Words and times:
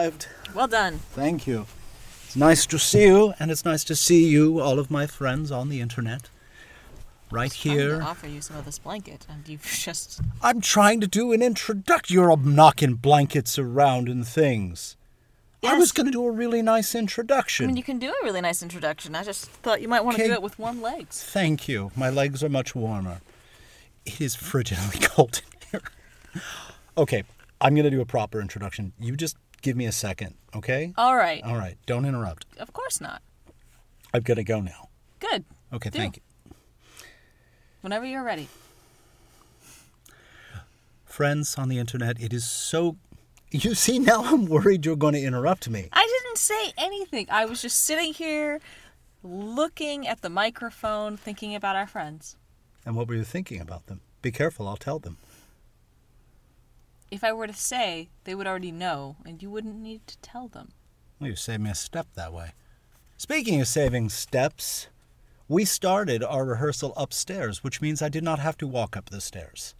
arrived. 0.00 0.28
Well 0.54 0.68
done. 0.68 0.98
Thank 1.12 1.46
you. 1.46 1.66
It's 2.26 2.36
nice 2.36 2.66
to 2.66 2.78
see 2.78 3.04
you, 3.06 3.34
and 3.40 3.50
it's 3.50 3.64
nice 3.64 3.84
to 3.84 3.96
see 3.96 4.26
you, 4.28 4.60
all 4.60 4.78
of 4.78 4.90
my 4.90 5.06
friends 5.06 5.50
on 5.50 5.68
the 5.68 5.80
internet. 5.80 6.28
Right 7.30 7.52
I'm 7.52 7.70
here. 7.72 7.92
gonna 7.98 8.04
offer 8.10 8.26
you 8.28 8.40
some 8.40 8.56
of 8.56 8.64
this 8.64 8.78
blanket, 8.78 9.26
and 9.28 9.48
you've 9.48 9.62
just. 9.84 10.20
I'm 10.42 10.60
trying 10.60 11.00
to 11.00 11.06
do 11.06 11.32
an 11.32 11.42
introduction. 11.42 12.14
You're 12.14 12.36
knocking 12.36 12.94
blankets 12.94 13.58
around 13.58 14.08
and 14.08 14.26
things. 14.26 14.96
I 15.62 15.76
was 15.76 15.92
going 15.92 16.06
to 16.06 16.10
do 16.12 16.24
a 16.24 16.30
really 16.30 16.62
nice 16.62 16.94
introduction. 16.94 17.66
I 17.66 17.66
introduction. 17.66 17.66
mean, 17.66 17.76
you 17.76 17.82
can 17.82 17.98
do 17.98 18.08
a 18.08 18.24
really 18.24 18.40
nice 18.40 18.62
introduction. 18.62 19.14
I 19.14 19.22
just 19.22 19.44
thought 19.44 19.82
you 19.82 19.88
might 19.88 20.02
want 20.02 20.16
to 20.16 20.22
Okay. 20.22 20.28
do 20.30 20.32
it 20.34 20.40
with 20.40 20.58
one 20.58 20.80
legs. 20.80 21.22
Thank 21.22 21.68
you. 21.68 21.90
My 21.94 22.08
legs 22.08 22.42
are 22.42 22.48
much 22.48 22.74
warmer. 22.74 23.20
It 24.06 24.22
is 24.22 24.34
frigidly 24.34 25.02
cold 25.06 25.42
in 25.44 25.68
here. 25.70 26.40
Okay, 26.96 27.24
I'm 27.60 27.74
going 27.74 27.84
to 27.84 27.90
do 27.90 28.00
a 28.00 28.06
proper 28.06 28.40
introduction. 28.40 28.92
You 28.98 29.14
just 29.16 29.36
give 29.62 29.76
me 29.76 29.86
a 29.86 29.92
second, 29.92 30.34
okay? 30.54 30.92
All 30.96 31.16
right. 31.16 31.42
All 31.44 31.56
right, 31.56 31.76
don't 31.86 32.04
interrupt. 32.04 32.46
Of 32.58 32.72
course 32.72 33.00
not. 33.00 33.22
I've 34.12 34.24
got 34.24 34.34
to 34.34 34.44
go 34.44 34.60
now. 34.60 34.88
Good. 35.20 35.44
Okay, 35.72 35.90
Do. 35.90 35.98
thank 35.98 36.16
you. 36.16 36.22
Whenever 37.80 38.04
you're 38.04 38.24
ready. 38.24 38.48
Friends 41.04 41.56
on 41.56 41.68
the 41.68 41.78
internet, 41.78 42.20
it 42.20 42.32
is 42.32 42.44
so. 42.44 42.96
You 43.50 43.74
see, 43.74 43.98
now 43.98 44.24
I'm 44.24 44.46
worried 44.46 44.86
you're 44.86 44.96
going 44.96 45.14
to 45.14 45.20
interrupt 45.20 45.68
me. 45.68 45.88
I 45.92 46.06
didn't 46.22 46.38
say 46.38 46.72
anything. 46.78 47.26
I 47.30 47.44
was 47.46 47.60
just 47.60 47.84
sitting 47.84 48.14
here, 48.14 48.60
looking 49.24 50.06
at 50.06 50.22
the 50.22 50.30
microphone, 50.30 51.16
thinking 51.16 51.54
about 51.54 51.74
our 51.74 51.86
friends. 51.86 52.36
And 52.86 52.94
what 52.94 53.08
were 53.08 53.14
you 53.14 53.24
thinking 53.24 53.60
about 53.60 53.86
them? 53.86 54.00
Be 54.22 54.30
careful, 54.30 54.68
I'll 54.68 54.76
tell 54.76 54.98
them. 54.98 55.16
If 57.10 57.24
I 57.24 57.32
were 57.32 57.46
to 57.46 57.52
say, 57.52 58.08
they 58.24 58.34
would 58.34 58.46
already 58.46 58.70
know, 58.70 59.16
and 59.24 59.42
you 59.42 59.50
wouldn't 59.50 59.76
need 59.76 60.06
to 60.06 60.18
tell 60.18 60.46
them. 60.46 60.68
Well, 61.18 61.30
you 61.30 61.36
saved 61.36 61.62
me 61.62 61.70
a 61.70 61.74
step 61.74 62.06
that 62.14 62.32
way. 62.32 62.52
Speaking 63.16 63.60
of 63.60 63.68
saving 63.68 64.10
steps, 64.10 64.86
we 65.48 65.64
started 65.64 66.22
our 66.22 66.44
rehearsal 66.44 66.94
upstairs, 66.96 67.64
which 67.64 67.80
means 67.80 68.00
I 68.00 68.08
did 68.08 68.22
not 68.22 68.38
have 68.38 68.56
to 68.58 68.66
walk 68.68 68.96
up 68.96 69.10
the 69.10 69.20
stairs. 69.20 69.74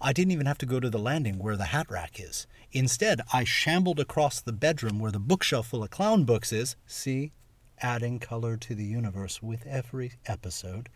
I 0.00 0.12
didn't 0.12 0.32
even 0.32 0.46
have 0.46 0.58
to 0.58 0.66
go 0.66 0.80
to 0.80 0.90
the 0.90 0.98
landing 0.98 1.38
where 1.38 1.56
the 1.56 1.66
hat 1.66 1.88
rack 1.88 2.18
is. 2.18 2.48
Instead, 2.72 3.20
I 3.32 3.44
shambled 3.44 4.00
across 4.00 4.40
the 4.40 4.52
bedroom 4.52 4.98
where 4.98 5.12
the 5.12 5.20
bookshelf 5.20 5.68
full 5.68 5.84
of 5.84 5.90
clown 5.90 6.24
books 6.24 6.52
is. 6.52 6.74
See? 6.86 7.30
Adding 7.78 8.18
color 8.18 8.56
to 8.56 8.74
the 8.74 8.84
universe 8.84 9.40
with 9.40 9.64
every 9.66 10.14
episode. 10.26 10.88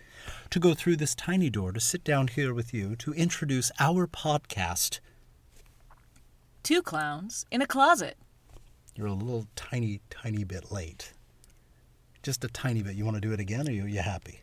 To 0.50 0.58
go 0.58 0.74
through 0.74 0.96
this 0.96 1.14
tiny 1.14 1.48
door 1.48 1.70
to 1.70 1.80
sit 1.80 2.02
down 2.02 2.26
here 2.26 2.52
with 2.52 2.74
you 2.74 2.96
to 2.96 3.14
introduce 3.14 3.70
our 3.78 4.08
podcast. 4.08 4.98
Two 6.66 6.82
clowns 6.82 7.46
in 7.52 7.62
a 7.62 7.66
closet. 7.66 8.16
You're 8.96 9.06
a 9.06 9.12
little 9.12 9.46
tiny, 9.54 10.00
tiny 10.10 10.42
bit 10.42 10.72
late. 10.72 11.12
Just 12.24 12.42
a 12.42 12.48
tiny 12.48 12.82
bit. 12.82 12.96
You 12.96 13.04
want 13.04 13.16
to 13.16 13.20
do 13.20 13.32
it 13.32 13.38
again, 13.38 13.68
or 13.68 13.70
are 13.70 13.72
you, 13.72 13.86
you 13.86 14.00
happy? 14.00 14.40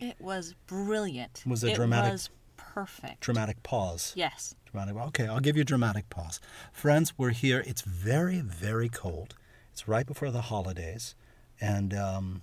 It 0.00 0.16
was 0.20 0.56
brilliant. 0.66 1.44
Was 1.46 1.62
it 1.62 1.70
it 1.70 1.74
dramatic? 1.76 2.10
was 2.10 2.30
perfect. 2.56 3.20
Dramatic 3.20 3.62
pause. 3.62 4.12
yes. 4.16 4.56
Dramatic. 4.72 4.96
Okay, 4.96 5.28
I'll 5.28 5.38
give 5.38 5.54
you 5.54 5.62
a 5.62 5.64
dramatic 5.64 6.10
pause. 6.10 6.40
Friends, 6.72 7.16
we're 7.16 7.30
here. 7.30 7.62
It's 7.64 7.82
very, 7.82 8.40
very 8.40 8.88
cold. 8.88 9.36
It's 9.70 9.86
right 9.86 10.04
before 10.04 10.32
the 10.32 10.40
holidays, 10.40 11.14
and 11.60 11.94
um, 11.94 12.42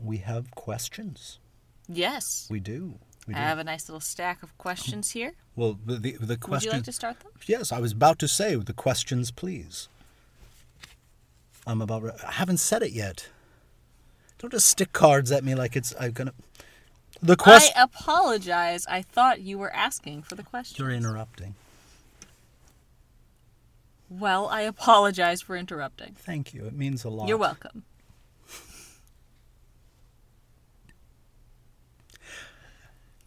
we 0.00 0.18
have 0.18 0.52
questions. 0.52 1.40
Yes. 1.88 2.46
We 2.48 2.60
do. 2.60 3.00
I 3.34 3.38
have 3.38 3.58
a 3.58 3.64
nice 3.64 3.88
little 3.88 4.00
stack 4.00 4.42
of 4.42 4.56
questions 4.58 5.10
here. 5.12 5.32
Well, 5.56 5.78
the 5.84 5.96
the, 5.96 6.12
the 6.12 6.38
Would 6.48 6.64
you 6.64 6.70
like 6.70 6.84
to 6.84 6.92
start 6.92 7.20
them? 7.20 7.32
Yes, 7.46 7.72
I 7.72 7.80
was 7.80 7.92
about 7.92 8.18
to 8.20 8.28
say 8.28 8.54
the 8.54 8.72
questions, 8.72 9.30
please. 9.30 9.88
I'm 11.66 11.82
about. 11.82 12.02
re- 12.02 12.10
I 12.26 12.32
haven't 12.32 12.58
said 12.58 12.82
it 12.82 12.92
yet. 12.92 13.28
Don't 14.38 14.50
just 14.52 14.66
stick 14.68 14.92
cards 14.92 15.32
at 15.32 15.42
me 15.42 15.54
like 15.54 15.76
it's. 15.76 15.94
I'm 15.98 16.12
gonna. 16.12 16.32
The 17.22 17.36
question. 17.36 17.72
I 17.76 17.82
apologize. 17.82 18.86
I 18.86 19.02
thought 19.02 19.40
you 19.40 19.58
were 19.58 19.72
asking 19.74 20.22
for 20.22 20.34
the 20.34 20.42
question. 20.42 20.84
You're 20.84 20.94
interrupting. 20.94 21.54
Well, 24.08 24.46
I 24.46 24.60
apologize 24.60 25.42
for 25.42 25.56
interrupting. 25.56 26.14
Thank 26.16 26.54
you. 26.54 26.64
It 26.66 26.74
means 26.74 27.02
a 27.04 27.08
lot. 27.08 27.26
You're 27.28 27.38
welcome. 27.38 27.82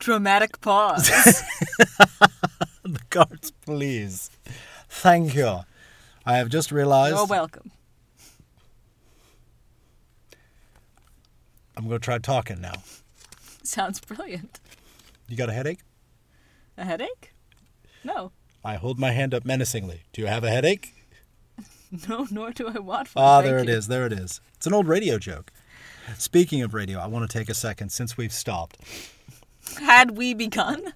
Dramatic 0.09 0.59
pause. 0.61 1.07
the 2.83 2.99
cards, 3.11 3.51
please. 3.63 4.31
Thank 4.89 5.35
you. 5.35 5.59
I 6.25 6.37
have 6.37 6.49
just 6.49 6.71
realized 6.71 7.15
You're 7.15 7.27
welcome. 7.27 7.69
I'm 11.77 11.87
going 11.87 11.99
to 11.99 12.03
try 12.03 12.17
talking 12.17 12.59
now. 12.59 12.73
Sounds 13.61 13.99
brilliant. 13.99 14.59
You 15.27 15.37
got 15.37 15.49
a 15.49 15.53
headache? 15.53 15.81
A 16.75 16.85
headache? 16.85 17.31
No. 18.03 18.31
I 18.65 18.77
hold 18.77 18.97
my 18.97 19.11
hand 19.11 19.35
up 19.35 19.45
menacingly. 19.45 20.05
Do 20.11 20.23
you 20.23 20.27
have 20.27 20.43
a 20.43 20.49
headache? 20.49 20.95
No, 22.07 22.27
nor 22.31 22.51
do 22.51 22.67
I 22.67 22.79
want 22.79 23.13
one. 23.15 23.25
Ah, 23.25 23.41
there 23.41 23.57
it 23.59 23.67
you. 23.67 23.73
is. 23.73 23.87
There 23.87 24.05
it 24.07 24.13
is. 24.13 24.41
It's 24.55 24.65
an 24.67 24.73
old 24.73 24.87
radio 24.87 25.17
joke. 25.19 25.51
Speaking 26.17 26.61
of 26.61 26.73
radio, 26.75 26.99
I 26.99 27.07
want 27.07 27.29
to 27.29 27.37
take 27.37 27.49
a 27.49 27.55
second 27.55 27.91
since 27.91 28.15
we've 28.15 28.31
stopped. 28.33 28.77
Had 29.79 30.17
we 30.17 30.33
begun? 30.33 30.93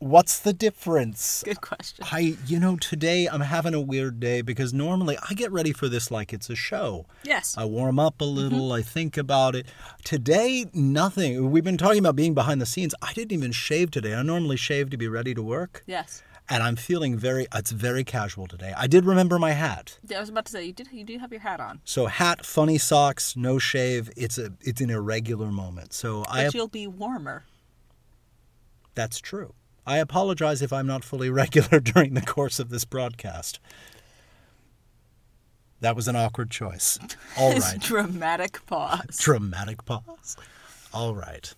What's 0.00 0.38
the 0.38 0.52
difference? 0.52 1.42
Good 1.44 1.60
question. 1.60 2.04
I, 2.12 2.36
you 2.46 2.60
know, 2.60 2.76
today 2.76 3.26
I'm 3.26 3.40
having 3.40 3.74
a 3.74 3.80
weird 3.80 4.20
day 4.20 4.42
because 4.42 4.72
normally 4.72 5.18
I 5.28 5.34
get 5.34 5.50
ready 5.50 5.72
for 5.72 5.88
this 5.88 6.12
like 6.12 6.32
it's 6.32 6.48
a 6.48 6.54
show. 6.54 7.06
Yes. 7.24 7.56
I 7.58 7.64
warm 7.64 7.98
up 7.98 8.20
a 8.20 8.24
mm-hmm. 8.24 8.36
little, 8.36 8.72
I 8.72 8.82
think 8.82 9.16
about 9.16 9.56
it. 9.56 9.66
Today, 10.04 10.66
nothing. 10.72 11.50
We've 11.50 11.64
been 11.64 11.78
talking 11.78 11.98
about 11.98 12.14
being 12.14 12.32
behind 12.32 12.60
the 12.60 12.66
scenes. 12.66 12.94
I 13.02 13.12
didn't 13.12 13.32
even 13.32 13.50
shave 13.50 13.90
today. 13.90 14.14
I 14.14 14.22
normally 14.22 14.56
shave 14.56 14.90
to 14.90 14.96
be 14.96 15.08
ready 15.08 15.34
to 15.34 15.42
work, 15.42 15.82
Yes. 15.84 16.22
and 16.48 16.62
I'm 16.62 16.76
feeling 16.76 17.18
very, 17.18 17.48
it's 17.52 17.72
very 17.72 18.04
casual 18.04 18.46
today. 18.46 18.72
I 18.76 18.86
did 18.86 19.04
remember 19.04 19.36
my 19.40 19.50
hat. 19.50 19.98
I 20.14 20.20
was 20.20 20.28
about 20.28 20.44
to 20.46 20.52
say 20.52 20.64
you 20.64 20.72
did. 20.72 20.92
You 20.92 21.02
do 21.02 21.18
have 21.18 21.32
your 21.32 21.40
hat 21.40 21.58
on, 21.58 21.80
So 21.84 22.06
hat, 22.06 22.46
funny 22.46 22.78
socks, 22.78 23.34
no 23.36 23.58
shave. 23.58 24.10
It's 24.16 24.38
a 24.38 24.52
it's 24.60 24.80
an 24.80 24.90
irregular 24.90 25.50
moment. 25.50 25.92
So 25.92 26.20
but 26.20 26.30
I 26.30 26.50
you'll 26.54 26.68
be 26.68 26.86
warmer. 26.86 27.46
That's 28.98 29.20
true. 29.20 29.54
I 29.86 29.98
apologize 29.98 30.60
if 30.60 30.72
I'm 30.72 30.88
not 30.88 31.04
fully 31.04 31.30
regular 31.42 31.78
during 31.78 32.14
the 32.14 32.20
course 32.20 32.58
of 32.58 32.68
this 32.68 32.84
broadcast. 32.84 33.60
That 35.80 35.94
was 35.94 36.08
an 36.08 36.16
awkward 36.16 36.50
choice. 36.50 36.98
All 37.38 37.52
This. 37.52 37.74
Dramatic 37.78 38.66
pause. 38.66 39.16
Dramatic 39.20 39.84
pause. 39.84 40.36
All 40.92 41.14
right. 41.14 41.54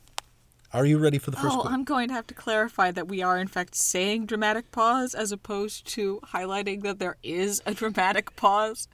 Are 0.74 0.84
you 0.84 0.98
ready 0.98 1.16
for 1.16 1.30
the 1.30 1.38
first 1.38 1.56
Oh, 1.56 1.62
I'm 1.64 1.82
going 1.82 2.08
to 2.08 2.14
have 2.14 2.26
to 2.26 2.34
clarify 2.34 2.90
that 2.90 3.08
we 3.08 3.22
are 3.22 3.38
in 3.38 3.48
fact 3.48 3.74
saying 3.74 4.26
dramatic 4.26 4.70
pause 4.70 5.14
as 5.14 5.32
opposed 5.32 5.86
to 5.94 6.20
highlighting 6.34 6.82
that 6.82 6.98
there 6.98 7.16
is 7.22 7.62
a 7.64 7.72
dramatic 7.72 8.36
pause. 8.36 8.86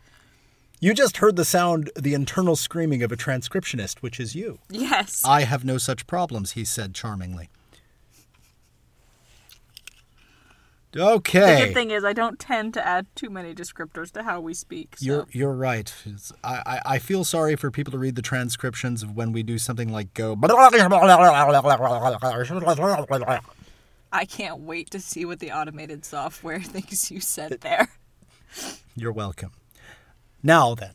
You 0.81 0.94
just 0.94 1.17
heard 1.17 1.35
the 1.35 1.44
sound, 1.44 1.91
the 1.97 2.15
internal 2.15 2.55
screaming 2.55 3.03
of 3.03 3.11
a 3.11 3.17
transcriptionist, 3.17 3.99
which 4.03 4.20
is 4.20 4.37
you. 4.37 4.61
Yes. 4.70 5.23
I 5.25 5.43
have 5.43 5.65
no 5.65 5.79
such 5.79 6.06
problems, 6.06 6.53
he 6.53 6.65
said 6.65 6.94
charmingly. 6.94 7.50
The 11.58 11.66
good 11.66 11.75
thing 11.75 11.90
is 11.90 12.04
I 12.04 12.12
don't 12.12 12.38
tend 12.38 12.75
to 12.75 12.87
add 12.87 13.06
too 13.14 13.31
many 13.31 13.54
descriptors 13.54 14.10
to 14.12 14.22
how 14.22 14.40
we 14.40 14.54
speak. 14.54 14.96
So. 14.98 15.04
You're 15.06 15.26
you're 15.31 15.52
right. 15.54 15.93
I, 16.43 16.62
I 16.66 16.81
I 16.94 16.98
feel 16.98 17.25
sorry 17.25 17.56
for 17.56 17.70
people 17.70 17.90
to 17.93 17.98
read 17.98 18.16
the 18.16 18.22
transcriptions 18.22 19.02
of 19.02 19.14
when 19.16 19.32
we 19.32 19.43
do 19.43 19.58
something 19.58 19.90
like 19.93 20.14
go. 20.14 20.37
I 24.12 24.25
can't 24.25 24.60
wait 24.60 24.90
to 24.90 25.00
see 25.00 25.25
what 25.25 25.40
the 25.40 25.52
automated 25.52 26.04
software 26.04 26.60
thinks 26.62 27.10
you 27.10 27.20
said 27.20 27.58
there. 27.60 27.88
You're 28.94 29.12
welcome. 29.12 29.50
Now 30.43 30.75
then, 30.75 30.94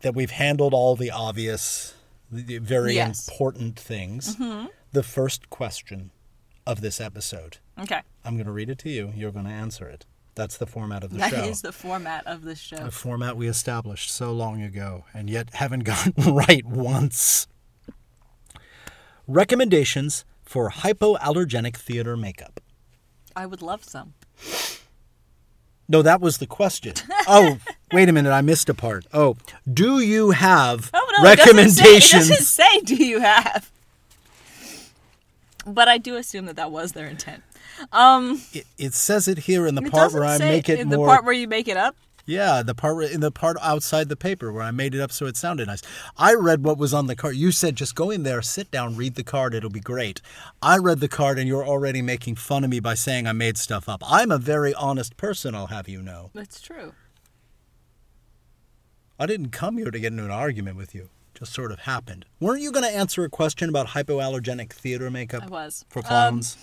that 0.00 0.14
we've 0.14 0.30
handled 0.30 0.74
all 0.74 0.96
the 0.96 1.10
obvious, 1.10 1.94
the 2.32 2.58
very 2.58 2.94
Yes. 2.94 3.20
Mm-hmm. 3.28 3.32
important 3.32 3.78
things, 3.78 4.36
the 4.92 5.02
first 5.02 5.50
question 5.50 6.10
of 6.66 6.80
this 6.80 7.00
episode. 7.00 7.58
Okay. 7.78 8.00
I'm 8.28 8.34
going 8.34 8.44
to 8.46 8.52
read 8.52 8.68
it 8.68 8.76
to 8.80 8.90
you. 8.90 9.10
You're 9.16 9.32
going 9.32 9.46
to 9.46 9.50
answer 9.50 9.88
it. 9.88 10.04
That's 10.34 10.58
the 10.58 10.66
format 10.66 11.02
of 11.02 11.10
the 11.10 11.16
That 11.18 11.30
show. 11.30 11.44
is 11.44 11.62
the 11.62 11.72
format 11.72 12.26
of 12.26 12.42
the 12.42 12.54
show. 12.54 12.76
a 12.76 12.90
format 12.90 13.36
we 13.38 13.48
established 13.48 14.10
so 14.10 14.32
long 14.32 14.60
ago 14.62 15.04
and 15.14 15.30
yet 15.30 15.54
haven't 15.54 15.80
gotten 15.84 16.12
right 16.34 16.64
once. 16.66 17.46
Recommendations 19.26 20.26
for 20.42 20.70
hypoallergenic 20.70 21.76
theater 21.76 22.16
makeup. 22.16 22.60
I 23.34 23.46
would 23.46 23.62
love 23.62 23.82
some. 23.84 24.12
No, 25.88 26.02
that 26.02 26.20
was 26.20 26.36
the 26.36 26.46
question. 26.46 26.92
Oh, 27.26 27.58
wait 27.92 28.10
a 28.10 28.12
minute, 28.12 28.30
I 28.30 28.42
missed 28.42 28.68
a 28.68 28.74
part. 28.74 29.06
Oh, 29.12 29.36
do 29.72 30.00
you 30.00 30.32
have 30.32 30.90
Oh 30.92 31.10
no, 31.18 31.30
it 31.30 31.36
doesn't 31.36 31.46
say- 31.70 31.82
recommendations? 31.84 32.26
It 32.26 32.28
doesn't 32.34 32.44
say, 32.46 32.80
do 32.84 32.94
you 32.94 33.20
have? 33.20 33.70
But 35.66 35.88
I 35.88 35.98
do 35.98 36.16
assume 36.16 36.46
that 36.46 36.56
that 36.56 36.70
was 36.70 36.92
their 36.92 37.06
intent. 37.06 37.42
Um, 37.92 38.40
It, 38.52 38.66
it 38.76 38.94
says 38.94 39.28
it 39.28 39.38
here 39.38 39.66
in 39.66 39.74
the 39.74 39.82
part 39.82 40.12
where 40.12 40.24
I 40.24 40.38
make 40.38 40.68
it 40.68 40.80
in 40.80 40.88
more. 40.88 41.06
the 41.06 41.12
part 41.12 41.24
where 41.24 41.34
you 41.34 41.48
make 41.48 41.68
it 41.68 41.76
up. 41.76 41.96
Yeah, 42.26 42.62
the 42.62 42.74
part 42.74 43.04
in 43.10 43.20
the 43.20 43.30
part 43.30 43.56
outside 43.62 44.10
the 44.10 44.16
paper 44.16 44.52
where 44.52 44.62
I 44.62 44.70
made 44.70 44.94
it 44.94 45.00
up 45.00 45.10
so 45.12 45.24
it 45.24 45.34
sounded 45.36 45.66
nice. 45.68 45.80
I 46.18 46.34
read 46.34 46.62
what 46.62 46.76
was 46.76 46.92
on 46.92 47.06
the 47.06 47.16
card. 47.16 47.36
You 47.36 47.50
said 47.52 47.74
just 47.74 47.94
go 47.94 48.10
in 48.10 48.22
there, 48.22 48.42
sit 48.42 48.70
down, 48.70 48.96
read 48.96 49.14
the 49.14 49.24
card, 49.24 49.54
it'll 49.54 49.70
be 49.70 49.80
great. 49.80 50.20
I 50.60 50.76
read 50.76 51.00
the 51.00 51.08
card 51.08 51.38
and 51.38 51.48
you're 51.48 51.64
already 51.66 52.02
making 52.02 52.34
fun 52.34 52.64
of 52.64 52.70
me 52.70 52.80
by 52.80 52.92
saying 52.94 53.26
I 53.26 53.32
made 53.32 53.56
stuff 53.56 53.88
up. 53.88 54.02
I'm 54.06 54.30
a 54.30 54.36
very 54.36 54.74
honest 54.74 55.16
person, 55.16 55.54
I'll 55.54 55.68
have 55.68 55.88
you 55.88 56.02
know. 56.02 56.30
That's 56.34 56.60
true. 56.60 56.92
I 59.18 59.24
didn't 59.26 59.50
come 59.50 59.78
here 59.78 59.90
to 59.90 59.98
get 59.98 60.12
into 60.12 60.24
an 60.24 60.30
argument 60.30 60.76
with 60.76 60.94
you. 60.94 61.08
Just 61.34 61.52
sort 61.54 61.72
of 61.72 61.80
happened. 61.80 62.24
Weren't 62.40 62.60
you 62.62 62.72
going 62.72 62.84
to 62.84 62.94
answer 62.94 63.24
a 63.24 63.28
question 63.30 63.68
about 63.68 63.88
hypoallergenic 63.88 64.70
theater 64.72 65.10
makeup? 65.10 65.44
I 65.44 65.46
was. 65.46 65.84
For 65.88 66.00
Um, 66.00 66.04
clowns? 66.04 66.56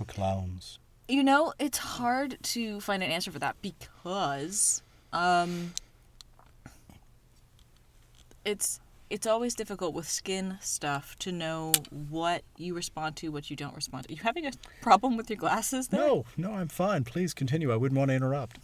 For 0.00 0.06
clowns. 0.06 0.78
You 1.08 1.22
know, 1.22 1.52
it's 1.58 1.76
hard 1.76 2.38
to 2.42 2.80
find 2.80 3.02
an 3.02 3.10
answer 3.10 3.30
for 3.30 3.38
that 3.40 3.60
because 3.60 4.82
um 5.12 5.74
it's 8.42 8.80
it's 9.10 9.26
always 9.26 9.54
difficult 9.54 9.92
with 9.92 10.08
skin 10.08 10.56
stuff 10.62 11.18
to 11.18 11.30
know 11.32 11.74
what 12.08 12.44
you 12.56 12.72
respond 12.72 13.16
to, 13.16 13.28
what 13.28 13.50
you 13.50 13.56
don't 13.56 13.74
respond 13.74 14.04
to. 14.04 14.10
Are 14.10 14.16
you 14.16 14.22
having 14.22 14.46
a 14.46 14.52
problem 14.80 15.18
with 15.18 15.28
your 15.28 15.36
glasses 15.36 15.88
there? 15.88 16.00
No, 16.00 16.24
no, 16.38 16.54
I'm 16.54 16.68
fine. 16.68 17.04
Please 17.04 17.34
continue. 17.34 17.70
I 17.70 17.76
wouldn't 17.76 17.98
want 17.98 18.08
to 18.08 18.14
interrupt. 18.14 18.56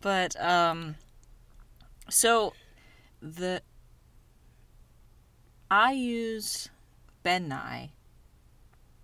But 0.00 0.34
um 0.40 0.94
so 2.08 2.54
the 3.20 3.60
I 5.70 5.92
use 5.92 6.70
Ben 7.22 7.48
Nye. 7.48 7.90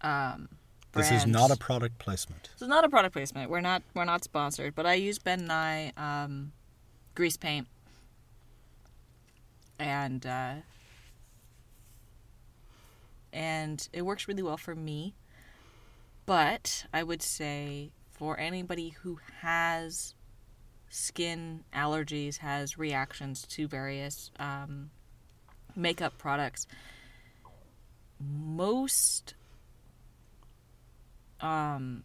Um 0.02 0.48
This 0.92 1.10
is 1.10 1.26
not 1.26 1.50
a 1.50 1.56
product 1.56 1.98
placement. 1.98 2.50
This 2.52 2.62
is 2.62 2.68
not 2.68 2.84
a 2.84 2.88
product 2.88 3.14
placement. 3.14 3.50
We're 3.50 3.60
not 3.60 3.82
we're 3.94 4.04
not 4.04 4.24
sponsored, 4.24 4.74
but 4.74 4.84
I 4.84 4.94
use 4.94 5.18
Ben 5.18 5.46
Nye 5.46 5.92
um, 5.96 6.52
grease 7.14 7.38
paint, 7.38 7.66
and 9.78 10.26
uh, 10.26 10.54
and 13.32 13.88
it 13.92 14.02
works 14.02 14.28
really 14.28 14.42
well 14.42 14.58
for 14.58 14.74
me. 14.74 15.14
But 16.26 16.84
I 16.92 17.02
would 17.02 17.22
say 17.22 17.90
for 18.10 18.38
anybody 18.38 18.90
who 18.90 19.18
has 19.40 20.14
skin 20.88 21.64
allergies, 21.74 22.38
has 22.38 22.76
reactions 22.76 23.46
to 23.48 23.66
various 23.66 24.30
um, 24.38 24.90
makeup 25.74 26.18
products, 26.18 26.66
most 28.20 29.34
um 31.42 32.04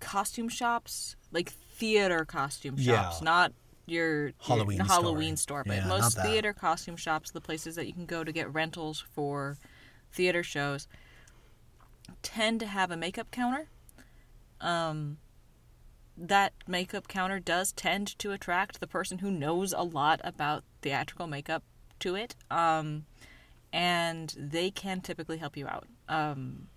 costume 0.00 0.48
shops 0.48 1.14
like 1.30 1.50
theater 1.50 2.24
costume 2.24 2.76
shops 2.76 3.18
Yeah. 3.20 3.24
not 3.24 3.52
your, 3.86 4.32
Halloween 4.40 4.76
store. 4.76 4.86
halloween 4.86 5.36
store 5.36 5.64
but 5.64 5.76
Yeah, 5.76 5.86
most 5.88 6.16
theater 6.18 6.52
costume 6.52 6.96
shops 6.96 7.30
the 7.32 7.40
places 7.40 7.74
that 7.76 7.86
you 7.86 7.92
can 7.92 8.06
go 8.06 8.24
to 8.24 8.32
get 8.32 8.52
rentals 8.52 9.04
for 9.14 9.56
theater 10.12 10.42
shows 10.42 10.86
tend 12.22 12.60
to 12.60 12.66
have 12.66 12.90
a 12.90 12.96
makeup 12.96 13.30
counter 13.30 13.68
um 14.60 15.18
that 16.16 16.52
makeup 16.66 17.08
counter 17.08 17.40
does 17.40 17.72
tend 17.72 18.18
to 18.18 18.30
attract 18.32 18.78
the 18.80 18.86
person 18.86 19.18
who 19.18 19.30
knows 19.30 19.72
a 19.72 19.82
lot 19.82 20.20
about 20.22 20.64
theatrical 20.82 21.26
makeup 21.26 21.62
to 21.98 22.14
it 22.14 22.34
um 22.50 23.04
and 23.72 24.34
they 24.38 24.70
can 24.70 25.00
typically 25.00 25.38
help 25.38 25.56
you 25.56 25.66
out 25.66 25.86
um 26.08 26.68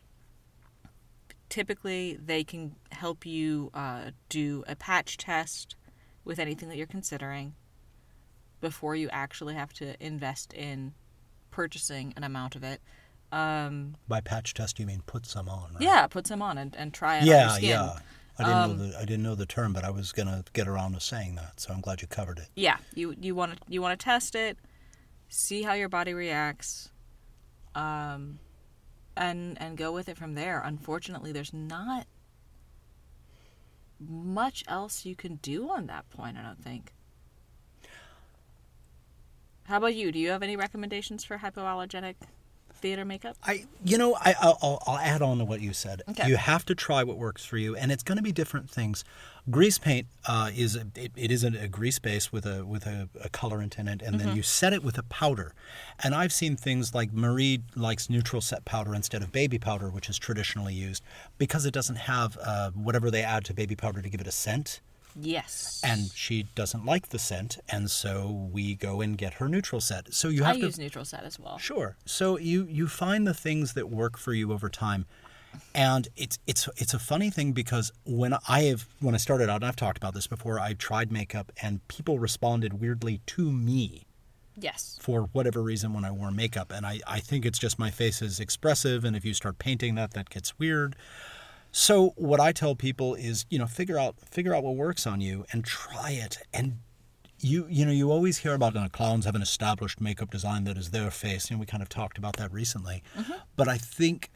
typically 1.54 2.18
they 2.26 2.44
can 2.44 2.76
help 2.92 3.28
you 3.28 3.70
uh, 3.76 4.10
do 4.28 4.64
a 4.68 4.76
patch 4.76 5.18
test 5.18 5.76
with 6.26 6.40
anything 6.40 6.68
that 6.68 6.78
you're 6.78 6.88
considering 6.88 7.54
before 8.60 8.96
you 8.96 9.08
actually 9.12 9.54
have 9.54 9.72
to 9.72 9.96
invest 10.04 10.52
in 10.54 10.94
purchasing 11.52 12.12
an 12.18 12.24
amount 12.24 12.56
of 12.56 12.64
it. 12.64 12.82
Um, 13.32 13.98
By 14.08 14.20
patch 14.20 14.56
test, 14.56 14.80
you 14.80 14.88
mean 14.88 15.04
put 15.06 15.28
some 15.28 15.48
on, 15.48 15.74
right? 15.74 15.82
yeah, 15.84 16.08
put 16.08 16.26
some 16.26 16.42
on 16.42 16.58
and, 16.58 16.76
and 16.76 16.92
try 16.92 17.18
it 17.18 17.22
on 17.22 17.28
Yeah, 17.28 17.42
your 17.42 17.50
skin. 17.50 17.70
yeah. 17.70 18.00
I 18.40 18.44
didn't 18.44 18.58
Um, 18.64 18.78
know 18.80 18.86
the 18.88 18.98
I 18.98 19.02
didn't 19.06 19.22
know 19.22 19.36
the 19.36 19.46
term, 19.46 19.74
but 19.74 19.84
I 19.84 19.92
was 19.92 20.12
gonna 20.12 20.44
get 20.54 20.68
around 20.68 20.94
to 20.94 21.00
saying 21.00 21.36
that, 21.36 21.60
so 21.60 21.72
I'm 21.72 21.82
glad 21.82 22.02
you 22.02 22.08
covered 22.08 22.40
it. 22.40 22.48
Yeah, 22.56 22.78
you 22.96 23.16
you 23.22 23.36
want 23.36 23.52
to 23.54 23.60
you 23.72 23.80
want 23.80 24.00
to 24.00 24.04
test 24.04 24.34
it, 24.34 24.58
see 25.30 25.62
how 25.62 25.74
your 25.74 25.88
body 25.90 26.16
reacts, 26.16 26.90
um, 27.76 28.40
and 29.16 29.62
and 29.62 29.78
go 29.78 29.92
with 29.92 30.10
it 30.10 30.18
from 30.18 30.36
there. 30.36 30.62
Unfortunately, 30.64 31.32
there's 31.32 31.54
not 31.54 32.08
much 34.00 34.64
else 34.68 35.06
you 35.06 35.16
can 35.16 35.36
do 35.38 35.70
on 35.70 35.88
that 35.88 36.10
point. 36.10 36.38
I 36.38 36.44
don't 36.44 36.64
think. 36.64 36.94
How 39.66 39.78
about 39.78 39.96
you? 39.96 40.12
Do 40.12 40.20
you 40.20 40.30
have 40.30 40.44
any 40.44 40.56
recommendations 40.56 41.24
for 41.24 41.38
hypoallergenic 41.38 42.16
theater 42.84 43.06
makeup? 43.06 43.36
I, 43.44 43.66
you 43.84 43.98
know, 43.98 44.16
I, 44.16 44.36
I'll, 44.40 44.80
I'll- 44.86 44.98
add 45.00 45.22
on 45.22 45.38
to 45.40 45.46
what 45.46 45.60
you 45.62 45.74
said. 45.74 46.02
Okay. 46.10 46.28
You 46.30 46.36
have 46.38 46.64
to 46.66 46.76
try 46.76 47.04
what 47.04 47.18
works 47.18 47.44
for 47.44 47.58
you, 47.58 47.76
and 47.76 47.92
it's 47.92 48.04
going 48.04 48.18
to 48.18 48.24
be 48.24 48.32
different 48.32 48.70
things. 48.70 49.04
Grease 49.50 49.78
paint 49.80 50.08
uh, 50.26 50.52
is 50.56 50.76
a, 50.76 50.86
it, 50.96 51.12
it 51.16 51.32
is 51.32 51.44
a, 51.44 51.48
a 51.64 51.68
grease 51.68 52.00
base 52.00 52.32
with 52.32 52.46
a 52.46 52.64
with 52.66 52.86
a, 52.86 53.10
a 53.22 53.30
colorant 53.30 53.78
in 53.80 53.88
it, 53.88 54.02
and 54.02 54.16
Mm-hmm. 54.16 54.28
then 54.28 54.36
you 54.38 54.44
set 54.44 54.72
it 54.74 54.84
with 54.84 54.98
a 54.98 55.04
powder. 55.04 55.54
And 56.04 56.14
I've 56.14 56.32
seen 56.34 56.56
things 56.56 56.94
like 56.94 57.12
Marie 57.14 57.62
likes 57.76 58.10
neutral 58.10 58.42
set 58.42 58.64
powder 58.66 58.94
instead 58.96 59.22
of 59.24 59.32
baby 59.32 59.58
powder, 59.60 59.90
which 59.90 60.10
is 60.10 60.18
traditionally 60.20 60.74
used, 60.74 61.04
because 61.38 61.66
it 61.66 61.74
doesn't 61.74 61.98
have 62.14 62.38
uh, 62.46 62.72
whatever 62.72 63.10
they 63.12 63.24
add 63.24 63.44
to 63.46 63.54
baby 63.54 63.76
powder 63.76 64.02
to 64.02 64.10
give 64.10 64.22
it 64.22 64.28
a 64.28 64.32
scent. 64.32 64.82
Yes. 65.20 65.82
And 65.84 66.12
she 66.14 66.44
doesn't 66.56 66.86
like 66.86 67.10
the 67.10 67.20
scent, 67.20 67.58
and 67.70 67.90
so 67.92 68.50
we 68.52 68.76
go 68.76 69.02
and 69.02 69.18
get 69.18 69.36
her 69.36 69.48
neutral 69.48 69.82
set. 69.82 70.14
So 70.14 70.28
you 70.30 70.44
I 70.44 70.48
have 70.48 70.56
to 70.58 70.64
use 70.64 70.80
neutral 70.80 71.06
set 71.06 71.24
as 71.24 71.40
well. 71.40 71.58
Sure. 71.58 71.96
So 72.06 72.38
you 72.38 72.66
you 72.70 72.88
find 72.88 73.28
the 73.28 73.34
things 73.34 73.74
that 73.74 73.90
work 73.90 74.18
for 74.18 74.34
you 74.34 74.52
over 74.52 74.70
time. 74.70 75.06
And 75.76 76.08
it's 76.16 76.40
it's 76.48 76.68
it's 76.78 76.96
a 76.96 77.00
funny 77.00 77.30
thing 77.30 77.52
because 77.52 77.92
when 78.06 78.36
I 78.48 78.64
have 78.64 78.88
when 79.02 79.14
I 79.14 79.20
started 79.20 79.50
out, 79.50 79.58
and 79.58 79.66
I've 79.66 79.76
talked 79.76 79.98
about 79.98 80.16
this 80.16 80.26
before, 80.26 80.60
I 80.60 80.74
tried 80.74 81.12
makeup 81.12 81.52
and 81.62 81.88
people 81.88 82.18
responded 82.18 82.80
weirdly 82.82 83.22
to 83.28 83.52
me 83.52 84.06
Yes. 84.58 84.98
for 85.00 85.30
whatever 85.32 85.62
reason 85.62 85.94
when 85.94 86.06
I 86.06 86.12
wore 86.12 86.32
makeup. 86.32 86.72
And 86.72 86.86
I, 86.88 87.02
I 87.08 87.20
think 87.20 87.46
it's 87.46 87.60
just 87.60 87.78
my 87.78 87.92
face 87.92 88.20
is 88.22 88.40
expressive 88.40 89.06
and 89.06 89.16
if 89.16 89.24
you 89.26 89.34
start 89.36 89.60
painting 89.60 89.94
that 89.96 90.14
that 90.16 90.30
gets 90.32 90.58
weird. 90.58 90.96
So 91.76 92.14
what 92.18 92.40
I 92.40 92.52
tell 92.52 92.76
people 92.76 93.16
is, 93.16 93.46
you 93.50 93.58
know, 93.58 93.66
figure 93.66 93.98
out 93.98 94.16
figure 94.30 94.54
out 94.54 94.64
what 94.64 94.76
works 94.76 95.08
on 95.08 95.20
you 95.22 95.44
and 95.52 95.66
try 95.66 96.12
it. 96.12 96.38
And 96.54 96.78
you 97.40 97.66
you 97.68 97.84
know, 97.84 97.92
you 97.92 98.12
always 98.12 98.38
hear 98.38 98.54
about 98.54 98.78
uh, 98.78 98.88
clowns 98.90 99.26
have 99.26 99.34
an 99.36 99.42
established 99.42 100.00
makeup 100.00 100.30
design 100.30 100.66
that 100.66 100.78
is 100.78 100.92
their 100.92 101.10
face. 101.10 101.50
You 101.50 101.56
know, 101.58 101.62
we 101.62 101.66
kind 101.66 101.82
of 101.82 101.90
talked 101.90 102.20
about 102.20 102.38
that 102.38 102.54
recently. 102.54 103.02
But 103.56 103.68
I 103.68 103.80
think 103.80 104.30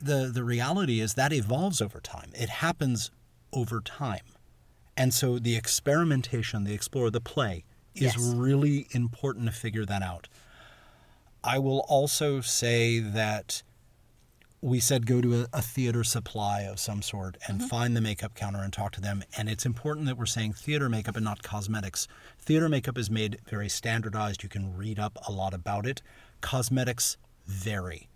the 0.00 0.30
the 0.32 0.42
reality 0.42 1.00
is 1.00 1.14
that 1.14 1.34
evolves 1.34 1.82
over 1.82 2.00
time. 2.00 2.30
It 2.34 2.48
happens 2.48 3.10
over 3.52 3.82
time. 3.82 4.24
And 4.96 5.12
so 5.12 5.38
the 5.38 5.56
experimentation, 5.56 6.64
the 6.64 6.72
explore, 6.72 7.10
the 7.10 7.20
play 7.20 7.64
is 7.94 8.02
Yes. 8.02 8.16
really 8.16 8.86
important 8.92 9.44
to 9.46 9.52
figure 9.52 9.84
that 9.84 10.00
out. 10.02 10.28
I 11.44 11.58
will 11.58 11.80
also 11.88 12.40
say 12.40 13.00
that 13.00 13.62
we 14.64 14.80
said 14.80 15.04
go 15.04 15.20
to 15.20 15.42
a, 15.42 15.46
a 15.52 15.60
theater 15.60 16.02
supply 16.02 16.62
of 16.62 16.80
some 16.80 17.02
sort 17.02 17.36
and 17.46 17.62
find 17.68 17.94
the 17.94 18.00
makeup 18.00 18.34
counter 18.34 18.62
and 18.62 18.72
talk 18.72 18.92
to 18.92 19.00
them. 19.00 19.22
And 19.36 19.46
it's 19.46 19.66
important 19.66 20.06
that 20.06 20.16
we're 20.16 20.24
saying 20.24 20.54
theater 20.54 20.88
makeup 20.88 21.16
and 21.16 21.24
not 21.24 21.42
cosmetics. 21.42 22.08
Theater 22.38 22.66
makeup 22.70 22.96
is 22.96 23.10
made 23.10 23.40
very 23.46 23.68
standardized. 23.68 24.42
You 24.42 24.48
can 24.48 24.74
read 24.74 24.98
up 24.98 25.18
a 25.28 25.32
lot 25.32 25.52
about 25.52 25.86
it. 25.86 26.00
Cosmetics 26.40 27.18
vary. 27.46 28.08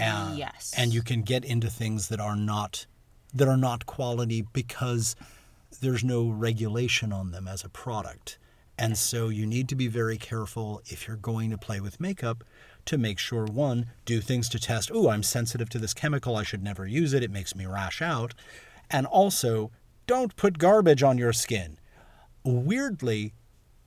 Uh, 0.00 0.32
yes. 0.34 0.72
And 0.78 0.94
you 0.94 1.02
can 1.02 1.20
get 1.20 1.44
into 1.44 1.68
things 1.68 2.08
that 2.08 2.20
are 2.20 2.36
not 2.36 2.86
that 3.34 3.46
are 3.46 3.58
not 3.58 3.84
quality 3.84 4.46
because 4.54 5.14
there's 5.82 6.02
no 6.02 6.26
regulation 6.26 7.12
on 7.12 7.32
them 7.32 7.46
as 7.46 7.64
a 7.64 7.68
product. 7.68 8.38
And 8.78 8.96
so 8.96 9.28
you 9.28 9.44
need 9.44 9.68
to 9.68 9.74
be 9.74 9.88
very 9.88 10.16
careful 10.16 10.80
if 10.86 11.06
you're 11.06 11.18
going 11.18 11.50
to 11.50 11.58
play 11.58 11.80
with 11.80 12.00
makeup 12.00 12.44
to 12.86 12.98
make 12.98 13.18
sure 13.18 13.44
one, 13.44 13.86
do 14.04 14.20
things 14.20 14.48
to 14.50 14.58
test, 14.58 14.90
oh, 14.92 15.08
I'm 15.08 15.22
sensitive 15.22 15.68
to 15.70 15.78
this 15.78 15.94
chemical, 15.94 16.36
I 16.36 16.42
should 16.42 16.62
never 16.62 16.86
use 16.86 17.12
it, 17.12 17.22
it 17.22 17.30
makes 17.30 17.54
me 17.54 17.66
rash 17.66 18.02
out. 18.02 18.34
And 18.90 19.06
also, 19.06 19.70
don't 20.06 20.36
put 20.36 20.58
garbage 20.58 21.02
on 21.02 21.18
your 21.18 21.32
skin. 21.32 21.78
Weirdly, 22.44 23.32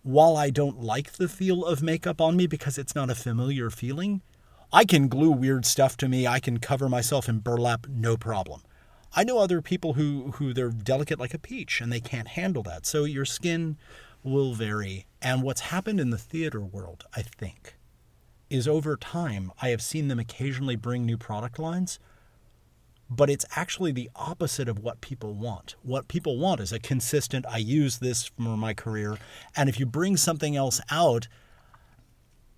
while 0.01 0.37
I 0.37 0.49
don't 0.49 0.81
like 0.81 1.13
the 1.13 1.27
feel 1.27 1.65
of 1.65 1.81
makeup 1.81 2.21
on 2.21 2.37
me 2.37 2.47
because 2.47 2.77
it's 2.77 2.95
not 2.95 3.09
a 3.09 3.15
familiar 3.15 3.69
feeling, 3.69 4.21
I 4.71 4.85
can 4.85 5.07
glue 5.07 5.31
weird 5.31 5.65
stuff 5.65 5.97
to 5.97 6.09
me. 6.09 6.27
I 6.27 6.39
can 6.39 6.59
cover 6.59 6.89
myself 6.89 7.29
in 7.29 7.39
burlap, 7.39 7.87
no 7.87 8.17
problem. 8.17 8.61
I 9.15 9.23
know 9.23 9.37
other 9.37 9.61
people 9.61 9.93
who, 9.93 10.31
who 10.35 10.53
they're 10.53 10.69
delicate 10.69 11.19
like 11.19 11.33
a 11.33 11.39
peach 11.39 11.79
and 11.79 11.91
they 11.91 12.01
can't 12.01 12.27
handle 12.27 12.63
that. 12.63 12.85
So 12.85 13.05
your 13.05 13.25
skin 13.25 13.77
will 14.23 14.53
vary. 14.53 15.05
And 15.21 15.43
what's 15.43 15.61
happened 15.61 15.99
in 15.99 16.09
the 16.09 16.17
theater 16.17 16.59
world, 16.61 17.05
I 17.15 17.21
think, 17.21 17.75
is 18.49 18.67
over 18.67 18.95
time, 18.95 19.51
I 19.61 19.69
have 19.69 19.81
seen 19.81 20.07
them 20.07 20.19
occasionally 20.19 20.75
bring 20.75 21.05
new 21.05 21.17
product 21.17 21.59
lines 21.59 21.99
but 23.09 23.29
it's 23.29 23.45
actually 23.55 23.91
the 23.91 24.09
opposite 24.15 24.67
of 24.67 24.79
what 24.79 25.01
people 25.01 25.33
want. 25.33 25.75
What 25.83 26.07
people 26.07 26.37
want 26.37 26.59
is 26.59 26.71
a 26.71 26.79
consistent, 26.79 27.45
I 27.47 27.57
use 27.57 27.99
this 27.99 28.31
for 28.37 28.57
my 28.57 28.73
career. 28.73 29.17
And 29.55 29.69
if 29.69 29.79
you 29.79 29.85
bring 29.85 30.17
something 30.17 30.55
else 30.55 30.81
out, 30.89 31.27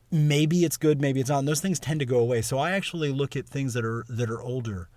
maybe 0.10 0.64
it's 0.64 0.78
good, 0.78 1.02
maybe 1.02 1.20
it's 1.20 1.30
not. 1.30 1.40
And 1.40 1.48
those 1.48 1.60
things 1.60 1.80
tend 1.80 2.00
to 2.00 2.06
go 2.06 2.20
away. 2.20 2.42
So 2.42 2.58
I 2.58 2.72
actually 2.72 3.12
look 3.12 3.36
at 3.36 3.48
things 3.48 3.74
that 3.74 3.84
are 3.84 4.06
that 4.08 4.30
are 4.30 4.42
older. 4.42 4.90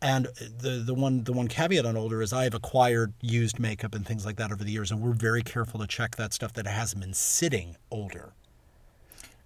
And 0.00 0.26
the 0.36 0.82
the 0.84 0.94
one 0.94 1.24
the 1.24 1.32
one 1.32 1.48
caveat 1.48 1.84
on 1.84 1.96
older 1.96 2.22
is 2.22 2.32
I 2.32 2.44
have 2.44 2.54
acquired 2.54 3.12
used 3.20 3.58
makeup 3.58 3.94
and 3.94 4.06
things 4.06 4.24
like 4.24 4.36
that 4.36 4.52
over 4.52 4.62
the 4.62 4.72
years, 4.72 4.90
and 4.90 5.00
we're 5.00 5.12
very 5.12 5.42
careful 5.42 5.80
to 5.80 5.86
check 5.86 6.16
that 6.16 6.32
stuff 6.32 6.52
that 6.54 6.66
hasn't 6.66 7.00
been 7.00 7.14
sitting 7.14 7.76
older. 7.90 8.32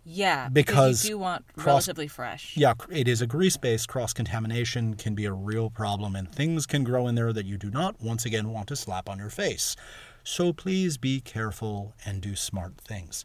Yeah, 0.04 0.48
Because 0.48 1.04
you 1.04 1.10
do 1.10 1.18
want 1.18 1.44
cross- 1.54 1.66
relatively 1.66 2.08
fresh. 2.08 2.56
Yeah, 2.56 2.74
it 2.90 3.06
is 3.06 3.20
a 3.20 3.26
grease 3.26 3.56
based 3.56 3.88
cross 3.88 4.12
contamination 4.12 4.94
can 4.94 5.14
be 5.14 5.26
a 5.26 5.32
real 5.32 5.68
problem, 5.70 6.16
and 6.16 6.32
things 6.32 6.66
can 6.66 6.84
grow 6.84 7.06
in 7.06 7.14
there 7.14 7.32
that 7.32 7.44
you 7.46 7.58
do 7.58 7.70
not 7.70 8.00
once 8.00 8.24
again 8.24 8.48
want 8.50 8.68
to 8.68 8.76
slap 8.76 9.08
on 9.08 9.18
your 9.18 9.30
face. 9.30 9.76
So 10.24 10.52
please 10.52 10.96
be 10.96 11.20
careful 11.20 11.94
and 12.04 12.20
do 12.20 12.34
smart 12.34 12.78
things. 12.78 13.24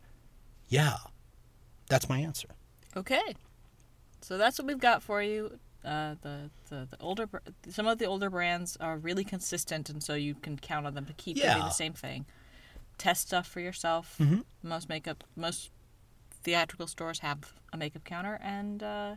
Yeah, 0.67 0.97
that's 1.89 2.09
my 2.09 2.19
answer. 2.19 2.49
Okay, 2.95 3.35
so 4.21 4.37
that's 4.37 4.59
what 4.59 4.67
we've 4.67 4.79
got 4.79 5.01
for 5.01 5.21
you. 5.21 5.57
Uh, 5.83 6.15
the, 6.21 6.49
the 6.69 6.87
the 6.89 6.97
older 6.99 7.29
some 7.69 7.85
of 7.87 7.99
the 7.99 8.05
older 8.05 8.29
brands 8.29 8.75
are 8.81 8.97
really 8.97 9.23
consistent, 9.23 9.89
and 9.89 10.01
so 10.03 10.13
you 10.15 10.35
can 10.35 10.57
count 10.57 10.85
on 10.87 10.93
them 10.95 11.05
to 11.05 11.13
keep 11.13 11.37
doing 11.37 11.47
the 11.59 11.69
same 11.69 11.93
thing. 11.93 12.25
Test 12.97 13.27
stuff 13.27 13.45
for 13.47 13.59
yourself. 13.59 14.15
Mhm. 14.19 14.43
Most 14.63 14.89
makeup, 14.89 15.23
most 15.35 15.69
theatrical 16.45 16.87
stores 16.87 17.19
have 17.19 17.53
a 17.73 17.77
makeup 17.77 18.05
counter, 18.05 18.39
and 18.41 18.81
uh, 18.81 19.15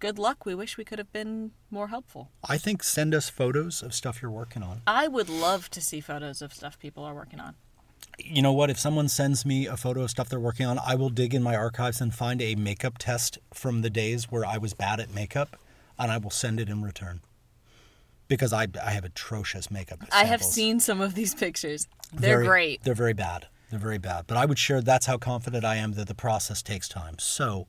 good 0.00 0.18
luck. 0.18 0.44
We 0.44 0.54
wish 0.54 0.76
we 0.76 0.84
could 0.84 0.98
have 0.98 1.12
been 1.12 1.52
more 1.70 1.88
helpful. 1.88 2.30
I 2.46 2.58
think 2.58 2.82
send 2.82 3.14
us 3.14 3.30
photos 3.30 3.82
of 3.82 3.94
stuff 3.94 4.20
you're 4.20 4.30
working 4.30 4.62
on. 4.62 4.82
I 4.86 5.08
would 5.08 5.30
love 5.30 5.70
to 5.70 5.80
see 5.80 6.00
photos 6.00 6.42
of 6.42 6.52
stuff 6.52 6.78
people 6.78 7.04
are 7.04 7.14
working 7.14 7.40
on. 7.40 7.54
You 8.18 8.42
know 8.42 8.52
what? 8.52 8.68
If 8.68 8.78
someone 8.78 9.08
sends 9.08 9.46
me 9.46 9.66
a 9.66 9.76
photo 9.76 10.02
of 10.02 10.10
stuff 10.10 10.28
they're 10.28 10.40
working 10.40 10.66
on, 10.66 10.78
I 10.78 10.96
will 10.96 11.08
dig 11.08 11.34
in 11.34 11.42
my 11.42 11.54
archives 11.54 12.00
and 12.00 12.12
find 12.12 12.42
a 12.42 12.56
makeup 12.56 12.98
test 12.98 13.38
from 13.54 13.82
the 13.82 13.90
days 13.90 14.30
where 14.30 14.44
I 14.44 14.58
was 14.58 14.74
bad 14.74 14.98
at 15.00 15.14
makeup, 15.14 15.56
and 15.98 16.10
I 16.10 16.18
will 16.18 16.30
send 16.30 16.58
it 16.60 16.68
in 16.68 16.82
return. 16.82 17.20
Because 18.26 18.52
I, 18.52 18.66
I 18.84 18.90
have 18.90 19.04
atrocious 19.04 19.70
makeup. 19.70 20.00
I 20.12 20.24
have 20.24 20.42
seen 20.42 20.80
some 20.80 21.00
of 21.00 21.14
these 21.14 21.34
pictures. 21.34 21.88
They're 22.12 22.36
Very- 22.38 22.46
great. 22.46 22.82
They're 22.82 22.94
very 22.94 23.14
bad. 23.14 23.46
They're 23.70 23.78
very 23.78 23.98
bad. 23.98 24.24
But 24.26 24.36
I 24.36 24.46
would 24.46 24.58
share 24.58 24.80
that's 24.80 25.06
how 25.06 25.18
confident 25.18 25.64
I 25.64 25.76
am 25.76 25.92
that 25.92 26.08
the 26.08 26.14
process 26.14 26.62
takes 26.62 26.88
time. 26.88 27.16
So 27.18 27.66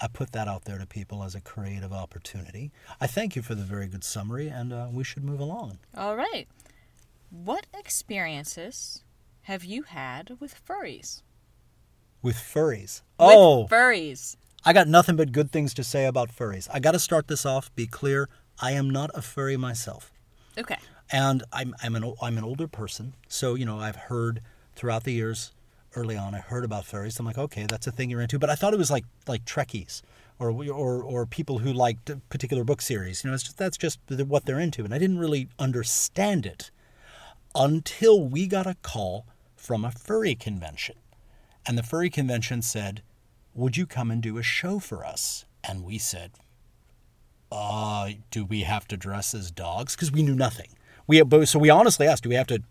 I 0.00 0.08
put 0.08 0.32
that 0.32 0.48
out 0.48 0.64
there 0.64 0.78
to 0.78 0.86
people 0.86 1.22
as 1.22 1.34
a 1.34 1.40
creative 1.40 1.92
opportunity. 1.92 2.70
I 3.00 3.06
thank 3.06 3.34
you 3.36 3.42
for 3.42 3.54
the 3.54 3.64
very 3.64 3.86
good 3.88 4.04
summary, 4.04 4.48
and 4.48 4.72
uh, 4.72 4.88
we 4.92 5.04
should 5.04 5.24
move 5.24 5.40
along. 5.40 5.78
All 5.96 6.16
right. 6.16 6.46
What 7.30 7.66
experiences 7.76 9.02
have 9.42 9.64
you 9.64 9.82
had 9.84 10.36
with 10.38 10.54
furries? 10.66 11.22
With 12.20 12.36
furries. 12.36 13.02
Oh, 13.18 13.62
With 13.62 13.70
furries. 13.70 14.36
I 14.64 14.72
got 14.72 14.86
nothing 14.86 15.16
but 15.16 15.32
good 15.32 15.50
things 15.50 15.74
to 15.74 15.82
say 15.84 16.04
about 16.06 16.30
furries. 16.30 16.68
I 16.72 16.78
got 16.78 16.92
to 16.92 16.98
start 17.00 17.26
this 17.26 17.44
off, 17.44 17.74
be 17.74 17.86
clear. 17.86 18.28
I 18.60 18.72
am 18.72 18.88
not 18.90 19.10
a 19.14 19.22
furry 19.22 19.56
myself. 19.56 20.12
Okay. 20.58 20.76
and 21.10 21.42
I'm 21.52 21.74
I'm 21.82 21.94
an 21.96 22.12
I'm 22.20 22.36
an 22.38 22.44
older 22.44 22.68
person, 22.68 23.14
so 23.26 23.54
you 23.54 23.64
know 23.64 23.78
I've 23.80 23.96
heard 23.96 24.42
throughout 24.74 25.04
the 25.04 25.12
years. 25.12 25.52
Early 25.94 26.16
on, 26.16 26.34
I 26.34 26.38
heard 26.38 26.64
about 26.64 26.84
furries. 26.84 27.18
I'm 27.18 27.26
like, 27.26 27.36
okay, 27.36 27.66
that's 27.68 27.86
a 27.86 27.92
thing 27.92 28.08
you're 28.08 28.22
into. 28.22 28.38
But 28.38 28.48
I 28.48 28.54
thought 28.54 28.72
it 28.72 28.78
was 28.78 28.90
like 28.90 29.04
like 29.28 29.44
Trekkies, 29.44 30.00
or 30.38 30.50
or 30.50 31.02
or 31.02 31.26
people 31.26 31.58
who 31.58 31.72
liked 31.72 32.08
a 32.08 32.16
particular 32.30 32.64
book 32.64 32.80
series. 32.80 33.22
You 33.22 33.30
know, 33.30 33.36
just, 33.36 33.58
that's 33.58 33.76
just 33.76 33.98
what 34.08 34.46
they're 34.46 34.58
into, 34.58 34.84
and 34.84 34.94
I 34.94 34.98
didn't 34.98 35.18
really 35.18 35.48
understand 35.58 36.46
it 36.46 36.70
until 37.54 38.26
we 38.26 38.46
got 38.46 38.66
a 38.66 38.76
call 38.82 39.26
from 39.54 39.84
a 39.84 39.90
furry 39.90 40.34
convention, 40.34 40.96
and 41.66 41.76
the 41.76 41.82
furry 41.82 42.08
convention 42.08 42.62
said, 42.62 43.02
"Would 43.54 43.76
you 43.76 43.86
come 43.86 44.10
and 44.10 44.22
do 44.22 44.38
a 44.38 44.42
show 44.42 44.78
for 44.78 45.04
us?" 45.04 45.44
And 45.62 45.84
we 45.84 45.98
said, 45.98 46.32
uh, 47.52 48.10
do 48.30 48.44
we 48.46 48.62
have 48.62 48.88
to 48.88 48.96
dress 48.96 49.34
as 49.34 49.50
dogs? 49.50 49.94
Because 49.94 50.10
we 50.10 50.22
knew 50.22 50.34
nothing. 50.34 50.68
We 51.06 51.22
so 51.44 51.58
we 51.58 51.68
honestly 51.68 52.06
asked, 52.06 52.22
do 52.22 52.30
we 52.30 52.34
have 52.34 52.46
to 52.46 52.62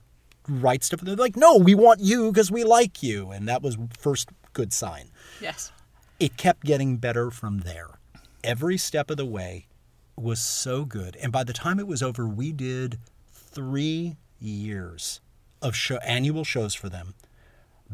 write 0.47 0.83
stuff? 0.83 1.01
They're 1.01 1.15
like, 1.15 1.37
no, 1.37 1.57
we 1.57 1.75
want 1.75 1.99
you 1.99 2.31
because 2.31 2.51
we 2.51 2.63
like 2.63 3.03
you, 3.03 3.31
and 3.31 3.47
that 3.47 3.61
was 3.61 3.77
first 3.97 4.29
good 4.53 4.73
sign. 4.73 5.11
Yes. 5.39 5.71
It 6.19 6.37
kept 6.37 6.65
getting 6.65 6.97
better 6.97 7.31
from 7.31 7.59
there. 7.59 7.99
Every 8.43 8.77
step 8.77 9.09
of 9.09 9.17
the 9.17 9.25
way 9.25 9.67
was 10.15 10.41
so 10.41 10.85
good, 10.85 11.15
and 11.21 11.31
by 11.31 11.43
the 11.43 11.53
time 11.53 11.79
it 11.79 11.87
was 11.87 12.03
over, 12.03 12.27
we 12.27 12.51
did 12.51 12.99
three 13.31 14.17
years 14.39 15.21
of 15.61 15.75
show, 15.75 15.97
annual 15.97 16.43
shows 16.43 16.73
for 16.73 16.89
them, 16.89 17.13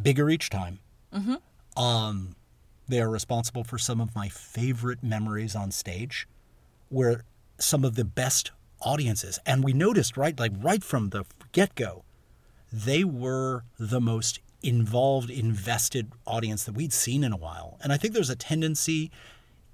bigger 0.01 0.29
each 0.29 0.49
time. 0.49 0.79
Um, 1.75 2.35
they 2.87 3.01
are 3.01 3.09
responsible 3.09 3.63
for 3.63 3.77
some 3.77 3.99
of 4.01 4.15
my 4.15 4.29
favorite 4.29 5.03
memories 5.03 5.55
on 5.55 5.71
stage, 5.71 6.27
where 6.89 7.23
some 7.59 7.83
of 7.83 7.95
the 7.95 8.05
best 8.05 8.51
audiences, 8.81 9.39
and 9.45 9.63
we 9.63 9.73
noticed 9.73 10.15
right, 10.17 10.39
like 10.39 10.53
right 10.59 10.83
from 10.83 11.09
the 11.09 11.25
get 11.51 11.75
go, 11.75 12.03
they 12.71 13.03
were 13.03 13.63
the 13.79 14.01
most 14.01 14.39
involved, 14.63 15.29
invested 15.29 16.11
audience 16.25 16.63
that 16.65 16.73
we'd 16.73 16.91
seen 16.93 17.23
in 17.23 17.31
a 17.31 17.37
while. 17.37 17.77
And 17.81 17.93
I 17.93 17.97
think 17.97 18.13
there's 18.13 18.29
a 18.29 18.35
tendency 18.35 19.11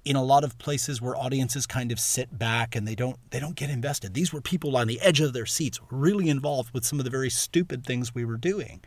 in 0.04 0.14
a 0.16 0.22
lot 0.22 0.44
of 0.44 0.58
places 0.58 1.00
where 1.00 1.16
audiences 1.16 1.66
kind 1.66 1.90
of 1.90 1.98
sit 1.98 2.38
back 2.38 2.76
and 2.76 2.86
they 2.86 2.94
don't 2.94 3.16
they 3.30 3.40
don't 3.40 3.56
get 3.56 3.70
invested. 3.70 4.12
These 4.12 4.32
were 4.34 4.42
people 4.42 4.76
on 4.76 4.86
the 4.86 5.00
edge 5.00 5.20
of 5.20 5.32
their 5.32 5.46
seats, 5.46 5.80
really 5.90 6.28
involved 6.28 6.74
with 6.74 6.84
some 6.84 6.98
of 7.00 7.04
the 7.06 7.10
very 7.10 7.30
stupid 7.30 7.86
things 7.86 8.14
we 8.14 8.24
were 8.24 8.36
doing. 8.36 8.82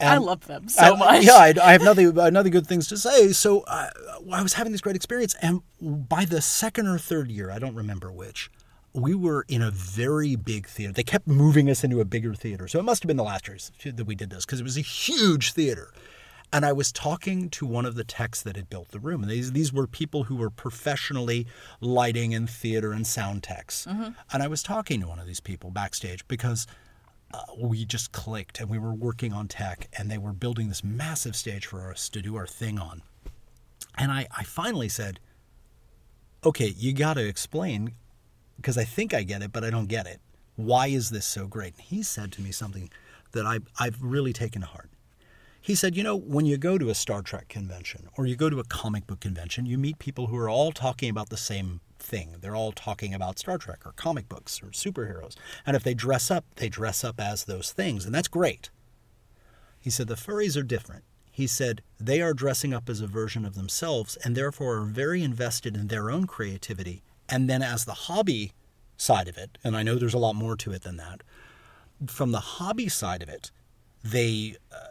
I 0.00 0.16
And- 0.16 0.24
love 0.24 0.46
them 0.48 0.68
so 0.68 0.94
I- 0.94 0.98
much. 0.98 1.24
Yeah, 1.24 1.34
I, 1.34 1.54
I 1.62 1.72
have 1.72 1.82
nothing, 1.82 2.18
another 2.18 2.48
good 2.50 2.66
things 2.66 2.88
to 2.88 2.96
say. 2.96 3.32
So 3.32 3.60
uh, 3.62 3.90
I 4.32 4.42
was 4.42 4.54
having 4.54 4.72
this 4.72 4.80
great 4.80 4.96
experience, 4.96 5.36
and 5.40 5.62
by 5.80 6.24
the 6.24 6.40
second 6.42 6.88
or 6.88 6.98
third 6.98 7.30
year, 7.30 7.50
I 7.52 7.60
don't 7.60 7.74
remember 7.76 8.10
which, 8.10 8.50
we 8.94 9.14
were 9.14 9.44
in 9.48 9.62
a 9.62 9.70
very 9.70 10.36
big 10.36 10.66
theater. 10.66 10.92
They 10.92 11.02
kept 11.02 11.26
moving 11.26 11.70
us 11.70 11.82
into 11.82 12.00
a 12.00 12.04
bigger 12.04 12.34
theater, 12.34 12.68
so 12.68 12.78
it 12.78 12.82
must 12.82 13.02
have 13.02 13.08
been 13.08 13.16
the 13.16 13.22
last 13.22 13.48
year 13.48 13.58
that 13.92 14.04
we 14.04 14.14
did 14.14 14.30
this 14.30 14.44
because 14.44 14.60
it 14.60 14.64
was 14.64 14.76
a 14.76 14.82
huge 14.82 15.52
theater. 15.52 15.92
And 16.54 16.66
I 16.66 16.72
was 16.74 16.92
talking 16.92 17.48
to 17.50 17.64
one 17.64 17.86
of 17.86 17.94
the 17.94 18.04
techs 18.04 18.42
that 18.42 18.56
had 18.56 18.68
built 18.68 18.88
the 18.88 19.00
room, 19.00 19.22
and 19.22 19.30
these 19.30 19.52
these 19.52 19.72
were 19.72 19.86
people 19.86 20.24
who 20.24 20.36
were 20.36 20.50
professionally 20.50 21.46
lighting 21.80 22.34
and 22.34 22.48
theater 22.48 22.92
and 22.92 23.06
sound 23.06 23.42
techs. 23.42 23.86
And 24.32 24.42
I 24.42 24.48
was 24.48 24.62
talking 24.62 25.00
to 25.00 25.08
one 25.08 25.18
of 25.18 25.26
these 25.26 25.40
people 25.40 25.70
backstage 25.70 26.28
because 26.28 26.66
uh, 27.32 27.40
we 27.58 27.86
just 27.86 28.12
clicked 28.12 28.60
and 28.60 28.68
we 28.68 28.78
were 28.78 28.92
working 28.92 29.32
on 29.32 29.48
tech 29.48 29.88
and 29.96 30.10
they 30.10 30.18
were 30.18 30.34
building 30.34 30.68
this 30.68 30.84
massive 30.84 31.34
stage 31.34 31.64
for 31.64 31.90
us 31.90 32.10
to 32.10 32.20
do 32.20 32.36
our 32.36 32.46
thing 32.46 32.78
on. 32.78 33.00
And 33.96 34.12
I, 34.12 34.26
I 34.36 34.44
finally 34.44 34.90
said, 34.90 35.20
okay, 36.44 36.68
you 36.76 36.92
got 36.92 37.14
to 37.14 37.26
explain 37.26 37.92
because 38.62 38.78
I 38.78 38.84
think 38.84 39.12
I 39.12 39.24
get 39.24 39.42
it, 39.42 39.52
but 39.52 39.64
I 39.64 39.70
don't 39.70 39.88
get 39.88 40.06
it. 40.06 40.20
Why 40.54 40.86
is 40.86 41.10
this 41.10 41.26
so 41.26 41.46
great? 41.46 41.74
And 41.74 41.82
he 41.82 42.02
said 42.02 42.30
to 42.32 42.40
me 42.42 42.52
something 42.52 42.90
that 43.32 43.44
I, 43.44 43.58
I've 43.78 44.00
really 44.00 44.32
taken 44.32 44.62
to 44.62 44.68
heart. 44.68 44.90
He 45.60 45.74
said, 45.74 45.96
you 45.96 46.02
know, 46.02 46.16
when 46.16 46.46
you 46.46 46.56
go 46.56 46.78
to 46.78 46.88
a 46.88 46.94
Star 46.94 47.22
Trek 47.22 47.48
convention 47.48 48.08
or 48.16 48.26
you 48.26 48.36
go 48.36 48.50
to 48.50 48.60
a 48.60 48.64
comic 48.64 49.06
book 49.06 49.20
convention, 49.20 49.66
you 49.66 49.78
meet 49.78 49.98
people 49.98 50.28
who 50.28 50.36
are 50.36 50.48
all 50.48 50.72
talking 50.72 51.10
about 51.10 51.28
the 51.28 51.36
same 51.36 51.80
thing. 51.98 52.36
They're 52.40 52.56
all 52.56 52.72
talking 52.72 53.14
about 53.14 53.38
Star 53.38 53.58
Trek 53.58 53.84
or 53.84 53.92
comic 53.92 54.28
books 54.28 54.62
or 54.62 54.66
superheroes. 54.66 55.36
And 55.66 55.76
if 55.76 55.82
they 55.82 55.94
dress 55.94 56.30
up, 56.30 56.44
they 56.56 56.68
dress 56.68 57.04
up 57.04 57.20
as 57.20 57.44
those 57.44 57.72
things. 57.72 58.04
And 58.04 58.14
that's 58.14 58.28
great. 58.28 58.70
He 59.80 59.90
said, 59.90 60.08
the 60.08 60.14
furries 60.14 60.56
are 60.56 60.64
different. 60.64 61.04
He 61.30 61.46
said, 61.46 61.82
they 61.98 62.20
are 62.20 62.34
dressing 62.34 62.74
up 62.74 62.88
as 62.88 63.00
a 63.00 63.06
version 63.06 63.44
of 63.44 63.54
themselves 63.54 64.16
and 64.24 64.36
therefore 64.36 64.78
are 64.78 64.84
very 64.84 65.22
invested 65.22 65.76
in 65.76 65.88
their 65.88 66.10
own 66.10 66.26
creativity. 66.26 67.02
And 67.32 67.48
then, 67.48 67.62
as 67.62 67.86
the 67.86 67.94
hobby 67.94 68.52
side 68.98 69.26
of 69.26 69.38
it, 69.38 69.56
and 69.64 69.74
I 69.74 69.82
know 69.82 69.94
there's 69.94 70.12
a 70.12 70.18
lot 70.18 70.36
more 70.36 70.54
to 70.56 70.70
it 70.72 70.82
than 70.82 70.98
that, 70.98 71.22
from 72.06 72.30
the 72.30 72.40
hobby 72.40 72.90
side 72.90 73.22
of 73.22 73.30
it, 73.30 73.50
they 74.04 74.56
uh, 74.70 74.88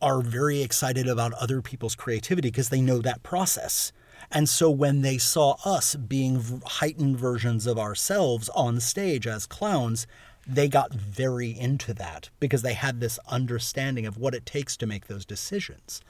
are 0.00 0.22
very 0.22 0.62
excited 0.62 1.06
about 1.06 1.34
other 1.34 1.60
people's 1.60 1.94
creativity 1.94 2.48
because 2.48 2.70
they 2.70 2.80
know 2.80 3.02
that 3.02 3.22
process. 3.22 3.92
And 4.32 4.48
so 4.48 4.70
when 4.70 5.02
they 5.02 5.18
saw 5.18 5.56
us 5.62 5.94
being 5.94 6.62
heightened 6.64 7.18
versions 7.18 7.66
of 7.66 7.78
ourselves 7.78 8.48
on 8.54 8.80
stage 8.80 9.26
as 9.26 9.44
clowns, 9.44 10.06
they 10.46 10.68
got 10.68 10.94
very 10.94 11.50
into 11.50 11.92
that 11.92 12.30
because 12.40 12.62
they 12.62 12.72
had 12.72 13.00
this 13.00 13.18
understanding 13.28 14.06
of 14.06 14.16
what 14.16 14.34
it 14.34 14.46
takes 14.46 14.74
to 14.78 14.86
make 14.86 15.06
those 15.06 15.26
decisions. 15.26 16.00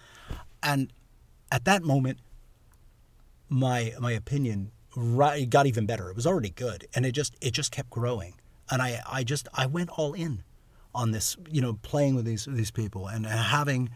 And 0.63 0.93
at 1.51 1.65
that 1.65 1.83
moment, 1.83 2.21
my 3.49 3.93
my 3.99 4.13
opinion 4.13 4.71
ri- 4.97 5.47
got 5.47 5.67
even 5.67 5.87
better. 5.87 6.11
It 6.11 6.17
was 6.17 6.27
already 6.27 6.51
good, 6.51 6.87
and 6.95 7.05
it 7.07 7.13
just 7.13 7.35
it 7.41 7.53
just 7.53 7.71
kept 7.71 7.91
growing. 7.91 8.35
And 8.71 8.81
I 8.81 9.01
I 9.11 9.25
just 9.25 9.49
I 9.55 9.67
went 9.67 9.91
all 9.91 10.15
in 10.15 10.43
on 10.95 11.11
this, 11.11 11.37
you 11.51 11.61
know, 11.61 11.75
playing 11.83 12.15
with 12.15 12.25
these 12.25 12.47
these 12.49 12.71
people 12.71 13.09
and 13.09 13.27
having 13.27 13.91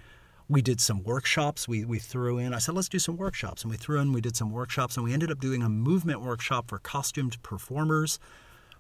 we 0.49 0.63
did 0.63 0.81
some 0.81 1.03
workshops. 1.03 1.69
We 1.69 1.85
we 1.85 1.99
threw 1.99 2.39
in. 2.39 2.55
I 2.55 2.59
said, 2.59 2.75
let's 2.75 2.89
do 2.89 2.99
some 2.99 3.17
workshops, 3.17 3.63
and 3.63 3.71
we 3.71 3.77
threw 3.77 4.01
in. 4.01 4.13
We 4.13 4.21
did 4.21 4.37
some 4.37 4.51
workshops, 4.51 4.97
and 4.97 5.05
we 5.05 5.13
ended 5.13 5.31
up 5.31 5.41
doing 5.41 5.63
a 5.63 5.69
movement 5.69 6.23
workshop 6.23 6.69
for 6.69 6.79
costumed 6.79 7.43
performers, 7.43 8.19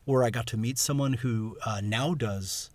where 0.04 0.25
I 0.25 0.30
got 0.30 0.46
to 0.48 0.56
meet 0.56 0.78
someone 0.78 1.14
who 1.14 1.56
uh, 1.64 1.80
now 1.82 2.14
does. 2.14 2.70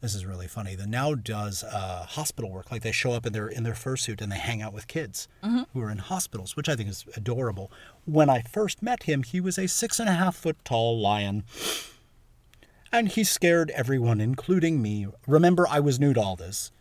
This 0.00 0.14
is 0.14 0.24
really 0.24 0.46
funny. 0.46 0.74
The 0.74 0.86
now 0.86 1.14
does 1.14 1.62
uh, 1.62 2.06
hospital 2.08 2.50
work. 2.50 2.70
Like 2.70 2.82
they 2.82 2.92
show 2.92 3.12
up 3.12 3.26
in 3.26 3.32
their 3.34 3.48
in 3.48 3.64
their 3.64 3.74
fursuit 3.74 4.22
and 4.22 4.32
they 4.32 4.38
hang 4.38 4.62
out 4.62 4.72
with 4.72 4.86
kids 4.86 5.28
who 5.42 5.80
are 5.80 5.90
in 5.90 5.98
hospitals, 5.98 6.56
which 6.56 6.68
I 6.70 6.76
think 6.76 6.88
is 6.88 7.04
adorable. 7.16 7.70
When 8.06 8.30
I 8.30 8.40
first 8.40 8.82
met 8.82 9.02
him, 9.02 9.22
he 9.22 9.40
was 9.40 9.58
a 9.58 9.68
six 9.68 10.00
and 10.00 10.08
a 10.08 10.12
half 10.12 10.36
foot 10.36 10.56
tall 10.64 10.98
lion 10.98 11.44
and 12.92 13.08
he 13.08 13.24
scared 13.24 13.70
everyone, 13.70 14.20
including 14.20 14.82
me. 14.82 15.06
Remember, 15.26 15.66
I 15.68 15.80
was 15.80 16.00
new 16.00 16.12
to 16.14 16.20
all 16.20 16.36
this. 16.36 16.72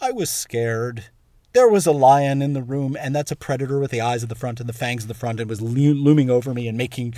I 0.00 0.10
was 0.10 0.30
scared. 0.30 1.04
There 1.52 1.68
was 1.68 1.86
a 1.86 1.92
lion 1.92 2.42
in 2.42 2.54
the 2.54 2.62
room, 2.62 2.96
and 2.98 3.14
that's 3.14 3.30
a 3.30 3.36
predator 3.36 3.78
with 3.78 3.90
the 3.90 4.00
eyes 4.00 4.22
at 4.22 4.28
the 4.28 4.34
front 4.34 4.58
and 4.58 4.68
the 4.68 4.72
fangs 4.72 5.04
at 5.04 5.08
the 5.08 5.14
front, 5.14 5.38
and 5.38 5.48
was 5.48 5.60
lo- 5.60 5.92
looming 5.92 6.30
over 6.30 6.52
me 6.54 6.66
and 6.66 6.76
making 6.76 7.14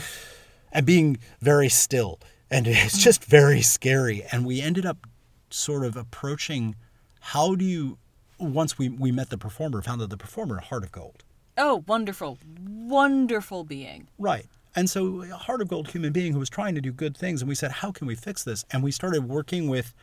and 0.72 0.84
being 0.84 1.18
very 1.40 1.68
still. 1.68 2.18
And 2.50 2.66
it's 2.66 2.98
just 2.98 3.24
very 3.24 3.62
scary. 3.62 4.24
And 4.30 4.44
we 4.44 4.60
ended 4.60 4.84
up 4.84 5.06
sort 5.54 5.84
of 5.84 5.96
approaching 5.96 6.74
how 7.20 7.54
do 7.54 7.64
you, 7.64 7.96
once 8.38 8.76
we, 8.76 8.88
we 8.88 9.12
met 9.12 9.30
the 9.30 9.38
performer, 9.38 9.80
found 9.80 10.00
that 10.00 10.10
the 10.10 10.16
performer, 10.16 10.58
Heart 10.58 10.84
of 10.84 10.92
Gold. 10.92 11.24
Oh, 11.56 11.84
wonderful, 11.86 12.38
wonderful 12.66 13.64
being. 13.64 14.08
Right. 14.18 14.46
And 14.76 14.90
so, 14.90 15.22
a 15.22 15.36
heart 15.36 15.60
of 15.60 15.68
gold 15.68 15.88
human 15.88 16.12
being 16.12 16.32
who 16.32 16.40
was 16.40 16.50
trying 16.50 16.74
to 16.74 16.80
do 16.80 16.90
good 16.90 17.16
things. 17.16 17.40
And 17.40 17.48
we 17.48 17.54
said, 17.54 17.70
how 17.70 17.92
can 17.92 18.08
we 18.08 18.16
fix 18.16 18.42
this? 18.42 18.64
And 18.72 18.82
we 18.82 18.90
started 18.90 19.28
working 19.28 19.68
with, 19.68 19.94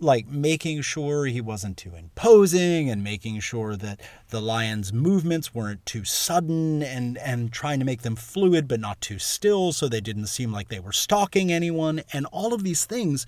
like, 0.00 0.26
making 0.26 0.80
sure 0.80 1.26
he 1.26 1.40
wasn't 1.40 1.76
too 1.76 1.94
imposing 1.94 2.90
and 2.90 3.04
making 3.04 3.38
sure 3.38 3.76
that 3.76 4.00
the 4.30 4.40
lion's 4.40 4.92
movements 4.92 5.54
weren't 5.54 5.86
too 5.86 6.04
sudden 6.04 6.82
and, 6.82 7.16
and 7.18 7.52
trying 7.52 7.78
to 7.78 7.84
make 7.84 8.02
them 8.02 8.16
fluid 8.16 8.66
but 8.66 8.80
not 8.80 9.00
too 9.00 9.20
still 9.20 9.72
so 9.72 9.88
they 9.88 10.00
didn't 10.00 10.26
seem 10.26 10.50
like 10.50 10.68
they 10.68 10.80
were 10.80 10.92
stalking 10.92 11.52
anyone. 11.52 12.02
And 12.12 12.26
all 12.26 12.52
of 12.52 12.64
these 12.64 12.84
things, 12.84 13.26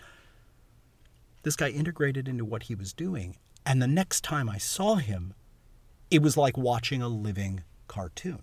this 1.47 1.55
guy 1.55 1.69
integrated 1.69 2.26
into 2.26 2.45
what 2.45 2.65
he 2.65 2.75
was 2.75 2.93
doing. 2.93 3.37
And 3.65 3.81
the 3.81 3.87
next 3.87 4.25
time 4.25 4.50
I 4.50 4.59
saw 4.59 4.97
him, 4.97 5.33
it 6.11 6.21
was 6.21 6.37
like 6.37 6.59
watching 6.59 7.00
a 7.00 7.09
living 7.09 7.62
cartoon. 7.87 8.43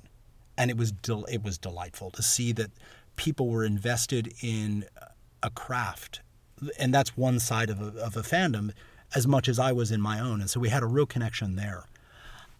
And 0.57 0.71
it 0.71 0.77
was 0.77 0.93
del- 0.93 1.25
it 1.25 1.43
was 1.43 1.57
delightful 1.57 2.11
to 2.11 2.23
see 2.23 2.53
that 2.53 2.71
people 3.17 3.49
were 3.49 3.65
invested 3.65 4.33
in 4.41 4.85
a 5.43 5.49
craft. 5.49 6.21
And 6.79 6.93
that's 6.93 7.17
one 7.17 7.39
side 7.39 7.69
of 7.69 7.81
a, 7.81 7.99
of 7.99 8.15
a 8.15 8.21
fandom 8.21 8.71
as 9.13 9.27
much 9.27 9.49
as 9.49 9.59
I 9.59 9.73
was 9.73 9.91
in 9.91 9.99
my 9.99 10.17
own. 10.21 10.39
And 10.39 10.49
so 10.49 10.61
we 10.61 10.69
had 10.69 10.81
a 10.81 10.87
real 10.87 11.05
connection 11.05 11.57
there. 11.57 11.83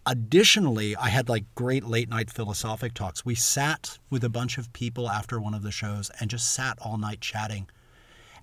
Additionally 0.04 0.94
I 0.94 1.08
had 1.08 1.30
like 1.30 1.46
great 1.54 1.84
late 1.84 2.10
night 2.10 2.30
philosophic 2.30 2.92
talks. 2.92 3.24
We 3.24 3.34
sat 3.34 3.98
with 4.10 4.22
a 4.22 4.28
bunch 4.28 4.58
of 4.58 4.74
people 4.74 5.08
after 5.08 5.40
one 5.40 5.54
of 5.54 5.62
the 5.62 5.72
shows 5.72 6.10
and 6.20 6.28
just 6.28 6.52
sat 6.52 6.76
all 6.82 6.98
night 6.98 7.22
chatting 7.22 7.66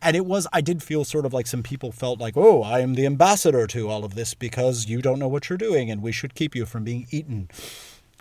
and 0.01 0.15
it 0.15 0.25
was 0.25 0.47
i 0.53 0.61
did 0.61 0.81
feel 0.81 1.03
sort 1.03 1.25
of 1.25 1.33
like 1.33 1.47
some 1.47 1.61
people 1.63 1.91
felt 1.91 2.19
like 2.19 2.35
oh 2.37 2.61
i 2.63 2.79
am 2.79 2.95
the 2.95 3.05
ambassador 3.05 3.67
to 3.67 3.89
all 3.89 4.03
of 4.03 4.15
this 4.15 4.33
because 4.33 4.87
you 4.87 5.01
don't 5.01 5.19
know 5.19 5.27
what 5.27 5.49
you're 5.49 5.57
doing 5.57 5.89
and 5.91 6.01
we 6.01 6.11
should 6.11 6.33
keep 6.35 6.55
you 6.55 6.65
from 6.65 6.83
being 6.83 7.07
eaten. 7.11 7.49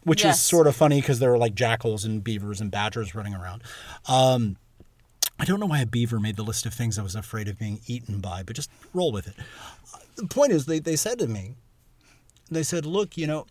Which 0.02 0.24
Yes. 0.24 0.36
is 0.36 0.42
sort 0.42 0.66
of 0.66 0.74
funny 0.74 1.00
because 1.02 1.18
there 1.18 1.30
are 1.30 1.36
like 1.36 1.54
jackals 1.54 2.06
and 2.06 2.24
beavers 2.24 2.58
and 2.62 2.70
badgers 2.70 3.14
running 3.14 3.34
around. 3.34 3.62
Um, 4.08 4.56
i 5.38 5.44
don't 5.44 5.60
know 5.60 5.66
why 5.66 5.80
a 5.80 5.86
beaver 5.86 6.18
made 6.18 6.36
the 6.36 6.42
list 6.42 6.64
of 6.66 6.72
things 6.74 6.98
i 6.98 7.02
was 7.02 7.14
afraid 7.14 7.48
of 7.48 7.58
being 7.58 7.80
eaten 7.86 8.20
by 8.20 8.42
but 8.42 8.56
just 8.56 8.70
roll 8.94 9.12
with 9.12 9.26
it. 9.28 9.34
The 10.16 10.26
point 10.26 10.52
is 10.52 10.66
they, 10.66 10.78
they 10.78 10.96
said 10.96 11.18
to 11.18 11.26
me 11.28 11.54
they 12.50 12.62
said 12.62 12.84
look 12.86 13.16
you 13.16 13.26
know 13.26 13.46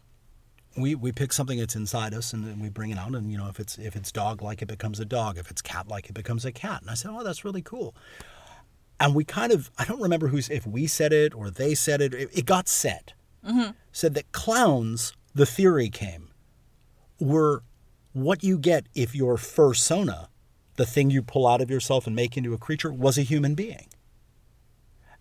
we, 0.82 0.96
we 0.96 1.12
pick 1.12 1.34
something 1.34 1.60
that's 1.60 1.76
inside 1.76 2.14
us 2.14 2.34
and 2.34 2.46
then 2.46 2.60
we 2.60 2.70
bring 2.70 2.92
it 2.92 2.98
out 2.98 3.14
and 3.14 3.32
you 3.32 3.38
know 3.38 3.48
if 3.48 3.60
it's 3.60 3.78
if 3.78 3.96
it's 3.96 4.12
dog 4.12 4.42
like 4.42 4.62
it 4.62 4.68
becomes 4.68 5.00
a 5.00 5.06
dog. 5.06 5.38
If 5.38 5.52
it's 5.52 5.62
cat 5.62 5.88
like 5.88 6.10
it 6.10 6.14
becomes 6.14 6.46
a 6.46 6.52
cat. 6.52 6.82
And 6.82 6.90
i 6.90 6.94
said 6.94 7.12
oh 7.14 7.24
that's 7.24 7.46
really 7.46 7.62
cool. 7.62 7.96
And 9.00 9.16
we 9.16 9.24
kind 9.24 9.52
of 9.52 9.72
i 9.78 9.86
don't 9.86 10.02
remember 10.02 10.28
who's 10.28 10.50
if 10.50 10.66
we 10.66 10.88
said 10.88 11.14
it 11.14 11.34
or 11.34 11.50
they 11.50 11.76
said 11.76 12.02
it 12.02 12.14
it, 12.14 12.30
it 12.34 12.46
got 12.46 12.68
said. 12.68 13.14
Mm-hmm. 13.46 13.72
Said 13.92 14.16
that 14.16 14.32
clowns 14.32 15.14
the 15.34 15.46
theory 15.46 15.90
came 15.90 16.30
were 17.20 17.64
what 18.14 18.44
you 18.44 18.58
get 18.58 18.88
if 18.96 19.16
your 19.16 19.38
fursona 19.38 20.28
the 20.76 20.86
thing 20.86 21.10
you 21.10 21.22
pull 21.22 21.46
out 21.46 21.62
of 21.62 21.70
yourself 21.70 22.08
and 22.08 22.16
make 22.16 22.38
into 22.38 22.54
a 22.54 22.58
creature 22.58 22.92
was 22.92 23.18
a 23.18 23.22
human 23.22 23.54
being. 23.54 23.88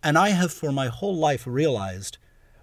And 0.04 0.16
I 0.16 0.28
have 0.28 0.52
for 0.52 0.70
my 0.70 0.86
whole 0.86 1.16
life 1.16 1.44
realized 1.48 2.16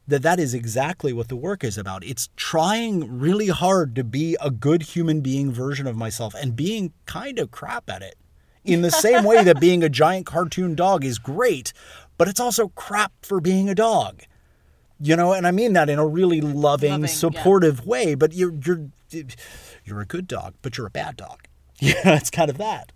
that 0.08 0.22
that 0.22 0.39
is 0.39 0.54
exactly 0.54 1.12
what 1.13 1.28
the 1.28 1.36
work 1.36 1.63
is 1.63 1.78
about. 1.78 2.04
It's 2.04 2.30
trying 2.36 3.20
really 3.20 3.48
hard 3.48 3.96
to 3.96 4.04
be 4.04 4.38
a 4.39 4.52
good 4.52 4.84
human 4.84 5.22
being 5.22 5.52
version 5.52 5.88
of 5.88 5.96
myself 5.96 6.34
and 6.36 6.56
being 6.56 6.94
kind 7.06 7.39
of 7.39 7.52
crap 7.52 7.89
at 7.89 8.02
it. 8.02 8.15
In 8.63 8.82
the 8.82 8.91
same 8.91 9.24
way 9.24 9.44
that 9.44 9.60
being 9.60 9.84
a 9.84 9.89
giant 9.89 10.26
cartoon 10.26 10.74
dog 10.74 11.06
is 11.06 11.20
great, 11.20 11.72
but 12.18 12.28
it's 12.28 12.39
also 12.39 12.70
crap 12.70 13.12
for 13.22 13.39
being 13.39 13.70
a 13.70 13.76
dog. 13.76 14.24
You 15.00 15.15
know, 15.15 15.34
and 15.34 15.46
I 15.46 15.52
mean 15.52 15.74
that 15.74 15.89
in 15.89 16.00
a 16.00 16.08
really 16.08 16.41
loving, 16.41 16.91
Loving, 16.91 17.02
yeah. 17.02 17.08
supportive 17.08 17.86
way, 17.86 18.15
but 18.15 18.34
you're 18.34 18.54
you're 18.65 18.89
you're 19.84 20.02
a 20.02 20.06
good 20.06 20.28
dog, 20.28 20.56
but 20.62 20.78
you're 20.78 20.88
a 20.88 20.91
bad 20.91 21.18
dog. 21.18 21.48
Yeah, 21.82 22.15
it's 22.15 22.30
kind 22.30 22.50
of 22.50 22.58
that. 22.58 22.94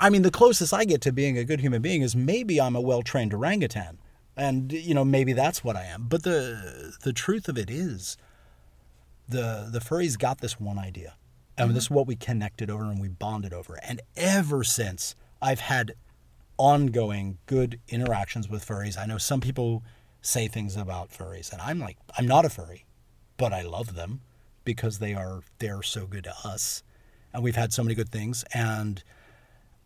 I 0.00 0.08
mean, 0.08 0.22
the 0.22 0.30
closest 0.30 0.72
I 0.72 0.86
get 0.86 1.02
to 1.02 1.12
being 1.12 1.36
a 1.36 1.44
good 1.44 1.60
human 1.60 1.82
being 1.82 2.00
is 2.00 2.16
maybe 2.16 2.58
I'm 2.58 2.74
a 2.74 2.80
well-trained 2.80 3.34
orangutan, 3.34 3.98
and 4.36 4.72
you 4.72 4.94
know 4.94 5.04
maybe 5.04 5.32
that's 5.32 5.62
what 5.62 5.76
I 5.76 5.84
am. 5.84 6.06
But 6.08 6.22
the 6.22 6.94
the 7.02 7.12
truth 7.12 7.48
of 7.48 7.58
it 7.58 7.70
is, 7.70 8.16
the 9.28 9.68
the 9.70 9.80
furries 9.80 10.18
got 10.18 10.40
this 10.40 10.58
one 10.60 10.78
idea, 10.78 11.14
and 11.56 11.70
this 11.70 11.84
is 11.84 11.84
mm-hmm. 11.86 11.94
what 11.94 12.06
we 12.06 12.16
connected 12.16 12.70
over 12.70 12.84
and 12.84 13.00
we 13.00 13.08
bonded 13.08 13.52
over. 13.52 13.78
And 13.82 14.00
ever 14.16 14.64
since, 14.64 15.14
I've 15.40 15.60
had 15.60 15.94
ongoing 16.56 17.38
good 17.46 17.80
interactions 17.88 18.48
with 18.48 18.66
furries. 18.66 18.98
I 18.98 19.06
know 19.06 19.18
some 19.18 19.40
people 19.40 19.82
say 20.22 20.48
things 20.48 20.76
about 20.76 21.10
furries, 21.10 21.52
and 21.52 21.60
I'm 21.60 21.78
like, 21.78 21.98
I'm 22.18 22.26
not 22.26 22.44
a 22.44 22.50
furry, 22.50 22.86
but 23.36 23.52
I 23.52 23.62
love 23.62 23.94
them 23.94 24.20
because 24.64 24.98
they 24.98 25.14
are 25.14 25.42
they're 25.58 25.82
so 25.82 26.06
good 26.06 26.24
to 26.24 26.34
us, 26.44 26.82
and 27.32 27.42
we've 27.42 27.56
had 27.56 27.72
so 27.72 27.82
many 27.82 27.94
good 27.94 28.08
things. 28.08 28.44
And 28.52 29.02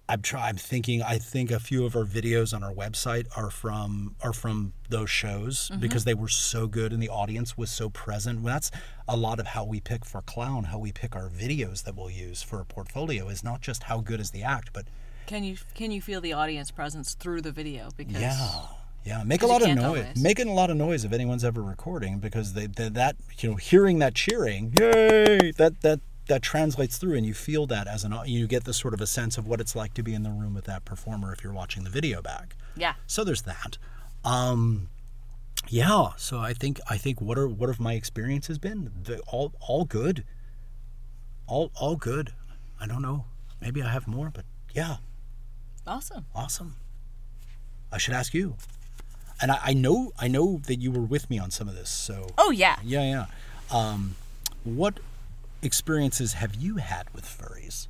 I'm 0.09 0.23
try, 0.23 0.49
I'm 0.49 0.57
thinking 0.57 1.03
I 1.03 1.19
think 1.19 1.51
a 1.51 1.61
few 1.61 1.85
of 1.85 1.95
our 1.95 2.05
videos 2.05 2.55
on 2.55 2.63
our 2.63 2.73
website 2.73 3.27
are 3.37 3.51
from 3.51 4.17
are 4.23 4.33
from 4.33 4.73
those 4.89 5.11
shows 5.11 5.69
mm-hmm. 5.71 5.81
because 5.81 6.05
they 6.05 6.15
were 6.15 6.29
so 6.29 6.67
good 6.67 6.93
and 6.93 7.03
the 7.03 7.11
audience 7.11 7.59
was 7.59 7.71
so 7.71 7.91
present. 7.91 8.41
Well, 8.41 8.55
that's 8.55 8.71
a 9.07 9.17
lot 9.17 9.39
of 9.39 9.49
how 9.49 9.65
we 9.65 9.81
pick 9.81 10.05
for 10.07 10.23
clown, 10.23 10.65
how 10.65 10.79
we 10.79 10.93
pick 10.93 11.15
our 11.15 11.29
videos 11.29 11.85
that 11.85 11.95
we'll 11.95 12.11
use 12.11 12.43
for 12.43 12.61
a 12.61 12.65
portfolio 12.65 13.29
is 13.29 13.45
not 13.45 13.61
just 13.61 13.85
how 13.85 14.01
good 14.01 14.21
is 14.21 14.31
the 14.31 14.43
act, 14.43 14.71
but 14.73 14.87
Can 15.27 15.45
you 15.45 15.57
can 15.75 15.91
you 15.91 16.01
feel 16.01 16.23
the 16.23 16.33
audience 16.33 16.71
presence 16.71 17.15
through 17.15 17.43
the 17.43 17.53
video? 17.53 17.91
Because 17.97 18.23
yeah, 18.23 18.63
yeah, 19.05 19.23
make 19.25 19.43
a 19.43 19.47
lot 19.47 19.63
of 19.63 19.69
noise, 19.69 19.85
always. 19.85 20.23
making 20.23 20.49
a 20.49 20.55
lot 20.55 20.71
of 20.71 20.77
noise 20.77 21.05
if 21.05 21.13
anyone's 21.13 21.45
ever 21.45 21.63
recording 21.63 22.19
because 22.19 22.55
they, 22.55 22.67
they 22.67 22.89
that 22.89 23.17
you 23.41 23.51
know 23.51 23.57
hearing 23.57 23.99
that 23.99 24.15
cheering, 24.15 24.73
yay, 24.79 25.53
that 25.59 25.83
that 25.83 26.01
that 26.29 26.43
translates 26.43 26.97
through 26.99 27.15
and 27.17 27.27
you 27.27 27.35
feel 27.35 27.67
that 27.67 27.87
as 27.87 28.05
an 28.05 28.15
you 28.27 28.47
get 28.47 28.65
this 28.65 28.77
sort 28.77 28.95
of 28.95 29.01
a 29.01 29.07
sense 29.07 29.37
of 29.39 29.47
what 29.47 29.61
it's 29.61 29.75
like 29.75 29.95
to 29.95 30.03
be 30.03 30.15
in 30.15 30.23
the 30.23 30.31
room 30.31 30.55
with 30.55 30.65
that 30.65 30.85
performer 30.85 31.33
if 31.33 31.43
you're 31.43 31.53
watching 31.53 31.85
the 31.85 31.91
video 31.91 32.23
back. 32.23 32.55
yeah, 32.77 32.95
So 33.07 33.25
there's 33.25 33.43
that. 33.43 33.79
Um, 34.25 34.89
yeah. 35.69 36.11
So 36.17 36.39
I 36.39 36.53
think 36.55 36.81
I 36.89 36.97
think 36.97 37.21
what 37.21 37.37
are 37.39 37.49
what 37.49 37.69
have 37.69 37.81
my 37.81 37.95
experiences 37.95 38.59
been? 38.59 38.91
The, 39.03 39.19
all 39.27 39.53
all 39.61 39.85
good. 39.85 40.25
All 41.47 41.71
all 41.75 41.97
good. 41.97 42.33
I 42.81 42.87
don't 42.87 43.03
know. 43.03 43.25
Maybe 43.61 43.83
I 43.83 43.89
have 43.91 44.07
more, 44.07 44.31
but 44.33 44.45
yeah, 44.75 44.97
awesome. 45.87 46.27
awesome. 46.35 46.77
I 47.91 47.99
should 47.99 48.15
ask 48.15 48.33
you. 48.35 48.57
And 49.41 49.51
I, 49.51 49.59
I 49.67 49.73
know 49.73 50.13
I 50.19 50.29
know 50.29 50.61
that 50.67 50.77
you 50.81 50.91
were 50.91 51.01
with 51.03 51.29
me 51.31 51.39
on 51.39 51.51
some 51.51 51.69
of 51.69 51.75
this. 51.75 51.89
So 51.91 52.29
Oh 52.37 52.51
yeah. 52.51 52.77
yeah, 52.85 53.03
yeah. 53.03 53.27
Um, 53.77 54.17
what 54.65 55.01
experiences 55.63 56.35
have 56.35 56.55
you 56.55 56.77
had 56.77 57.13
with 57.15 57.25
furries? 57.25 57.89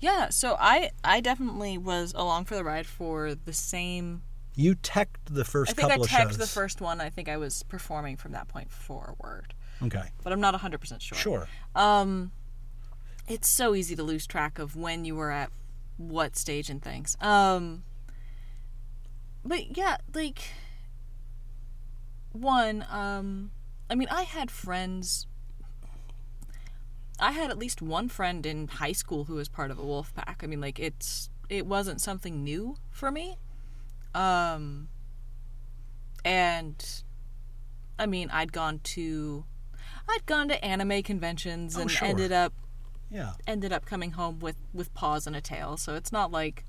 Yeah, 0.00 0.28
so 0.28 0.56
I 0.58 0.90
I 1.02 1.20
definitely 1.20 1.78
was 1.78 2.12
along 2.14 2.44
for 2.44 2.54
the 2.54 2.64
ride 2.64 2.86
for 2.86 3.34
the 3.34 3.52
same. 3.52 4.22
You 4.54 4.74
teched 4.74 5.26
the 5.34 5.44
first 5.44 5.70
I 5.70 5.74
think 5.74 5.92
I 5.92 5.98
teched 5.98 6.38
the 6.38 6.46
first 6.46 6.80
one. 6.80 7.00
I 7.00 7.10
think 7.10 7.28
I 7.28 7.36
was 7.36 7.62
performing 7.64 8.16
from 8.16 8.32
that 8.32 8.48
point 8.48 8.70
forward, 8.70 9.54
Okay, 9.82 10.04
but 10.22 10.32
I'm 10.32 10.40
not 10.40 10.54
100 10.54 10.78
percent 10.80 11.02
sure. 11.02 11.18
sure. 11.18 11.48
Um, 11.74 12.32
it's 13.28 13.48
so 13.48 13.74
easy 13.74 13.96
to 13.96 14.02
lose 14.02 14.26
track 14.26 14.58
of 14.58 14.76
when 14.76 15.04
you 15.04 15.16
were 15.16 15.30
at 15.30 15.50
what 15.96 16.36
stage 16.36 16.70
and 16.70 16.82
things. 16.82 17.16
Um, 17.20 17.82
but 19.44 19.76
yeah, 19.76 19.96
like 20.14 20.42
one. 22.32 22.84
Um, 22.90 23.50
I 23.88 23.94
mean, 23.94 24.08
I 24.10 24.22
had 24.22 24.50
friends. 24.50 25.26
I 27.18 27.32
had 27.32 27.50
at 27.50 27.58
least 27.58 27.80
one 27.80 28.08
friend 28.08 28.44
in 28.44 28.68
high 28.68 28.92
school 28.92 29.24
who 29.24 29.34
was 29.34 29.48
part 29.48 29.70
of 29.70 29.78
a 29.78 29.82
wolf 29.84 30.14
pack. 30.14 30.40
I 30.42 30.46
mean, 30.46 30.60
like 30.60 30.78
it's 30.78 31.30
it 31.48 31.66
wasn't 31.66 32.00
something 32.00 32.42
new 32.44 32.76
for 32.90 33.10
me. 33.10 33.38
Um, 34.14 34.88
and 36.24 37.02
I 37.98 38.06
mean, 38.06 38.30
I'd 38.30 38.52
gone 38.52 38.80
to 38.84 39.44
I'd 40.08 40.26
gone 40.26 40.48
to 40.48 40.64
anime 40.64 41.02
conventions 41.02 41.76
Oh, 41.76 41.82
and 41.82 41.90
sure. 41.90 42.08
ended 42.08 42.32
up 42.32 42.52
Yeah. 43.10 43.32
ended 43.46 43.72
up 43.72 43.84
coming 43.86 44.12
home 44.12 44.38
with 44.40 44.56
with 44.74 44.92
paws 44.94 45.26
and 45.26 45.34
a 45.36 45.40
tail. 45.40 45.76
So 45.76 45.94
it's 45.94 46.12
not 46.12 46.30
like 46.30 46.64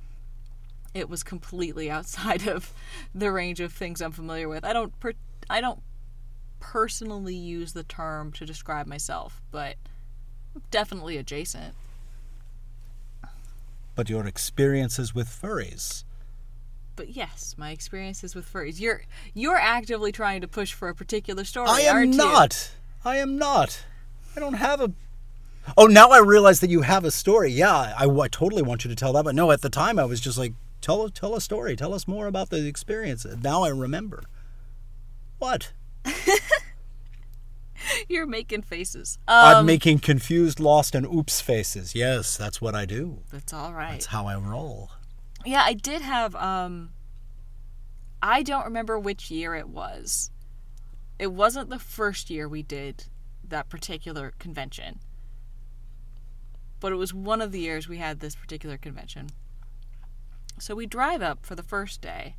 it 0.93 1.09
was 1.09 1.23
completely 1.23 1.89
outside 1.97 2.47
of 2.47 2.73
the 3.13 3.31
range 3.31 3.59
of 3.59 3.73
things 3.73 4.01
I'm 4.01 4.11
familiar 4.11 4.47
with. 4.47 4.63
I 4.63 4.73
don't 4.73 4.97
per- 4.99 5.13
I 5.49 5.61
don't 5.61 5.81
personally 6.59 7.35
use 7.35 7.73
the 7.73 7.83
term 7.83 8.31
to 8.33 8.45
describe 8.45 8.87
myself, 8.87 9.41
but 9.51 9.75
definitely 10.71 11.17
adjacent. 11.17 11.73
But 13.95 14.09
your 14.09 14.27
experiences 14.27 15.15
with 15.15 15.27
furries. 15.27 16.03
But 16.95 17.09
yes, 17.09 17.55
my 17.57 17.71
experiences 17.71 18.35
with 18.35 18.51
furries. 18.51 18.79
You're 18.79 19.03
you're 19.33 19.57
actively 19.57 20.11
trying 20.11 20.41
to 20.41 20.47
push 20.47 20.73
for 20.73 20.89
a 20.89 20.95
particular 20.95 21.43
story. 21.43 21.67
I 21.69 21.81
am 21.81 21.95
aren't 21.95 22.11
you? 22.13 22.17
not. 22.17 22.71
I 23.05 23.17
am 23.17 23.37
not. 23.37 23.83
I 24.35 24.39
don't 24.39 24.55
have 24.55 24.81
a. 24.81 24.91
Oh, 25.77 25.85
now 25.85 26.09
I 26.09 26.19
realize 26.19 26.59
that 26.61 26.69
you 26.69 26.81
have 26.81 27.05
a 27.05 27.11
story. 27.11 27.51
Yeah, 27.51 27.93
I, 27.97 28.05
I 28.05 28.27
totally 28.27 28.61
want 28.61 28.83
you 28.83 28.89
to 28.89 28.95
tell 28.95 29.13
that. 29.13 29.25
But 29.25 29.35
no, 29.35 29.51
at 29.51 29.61
the 29.61 29.69
time 29.69 29.99
I 29.99 30.05
was 30.05 30.19
just 30.19 30.37
like, 30.37 30.53
tell 30.81 31.09
tell 31.09 31.35
a 31.35 31.41
story. 31.41 31.75
Tell 31.75 31.93
us 31.93 32.07
more 32.07 32.27
about 32.27 32.49
the 32.49 32.65
experience. 32.67 33.25
Now 33.43 33.63
I 33.63 33.69
remember. 33.69 34.23
What? 35.39 35.71
You're 38.09 38.25
making 38.27 38.61
faces. 38.61 39.17
I'm 39.27 39.57
Um, 39.57 39.65
making 39.65 39.99
confused, 39.99 40.59
lost, 40.59 40.95
and 40.95 41.05
oops 41.05 41.41
faces. 41.41 41.93
Yes, 41.95 42.37
that's 42.37 42.61
what 42.61 42.73
I 42.75 42.85
do. 42.85 43.19
that's 43.31 43.53
all 43.53 43.73
right. 43.73 43.91
That's 43.91 44.07
how 44.07 44.27
I 44.27 44.35
roll. 44.37 44.91
Yeah, 45.45 45.63
I 45.63 45.73
did 45.73 46.01
have 46.01 46.35
um 46.35 46.89
I 48.21 48.43
don't 48.43 48.65
remember 48.65 48.97
which 48.97 49.29
year 49.29 49.55
it 49.55 49.69
was. 49.69 50.31
It 51.19 51.31
wasn't 51.33 51.69
the 51.69 51.79
first 51.79 52.29
year 52.29 52.47
we 52.47 52.63
did 52.63 53.05
that 53.47 53.69
particular 53.69 54.33
convention. 54.39 54.99
But 56.79 56.91
it 56.91 56.95
was 56.95 57.13
one 57.13 57.41
of 57.41 57.51
the 57.51 57.59
years 57.59 57.87
we 57.87 57.97
had 57.97 58.19
this 58.19 58.35
particular 58.35 58.77
convention. 58.77 59.29
So 60.59 60.75
we 60.75 60.85
drive 60.85 61.21
up 61.21 61.45
for 61.45 61.55
the 61.55 61.63
first 61.63 62.01
day 62.01 62.35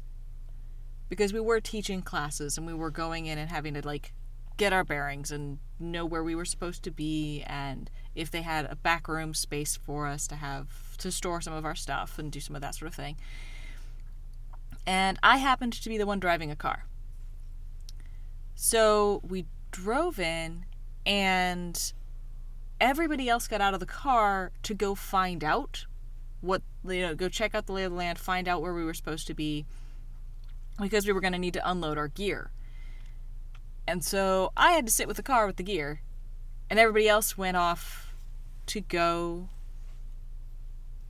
because 1.09 1.33
we 1.33 1.41
were 1.41 1.61
teaching 1.61 2.03
classes 2.03 2.57
and 2.59 2.67
we 2.67 2.75
were 2.75 2.91
going 2.91 3.27
in 3.27 3.39
and 3.39 3.51
having 3.51 3.75
to 3.75 3.87
like 3.87 4.13
get 4.59 4.73
our 4.73 4.85
bearings 4.85 5.31
and 5.31 5.59
know 5.81 6.05
where 6.05 6.23
we 6.23 6.35
were 6.35 6.45
supposed 6.45 6.83
to 6.83 6.91
be 6.91 7.43
and 7.47 7.91
if 8.15 8.31
they 8.31 8.43
had 8.43 8.67
a 8.67 8.77
back 8.77 9.09
room 9.09 9.33
space 9.33 9.77
for 9.77 10.07
us 10.07 10.27
to 10.27 10.35
have 10.35 10.99
to 10.99 11.11
store 11.11 11.41
some 11.41 11.55
of 11.55 11.65
our 11.65 11.77
stuff 11.77 12.19
and 12.19 12.31
do 12.31 12.41
some 12.41 12.55
of 12.55 12.61
that 12.61 12.75
sort 12.75 12.89
of 12.89 12.95
thing. 12.95 13.17
And 14.85 15.19
I 15.23 15.37
happened 15.37 15.73
to 15.75 15.89
be 15.89 15.97
the 15.97 16.07
one 16.07 16.19
driving 16.19 16.51
a 16.51 16.57
car. 16.57 16.85
So 18.55 19.21
we 19.23 19.47
drove 19.71 20.19
in 20.19 20.65
and 21.07 21.93
everybody 22.81 23.29
else 23.29 23.47
got 23.47 23.61
out 23.61 23.75
of 23.75 23.81
the 23.81 23.87
car 23.87 24.51
to 24.65 24.75
go 24.75 24.95
find 24.95 25.45
out 25.45 25.87
what 26.41 26.63
you 26.85 27.03
know 27.03 27.15
go 27.15 27.29
check 27.29 27.55
out 27.55 27.67
the 27.67 27.73
lay 27.73 27.85
of 27.85 27.91
the 27.91 27.99
land 27.99 28.19
find 28.19 28.47
out 28.47 28.63
where 28.63 28.73
we 28.73 28.85
were 28.85 28.95
supposed 28.95 29.27
to 29.27 29.35
be 29.35 29.67
because 30.81 31.05
we 31.05 31.13
were 31.13 31.21
going 31.21 31.33
to 31.33 31.39
need 31.39 31.55
to 31.55 31.71
unload 31.71 31.99
our 31.99 32.07
gear 32.07 32.53
and 33.89 34.05
so 34.05 34.53
i 34.57 34.73
had 34.73 34.87
to 34.87 34.93
sit 34.93 35.09
with 35.09 35.17
the 35.17 35.23
car 35.23 35.47
with 35.47 35.57
the 35.57 35.63
gear 35.63 36.01
and 36.71 36.79
everybody 36.79 37.09
else 37.09 37.37
went 37.39 37.57
off 37.57 38.13
to 38.67 38.81
go 38.81 39.49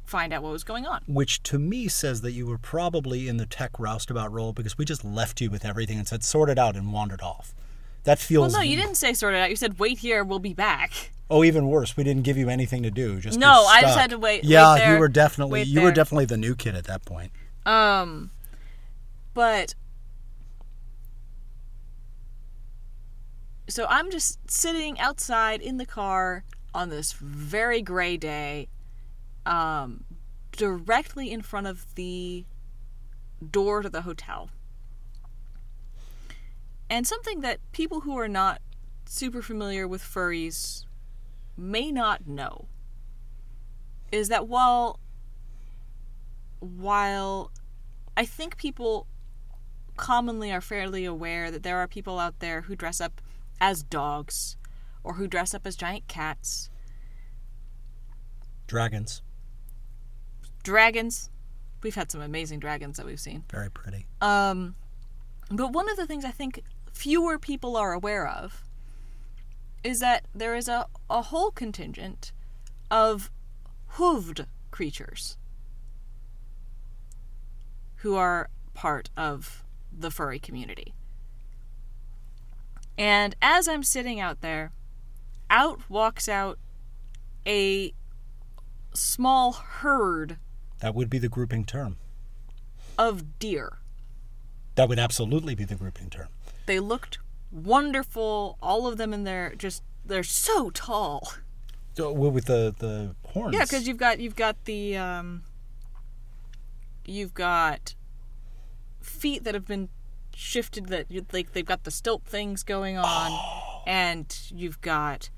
find 0.04 0.32
out 0.32 0.42
what 0.42 0.52
was 0.52 0.64
going 0.64 0.86
on 0.86 1.02
Which 1.06 1.42
to 1.44 1.58
me 1.58 1.86
says 1.88 2.22
that 2.22 2.32
you 2.32 2.46
were 2.46 2.56
probably 2.56 3.28
in 3.28 3.36
the 3.36 3.44
tech 3.46 3.78
roustabout 3.78 4.32
role 4.32 4.52
because 4.54 4.78
we 4.78 4.84
just 4.86 5.04
left 5.04 5.40
you 5.40 5.50
with 5.50 5.64
everything 5.66 5.98
and 5.98 6.08
said, 6.08 6.24
sort 6.24 6.48
it 6.48 6.58
out 6.58 6.76
and 6.76 6.94
wandered 6.94 7.20
off. 7.20 7.54
That 8.04 8.18
feels. 8.18 8.52
well 8.54 8.62
no 8.62 8.64
you 8.66 8.74
didn't 8.76 8.94
say 8.94 9.12
sort 9.12 9.34
it 9.34 9.38
out 9.38 9.50
you 9.50 9.56
said 9.56 9.78
wait 9.78 9.98
here 9.98 10.24
we'll 10.24 10.38
be 10.38 10.54
back 10.54 11.10
Oh, 11.30 11.44
even 11.44 11.68
worse, 11.68 11.94
we 11.94 12.04
didn't 12.04 12.22
give 12.22 12.38
you 12.38 12.48
anything 12.48 12.82
to 12.84 12.90
do. 12.90 13.20
Just 13.20 13.38
No, 13.38 13.66
I 13.66 13.82
just 13.82 13.98
had 13.98 14.08
to 14.10 14.18
wait- 14.18 14.44
Yeah, 14.44 14.72
wait 14.72 14.78
there, 14.80 14.94
you 14.94 14.98
were 14.98 15.08
definitely 15.08 15.62
you 15.64 15.82
were 15.82 15.92
definitely 15.92 16.24
the 16.24 16.38
new 16.38 16.54
kid 16.54 16.74
at 16.74 16.84
that 16.84 17.04
point. 17.04 17.32
Um, 17.66 18.30
but 19.34 19.74
so 23.68 23.87
I'm 23.88 24.11
just 24.11 24.50
sitting 24.50 24.98
outside 24.98 25.61
in 25.61 25.76
the 25.76 25.87
car 25.87 26.44
on 26.74 26.88
this 26.88 27.12
very 27.12 27.83
gray 27.83 28.16
day, 28.16 28.68
um, 29.44 30.04
directly 30.52 31.31
in 31.31 31.42
front 31.42 31.66
of 31.66 31.94
the 31.94 32.44
door 33.50 33.83
to 33.83 33.90
the 33.90 34.02
hotel. 34.02 34.50
And 36.90 37.07
something 37.07 37.40
that 37.42 37.61
people 37.72 38.00
who 38.00 38.18
are 38.18 38.28
not 38.28 38.62
super 39.04 39.42
familiar 39.42 39.87
with 39.87 40.02
furries 40.02 40.85
may 41.57 41.92
not 41.92 42.26
know 42.26 42.66
is 44.11 44.28
that 44.28 44.48
while 44.48 44.98
while 46.61 47.50
I 48.16 48.24
think 48.24 48.57
people 48.57 49.07
commonly 49.96 50.50
are 50.52 50.61
fairly 50.61 51.04
aware 51.04 51.50
that 51.50 51.62
there 51.62 51.76
are 51.76 51.87
people 51.87 52.18
out 52.18 52.38
there 52.40 52.62
who 52.62 52.74
dress 52.74 53.00
up 53.00 53.20
as 53.61 53.83
dogs 53.83 54.57
or 55.03 55.14
who 55.14 55.27
dress 55.27 55.55
up 55.55 55.66
as 55.66 55.77
giant 55.77 56.09
cats, 56.09 56.71
Dragons, 58.66 59.23
dragons. 60.62 61.31
We've 61.83 61.94
had 61.94 62.11
some 62.11 62.21
amazing 62.21 62.59
dragons 62.61 62.99
that 62.99 63.07
we've 63.07 63.21
seen. 63.21 63.44
very 63.51 63.71
pretty. 63.71 64.07
Um, 64.21 64.75
but 65.51 65.73
one 65.73 65.88
of 65.88 65.97
the 65.97 66.07
things 66.07 66.25
I 66.25 66.31
think 66.31 66.62
fewer 66.92 67.38
people 67.38 67.77
are 67.77 67.92
aware 67.92 68.27
of 68.29 68.64
is 69.83 70.01
that 70.01 70.27
there 70.35 70.55
is 70.55 70.68
a, 70.68 70.87
a 71.09 71.23
whole 71.23 71.51
contingent 71.51 72.33
of 72.90 73.31
hooved 73.94 74.44
creatures 74.71 75.38
who 77.97 78.14
are 78.16 78.51
part 78.75 79.09
of 79.16 79.64
the 79.97 80.11
furry 80.11 80.38
community. 80.38 80.94
And 82.98 83.37
as 83.40 83.68
I'm 83.68 83.84
sitting 83.84 84.18
out 84.18 84.40
there, 84.40 84.72
out 85.48 85.88
walks 85.88 86.28
out 86.28 86.58
a 87.46 87.94
small 88.92 89.52
herd 89.52 90.37
That 90.80 90.94
would 90.94 91.08
be 91.08 91.18
the 91.18 91.28
grouping 91.28 91.64
term. 91.64 91.96
of 92.98 93.38
deer. 93.38 93.78
That 94.74 94.88
would 94.88 94.98
absolutely 94.98 95.54
be 95.54 95.64
the 95.64 95.76
grouping 95.76 96.11
term. 96.11 96.28
They 96.66 96.80
looked 96.80 97.18
wonderful. 97.50 98.58
All 98.61 98.87
of 98.87 98.96
them 98.98 99.14
in 99.14 99.24
there, 99.24 99.54
just 99.56 99.82
they're 100.04 100.22
so 100.22 100.70
tall. 100.70 101.32
So, 101.96 102.12
well, 102.12 102.30
with 102.30 102.46
the 102.46 102.74
the 102.78 103.14
horns. 103.28 103.54
Yeah, 103.54 103.62
because 103.62 103.88
you've 103.88 103.96
got 103.96 104.20
you've 104.20 104.37
got 104.37 104.64
the 104.66 104.96
um, 104.96 105.42
you've 107.04 107.34
got 107.34 107.94
feet 109.00 109.44
that 109.44 109.54
have 109.54 109.66
been 109.66 109.88
shifted 110.38 110.87
that 110.87 111.07
like 111.33 111.53
they've 111.53 111.66
got 111.66 111.83
the 111.83 111.90
stilt 111.90 112.22
things 112.24 112.62
going 112.62 112.96
on, 112.96 113.33
and 113.87 114.38
you've 114.51 114.81
got 114.81 115.31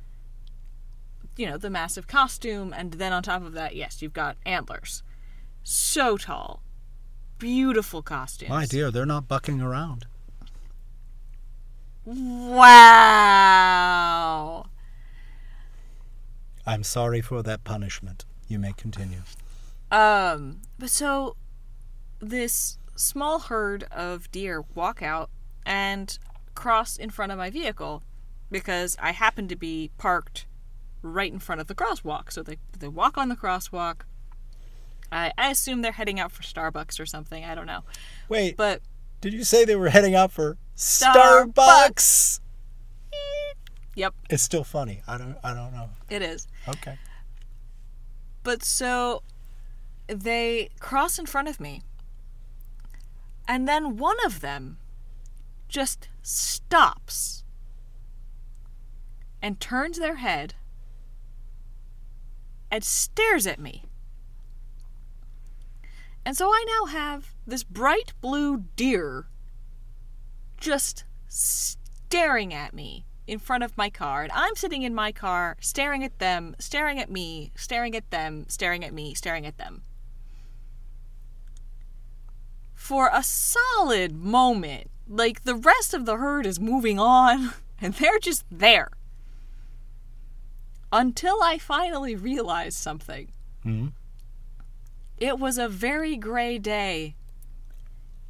you 1.36 1.46
know 1.46 1.56
the 1.56 1.70
massive 1.70 2.06
costume, 2.06 2.74
and 2.76 2.92
then 2.94 3.12
on 3.12 3.22
top 3.22 3.42
of 3.42 3.52
that, 3.54 3.74
yes, 3.74 4.02
you've 4.02 4.12
got 4.12 4.36
antlers. 4.44 5.02
So 5.62 6.16
tall, 6.18 6.62
beautiful 7.38 8.02
costumes. 8.02 8.50
my 8.50 8.66
dear, 8.66 8.90
they're 8.90 9.06
not 9.06 9.26
bucking 9.26 9.60
around. 9.60 10.06
Wow. 12.04 12.66
I'm 16.66 16.82
sorry 16.82 17.20
for 17.20 17.42
that 17.42 17.64
punishment. 17.64 18.26
You 18.48 18.58
may 18.58 18.72
continue. 18.72 19.22
Um, 19.90 20.60
but 20.78 20.90
so 20.90 21.36
this 22.20 22.78
small 23.00 23.38
herd 23.40 23.84
of 23.90 24.30
deer 24.30 24.64
walk 24.74 25.02
out 25.02 25.30
and 25.64 26.18
cross 26.54 26.96
in 26.96 27.10
front 27.10 27.32
of 27.32 27.38
my 27.38 27.50
vehicle 27.50 28.02
because 28.50 28.96
I 29.00 29.12
happen 29.12 29.48
to 29.48 29.56
be 29.56 29.90
parked 29.98 30.46
right 31.02 31.32
in 31.32 31.38
front 31.38 31.60
of 31.60 31.66
the 31.66 31.74
crosswalk. 31.74 32.30
So 32.32 32.42
they 32.42 32.58
they 32.78 32.88
walk 32.88 33.16
on 33.16 33.28
the 33.28 33.36
crosswalk. 33.36 34.02
I, 35.12 35.32
I 35.36 35.50
assume 35.50 35.82
they're 35.82 35.92
heading 35.92 36.20
out 36.20 36.30
for 36.30 36.42
Starbucks 36.42 37.00
or 37.00 37.06
something. 37.06 37.44
I 37.44 37.54
don't 37.56 37.66
know. 37.66 37.82
Wait, 38.28 38.56
But 38.56 38.80
did 39.20 39.32
you 39.32 39.42
say 39.44 39.64
they 39.64 39.74
were 39.76 39.88
heading 39.88 40.14
out 40.14 40.30
for 40.30 40.56
Starbucks. 40.76 41.52
Starbucks? 41.54 42.40
yep, 43.96 44.14
It's 44.28 44.42
still 44.42 44.64
funny. 44.64 45.02
I 45.08 45.18
don't. 45.18 45.36
I 45.42 45.52
don't 45.54 45.72
know. 45.72 45.90
it 46.08 46.22
is. 46.22 46.46
Okay. 46.68 46.98
But 48.42 48.62
so 48.64 49.22
they 50.06 50.70
cross 50.80 51.18
in 51.18 51.26
front 51.26 51.48
of 51.48 51.60
me. 51.60 51.82
And 53.46 53.66
then 53.66 53.96
one 53.96 54.16
of 54.24 54.40
them 54.40 54.78
just 55.68 56.08
stops 56.22 57.44
and 59.42 59.60
turns 59.60 59.98
their 59.98 60.16
head 60.16 60.54
and 62.70 62.84
stares 62.84 63.46
at 63.46 63.58
me. 63.58 63.84
And 66.24 66.36
so 66.36 66.48
I 66.48 66.64
now 66.66 66.86
have 66.92 67.34
this 67.46 67.64
bright 67.64 68.12
blue 68.20 68.64
deer 68.76 69.26
just 70.58 71.04
staring 71.26 72.52
at 72.52 72.74
me 72.74 73.06
in 73.26 73.38
front 73.38 73.62
of 73.62 73.76
my 73.76 73.88
car, 73.88 74.22
and 74.22 74.32
I'm 74.32 74.56
sitting 74.56 74.82
in 74.82 74.94
my 74.94 75.12
car 75.12 75.56
staring 75.60 76.04
at 76.04 76.18
them, 76.18 76.56
staring 76.58 76.98
at 76.98 77.10
me, 77.10 77.52
staring 77.54 77.96
at 77.96 78.10
them, 78.10 78.44
staring 78.48 78.84
at 78.84 78.92
me, 78.92 79.14
staring 79.14 79.46
at 79.46 79.56
them. 79.56 79.82
For 82.90 83.08
a 83.12 83.22
solid 83.22 84.16
moment, 84.16 84.90
like 85.06 85.44
the 85.44 85.54
rest 85.54 85.94
of 85.94 86.06
the 86.06 86.16
herd 86.16 86.44
is 86.44 86.58
moving 86.58 86.98
on, 86.98 87.52
and 87.80 87.94
they're 87.94 88.18
just 88.18 88.44
there. 88.50 88.90
Until 90.90 91.40
I 91.40 91.56
finally 91.58 92.16
realized 92.16 92.76
something. 92.76 93.28
Hmm? 93.62 93.90
It 95.18 95.38
was 95.38 95.56
a 95.56 95.68
very 95.68 96.16
gray 96.16 96.58
day, 96.58 97.14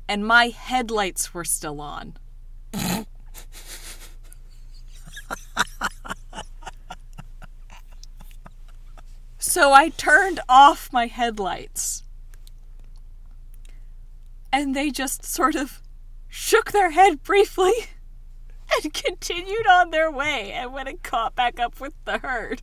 and 0.07 0.27
my 0.27 0.49
headlights 0.49 1.33
were 1.33 1.47
still 1.47 1.81
on. 1.81 2.19
so 9.39 9.73
I 9.73 9.89
turned 9.89 10.41
off 10.51 10.93
my 10.93 11.07
headlights. 11.07 12.03
And 14.53 14.75
they 14.75 14.91
just 14.91 15.25
sort 15.25 15.55
of 15.55 15.83
shook 16.29 16.73
their 16.73 16.91
head 16.91 17.23
briefly 17.23 17.73
and 18.83 18.93
continued 18.93 19.67
on 19.67 19.91
their 19.91 20.11
way 20.11 20.53
and 20.53 20.73
went 20.73 20.89
and 20.89 21.03
caught 21.03 21.35
back 21.35 21.61
up 21.61 21.81
with 21.81 21.95
the 22.05 22.19
herd. 22.19 22.63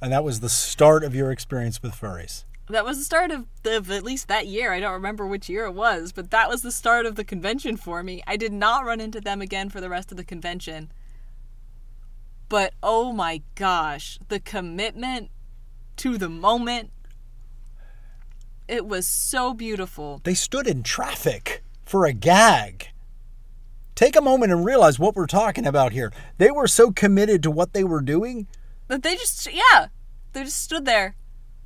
And 0.00 0.12
that 0.12 0.24
was 0.24 0.40
the 0.40 0.48
start 0.48 1.04
of 1.04 1.14
your 1.14 1.30
experience 1.30 1.82
with 1.82 1.92
furries. 1.92 2.44
That 2.68 2.84
was 2.84 2.98
the 2.98 3.04
start 3.04 3.32
of, 3.32 3.46
of 3.64 3.90
at 3.90 4.04
least 4.04 4.28
that 4.28 4.46
year. 4.46 4.72
I 4.72 4.80
don't 4.80 4.92
remember 4.92 5.26
which 5.26 5.48
year 5.48 5.66
it 5.66 5.74
was, 5.74 6.12
but 6.12 6.30
that 6.30 6.48
was 6.48 6.62
the 6.62 6.70
start 6.70 7.04
of 7.04 7.16
the 7.16 7.24
convention 7.24 7.76
for 7.76 8.02
me. 8.02 8.22
I 8.26 8.36
did 8.36 8.52
not 8.52 8.84
run 8.84 9.00
into 9.00 9.20
them 9.20 9.40
again 9.42 9.70
for 9.70 9.80
the 9.80 9.88
rest 9.88 10.12
of 10.12 10.16
the 10.16 10.24
convention. 10.24 10.92
But 12.48 12.74
oh 12.82 13.12
my 13.12 13.42
gosh, 13.56 14.18
the 14.28 14.40
commitment 14.40 15.30
to 15.96 16.16
the 16.16 16.28
moment. 16.28 16.90
It 18.70 18.86
was 18.86 19.04
so 19.04 19.52
beautiful. 19.52 20.20
They 20.22 20.34
stood 20.34 20.68
in 20.68 20.84
traffic 20.84 21.64
for 21.84 22.06
a 22.06 22.12
gag. 22.12 22.90
Take 23.96 24.14
a 24.14 24.20
moment 24.20 24.52
and 24.52 24.64
realize 24.64 24.96
what 24.96 25.16
we're 25.16 25.26
talking 25.26 25.66
about 25.66 25.90
here. 25.90 26.12
They 26.38 26.52
were 26.52 26.68
so 26.68 26.92
committed 26.92 27.42
to 27.42 27.50
what 27.50 27.72
they 27.72 27.82
were 27.82 28.00
doing. 28.00 28.46
That 28.86 29.02
they 29.02 29.16
just 29.16 29.52
yeah, 29.52 29.88
they 30.34 30.44
just 30.44 30.62
stood 30.62 30.84
there 30.84 31.16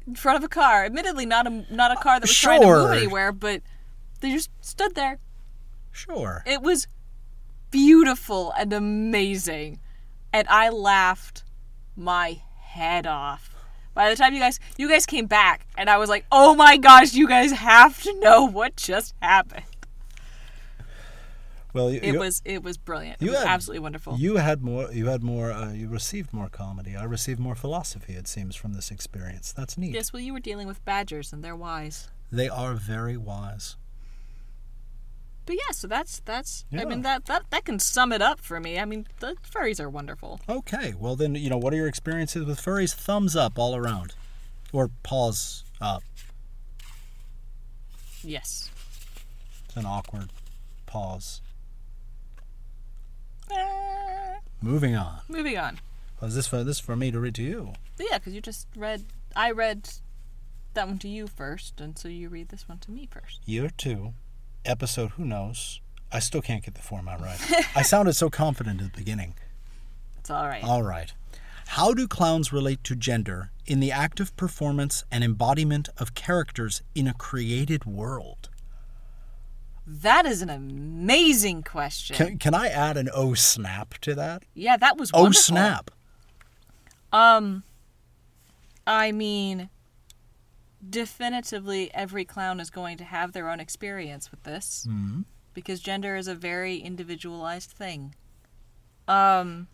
in 0.07 0.15
front 0.15 0.39
of 0.39 0.45
a 0.45 0.49
car. 0.49 0.87
Admittedly, 0.87 1.27
not 1.27 1.47
a 1.47 1.67
not 1.73 1.93
a 1.93 1.97
car 1.97 2.21
that 2.21 2.23
was 2.23 2.39
trying 2.39 2.63
to 2.63 2.69
move 2.69 2.93
anywhere, 2.93 3.33
but 3.33 3.61
they 4.21 4.31
just 4.31 4.49
stood 4.63 4.95
there. 4.95 5.19
Sure. 5.93 6.43
It 6.47 6.63
was 6.63 6.89
beautiful 7.71 8.51
and 8.59 8.73
amazing. 8.73 9.79
And 10.33 10.49
I 10.49 10.71
laughed 10.71 11.45
my 11.95 12.41
head 12.61 13.07
off. 13.07 13.54
By 13.95 14.11
the 14.11 14.17
time 14.17 14.35
you 14.35 14.41
guys 14.41 14.59
you 14.77 14.89
guys 14.89 15.07
came 15.07 15.27
back 15.27 15.67
and 15.79 15.89
I 15.89 15.99
was 15.99 16.09
like, 16.09 16.25
"Oh 16.33 16.55
my 16.55 16.77
gosh, 16.77 17.15
you 17.15 17.29
guys 17.29 17.53
have 17.53 18.03
to 18.03 18.21
know 18.21 18.45
what 18.45 18.77
just 18.77 19.15
happened." 19.23 19.65
Well, 21.73 21.91
you, 21.91 21.99
It 22.03 22.13
you- 22.15 22.19
was 22.21 22.41
it 22.45 22.63
was 22.63 22.77
brilliant. 22.79 23.21
It 23.21 23.25
you 23.25 23.31
was 23.33 23.41
had- 23.41 23.49
absolutely 23.49 23.81
wonderful. 23.81 24.17
You 24.17 24.37
had 24.37 24.63
more. 24.63 24.93
You 24.93 25.07
had 25.07 25.23
more. 25.25 25.51
Uh, 25.53 25.73
you 25.73 25.89
received 25.89 26.33
more 26.33 26.49
comedy. 26.49 26.95
I 26.97 27.03
received 27.05 27.41
more 27.41 27.57
philosophy. 27.57 28.13
It 28.15 28.29
seems 28.29 28.55
from 28.55 28.75
this 28.75 28.91
experience. 28.93 29.53
That's 29.53 29.77
neat. 29.77 29.93
yes, 29.95 30.13
well 30.13 30.23
you 30.23 30.33
were 30.33 30.41
dealing 30.41 30.69
with 30.69 30.85
badgers 30.85 31.33
and 31.33 31.43
they're 31.43 31.57
wise. 31.57 32.09
They 32.31 32.49
are 32.49 32.75
very 32.75 33.17
wise. 33.17 33.77
But 35.47 35.57
yeah, 35.57 35.73
so 35.73 35.87
that's 35.87 36.21
that's 36.25 36.65
I 36.73 36.85
mean 36.85 37.03
that 37.03 37.27
that 37.27 37.43
that 37.51 37.65
can 37.67 37.79
sum 37.79 38.13
it 38.13 38.23
up 38.23 38.41
for 38.41 38.61
me. 38.61 38.79
I 38.79 38.85
mean, 38.87 39.07
the 39.21 39.37
furries 39.49 39.79
are 39.79 39.91
wonderful. 39.91 40.41
Okay. 40.49 40.95
Well, 40.99 41.17
then 41.17 41.35
you 41.35 41.51
know 41.51 41.59
what 41.59 41.73
are 41.75 41.77
your 41.77 41.87
experiences 41.89 42.47
with 42.47 42.61
furries? 42.61 42.95
Thumbs 42.95 43.37
up 43.37 43.59
all 43.59 43.77
around, 43.77 44.15
or 44.73 44.91
paws 45.03 45.65
up. 45.81 46.03
Yes. 48.23 48.71
It's 49.67 49.77
an 49.77 49.85
awkward 49.87 50.31
pause. 50.87 51.43
Ah, 53.53 54.37
Moving 54.63 54.97
on. 54.97 55.21
moving 55.29 55.59
on. 55.59 55.79
Was 56.21 56.35
this 56.35 56.47
for 56.47 56.65
this 56.65 56.81
for 56.81 56.97
me 56.97 57.11
to 57.11 57.21
read 57.21 57.35
to 57.35 57.43
you? 57.43 57.75
Yeah, 57.99 58.17
because 58.19 58.33
you 58.33 58.41
just 58.41 58.67
read. 58.75 59.05
I 59.37 59.51
read 59.51 59.91
that 60.73 60.87
one 60.89 60.99
to 61.01 61.09
you 61.09 61.27
first, 61.27 61.81
and 61.81 61.99
so 61.99 62.09
you 62.09 62.29
read 62.31 62.49
this 62.49 62.67
one 62.69 62.79
to 62.79 62.91
me 62.91 63.07
first. 63.11 63.41
Year 63.45 63.69
two, 63.77 64.15
episode. 64.65 65.11
Who 65.13 65.25
knows? 65.25 65.81
I 66.13 66.19
still 66.21 66.43
can't 66.43 66.65
get 66.65 66.75
the 66.75 66.83
format 66.83 67.21
right. 67.21 67.39
I 67.77 67.83
sounded 67.83 68.15
so 68.15 68.31
confident 68.31 68.81
at 68.81 68.93
the 68.93 68.99
beginning. 68.99 69.35
It's 70.19 70.31
all 70.31 70.47
right. 70.47 70.63
All 70.65 70.83
right. 70.83 71.13
How 71.69 71.93
do 71.95 72.07
clowns 72.07 72.53
relate 72.53 72.85
to 72.85 72.95
gender 72.95 73.51
in 73.67 73.81
the 73.81 73.91
active 73.91 74.37
performance 74.37 75.05
and 75.11 75.25
embodiment 75.25 75.89
of 75.99 76.15
characters 76.15 76.83
in 76.95 77.07
a 77.07 77.15
created 77.15 77.85
world? 77.85 78.49
that 79.87 80.25
is 80.25 80.41
an 80.41 80.49
amazing 80.49 81.63
question. 81.63 82.17
Can, 82.17 82.39
can 82.39 82.55
I 82.55 82.69
add 82.69 82.97
an 82.97 83.11
oh 83.13 83.35
snap 83.35 83.99
to 83.99 84.15
that? 84.15 84.45
yeah, 84.55 84.79
that 84.79 84.97
was 84.97 85.11
Oh 85.13 85.25
wonderful. 85.25 85.43
snap. 85.43 85.91
Um, 87.13 87.65
I 88.87 89.13
mean, 89.13 89.69
definitively, 90.89 91.93
every 91.95 92.25
clown 92.25 92.61
is 92.61 92.71
going 92.71 92.97
to 92.99 93.05
have 93.05 93.33
their 93.33 93.49
own 93.49 93.61
experience 93.61 94.31
with 94.31 94.43
this 94.45 94.87
hmm 94.89 95.23
because 95.55 95.79
gender 95.79 96.17
is 96.17 96.27
a 96.27 96.35
very 96.35 96.79
individualized 96.79 97.71
thing. 97.71 98.13
Um, 99.07 99.69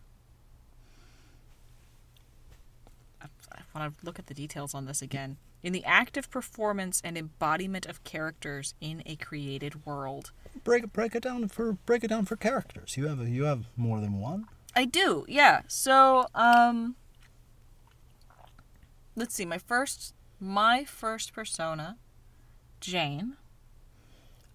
I, 3.23 3.27
I 3.53 3.61
want 3.75 3.99
to 3.99 4.05
look 4.05 4.18
at 4.18 4.27
the 4.27 4.35
details 4.35 4.75
on 4.75 4.85
this 4.85 5.01
again. 5.01 5.38
In 5.62 5.73
the 5.73 5.83
active 5.85 6.31
performance 6.31 7.01
and 7.05 7.16
embodiment 7.16 7.87
of 7.87 8.05
characters 8.05 8.75
in 8.81 9.03
a 9.07 9.16
created 9.16 9.87
world. 9.87 10.33
Break 10.64 10.92
break 10.92 11.14
it 11.14 11.23
down 11.23 11.49
for 11.49 11.73
break 11.73 12.05
it 12.05 12.09
down 12.09 12.25
for 12.27 12.37
characters. 12.37 12.96
You 12.99 13.09
have 13.09 13.27
you 13.27 13.44
have 13.44 13.64
more 13.77 14.01
than 14.01 14.20
one. 14.20 14.46
I 14.77 14.85
do, 14.85 15.25
yeah. 15.29 15.62
So, 15.66 16.27
um 16.35 16.94
let's 19.16 19.35
see, 19.35 19.44
my 19.44 19.59
first 19.59 20.14
my 20.40 20.85
first 20.85 21.33
persona, 21.33 21.98
Jane, 22.81 23.37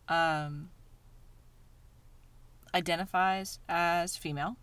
um 0.09 0.69
identifies 2.73 3.59
as 3.69 4.17
female. 4.17 4.57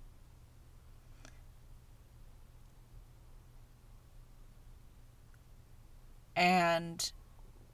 And 6.36 7.12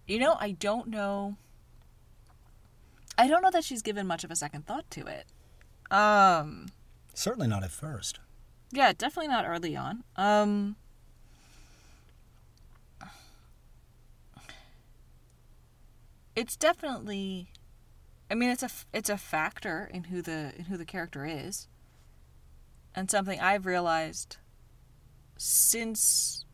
you 0.06 0.18
know, 0.18 0.36
I 0.40 0.52
don't 0.52 0.88
know 0.88 1.36
I 3.16 3.26
don't 3.26 3.42
know 3.42 3.50
that 3.50 3.64
she's 3.64 3.82
given 3.82 4.06
much 4.06 4.24
of 4.24 4.30
a 4.30 4.36
second 4.36 4.66
thought 4.66 4.90
to 4.92 5.06
it. 5.06 5.26
Um 5.90 6.68
Certainly 7.14 7.48
not 7.48 7.64
at 7.64 7.70
first. 7.70 8.20
yeah, 8.70 8.92
definitely 8.96 9.28
not 9.28 9.44
early 9.46 9.76
on. 9.76 10.04
Um 10.16 10.76
It's 16.38 16.56
definitely 16.56 17.48
I 18.30 18.34
mean 18.36 18.50
it's 18.50 18.62
a 18.62 18.70
it's 18.92 19.10
a 19.10 19.16
factor 19.16 19.90
in 19.92 20.04
who 20.04 20.22
the 20.22 20.52
in 20.56 20.66
who 20.66 20.76
the 20.76 20.84
character 20.84 21.26
is. 21.26 21.66
And 22.94 23.10
something 23.10 23.40
I've 23.40 23.66
realized 23.66 24.36
since 25.36 26.44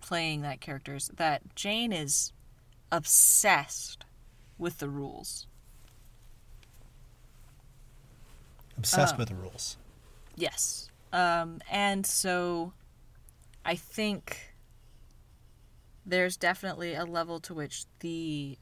playing 0.00 0.40
that 0.42 0.62
character 0.62 0.94
is 0.94 1.08
that 1.16 1.54
Jane 1.54 1.92
is 1.92 2.32
obsessed 2.90 4.06
with 4.56 4.78
the 4.78 4.88
rules. 4.88 5.46
Obsessed 8.78 9.14
Oh. 9.14 9.18
with 9.18 9.28
the 9.28 9.34
rules. 9.34 9.76
Yes. 10.36 10.90
Um, 11.12 11.60
and 11.70 12.06
so 12.06 12.72
I 13.62 13.74
think 13.76 14.54
there's 16.06 16.38
definitely 16.38 16.94
a 16.94 17.04
level 17.04 17.40
to 17.40 17.52
which 17.52 17.84
the 18.00 18.58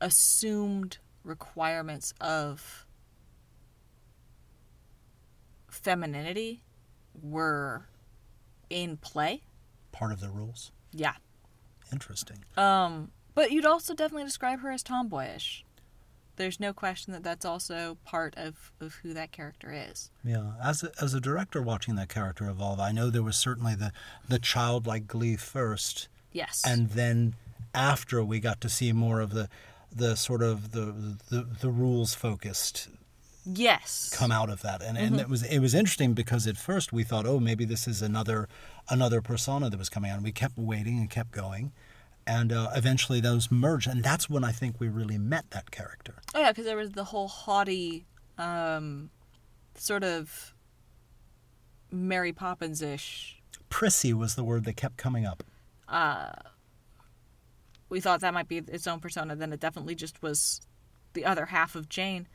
assumed 0.00 0.98
requirements 1.24 2.14
of 2.20 2.86
femininity 5.68 6.62
were 7.20 7.86
in 8.70 8.96
play. 8.96 9.42
Part 9.92 10.12
of 10.12 10.20
the 10.20 10.28
rules. 10.30 10.72
Yeah. 10.92 11.14
Interesting. 11.92 12.44
Um, 12.56 13.10
but 13.34 13.50
you'd 13.50 13.66
also 13.66 13.94
definitely 13.94 14.24
describe 14.24 14.60
her 14.60 14.70
as 14.70 14.82
tomboyish. 14.82 15.64
There's 16.36 16.60
no 16.60 16.72
question 16.72 17.12
that 17.14 17.24
that's 17.24 17.44
also 17.44 17.98
part 18.04 18.34
of, 18.36 18.70
of 18.80 18.94
who 19.02 19.12
that 19.14 19.32
character 19.32 19.72
is. 19.72 20.10
Yeah, 20.24 20.52
as 20.62 20.84
a, 20.84 20.92
as 21.00 21.12
a 21.12 21.20
director 21.20 21.60
watching 21.60 21.96
that 21.96 22.08
character 22.08 22.48
evolve, 22.48 22.78
I 22.78 22.92
know 22.92 23.10
there 23.10 23.24
was 23.24 23.36
certainly 23.36 23.74
the 23.74 23.92
the 24.28 24.38
childlike 24.38 25.08
glee 25.08 25.34
first, 25.34 26.06
Yes. 26.30 26.62
and 26.64 26.90
then 26.90 27.34
after 27.74 28.22
we 28.22 28.38
got 28.38 28.60
to 28.60 28.68
see 28.68 28.92
more 28.92 29.20
of 29.20 29.30
the 29.30 29.48
the 29.94 30.16
sort 30.16 30.42
of 30.42 30.72
the 30.72 31.16
the, 31.30 31.46
the 31.60 31.70
rules 31.70 32.14
focused 32.14 32.88
Yes. 33.50 34.10
come 34.14 34.30
out 34.30 34.50
of 34.50 34.60
that. 34.60 34.82
And, 34.82 34.98
and 34.98 35.18
it 35.18 35.28
was 35.28 35.42
it 35.42 35.60
was 35.60 35.74
interesting 35.74 36.12
because 36.12 36.46
at 36.46 36.58
first 36.58 36.92
we 36.92 37.02
thought 37.02 37.24
oh 37.26 37.40
maybe 37.40 37.64
this 37.64 37.88
is 37.88 38.02
another 38.02 38.46
another 38.90 39.22
persona 39.22 39.70
that 39.70 39.78
was 39.78 39.88
coming 39.88 40.10
out. 40.10 40.16
And 40.16 40.24
we 40.24 40.32
kept 40.32 40.58
waiting 40.58 40.98
and 40.98 41.08
kept 41.08 41.30
going. 41.32 41.72
And 42.26 42.52
uh, 42.52 42.68
eventually 42.76 43.20
those 43.22 43.50
merged. 43.50 43.86
And 43.88 44.04
that's 44.04 44.28
when 44.28 44.44
i 44.44 44.52
think 44.52 44.78
we 44.78 44.88
really 44.88 45.16
met 45.16 45.50
that 45.52 45.70
character. 45.70 46.16
Oh 46.34 46.40
yeah, 46.40 46.50
because 46.52 46.66
there 46.66 46.76
was 46.76 46.90
the 46.92 47.04
whole 47.04 47.28
haughty, 47.28 48.04
um, 48.36 49.08
sort 49.76 50.04
of 50.04 50.52
Mary 51.90 52.32
Poppins 52.34 52.82
ish. 52.82 53.40
prissy 53.70 54.12
was 54.12 54.34
the 54.34 54.44
word 54.44 54.64
that 54.64 54.76
kept 54.76 54.98
coming 54.98 55.24
up 55.24 55.42
We 57.88 58.00
thought 58.00 58.20
that 58.20 58.34
might 58.34 58.48
be 58.48 58.58
its 58.58 58.86
own 58.86 59.00
persona. 59.00 59.34
Then 59.36 59.52
it 59.52 59.60
definitely 59.60 59.94
just 59.94 60.22
was 60.22 60.60
the 61.14 61.24
other 61.24 61.46
half 61.46 61.74
of 61.74 61.88
Jane. 61.88 62.26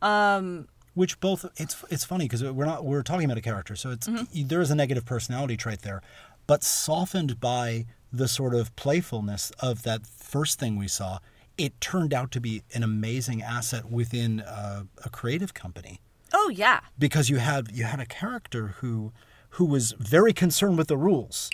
Um, 0.00 0.68
which 0.94 1.20
both 1.20 1.44
it's 1.56 1.84
it's 1.90 2.04
funny 2.04 2.24
because 2.26 2.42
we're 2.44 2.64
not 2.64 2.84
we're 2.84 3.02
talking 3.02 3.24
about 3.24 3.38
a 3.38 3.42
character 3.42 3.74
so 3.76 3.90
it's 3.90 4.08
there 4.34 4.60
is 4.60 4.70
a 4.70 4.74
negative 4.74 5.06
personality 5.06 5.56
trait 5.56 5.82
there 5.82 6.02
but 6.46 6.62
softened 6.62 7.40
by 7.40 7.86
the 8.12 8.28
sort 8.28 8.54
of 8.54 8.74
playfulness 8.76 9.52
of 9.60 9.84
that 9.84 10.06
first 10.06 10.58
thing 10.58 10.76
we 10.76 10.88
saw 10.88 11.18
it 11.56 11.80
turned 11.80 12.12
out 12.12 12.30
to 12.32 12.40
be 12.40 12.62
an 12.74 12.82
amazing 12.82 13.40
asset 13.42 13.90
within 13.90 14.40
uh, 14.40 14.82
a 15.04 15.08
creative 15.08 15.54
company 15.54 16.00
oh 16.34 16.50
yeah, 16.52 16.80
because 16.98 17.30
you 17.30 17.36
had 17.38 17.70
you 17.72 17.84
had 17.84 18.00
a 18.00 18.06
character 18.06 18.74
who 18.80 19.12
who 19.50 19.64
was 19.64 19.92
very 19.92 20.32
concerned 20.34 20.76
with 20.76 20.88
the 20.88 20.96
rules 20.98 21.48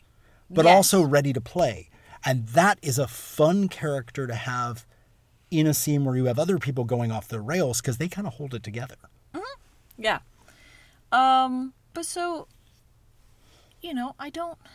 but 0.50 0.64
Yes. 0.64 0.74
also 0.74 1.02
ready 1.02 1.32
to 1.32 1.40
play 1.40 1.90
and 2.24 2.46
that 2.48 2.78
is 2.82 2.98
a 2.98 3.06
fun 3.06 3.68
character 3.68 4.26
to 4.26 4.34
have 4.34 4.86
in 5.50 5.66
a 5.66 5.74
scene 5.74 6.04
where 6.04 6.16
you 6.16 6.26
have 6.26 6.38
other 6.38 6.58
people 6.58 6.84
going 6.84 7.10
off 7.10 7.28
the 7.28 7.40
rails 7.40 7.80
because 7.80 7.96
they 7.98 8.08
kind 8.08 8.26
of 8.26 8.34
hold 8.34 8.54
it 8.54 8.62
together 8.62 8.96
yeah. 9.98 10.20
Um, 11.12 11.74
but 11.92 12.06
so, 12.06 12.46
you 13.82 13.92
know, 13.92 14.14
I 14.18 14.30
don't. 14.30 14.56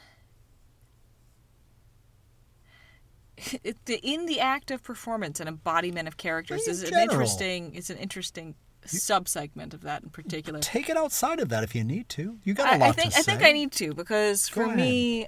It, 3.64 3.84
the, 3.86 4.00
in 4.04 4.26
the 4.26 4.40
act 4.40 4.72
of 4.72 4.84
performance 4.84 5.42
and 5.42 5.50
embodiment 5.50 6.08
of 6.08 6.16
characters 6.16 6.66
In 6.66 6.72
is 6.72 6.84
an 6.84 6.98
interesting. 6.98 7.76
It's 7.76 7.90
an 7.90 7.98
interesting 7.98 8.56
subsegment 8.86 9.74
of 9.74 9.82
that 9.82 10.04
in 10.04 10.10
particular. 10.12 10.60
Take 10.60 10.88
it 10.88 10.96
outside 10.96 11.42
of 11.42 11.50
that 11.50 11.62
if 11.64 11.76
you 11.76 11.84
need 11.84 12.08
to. 12.10 12.38
You 12.46 12.54
got 12.54 12.76
a 12.76 12.78
lot 12.78 12.86
I, 12.86 12.90
I 12.90 12.92
think 12.94 13.12
to 13.12 13.18
I 13.18 13.22
say. 13.22 13.32
think 13.34 13.44
I 13.44 13.52
need 13.52 13.72
to 13.74 13.94
because 13.94 14.50
Go 14.50 14.54
for 14.54 14.74
me, 14.74 15.28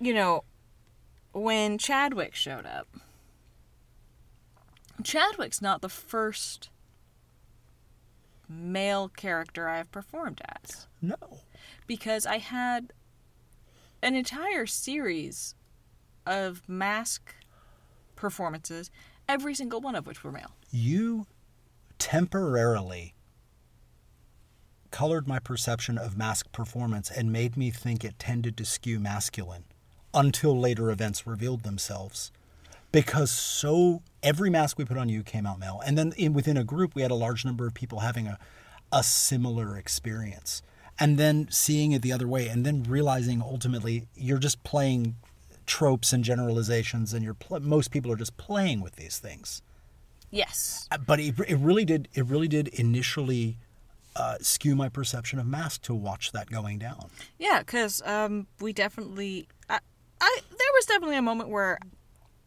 you 0.00 0.12
know, 0.12 0.42
when 1.34 1.78
Chadwick 1.78 2.34
showed 2.34 2.64
up, 2.66 2.86
Chadwick's 5.02 5.60
not 5.60 5.82
the 5.82 5.88
first 5.88 6.70
male 8.48 9.08
character 9.08 9.68
I've 9.68 9.90
performed 9.90 10.40
as 10.62 10.86
No. 11.02 11.16
because 11.86 12.26
I 12.26 12.38
had 12.38 12.92
an 14.02 14.14
entire 14.14 14.66
series 14.66 15.54
of 16.26 16.62
mask 16.68 17.34
performances, 18.16 18.90
every 19.28 19.54
single 19.54 19.80
one 19.80 19.94
of 19.96 20.06
which 20.06 20.22
were 20.22 20.30
male. 20.30 20.52
You 20.70 21.26
temporarily 21.98 23.14
colored 24.90 25.26
my 25.26 25.38
perception 25.40 25.98
of 25.98 26.16
mask 26.16 26.52
performance 26.52 27.10
and 27.10 27.32
made 27.32 27.56
me 27.56 27.70
think 27.70 28.04
it 28.04 28.18
tended 28.18 28.56
to 28.58 28.64
skew 28.64 29.00
masculine 29.00 29.64
until 30.14 30.58
later 30.58 30.90
events 30.90 31.26
revealed 31.26 31.62
themselves. 31.62 32.30
Because 32.92 33.30
so 33.30 34.02
every 34.22 34.50
mask 34.50 34.78
we 34.78 34.84
put 34.84 34.96
on 34.96 35.08
you 35.08 35.22
came 35.22 35.46
out 35.46 35.58
male. 35.58 35.82
And 35.84 35.98
then 35.98 36.12
in, 36.16 36.32
within 36.32 36.56
a 36.56 36.64
group, 36.64 36.94
we 36.94 37.02
had 37.02 37.10
a 37.10 37.16
large 37.16 37.44
number 37.44 37.66
of 37.66 37.74
people 37.74 38.00
having 38.00 38.28
a, 38.28 38.38
a 38.92 39.02
similar 39.02 39.76
experience. 39.76 40.62
And 40.98 41.18
then 41.18 41.48
seeing 41.50 41.90
it 41.90 42.02
the 42.02 42.12
other 42.12 42.28
way, 42.28 42.46
and 42.46 42.64
then 42.64 42.84
realizing 42.84 43.42
ultimately 43.42 44.06
you're 44.14 44.38
just 44.38 44.62
playing 44.62 45.16
tropes 45.66 46.12
and 46.12 46.22
generalizations, 46.22 47.12
and 47.12 47.24
you're 47.24 47.34
pl- 47.34 47.58
most 47.60 47.90
people 47.90 48.12
are 48.12 48.16
just 48.16 48.36
playing 48.36 48.80
with 48.80 48.94
these 48.94 49.18
things. 49.18 49.60
Yes. 50.30 50.86
Uh, 50.92 50.98
but 50.98 51.18
it, 51.18 51.34
it 51.48 51.58
really 51.58 51.84
did 51.84 52.08
it 52.14 52.26
really 52.26 52.48
did 52.48 52.68
initially 52.68 53.56
uh, 54.16 54.36
skew 54.40 54.76
my 54.76 54.88
perception 54.88 55.38
of 55.38 55.46
mask 55.46 55.82
to 55.82 55.94
watch 55.94 56.32
that 56.32 56.48
going 56.48 56.78
down 56.78 57.10
Yeah, 57.38 57.58
because 57.60 58.00
um, 58.02 58.46
we 58.60 58.72
definitely, 58.72 59.48
I, 60.24 60.40
there 60.48 60.68
was 60.74 60.86
definitely 60.86 61.16
a 61.16 61.22
moment 61.22 61.50
where, 61.50 61.78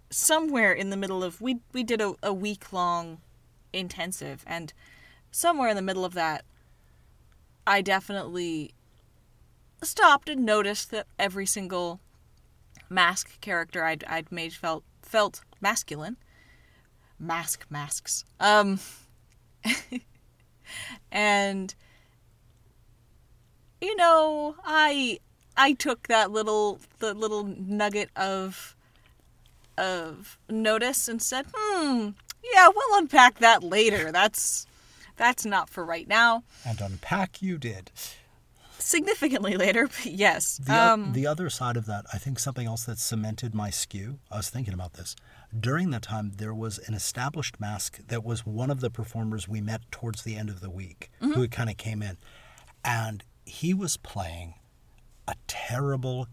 somewhere 0.09 0.73
in 0.73 0.89
the 0.89 0.97
middle 0.97 1.23
of 1.23 1.39
we 1.39 1.59
we 1.73 1.83
did 1.83 2.01
a, 2.01 2.15
a 2.23 2.33
week 2.33 2.73
long 2.73 3.19
intensive, 3.71 4.43
and 4.47 4.73
somewhere 5.31 5.69
in 5.69 5.75
the 5.75 5.81
middle 5.81 6.03
of 6.03 6.13
that, 6.13 6.43
I 7.67 7.81
definitely 7.81 8.73
stopped 9.83 10.27
and 10.27 10.43
noticed 10.43 10.89
that 10.89 11.05
every 11.19 11.45
single 11.45 11.99
mask 12.89 13.39
character 13.41 13.83
I'd 13.83 14.03
I'd 14.05 14.31
made 14.31 14.53
felt 14.53 14.83
felt 15.03 15.41
masculine. 15.61 16.17
Mask 17.19 17.65
masks. 17.69 18.25
Um, 18.39 18.79
and 21.11 21.75
you 23.79 23.95
know, 23.95 24.55
I 24.63 25.19
I 25.57 25.73
took 25.73 26.07
that 26.07 26.31
little 26.31 26.79
the 26.99 27.13
little 27.13 27.43
nugget 27.43 28.09
of 28.15 28.75
of 29.77 30.37
notice 30.49 31.07
and 31.07 31.21
said, 31.21 31.45
"Hmm, 31.53 32.09
yeah, 32.53 32.69
we'll 32.73 32.99
unpack 32.99 33.39
that 33.39 33.63
later. 33.63 34.11
That's 34.11 34.67
that's 35.17 35.45
not 35.45 35.69
for 35.69 35.83
right 35.83 36.07
now. 36.07 36.43
and 36.65 36.79
unpack 36.79 37.41
you 37.41 37.57
did 37.57 37.91
Significantly 38.79 39.57
later, 39.57 39.87
but 39.87 40.05
yes. 40.05 40.59
the, 40.63 40.73
um, 40.73 41.11
the 41.13 41.25
other 41.25 41.49
side 41.49 41.75
of 41.75 41.87
that 41.87 42.05
i 42.13 42.17
think 42.17 42.37
something 42.39 42.67
else 42.67 42.85
that 42.85 42.99
cemented 42.99 43.53
my 43.55 43.69
skew 43.69 44.19
i 44.31 44.37
was 44.37 44.49
thinking 44.49 44.73
about 44.73 44.93
this 44.93 45.15
during 45.59 45.89
that 45.89 46.03
time 46.03 46.31
there 46.37 46.53
was 46.53 46.77
an 46.87 46.93
established 46.93 47.59
mask 47.59 47.99
that 48.07 48.23
was 48.23 48.45
one 48.45 48.69
of 48.69 48.79
the 48.79 48.89
performers 48.91 49.47
we 49.47 49.59
met 49.59 49.81
towards 49.91 50.23
the 50.23 50.35
end 50.35 50.49
of 50.49 50.61
the 50.61 50.69
week 50.69 51.09
who 51.19 51.47
kind 51.47 51.69
of 51.69 51.77
came 51.77 52.01
in 52.03 52.17
and 52.85 53.23
he 53.45 53.73
was 53.73 53.97
playing 53.97 54.53
a 55.27 55.35
terrible 55.47 56.27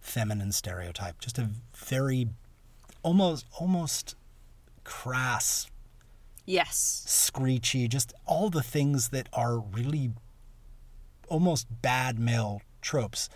feminine 0.00 0.52
stereotype 0.52 1.18
just 1.20 1.38
a 1.38 1.50
very 1.74 2.28
almost 3.02 3.46
almost 3.58 4.16
crass 4.84 5.66
yes. 6.46 7.02
screechy, 7.06 7.88
just 7.88 8.12
all 8.26 8.50
the 8.50 8.62
things 8.62 9.08
that 9.10 9.28
are 9.32 9.58
really 9.58 10.12
almost 11.28 11.66
bad 11.82 12.18
male 12.18 12.62
tropes. 12.80 13.28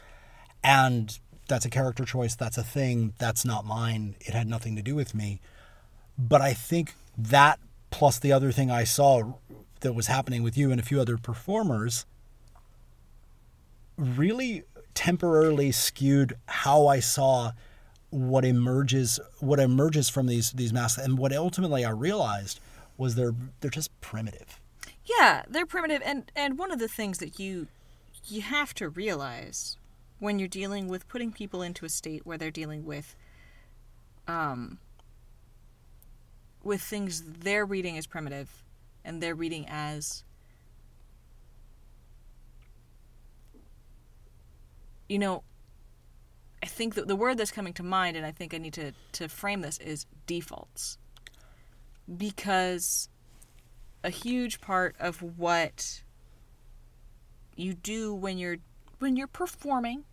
And 0.63 1.19
that's 1.49 1.65
a 1.65 1.71
character 1.71 2.05
choice, 2.05 2.35
that's 2.35 2.59
a 2.59 2.63
thing, 2.63 3.15
that's 3.19 3.45
not 3.45 3.65
mine. 3.65 4.17
It 4.21 4.35
had 4.35 4.47
nothing 4.47 4.77
to 4.77 4.83
do 4.83 4.95
with 4.95 5.15
me. 5.15 5.41
But 6.19 6.41
I 6.41 6.53
think 6.53 6.95
that 7.17 7.59
plus 7.91 8.19
the 8.19 8.33
other 8.33 8.53
thing 8.53 8.71
I 8.71 8.85
saw 8.85 9.35
that 9.81 9.95
was 9.95 10.09
happening 10.09 10.43
with 10.43 10.57
you 10.59 10.71
and 10.71 10.81
a 10.81 10.85
few 10.85 11.01
other 11.01 11.17
performers 11.17 12.05
really 13.97 14.65
temporarily 14.99 15.71
skewed 15.71 16.37
how 16.47 16.89
I 16.89 16.99
saw 16.99 17.53
what 18.11 18.45
emerges 18.45 19.21
what 19.39 19.61
emerges 19.61 20.09
from 20.09 20.27
these 20.27 20.51
these 20.51 20.73
masks 20.73 21.01
and 21.01 21.17
what 21.17 21.33
ultimately 21.33 21.85
I 21.85 21.91
realized 21.91 22.59
was 22.97 23.15
they're 23.15 23.35
they're 23.61 23.71
just 23.71 23.93
primitive. 24.01 24.59
Yeah, 25.05 25.45
they're 25.49 25.67
primitive 25.67 26.03
and 26.05 26.33
and 26.35 26.59
one 26.59 26.73
of 26.73 26.81
the 26.81 26.89
things 26.89 27.19
that 27.19 27.39
you 27.39 27.69
you 28.27 28.41
have 28.41 28.75
to 28.75 28.89
realize 28.89 29.77
when 30.19 30.41
you're 30.41 30.49
dealing 30.49 30.89
with 30.89 31.07
putting 31.07 31.31
people 31.31 31.63
into 31.63 31.85
a 31.85 31.89
state 31.89 32.27
where 32.27 32.37
they're 32.37 32.51
dealing 32.51 32.85
with 32.85 33.15
um 34.27 34.79
with 36.65 36.81
things 36.81 37.23
they're 37.23 37.65
reading 37.65 37.97
as 37.97 38.09
primitive 38.09 38.65
and 39.05 39.23
they're 39.23 39.37
reading 39.37 39.65
as 39.69 40.25
you 45.09 45.19
know 45.19 45.43
I 46.63 46.67
think 46.67 46.95
that 46.95 47.07
the 47.07 47.17
word 47.17 47.39
that's 47.39 47.51
coming 47.51 47.73
to 47.75 47.83
mind 47.83 48.17
and 48.17 48.27
I 48.27 48.33
think 48.33 48.53
I 48.53 48.59
need 48.59 48.75
to 48.75 48.93
to 49.13 49.29
frame 49.29 49.61
this 49.61 49.79
is 49.79 50.07
defaults. 50.27 50.99
Because 52.17 53.09
a 54.03 54.11
huge 54.11 54.61
part 54.61 54.97
of 54.99 55.23
what 55.39 56.03
you 57.55 57.75
do 57.75 58.15
when 58.15 58.39
you're 58.39 58.59
when 58.99 59.17
you're 59.17 59.27
performing 59.27 60.05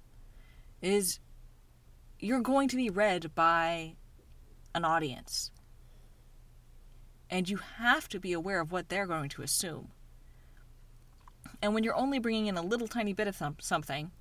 is 0.82 1.20
you're 2.20 2.42
going 2.42 2.68
to 2.70 2.76
be 2.76 2.90
read 2.90 3.34
by 3.34 3.96
an 4.74 4.86
audience. 4.86 5.52
And 7.30 7.50
you 7.50 7.58
have 7.78 8.08
to 8.10 8.20
be 8.20 8.34
aware 8.34 8.62
of 8.62 8.72
what 8.72 8.90
they're 8.90 9.08
going 9.08 9.30
to 9.30 9.42
assume. 9.42 9.90
And 11.62 11.74
when 11.74 11.84
you're 11.84 11.96
only 11.96 12.20
bringing 12.20 12.46
in 12.46 12.56
a 12.56 12.62
little 12.62 12.88
tiny 12.88 13.14
bit 13.14 13.28
of 13.28 13.36
some, 13.36 13.56
something 13.60 14.12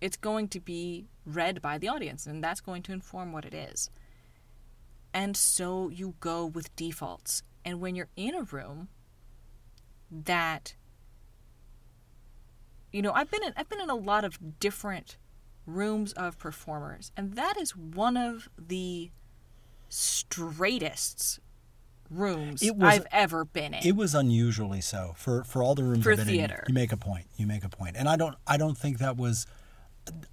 it's 0.00 0.16
going 0.16 0.48
to 0.48 0.60
be 0.60 1.06
read 1.24 1.60
by 1.62 1.78
the 1.78 1.88
audience 1.88 2.26
and 2.26 2.42
that's 2.42 2.60
going 2.60 2.82
to 2.82 2.92
inform 2.92 3.32
what 3.32 3.44
it 3.44 3.54
is 3.54 3.90
and 5.14 5.36
so 5.36 5.88
you 5.88 6.14
go 6.20 6.44
with 6.44 6.74
defaults 6.76 7.42
and 7.64 7.80
when 7.80 7.94
you're 7.94 8.08
in 8.16 8.34
a 8.34 8.42
room 8.42 8.88
that 10.10 10.74
you 12.92 13.02
know 13.02 13.12
I've 13.12 13.30
been 13.30 13.42
in 13.42 13.52
I've 13.56 13.68
been 13.68 13.80
in 13.80 13.90
a 13.90 13.94
lot 13.96 14.24
of 14.24 14.60
different 14.60 15.16
rooms 15.66 16.12
of 16.12 16.38
performers 16.38 17.10
and 17.16 17.34
that 17.34 17.56
is 17.56 17.74
one 17.76 18.16
of 18.16 18.48
the 18.58 19.10
straightest 19.88 21.40
rooms 22.10 22.62
was- 22.62 22.94
I've 22.94 23.06
ever 23.10 23.44
been 23.44 23.74
in. 23.74 23.86
It 23.86 23.96
was 23.96 24.14
unusually 24.14 24.80
so 24.80 25.14
for 25.16 25.44
for 25.44 25.62
all 25.62 25.74
the 25.74 25.84
rooms 25.84 26.04
For 26.04 26.12
I've 26.12 26.18
been 26.18 26.28
in, 26.28 26.34
theater. 26.34 26.64
You 26.68 26.74
make 26.74 26.92
a 26.92 26.96
point. 26.96 27.26
You 27.36 27.46
make 27.46 27.64
a 27.64 27.68
point, 27.68 27.96
and 27.96 28.08
I 28.08 28.16
don't. 28.16 28.36
I 28.46 28.56
don't 28.56 28.76
think 28.76 28.98
that 28.98 29.16
was. 29.16 29.46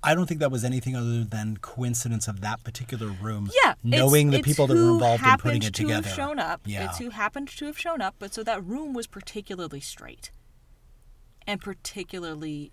I 0.03 0.13
don't 0.15 0.25
think 0.25 0.39
that 0.41 0.51
was 0.51 0.63
anything 0.63 0.95
other 0.95 1.23
than 1.23 1.57
coincidence 1.57 2.27
of 2.27 2.41
that 2.41 2.63
particular 2.63 3.07
room. 3.07 3.49
yeah, 3.63 3.73
knowing 3.83 4.31
the 4.31 4.41
people 4.41 4.67
that 4.67 4.75
were 4.75 4.91
involved 4.91 5.25
in 5.25 5.37
putting 5.37 5.63
it 5.63 5.73
to 5.73 5.83
together. 5.83 6.07
Have 6.07 6.15
shown 6.15 6.39
up. 6.39 6.61
Yeah. 6.65 6.85
It's 6.85 6.99
who 6.99 7.09
happened 7.09 7.47
to 7.49 7.65
have 7.65 7.77
shown 7.77 8.01
up, 8.01 8.15
but 8.19 8.33
so 8.33 8.43
that 8.43 8.63
room 8.63 8.93
was 8.93 9.07
particularly 9.07 9.79
straight 9.79 10.31
and 11.47 11.61
particularly 11.61 12.71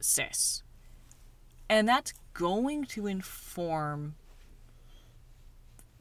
cis. 0.00 0.62
And 1.68 1.88
that's 1.88 2.12
going 2.34 2.84
to 2.86 3.06
inform 3.06 4.14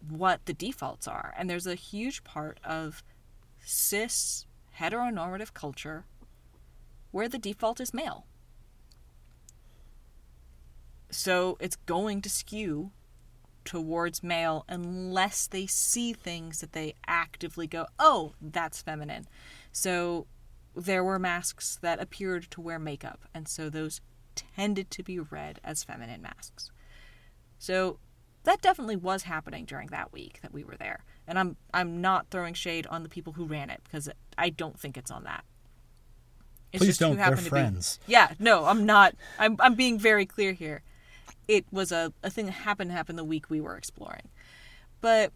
what 0.07 0.45
the 0.45 0.53
defaults 0.53 1.07
are. 1.07 1.33
And 1.37 1.49
there's 1.49 1.67
a 1.67 1.75
huge 1.75 2.23
part 2.23 2.59
of 2.63 3.03
cis 3.63 4.45
heteronormative 4.79 5.53
culture 5.53 6.05
where 7.11 7.29
the 7.29 7.37
default 7.37 7.79
is 7.79 7.93
male. 7.93 8.25
So 11.12 11.57
it's 11.59 11.76
going 11.76 12.22
to 12.22 12.30
skew 12.30 12.91
towards 13.64 14.24
male 14.24 14.66
unless 14.68 15.47
they 15.47 15.68
see 15.68 16.14
things 16.14 16.62
that 16.62 16.74
they 16.74 16.95
actively 17.07 17.68
go, 17.68 17.86
oh, 17.99 18.34
that's 18.41 18.82
feminine. 18.82 19.28
So 19.72 20.28
there 20.76 21.03
were 21.03 21.20
masks 21.20 21.78
that 21.82 22.01
appeared 22.01 22.49
to 22.51 22.62
wear 22.62 22.80
makeup, 22.80 23.26
and 23.34 23.47
so 23.47 23.70
those 23.70 24.01
tended 24.36 24.89
to 24.91 25.03
be 25.03 25.20
read 25.20 25.59
as 25.64 25.84
feminine 25.84 26.22
masks. 26.22 26.72
So 27.59 27.99
that 28.43 28.62
definitely 28.62 28.95
was 28.95 29.24
happening 29.24 29.66
during 29.66 29.89
that 29.89 30.12
week 30.12 30.39
that 30.41 30.53
we 30.53 30.64
were 30.64 30.78
there. 30.78 31.03
And 31.28 31.38
I'm 31.38 31.57
I'm 31.74 32.01
not 32.01 32.28
throwing 32.32 32.53
shade 32.53 32.88
on 32.88 33.03
the 33.03 33.09
people 33.09 33.34
who 33.34 33.45
ran 33.45 33.70
it 33.70 33.82
because 33.84 34.09
I 34.38 34.49
don't 34.49 34.80
think 34.80 34.97
it's 34.97 35.12
on 35.12 35.26
that. 35.26 35.43
It's 36.72 36.82
Please 36.82 36.88
just 36.88 36.99
who 36.99 37.07
don't. 37.07 37.16
They're 37.18 37.26
happened 37.26 37.39
to 37.39 37.43
be- 37.45 37.49
friends. 37.49 37.99
yeah, 38.07 38.34
no, 38.39 38.66
I'm 38.66 38.86
not. 38.86 39.16
I'm 39.38 39.57
I'm 39.59 39.76
being 39.76 39.99
very 39.99 40.26
clear 40.26 40.53
here. 40.53 40.82
It 41.51 41.65
was 41.69 41.91
a, 41.91 42.13
a 42.23 42.29
thing 42.29 42.45
that 42.45 42.53
happened 42.53 42.91
to 42.91 42.95
happen 42.95 43.17
the 43.17 43.25
week 43.25 43.49
we 43.49 43.59
were 43.59 43.75
exploring. 43.75 44.29
But 45.01 45.33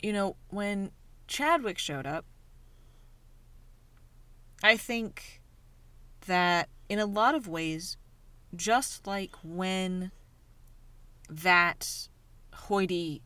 you 0.00 0.12
know, 0.12 0.36
when 0.50 0.92
Chadwick 1.26 1.78
showed 1.78 2.06
up, 2.06 2.24
I 4.62 4.76
think 4.76 5.42
that 6.26 6.68
in 6.88 7.00
a 7.00 7.06
lot 7.06 7.34
of 7.34 7.48
ways, 7.48 7.96
just 8.54 9.04
like 9.04 9.32
when 9.42 10.12
that 11.28 12.06
hoity 12.54 13.22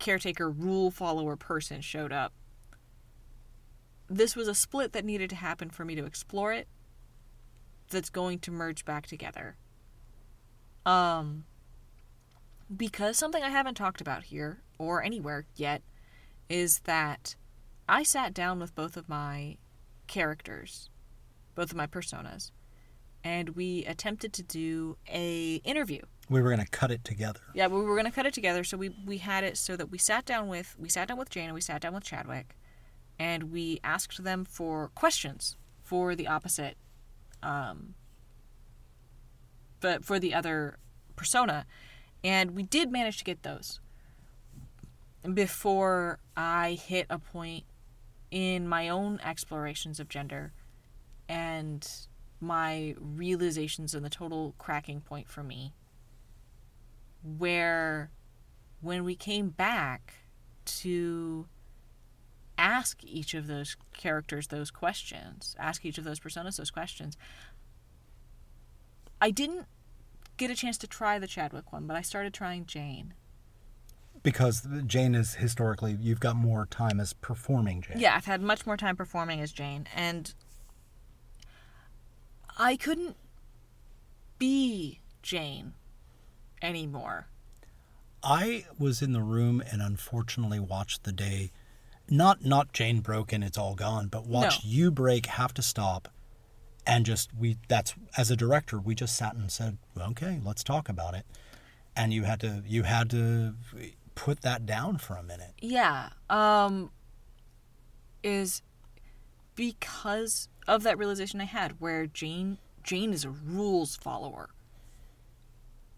caretaker 0.00 0.50
rule 0.50 0.90
follower 0.90 1.36
person 1.36 1.80
showed 1.82 2.12
up, 2.12 2.32
this 4.08 4.34
was 4.34 4.48
a 4.48 4.56
split 4.56 4.92
that 4.92 5.04
needed 5.04 5.30
to 5.30 5.36
happen 5.36 5.70
for 5.70 5.84
me 5.84 5.94
to 5.94 6.04
explore 6.04 6.52
it 6.52 6.66
that's 7.90 8.10
going 8.10 8.38
to 8.40 8.50
merge 8.50 8.84
back 8.84 9.06
together. 9.06 9.56
Um 10.86 11.44
because 12.74 13.18
something 13.18 13.42
I 13.42 13.48
haven't 13.50 13.74
talked 13.74 14.00
about 14.00 14.24
here 14.24 14.62
or 14.78 15.02
anywhere 15.02 15.44
yet 15.56 15.82
is 16.48 16.80
that 16.84 17.34
I 17.88 18.04
sat 18.04 18.32
down 18.32 18.60
with 18.60 18.74
both 18.76 18.96
of 18.96 19.08
my 19.08 19.56
characters, 20.06 20.88
both 21.56 21.72
of 21.72 21.76
my 21.76 21.88
personas, 21.88 22.52
and 23.24 23.50
we 23.50 23.84
attempted 23.86 24.32
to 24.34 24.42
do 24.44 24.96
a 25.08 25.56
interview 25.64 26.02
We 26.28 26.40
were 26.40 26.50
going 26.50 26.64
to 26.64 26.70
cut 26.70 26.92
it 26.92 27.02
together. 27.04 27.40
yeah, 27.54 27.66
we 27.66 27.82
were 27.82 27.96
gonna 27.96 28.12
cut 28.12 28.26
it 28.26 28.34
together, 28.34 28.62
so 28.62 28.76
we 28.76 28.90
we 29.04 29.18
had 29.18 29.42
it 29.44 29.56
so 29.56 29.76
that 29.76 29.90
we 29.90 29.98
sat 29.98 30.24
down 30.24 30.46
with 30.48 30.76
we 30.78 30.88
sat 30.88 31.08
down 31.08 31.18
with 31.18 31.28
Jane 31.28 31.46
and 31.46 31.54
we 31.54 31.60
sat 31.60 31.80
down 31.82 31.92
with 31.94 32.04
Chadwick, 32.04 32.56
and 33.18 33.50
we 33.50 33.80
asked 33.82 34.22
them 34.22 34.44
for 34.44 34.90
questions 34.94 35.56
for 35.82 36.14
the 36.14 36.28
opposite, 36.28 36.76
um, 37.42 37.94
but 39.80 40.04
for 40.04 40.18
the 40.18 40.34
other 40.34 40.78
persona, 41.16 41.66
and 42.22 42.52
we 42.52 42.62
did 42.62 42.90
manage 42.90 43.18
to 43.18 43.24
get 43.24 43.42
those 43.42 43.80
before 45.34 46.18
I 46.36 46.72
hit 46.72 47.06
a 47.10 47.18
point 47.18 47.64
in 48.30 48.66
my 48.66 48.88
own 48.88 49.20
explorations 49.24 50.00
of 50.00 50.08
gender 50.08 50.52
and 51.28 51.86
my 52.40 52.94
realizations 52.98 53.94
and 53.94 54.04
the 54.04 54.10
total 54.10 54.54
cracking 54.58 55.00
point 55.00 55.28
for 55.28 55.42
me 55.42 55.74
where 57.22 58.10
when 58.80 59.04
we 59.04 59.14
came 59.14 59.50
back 59.50 60.14
to 60.64 61.46
ask 62.60 63.02
each 63.02 63.32
of 63.32 63.46
those 63.46 63.74
characters 63.96 64.48
those 64.48 64.70
questions, 64.70 65.56
ask 65.58 65.84
each 65.84 65.96
of 65.96 66.04
those 66.04 66.20
personas 66.20 66.58
those 66.58 66.70
questions, 66.70 67.16
I 69.20 69.30
didn't 69.30 69.66
get 70.36 70.50
a 70.50 70.54
chance 70.54 70.76
to 70.78 70.86
try 70.86 71.18
the 71.18 71.26
Chadwick 71.26 71.72
one, 71.72 71.86
but 71.86 71.96
I 71.96 72.02
started 72.02 72.34
trying 72.34 72.66
Jane. 72.66 73.14
Because 74.22 74.68
Jane 74.86 75.14
is 75.14 75.34
historically, 75.34 75.96
you've 75.98 76.20
got 76.20 76.36
more 76.36 76.66
time 76.66 77.00
as 77.00 77.14
performing 77.14 77.80
Jane. 77.80 77.98
Yeah, 77.98 78.14
I've 78.14 78.26
had 78.26 78.42
much 78.42 78.66
more 78.66 78.76
time 78.76 78.94
performing 78.94 79.40
as 79.40 79.52
Jane, 79.52 79.86
and 79.96 80.34
I 82.58 82.76
couldn't 82.76 83.16
be 84.38 85.00
Jane 85.22 85.72
anymore. 86.60 87.26
I 88.22 88.66
was 88.78 89.00
in 89.00 89.12
the 89.12 89.22
room 89.22 89.62
and 89.72 89.80
unfortunately 89.80 90.60
watched 90.60 91.04
the 91.04 91.12
day, 91.12 91.52
not 92.10 92.44
not 92.44 92.72
Jane 92.72 93.00
broken, 93.00 93.42
it's 93.42 93.56
all 93.58 93.74
gone, 93.74 94.08
but 94.08 94.26
watch 94.26 94.64
No. 94.64 94.70
you 94.70 94.90
break, 94.90 95.26
have 95.26 95.54
to 95.54 95.62
stop, 95.62 96.08
and 96.86 97.06
just 97.06 97.30
we. 97.34 97.58
That's 97.68 97.94
as 98.16 98.30
a 98.30 98.36
director, 98.36 98.78
we 98.78 98.94
just 98.94 99.16
sat 99.16 99.34
and 99.34 99.50
said, 99.50 99.78
okay, 99.98 100.40
let's 100.44 100.64
talk 100.64 100.88
about 100.88 101.14
it, 101.14 101.24
and 101.96 102.12
you 102.12 102.24
had 102.24 102.40
to 102.40 102.62
you 102.66 102.82
had 102.82 103.10
to 103.10 103.54
put 104.14 104.42
that 104.42 104.66
down 104.66 104.98
for 104.98 105.14
a 105.16 105.22
minute. 105.22 105.52
Yeah. 105.60 106.10
Um 106.28 106.90
is 108.22 108.60
because 109.54 110.48
of 110.66 110.82
that 110.82 110.98
realization 110.98 111.40
I 111.40 111.44
had 111.44 111.80
where 111.80 112.06
Jane 112.06 112.58
Jane 112.82 113.12
is 113.12 113.24
a 113.24 113.30
rules 113.30 113.96
follower. 113.96 114.50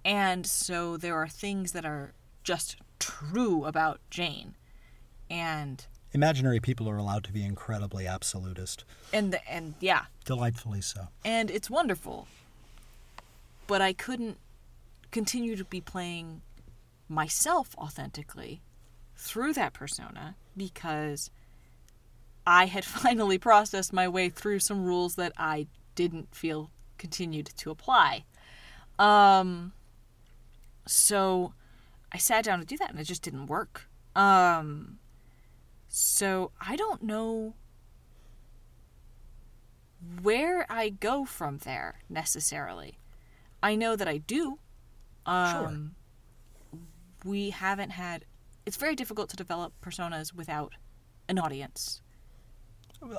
And 0.04 0.46
so 0.46 0.96
there 0.96 1.14
are 1.16 1.28
things 1.28 1.72
that 1.72 1.84
are 1.84 2.12
just 2.42 2.76
true 2.98 3.64
about 3.64 4.00
Jane. 4.10 4.56
And 5.30 5.84
Imaginary 6.14 6.60
people 6.60 6.88
are 6.90 6.96
allowed 6.96 7.24
to 7.24 7.32
be 7.32 7.44
incredibly 7.44 8.06
absolutist, 8.06 8.84
and 9.12 9.32
the, 9.32 9.48
and 9.50 9.74
yeah, 9.80 10.04
delightfully 10.24 10.80
so. 10.82 11.08
and 11.24 11.50
it's 11.50 11.70
wonderful. 11.70 12.28
But 13.66 13.80
I 13.80 13.92
couldn't 13.92 14.36
continue 15.10 15.56
to 15.56 15.64
be 15.64 15.80
playing 15.80 16.42
myself 17.08 17.74
authentically 17.78 18.60
through 19.16 19.52
that 19.54 19.72
persona 19.72 20.34
because 20.56 21.30
I 22.46 22.66
had 22.66 22.84
finally 23.02 23.38
processed 23.38 23.92
my 23.92 24.08
way 24.08 24.28
through 24.28 24.58
some 24.58 24.84
rules 24.84 25.14
that 25.14 25.32
I 25.38 25.66
didn't 25.94 26.34
feel 26.34 26.70
continued 26.98 27.50
to 27.56 27.70
apply. 27.70 28.24
Um 28.98 29.72
so 30.86 31.52
I 32.10 32.18
sat 32.18 32.44
down 32.44 32.58
to 32.58 32.66
do 32.66 32.76
that 32.78 32.90
and 32.90 32.98
it 33.00 33.04
just 33.04 33.22
didn't 33.22 33.46
work. 33.46 33.88
Um 34.16 34.98
so 35.94 36.52
I 36.58 36.74
don't 36.74 37.02
know 37.02 37.52
where 40.22 40.64
I 40.70 40.88
go 40.88 41.26
from 41.26 41.58
there 41.58 42.00
necessarily. 42.08 42.98
I 43.62 43.74
know 43.74 43.94
that 43.94 44.08
I 44.08 44.16
do. 44.16 44.58
Um, 45.26 45.94
We 47.24 47.50
haven't 47.50 47.90
had. 47.90 48.24
It's 48.64 48.78
very 48.78 48.96
difficult 48.96 49.28
to 49.30 49.36
develop 49.36 49.74
personas 49.84 50.34
without 50.34 50.72
an 51.28 51.38
audience. 51.38 52.00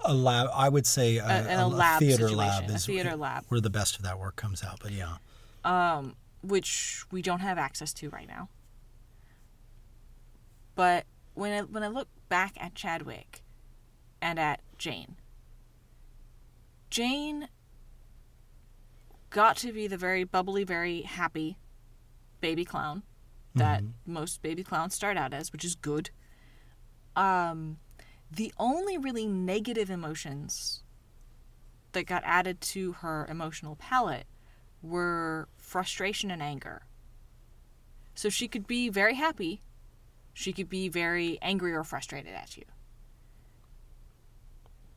A 0.03 0.13
lab, 0.13 0.47
I 0.53 0.67
would 0.67 0.87
say, 0.87 1.17
a, 1.17 1.25
and 1.25 1.61
a 1.61 1.67
lab 1.67 1.99
theater 1.99 2.27
situation, 2.27 2.37
lab 2.37 2.69
a 2.69 2.73
is 2.73 2.85
theater 2.87 3.15
lab. 3.15 3.43
where 3.49 3.61
the 3.61 3.69
best 3.69 3.97
of 3.97 4.01
that 4.03 4.17
work 4.17 4.35
comes 4.35 4.63
out. 4.63 4.79
But 4.81 4.93
yeah, 4.93 5.17
um, 5.63 6.15
which 6.41 7.05
we 7.11 7.21
don't 7.21 7.41
have 7.41 7.57
access 7.59 7.93
to 7.95 8.09
right 8.09 8.27
now. 8.27 8.49
But 10.75 11.05
when 11.33 11.51
I, 11.51 11.61
when 11.61 11.83
I 11.83 11.87
look 11.87 12.07
back 12.29 12.53
at 12.59 12.75
Chadwick 12.75 13.43
and 14.21 14.39
at 14.39 14.61
Jane, 14.77 15.17
Jane 16.89 17.47
got 19.29 19.57
to 19.57 19.73
be 19.73 19.87
the 19.87 19.97
very 19.97 20.23
bubbly, 20.23 20.63
very 20.63 21.01
happy 21.01 21.57
baby 22.39 22.65
clown 22.65 23.03
that 23.55 23.83
most 24.05 24.41
baby 24.41 24.63
clowns 24.63 24.95
start 24.95 25.15
out 25.17 25.33
as, 25.33 25.51
which 25.51 25.63
is 25.63 25.75
good. 25.75 26.09
Um, 27.15 27.77
the 28.31 28.51
only 28.57 28.97
really 28.97 29.27
negative 29.27 29.89
emotions 29.89 30.83
that 31.91 32.07
got 32.07 32.23
added 32.25 32.61
to 32.61 32.93
her 32.93 33.27
emotional 33.29 33.75
palette 33.75 34.25
were 34.81 35.47
frustration 35.55 36.31
and 36.31 36.41
anger. 36.41 36.83
So 38.15 38.29
she 38.29 38.47
could 38.47 38.67
be 38.67 38.89
very 38.89 39.15
happy, 39.15 39.61
she 40.33 40.51
could 40.51 40.69
be 40.69 40.89
very 40.89 41.37
angry 41.41 41.73
or 41.73 41.83
frustrated 41.83 42.33
at 42.33 42.57
you. 42.57 42.63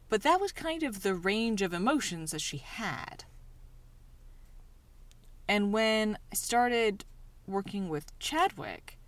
But 0.09 0.23
that 0.23 0.41
was 0.41 0.53
kind 0.53 0.83
of 0.83 1.03
the 1.03 1.15
range 1.15 1.63
of 1.63 1.75
emotions 1.75 2.31
that 2.31 2.41
she 2.41 2.59
had. 2.59 3.25
And 5.49 5.73
when 5.73 6.19
I 6.33 6.35
started 6.35 7.05
working 7.47 7.89
with 7.89 8.17
Chadwick, 8.19 8.99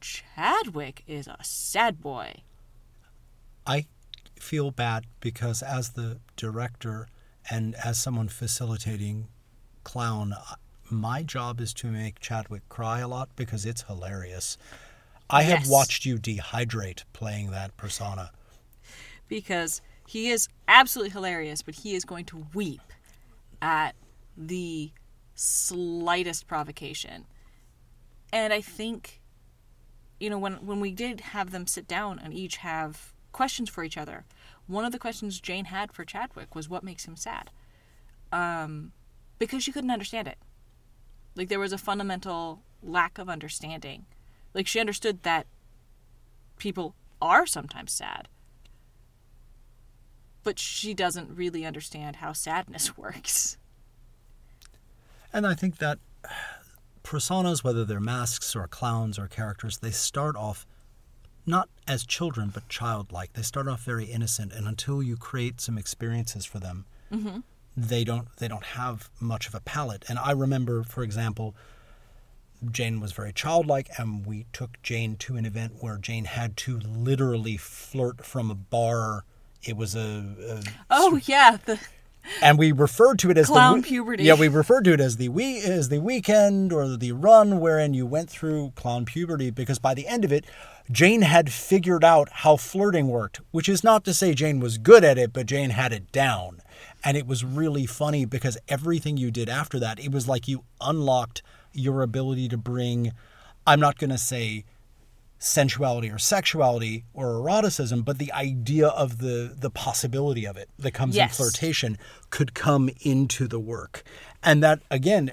Chadwick 0.00 1.02
is 1.06 1.26
a 1.26 1.38
sad 1.42 2.00
boy. 2.00 2.42
I 3.66 3.86
feel 4.38 4.70
bad 4.70 5.06
because 5.20 5.62
as 5.62 5.90
the 5.90 6.20
director 6.36 7.08
and 7.50 7.74
as 7.76 7.98
someone 7.98 8.28
facilitating 8.28 9.28
clown, 9.82 10.34
my 10.90 11.22
job 11.22 11.60
is 11.60 11.74
to 11.74 11.88
make 11.88 12.20
Chadwick 12.20 12.68
cry 12.68 13.00
a 13.00 13.08
lot 13.08 13.30
because 13.36 13.66
it's 13.66 13.82
hilarious. 13.82 14.56
I 15.28 15.42
have 15.42 15.60
Yes. 15.60 15.68
watched 15.68 16.04
you 16.04 16.18
dehydrate 16.18 17.04
playing 17.12 17.50
that 17.50 17.76
persona. 17.76 18.30
because 19.28 19.80
he 20.06 20.30
is 20.30 20.48
absolutely 20.68 21.10
hilarious, 21.10 21.60
but 21.62 21.74
he 21.76 21.96
is 21.96 22.04
going 22.04 22.24
to 22.26 22.46
weep 22.54 22.92
at 23.60 23.96
the 24.36 24.92
slightest 25.34 26.46
provocation. 26.46 27.26
And 28.32 28.52
I 28.52 28.60
think, 28.60 29.20
you 30.20 30.30
know, 30.30 30.38
when 30.38 30.64
when 30.64 30.78
we 30.80 30.92
did 30.92 31.20
have 31.20 31.50
them 31.50 31.66
sit 31.66 31.88
down 31.88 32.20
and 32.20 32.32
each 32.32 32.58
have 32.58 33.12
questions 33.32 33.68
for 33.68 33.82
each 33.82 33.98
other, 33.98 34.24
one 34.68 34.84
of 34.84 34.92
the 34.92 34.98
questions 34.98 35.40
Jane 35.40 35.66
had 35.66 35.90
for 35.92 36.04
Chadwick 36.04 36.54
was 36.54 36.68
what 36.68 36.84
makes 36.84 37.04
him 37.06 37.16
sad, 37.16 37.50
um, 38.32 38.92
because 39.40 39.64
she 39.64 39.72
couldn't 39.72 39.90
understand 39.90 40.28
it. 40.28 40.38
Like 41.34 41.48
there 41.48 41.58
was 41.60 41.72
a 41.72 41.78
fundamental 41.78 42.62
lack 42.82 43.18
of 43.18 43.28
understanding. 43.28 44.06
Like 44.56 44.66
she 44.66 44.80
understood 44.80 45.22
that 45.22 45.46
people 46.58 46.96
are 47.22 47.46
sometimes 47.46 47.92
sad 47.92 48.26
but 50.46 50.60
she 50.60 50.94
doesn't 50.94 51.28
really 51.34 51.66
understand 51.66 52.16
how 52.16 52.32
sadness 52.32 52.96
works. 52.96 53.58
And 55.32 55.44
I 55.44 55.54
think 55.54 55.78
that 55.78 55.98
personas, 57.02 57.64
whether 57.64 57.84
they're 57.84 57.98
masks 57.98 58.54
or 58.54 58.68
clowns 58.68 59.18
or 59.18 59.26
characters, 59.26 59.78
they 59.78 59.90
start 59.90 60.36
off 60.36 60.64
not 61.46 61.68
as 61.88 62.06
children 62.06 62.52
but 62.54 62.68
childlike. 62.68 63.32
They 63.32 63.42
start 63.42 63.66
off 63.66 63.82
very 63.82 64.04
innocent, 64.04 64.52
and 64.52 64.68
until 64.68 65.02
you 65.02 65.16
create 65.16 65.60
some 65.60 65.76
experiences 65.76 66.44
for 66.44 66.60
them, 66.60 66.86
mm-hmm. 67.12 67.40
they 67.76 68.04
don't 68.04 68.28
they 68.36 68.46
don't 68.46 68.64
have 68.64 69.10
much 69.18 69.48
of 69.48 69.54
a 69.56 69.60
palette. 69.60 70.04
And 70.08 70.16
I 70.16 70.30
remember, 70.30 70.84
for 70.84 71.02
example, 71.02 71.56
Jane 72.70 73.00
was 73.00 73.12
very 73.12 73.32
childlike, 73.32 73.88
and 73.98 74.26
we 74.26 74.46
took 74.52 74.80
Jane 74.82 75.16
to 75.16 75.36
an 75.36 75.44
event 75.44 75.74
where 75.80 75.98
Jane 75.98 76.24
had 76.24 76.56
to 76.58 76.78
literally 76.78 77.56
flirt 77.56 78.24
from 78.24 78.50
a 78.50 78.54
bar. 78.54 79.24
It 79.62 79.76
was 79.76 79.94
a, 79.94 80.24
a 80.48 80.62
Oh 80.90 81.18
yeah, 81.24 81.58
the 81.64 81.78
and 82.42 82.58
we 82.58 82.72
referred 82.72 83.18
to 83.20 83.30
it 83.30 83.38
as 83.38 83.46
Clown 83.46 83.80
the, 83.80 83.86
puberty. 83.86 84.24
Yeah, 84.24 84.34
we 84.34 84.48
referred 84.48 84.84
to 84.84 84.92
it 84.92 85.00
as 85.00 85.16
the 85.16 85.28
we 85.28 85.60
as 85.60 85.88
the 85.88 86.00
weekend 86.00 86.72
or 86.72 86.96
the 86.96 87.12
run 87.12 87.60
wherein 87.60 87.94
you 87.94 88.06
went 88.06 88.30
through 88.30 88.72
clown 88.74 89.04
puberty 89.04 89.50
because 89.50 89.78
by 89.78 89.94
the 89.94 90.06
end 90.06 90.24
of 90.24 90.32
it, 90.32 90.44
Jane 90.90 91.22
had 91.22 91.52
figured 91.52 92.04
out 92.04 92.28
how 92.30 92.56
flirting 92.56 93.08
worked, 93.08 93.40
which 93.50 93.68
is 93.68 93.82
not 93.82 94.04
to 94.04 94.14
say 94.14 94.34
Jane 94.34 94.60
was 94.60 94.78
good 94.78 95.04
at 95.04 95.18
it, 95.18 95.32
but 95.32 95.46
Jane 95.46 95.70
had 95.70 95.92
it 95.92 96.12
down. 96.12 96.60
And 97.04 97.16
it 97.16 97.26
was 97.26 97.44
really 97.44 97.86
funny 97.86 98.24
because 98.24 98.58
everything 98.68 99.16
you 99.16 99.30
did 99.30 99.48
after 99.48 99.78
that, 99.78 99.98
it 100.00 100.12
was 100.12 100.28
like 100.28 100.48
you 100.48 100.64
unlocked 100.80 101.42
your 101.76 102.02
ability 102.02 102.48
to 102.48 102.56
bring 102.56 103.12
I'm 103.66 103.80
not 103.80 103.98
going 103.98 104.10
to 104.10 104.18
say 104.18 104.64
sensuality 105.38 106.10
or 106.10 106.18
sexuality 106.18 107.04
or 107.12 107.34
eroticism, 107.34 108.02
but 108.02 108.18
the 108.18 108.32
idea 108.32 108.88
of 108.88 109.18
the 109.18 109.54
the 109.58 109.70
possibility 109.70 110.46
of 110.46 110.56
it 110.56 110.68
that 110.78 110.92
comes 110.92 111.14
Yes. 111.16 111.38
in 111.38 111.44
flirtation 111.44 111.98
could 112.30 112.54
come 112.54 112.90
into 113.00 113.46
the 113.46 113.58
work. 113.60 114.02
And 114.42 114.62
that 114.62 114.80
again, 114.90 115.30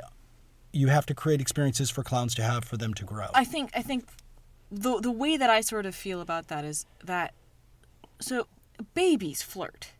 you 0.72 0.88
have 0.88 1.06
to 1.06 1.14
create 1.14 1.40
experiences 1.40 1.90
for 1.90 2.04
clowns 2.04 2.34
to 2.36 2.44
have 2.44 2.66
for 2.66 2.78
them 2.78 2.94
to 2.96 3.06
grow. 3.06 3.28
I 3.34 3.46
think 3.46 3.72
I 3.76 3.82
think 3.82 4.06
the 4.72 5.00
the 5.00 5.12
way 5.12 5.38
that 5.38 5.50
I 5.50 5.62
sort 5.62 5.86
of 5.86 5.96
feel 5.96 6.20
about 6.20 6.48
that 6.48 6.66
is 6.66 6.86
that 7.04 7.34
so 8.20 8.48
babies 8.94 9.42
flirt 9.42 9.92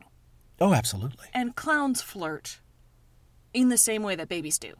oh, 0.60 0.74
absolutely. 0.74 1.26
and 1.32 1.54
clowns 1.54 2.02
flirt 2.02 2.58
in 3.52 3.68
the 3.68 3.78
same 3.78 4.02
way 4.02 4.16
that 4.16 4.28
babies 4.28 4.58
do 4.58 4.74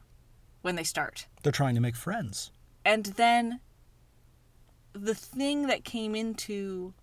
when 0.65 0.77
they 0.77 0.83
start. 0.83 1.27
They're 1.43 1.53
trying 1.53 1.75
to 1.75 1.81
make 1.81 1.95
friends. 1.95 2.51
And 2.87 3.05
then 3.05 3.61
the 4.95 5.15
thing 5.15 5.67
that 5.67 5.85
came 5.85 6.15
into 6.15 6.95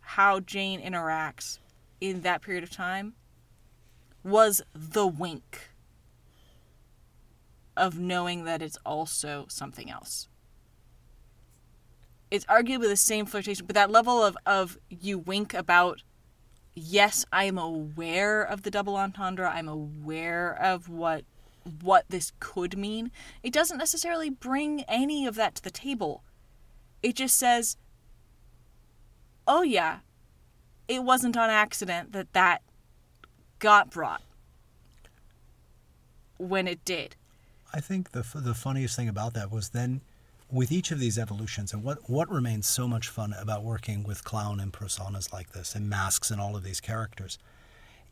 how 0.00 0.40
Jane 0.40 0.80
interacts 0.80 1.58
in 2.00 2.22
that 2.22 2.40
period 2.40 2.64
of 2.64 2.70
time 2.70 3.12
was 4.24 4.62
the 4.74 5.06
wink 5.06 5.70
of 7.76 7.98
knowing 7.98 8.44
that 8.44 8.62
it's 8.62 8.78
also 8.86 9.44
something 9.48 9.90
else. 9.90 10.28
It's 12.30 12.46
arguably 12.46 12.88
the 12.88 12.96
same 12.96 13.26
flirtation, 13.26 13.66
but 13.66 13.74
that 13.74 13.90
level 13.90 14.22
of, 14.22 14.36
of 14.46 14.78
you 14.88 15.18
wink 15.18 15.52
about, 15.52 16.02
yes, 16.74 17.26
I'm 17.32 17.58
aware 17.58 18.42
of 18.42 18.62
the 18.62 18.70
double 18.70 18.96
entendre, 18.96 19.50
I'm 19.50 19.68
aware 19.68 20.56
of 20.60 20.88
what 20.88 21.24
what 21.82 22.04
this 22.08 22.32
could 22.40 22.76
mean. 22.76 23.10
It 23.42 23.52
doesn't 23.52 23.78
necessarily 23.78 24.30
bring 24.30 24.82
any 24.82 25.26
of 25.26 25.34
that 25.36 25.54
to 25.56 25.62
the 25.62 25.70
table. 25.70 26.22
It 27.02 27.14
just 27.14 27.36
says, 27.36 27.76
oh 29.46 29.62
yeah, 29.62 29.98
it 30.88 31.02
wasn't 31.02 31.36
on 31.36 31.50
accident 31.50 32.12
that 32.12 32.32
that 32.32 32.62
got 33.58 33.90
brought 33.90 34.22
when 36.38 36.66
it 36.66 36.84
did. 36.84 37.16
I 37.72 37.80
think 37.80 38.10
the 38.10 38.24
the 38.34 38.54
funniest 38.54 38.96
thing 38.96 39.08
about 39.08 39.34
that 39.34 39.50
was 39.50 39.70
then 39.70 40.00
with 40.50 40.72
each 40.72 40.90
of 40.90 40.98
these 40.98 41.18
evolutions 41.18 41.72
and 41.72 41.84
what 41.84 42.10
what 42.10 42.30
remains 42.30 42.66
so 42.66 42.88
much 42.88 43.08
fun 43.08 43.34
about 43.38 43.62
working 43.62 44.02
with 44.02 44.24
clown 44.24 44.58
and 44.58 44.72
personas 44.72 45.32
like 45.32 45.52
this 45.52 45.74
and 45.74 45.88
masks 45.88 46.30
and 46.30 46.40
all 46.40 46.56
of 46.56 46.64
these 46.64 46.80
characters 46.80 47.38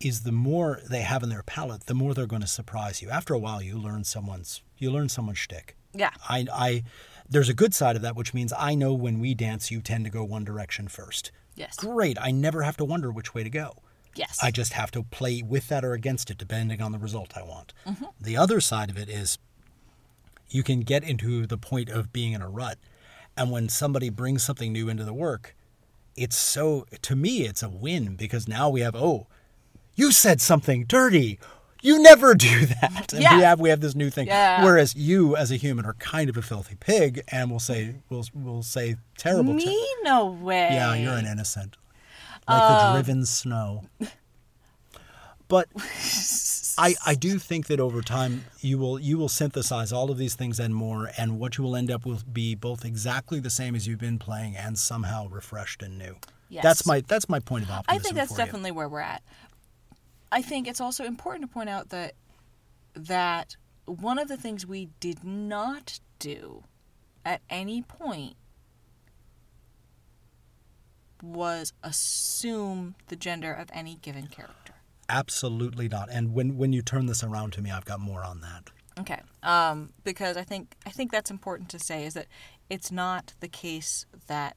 is 0.01 0.23
the 0.23 0.33
more 0.33 0.81
they 0.89 1.03
have 1.03 1.23
in 1.23 1.29
their 1.29 1.43
palette, 1.43 1.87
the 1.87 1.95
more 1.95 2.15
they're 2.15 2.27
going 2.27 2.43
to 2.43 2.49
surprise 2.49 3.03
you. 3.03 3.11
After 3.11 3.35
a 3.35 3.39
while, 3.39 3.61
you 3.61 3.79
learn 3.79 4.05
someone's 4.05 4.63
you 4.77 4.91
learn 4.91 5.09
someone's 5.09 5.39
shtick. 5.39 5.77
Yeah. 5.93 6.11
I, 6.29 6.47
I, 6.53 6.85
there's 7.29 7.49
a 7.49 7.55
good 7.55 7.75
side 7.75 7.97
of 7.97 8.03
that, 8.03 8.15
which 8.15 8.33
means 8.33 8.53
I 8.57 8.75
know 8.75 8.93
when 8.93 9.19
we 9.19 9.35
dance, 9.35 9.71
you 9.71 9.81
tend 9.81 10.05
to 10.05 10.11
go 10.11 10.23
one 10.23 10.45
direction 10.45 10.89
first. 10.89 11.33
Yes. 11.57 11.77
Great. 11.77 12.17
I 12.21 12.31
never 12.31 12.63
have 12.63 12.77
to 12.77 12.85
wonder 12.85 13.11
which 13.11 13.35
way 13.35 13.43
to 13.43 13.51
go. 13.51 13.83
Yes. 14.15 14.39
I 14.43 14.51
just 14.51 14.73
have 14.75 14.91
to 14.93 15.03
play 15.03 15.43
with 15.43 15.69
that 15.69 15.85
or 15.85 15.93
against 15.93 16.31
it, 16.31 16.39
depending 16.39 16.81
on 16.81 16.93
the 16.93 16.99
result 16.99 17.37
I 17.37 17.43
want. 17.43 17.73
Mm-hmm. 17.87 18.05
The 18.21 18.37
other 18.37 18.61
side 18.61 18.91
of 18.91 18.99
it 18.99 19.09
is 19.09 19.39
you 20.51 20.63
can 20.63 20.81
get 20.81 21.03
into 21.03 21.47
the 21.47 21.59
point 21.59 21.89
of 21.89 22.13
being 22.13 22.33
in 22.33 22.43
a 22.43 22.49
rut. 22.49 22.79
And 23.37 23.51
when 23.51 23.69
somebody 23.69 24.11
brings 24.11 24.43
something 24.43 24.73
new 24.73 24.89
into 24.89 25.05
the 25.05 25.15
work, 25.15 25.55
it's 26.17 26.37
so, 26.37 26.87
to 27.03 27.15
me, 27.15 27.43
it's 27.43 27.63
a 27.63 27.69
win 27.69 28.17
because 28.17 28.49
now 28.49 28.69
we 28.69 28.81
have, 28.81 28.97
oh, 28.97 29.29
you 29.99 30.13
said 30.13 30.41
something 30.41 30.85
dirty. 30.85 31.39
You 31.83 32.01
never 32.03 32.35
do 32.49 32.67
that. 32.67 33.13
And 33.13 33.23
Yeah. 33.23 33.37
we 33.37 33.43
have 33.43 33.61
we 33.61 33.69
have 33.71 33.81
this 33.81 33.95
new 33.95 34.11
thing. 34.11 34.27
Yeah. 34.29 34.65
Whereas 34.65 34.95
you 34.95 35.37
as 35.37 35.51
a 35.51 35.57
human 35.57 35.85
are 35.85 35.95
kind 35.95 36.29
of 36.31 36.37
a 36.37 36.43
filthy 36.43 36.77
pig 36.77 37.23
and 37.29 37.51
will 37.51 37.61
say 37.61 37.97
will 38.09 38.25
will 38.35 38.63
say 38.63 38.97
terrible 39.17 39.53
Me? 39.55 39.65
things. 39.65 39.81
No 40.03 40.27
way. 40.27 40.71
Yeah, 40.73 40.95
you're 40.95 41.13
an 41.15 41.27
innocent. 41.27 41.77
Like 42.49 42.61
the 42.69 42.85
um. 42.87 42.95
driven 42.95 43.27
snow. 43.27 43.85
But 45.49 45.69
I 46.79 46.95
I 47.07 47.15
do 47.15 47.39
think 47.39 47.67
that 47.69 47.81
over 47.81 48.03
time 48.03 48.45
you 48.61 48.77
will 48.79 48.99
you 48.99 49.17
will 49.19 49.29
synthesize 49.29 49.93
all 49.93 50.11
of 50.11 50.19
these 50.19 50.35
things 50.35 50.59
and 50.61 50.75
more 50.75 51.11
and 51.17 51.39
what 51.39 51.57
you 51.59 51.65
will 51.65 51.77
end 51.77 51.91
up 51.91 52.05
will 52.05 52.21
be 52.31 52.55
both 52.55 52.85
exactly 52.85 53.41
the 53.41 53.51
same 53.51 53.75
as 53.75 53.87
you've 53.87 53.99
been 54.01 54.19
playing 54.19 54.57
and 54.57 54.79
somehow 54.79 55.29
refreshed 55.29 55.83
and 55.83 55.97
new. 55.99 56.17
Yes. 56.51 56.63
That's 56.65 56.87
my 56.87 57.01
that's 57.07 57.29
my 57.29 57.41
point 57.41 57.65
of 57.65 57.71
optimism. 57.71 58.01
I 58.01 58.03
think 58.03 58.15
that's 58.17 58.33
for 58.35 58.41
you. 58.41 58.45
definitely 58.47 58.71
where 58.73 58.89
we're 58.89 59.01
at. 59.01 59.23
I 60.31 60.43
think 60.43 60.69
it's 60.69 60.81
also 60.81 61.05
important 61.05 61.49
to 61.49 61.53
point 61.53 61.69
out 61.69 61.89
that 61.91 62.15
that 62.95 63.57
one 63.87 64.19
of 64.19 64.29
the 64.29 64.37
things 64.37 64.67
we 64.67 64.91
did 65.01 65.25
not 65.25 66.01
do 66.19 66.65
at 67.25 67.41
any 67.49 67.83
point 67.83 68.37
was 71.23 71.73
assume 71.83 72.95
the 73.09 73.17
gender 73.17 73.53
of 73.53 73.69
any 73.73 73.97
given 73.97 74.27
character. 74.27 74.75
Absolutely 75.09 75.89
not. 75.89 76.09
And 76.11 76.35
when 76.35 76.57
when 76.59 76.73
you 76.73 76.83
turn 76.83 77.07
this 77.07 77.23
around 77.25 77.53
to 77.55 77.63
me, 77.63 77.71
I've 77.71 77.85
got 77.85 78.01
more 78.01 78.25
on 78.25 78.41
that. 78.43 78.71
Okay. 79.01 79.21
Um, 79.43 79.93
because 80.05 80.37
I 80.37 80.43
think 80.43 80.75
I 80.85 80.91
think 80.91 81.11
that's 81.11 81.31
important 81.31 81.71
to 81.71 81.79
say 81.79 82.05
is 82.05 82.15
that 82.15 82.27
it's 82.69 82.93
not 82.93 83.33
the 83.41 83.49
case 83.49 84.05
that 84.27 84.57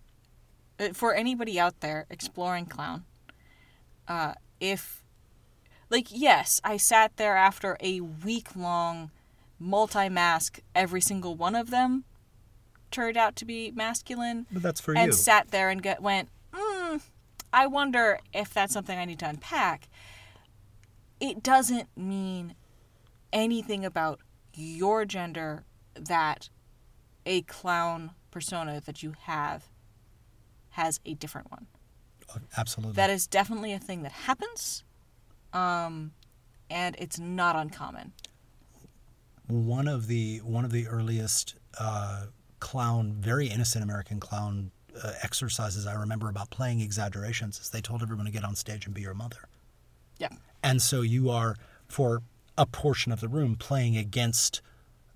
uh, 0.80 0.90
for 0.94 1.14
anybody 1.14 1.60
out 1.60 1.80
there 1.80 2.06
exploring 2.10 2.66
clown, 2.66 3.06
uh, 4.08 4.34
if 4.60 5.01
like 5.92 6.08
yes, 6.10 6.60
I 6.64 6.78
sat 6.78 7.18
there 7.18 7.36
after 7.38 7.78
a 7.82 8.00
week 8.02 8.56
long 8.56 9.12
multi 9.60 10.10
mask, 10.10 10.60
every 10.74 11.02
single 11.02 11.36
one 11.36 11.56
of 11.56 11.70
them 11.70 12.04
turned 12.90 13.16
out 13.18 13.36
to 13.38 13.46
be 13.46 13.72
masculine, 13.72 14.48
But 14.52 14.64
that's 14.64 14.82
for 14.82 14.96
and 14.96 15.08
you. 15.08 15.12
sat 15.14 15.52
there 15.52 15.70
and 15.70 15.82
get, 15.82 16.02
went, 16.02 16.30
mm, 16.54 17.02
I 17.54 17.68
wonder 17.68 18.20
if 18.34 18.54
that's 18.54 18.74
something 18.74 18.98
I 18.98 19.06
need 19.06 19.20
to 19.20 19.30
unpack. 19.30 19.88
It 21.20 21.42
doesn't 21.44 21.88
mean 21.96 22.56
anything 23.32 23.86
about 23.86 24.20
your 24.54 25.06
gender 25.06 25.64
that 25.96 26.50
a 27.26 27.44
clown 27.44 28.12
persona 28.32 28.82
that 28.86 29.04
you 29.04 29.14
have 29.22 29.70
has 30.72 31.00
a 31.06 31.14
different 31.14 31.52
one. 31.52 31.68
Absolutely. 32.58 32.96
That 32.96 33.10
is 33.10 33.28
definitely 33.28 33.74
a 33.74 33.80
thing 33.80 34.04
that 34.04 34.12
happens, 34.12 34.84
um, 35.54 36.12
and 36.70 36.96
it's 37.00 37.20
not 37.20 37.56
uncommon. 37.56 38.14
one 39.48 39.88
of 39.88 40.08
the 40.08 40.38
one 40.40 40.64
of 40.66 40.72
the 40.72 40.88
earliest 40.88 41.56
uh, 41.80 42.26
clown, 42.60 43.14
very 43.20 43.48
innocent 43.48 43.84
American 43.84 44.20
clown 44.20 44.72
uh, 45.04 45.14
exercises 45.24 45.86
I 45.88 45.94
remember 45.94 46.30
about 46.30 46.50
playing 46.50 46.80
exaggerations 46.82 47.60
is 47.60 47.70
they 47.70 47.82
told 47.82 48.02
everyone 48.02 48.26
to 48.26 48.32
get 48.32 48.44
on 48.44 48.56
stage 48.56 48.86
and 48.86 48.94
be 48.96 49.02
your 49.02 49.14
mother, 49.14 49.48
Yeah. 50.20 50.30
and 50.64 50.82
so 50.82 51.02
you 51.02 51.30
are 51.30 51.56
for 51.88 52.22
a 52.58 52.66
portion 52.66 53.12
of 53.12 53.20
the 53.22 53.28
room 53.30 53.56
playing 53.56 53.98
against 53.98 54.62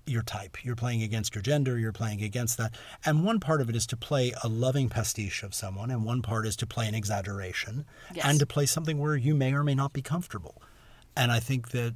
your 0.06 0.22
type. 0.22 0.64
You're 0.64 0.76
playing 0.76 1.02
against 1.02 1.34
your 1.34 1.42
gender. 1.42 1.78
You're 1.78 1.92
playing 1.92 2.22
against 2.22 2.56
that, 2.58 2.74
and 3.04 3.24
one 3.24 3.40
part 3.40 3.60
of 3.60 3.68
it 3.68 3.76
is 3.76 3.86
to 3.88 3.96
play 3.96 4.32
a 4.44 4.48
loving 4.48 4.88
pastiche 4.88 5.42
of 5.42 5.54
someone, 5.54 5.90
and 5.90 6.04
one 6.04 6.22
part 6.22 6.46
is 6.46 6.56
to 6.56 6.66
play 6.66 6.86
an 6.88 6.94
exaggeration, 6.94 7.84
Yes. 8.14 8.24
and 8.24 8.38
to 8.38 8.46
play 8.46 8.66
something 8.66 8.98
where 8.98 9.16
you 9.16 9.34
may 9.34 9.52
or 9.52 9.64
may 9.64 9.74
not 9.74 9.92
be 9.92 10.02
comfortable. 10.02 10.62
And 11.16 11.32
I 11.32 11.40
think 11.40 11.70
that 11.70 11.94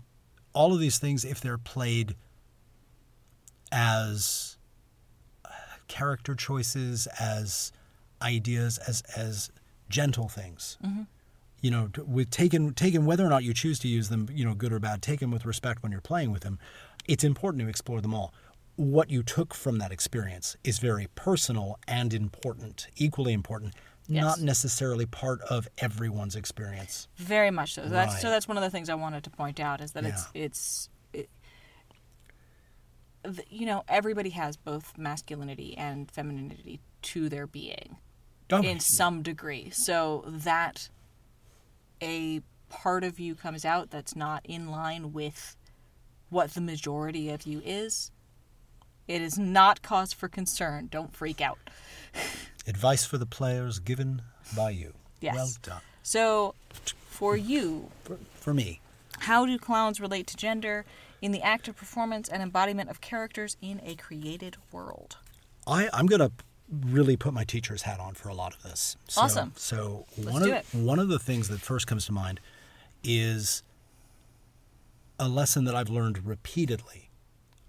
all 0.52 0.72
of 0.74 0.80
these 0.80 0.98
things, 0.98 1.24
if 1.24 1.40
they're 1.40 1.58
played 1.58 2.16
as 3.72 4.56
uh, 5.44 5.48
character 5.88 6.34
choices, 6.34 7.06
as 7.18 7.72
ideas, 8.22 8.78
as 8.78 9.02
as 9.16 9.50
gentle 9.88 10.28
things. 10.28 10.78
You 11.62 11.70
know, 11.70 11.90
with 12.06 12.30
taken 12.30 12.72
taken 12.72 13.04
whether 13.04 13.24
or 13.24 13.28
not 13.28 13.44
you 13.44 13.52
choose 13.52 13.78
to 13.80 13.88
use 13.88 14.08
them, 14.08 14.28
you 14.32 14.46
know, 14.46 14.54
good 14.54 14.72
or 14.72 14.78
bad, 14.78 15.02
taken 15.02 15.30
with 15.30 15.44
respect 15.44 15.82
when 15.82 15.92
you're 15.92 16.00
playing 16.00 16.32
with 16.32 16.42
them. 16.42 16.58
It's 17.10 17.24
important 17.24 17.60
to 17.64 17.68
explore 17.68 18.00
them 18.00 18.14
all. 18.14 18.32
What 18.76 19.10
you 19.10 19.24
took 19.24 19.52
from 19.52 19.78
that 19.78 19.90
experience 19.90 20.56
is 20.62 20.78
very 20.78 21.08
personal 21.16 21.76
and 21.88 22.14
important, 22.14 22.86
equally 22.96 23.32
important, 23.32 23.74
Yes. 24.06 24.22
not 24.22 24.40
necessarily 24.40 25.06
part 25.06 25.40
of 25.42 25.66
everyone's 25.78 26.36
experience. 26.36 27.08
Very 27.16 27.50
much 27.50 27.74
so. 27.74 27.82
That's 27.88 28.20
so. 28.20 28.30
That's 28.30 28.46
one 28.46 28.56
of 28.56 28.62
the 28.62 28.70
things 28.70 28.88
I 28.88 28.94
wanted 28.94 29.24
to 29.24 29.30
point 29.30 29.58
out 29.58 29.80
is 29.80 29.90
that 29.92 30.04
it's 30.04 30.28
Yeah. 30.34 30.42
it's 30.44 30.88
it, 31.12 31.28
you 33.48 33.66
know 33.66 33.82
everybody 33.88 34.30
has 34.30 34.56
both 34.56 34.96
masculinity 34.96 35.76
and 35.76 36.08
femininity 36.10 36.80
to 37.02 37.28
their 37.28 37.46
being 37.48 37.98
Oh, 38.52 38.62
in 38.62 38.80
some 38.80 39.22
degree. 39.22 39.70
So 39.70 40.24
that 40.26 40.88
a 42.02 42.40
part 42.68 43.04
of 43.04 43.18
you 43.20 43.34
comes 43.34 43.64
out 43.64 43.90
that's 43.90 44.16
not 44.16 44.44
in 44.44 44.70
line 44.70 45.12
with 45.12 45.56
what 46.30 46.54
the 46.54 46.60
majority 46.60 47.28
of 47.30 47.42
you 47.42 47.60
is. 47.64 48.10
It 49.08 49.20
is 49.20 49.38
not 49.38 49.82
cause 49.82 50.12
for 50.12 50.28
concern. 50.28 50.88
Don't 50.90 51.14
freak 51.14 51.40
out. 51.40 51.58
Advice 52.66 53.04
for 53.04 53.18
the 53.18 53.26
players 53.26 53.78
given 53.80 54.22
by 54.56 54.70
you. 54.70 54.94
Yes. 55.20 55.34
Well 55.34 55.50
done. 55.62 55.80
So, 56.02 56.54
for 57.08 57.36
you, 57.36 57.90
For, 58.04 58.18
for 58.34 58.54
me, 58.54 58.80
How 59.20 59.44
do 59.46 59.58
clowns 59.58 60.00
relate 60.00 60.26
to 60.28 60.36
gender 60.36 60.84
in 61.20 61.32
the 61.32 61.42
act 61.42 61.68
of 61.68 61.76
performance 61.76 62.28
and 62.28 62.42
embodiment 62.42 62.88
of 62.88 63.00
characters 63.00 63.56
in 63.60 63.80
a 63.84 63.94
created 63.96 64.56
world? 64.72 65.16
I, 65.66 65.88
I'm 65.92 66.06
going 66.06 66.20
to 66.20 66.30
really 66.86 67.16
put 67.16 67.34
my 67.34 67.44
teacher's 67.44 67.82
hat 67.82 67.98
on 68.00 68.14
for 68.14 68.28
a 68.28 68.34
lot 68.34 68.54
of 68.54 68.62
this. 68.62 68.96
So, 69.08 69.20
Awesome. 69.22 69.52
So 69.56 70.06
Let's 70.16 70.30
one 70.32 70.42
of 70.44 70.48
it. 70.50 70.64
one 70.72 70.98
of 71.00 71.08
the 71.08 71.18
things 71.18 71.48
that 71.48 71.60
first 71.60 71.86
comes 71.86 72.06
to 72.06 72.12
mind 72.12 72.40
is 73.02 73.62
a 75.20 75.28
lesson 75.28 75.64
that 75.64 75.76
I've 75.76 75.90
learned 75.90 76.26
repeatedly, 76.26 77.10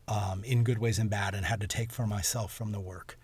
um, 0.08 0.44
in 0.44 0.64
good 0.64 0.80
ways 0.80 0.98
and 0.98 1.10
bad, 1.10 1.36
and 1.36 1.46
had 1.46 1.60
to 1.62 1.68
take 1.68 1.92
for 1.92 2.08
myself 2.08 2.54
from 2.54 2.72
the 2.72 2.80
work, 2.80 3.20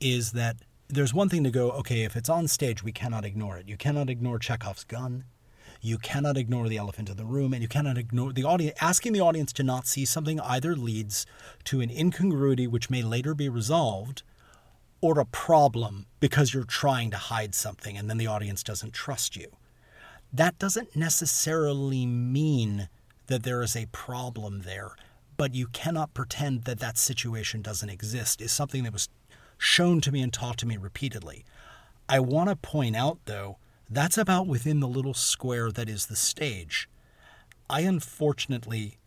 is 0.00 0.32
that 0.32 0.56
there's 0.88 1.14
one 1.14 1.28
thing 1.28 1.44
to 1.44 1.50
go. 1.50 1.70
Okay, 1.70 2.02
if 2.02 2.16
it's 2.16 2.28
on 2.28 2.48
stage, 2.48 2.82
we 2.82 2.92
cannot 2.92 3.24
ignore 3.24 3.56
it. 3.56 3.68
You 3.68 3.76
cannot 3.76 4.10
ignore 4.10 4.40
Chekhov's 4.40 4.84
gun. 4.84 5.24
You 5.80 5.96
cannot 5.96 6.36
ignore 6.36 6.68
the 6.68 6.76
elephant 6.76 7.08
in 7.08 7.16
the 7.16 7.24
room, 7.24 7.54
and 7.54 7.62
you 7.62 7.68
cannot 7.68 7.96
ignore 7.96 8.32
the 8.32 8.44
audience. 8.44 8.76
Asking 8.80 9.12
the 9.12 9.20
audience 9.20 9.52
to 9.54 9.62
not 9.62 9.86
see 9.86 10.04
something 10.04 10.40
either 10.40 10.74
leads 10.74 11.24
to 11.64 11.80
an 11.80 11.90
incongruity 11.90 12.66
which 12.66 12.90
may 12.90 13.02
later 13.02 13.34
be 13.34 13.48
resolved, 13.48 14.24
or 15.00 15.18
a 15.18 15.24
problem 15.24 16.06
because 16.18 16.52
you're 16.52 16.64
trying 16.64 17.10
to 17.10 17.16
hide 17.16 17.54
something 17.54 17.96
and 17.96 18.10
then 18.10 18.18
the 18.18 18.26
audience 18.26 18.62
doesn't 18.62 18.92
trust 18.92 19.36
you. 19.36 19.48
That 20.32 20.58
doesn't 20.58 20.94
necessarily 20.94 22.06
mean 22.06 22.88
that 23.30 23.42
there 23.44 23.62
is 23.62 23.74
a 23.74 23.86
problem 23.86 24.62
there, 24.62 24.92
but 25.36 25.54
you 25.54 25.66
cannot 25.68 26.12
pretend 26.12 26.64
that 26.64 26.80
that 26.80 26.98
situation 26.98 27.62
doesn't 27.62 27.88
exist, 27.88 28.42
is 28.42 28.52
something 28.52 28.82
that 28.84 28.92
was 28.92 29.08
shown 29.56 30.00
to 30.02 30.12
me 30.12 30.20
and 30.20 30.32
taught 30.32 30.58
to 30.58 30.66
me 30.66 30.76
repeatedly. 30.76 31.44
I 32.08 32.20
want 32.20 32.50
to 32.50 32.56
point 32.56 32.96
out, 32.96 33.18
though, 33.24 33.58
that's 33.88 34.18
about 34.18 34.46
within 34.46 34.80
the 34.80 34.88
little 34.88 35.14
square 35.14 35.70
that 35.72 35.88
is 35.88 36.06
the 36.06 36.16
stage. 36.16 36.88
I 37.68 37.80
unfortunately 37.82 38.98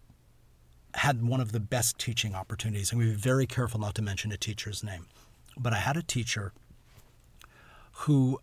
had 0.95 1.23
one 1.23 1.41
of 1.41 1.51
the 1.51 1.59
best 1.59 1.97
teaching 1.97 2.35
opportunities. 2.35 2.91
I'm 2.91 2.99
going 2.99 3.09
to 3.09 3.15
be 3.15 3.21
very 3.21 3.45
careful 3.45 3.79
not 3.79 3.95
to 3.95 4.01
mention 4.01 4.31
a 4.31 4.37
teacher's 4.37 4.83
name. 4.83 5.07
But 5.57 5.73
I 5.73 5.77
had 5.77 5.97
a 5.97 6.03
teacher 6.03 6.53
who 7.93 8.39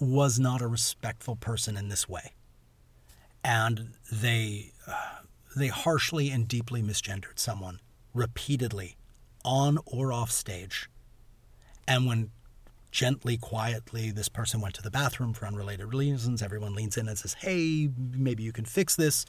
was 0.00 0.38
not 0.38 0.62
a 0.62 0.66
respectful 0.66 1.36
person 1.36 1.76
in 1.76 1.88
this 1.88 2.08
way. 2.08 2.32
And 3.44 3.94
they, 4.10 4.72
uh, 4.86 5.20
they 5.56 5.68
harshly 5.68 6.30
and 6.30 6.46
deeply 6.46 6.82
misgendered 6.82 7.38
someone 7.38 7.80
repeatedly 8.14 8.96
on 9.44 9.78
or 9.86 10.12
off 10.12 10.30
stage. 10.30 10.88
And 11.88 12.06
when 12.06 12.30
gently, 12.90 13.36
quietly, 13.36 14.10
this 14.10 14.28
person 14.28 14.60
went 14.60 14.74
to 14.74 14.82
the 14.82 14.90
bathroom 14.90 15.32
for 15.32 15.46
unrelated 15.46 15.92
reasons, 15.92 16.42
everyone 16.42 16.74
leans 16.74 16.96
in 16.96 17.08
and 17.08 17.18
says, 17.18 17.34
Hey, 17.34 17.88
maybe 17.96 18.42
you 18.42 18.52
can 18.52 18.64
fix 18.64 18.94
this 18.94 19.26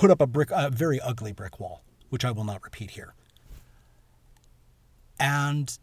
put 0.00 0.10
up 0.10 0.20
a 0.20 0.26
brick, 0.26 0.48
a 0.50 0.70
very 0.70 1.00
ugly 1.00 1.32
brick 1.32 1.60
wall, 1.60 1.82
which 2.08 2.24
I 2.24 2.30
will 2.30 2.44
not 2.44 2.62
repeat 2.64 2.92
here. 2.92 3.12
And 5.18 5.78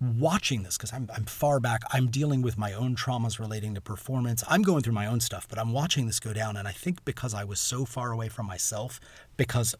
watching 0.00 0.62
this, 0.64 0.76
because 0.76 0.92
I'm, 0.92 1.08
I'm 1.14 1.24
far 1.24 1.60
back, 1.60 1.82
I'm 1.92 2.08
dealing 2.08 2.42
with 2.42 2.58
my 2.58 2.72
own 2.72 2.94
traumas 2.96 3.38
relating 3.38 3.74
to 3.74 3.80
performance. 3.80 4.42
I'm 4.48 4.62
going 4.62 4.82
through 4.82 4.92
my 4.94 5.06
own 5.06 5.20
stuff, 5.20 5.46
but 5.48 5.58
I'm 5.58 5.72
watching 5.72 6.06
this 6.06 6.20
go 6.20 6.32
down. 6.32 6.56
And 6.56 6.66
I 6.68 6.72
think 6.72 7.04
because 7.04 7.32
I 7.34 7.44
was 7.44 7.60
so 7.60 7.84
far 7.84 8.12
away 8.12 8.28
from 8.28 8.46
myself, 8.46 9.00
because 9.36 9.74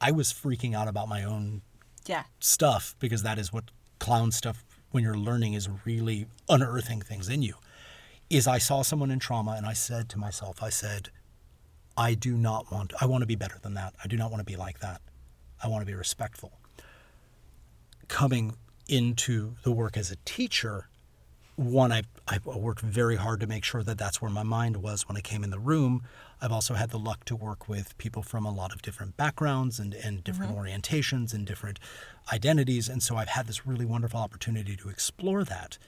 I 0.00 0.10
was 0.10 0.32
freaking 0.32 0.74
out 0.74 0.88
about 0.88 1.08
my 1.08 1.22
own 1.24 1.62
Yeah. 2.06 2.24
stuff 2.40 2.94
because 2.98 3.22
that 3.22 3.38
is 3.38 3.52
what 3.52 3.70
clown 3.98 4.32
stuff 4.32 4.64
when 4.90 5.02
you're 5.04 5.16
learning 5.16 5.54
is 5.54 5.68
really 5.86 6.26
unearthing 6.48 7.00
things 7.00 7.28
in 7.28 7.40
you 7.42 7.54
is 8.28 8.46
i 8.46 8.58
saw 8.58 8.82
someone 8.82 9.10
in 9.10 9.18
trauma 9.18 9.52
and 9.52 9.64
i 9.66 9.72
said 9.72 10.08
to 10.10 10.18
myself 10.18 10.62
i 10.62 10.68
said 10.68 11.08
i 11.96 12.12
do 12.14 12.36
not 12.36 12.70
want 12.70 12.92
i 13.00 13.06
want 13.06 13.22
to 13.22 13.26
be 13.26 13.34
better 13.36 13.58
than 13.62 13.74
that 13.74 13.94
i 14.04 14.06
do 14.06 14.16
not 14.16 14.30
want 14.30 14.40
to 14.40 14.44
be 14.44 14.56
like 14.56 14.80
that 14.80 15.00
i 15.62 15.68
want 15.68 15.80
to 15.80 15.86
be 15.86 15.94
respectful 15.94 16.52
coming 18.08 18.54
into 18.88 19.54
the 19.62 19.72
work 19.72 19.96
as 19.96 20.10
a 20.10 20.16
teacher 20.24 20.88
one 21.56 21.92
I, 21.92 22.02
I 22.26 22.38
worked 22.44 22.80
very 22.80 23.16
hard 23.16 23.40
to 23.40 23.46
make 23.46 23.64
sure 23.64 23.82
that 23.82 23.98
that's 23.98 24.20
where 24.20 24.30
my 24.30 24.42
mind 24.42 24.78
was 24.78 25.08
when 25.08 25.16
i 25.16 25.20
came 25.20 25.44
in 25.44 25.50
the 25.50 25.58
room. 25.58 26.02
I've 26.40 26.52
also 26.52 26.74
had 26.74 26.90
the 26.90 26.98
luck 26.98 27.24
to 27.26 27.36
work 27.36 27.68
with 27.68 27.96
people 27.96 28.22
from 28.22 28.44
a 28.44 28.52
lot 28.52 28.74
of 28.74 28.82
different 28.82 29.16
backgrounds 29.16 29.78
and, 29.78 29.94
and 29.94 30.24
different 30.24 30.52
mm-hmm. 30.52 30.60
orientations 30.60 31.32
and 31.32 31.46
different 31.46 31.78
identities 32.32 32.88
and 32.88 33.02
so 33.02 33.16
i've 33.16 33.28
had 33.28 33.46
this 33.46 33.66
really 33.66 33.84
wonderful 33.84 34.20
opportunity 34.20 34.76
to 34.76 34.88
explore 34.88 35.44
that. 35.44 35.78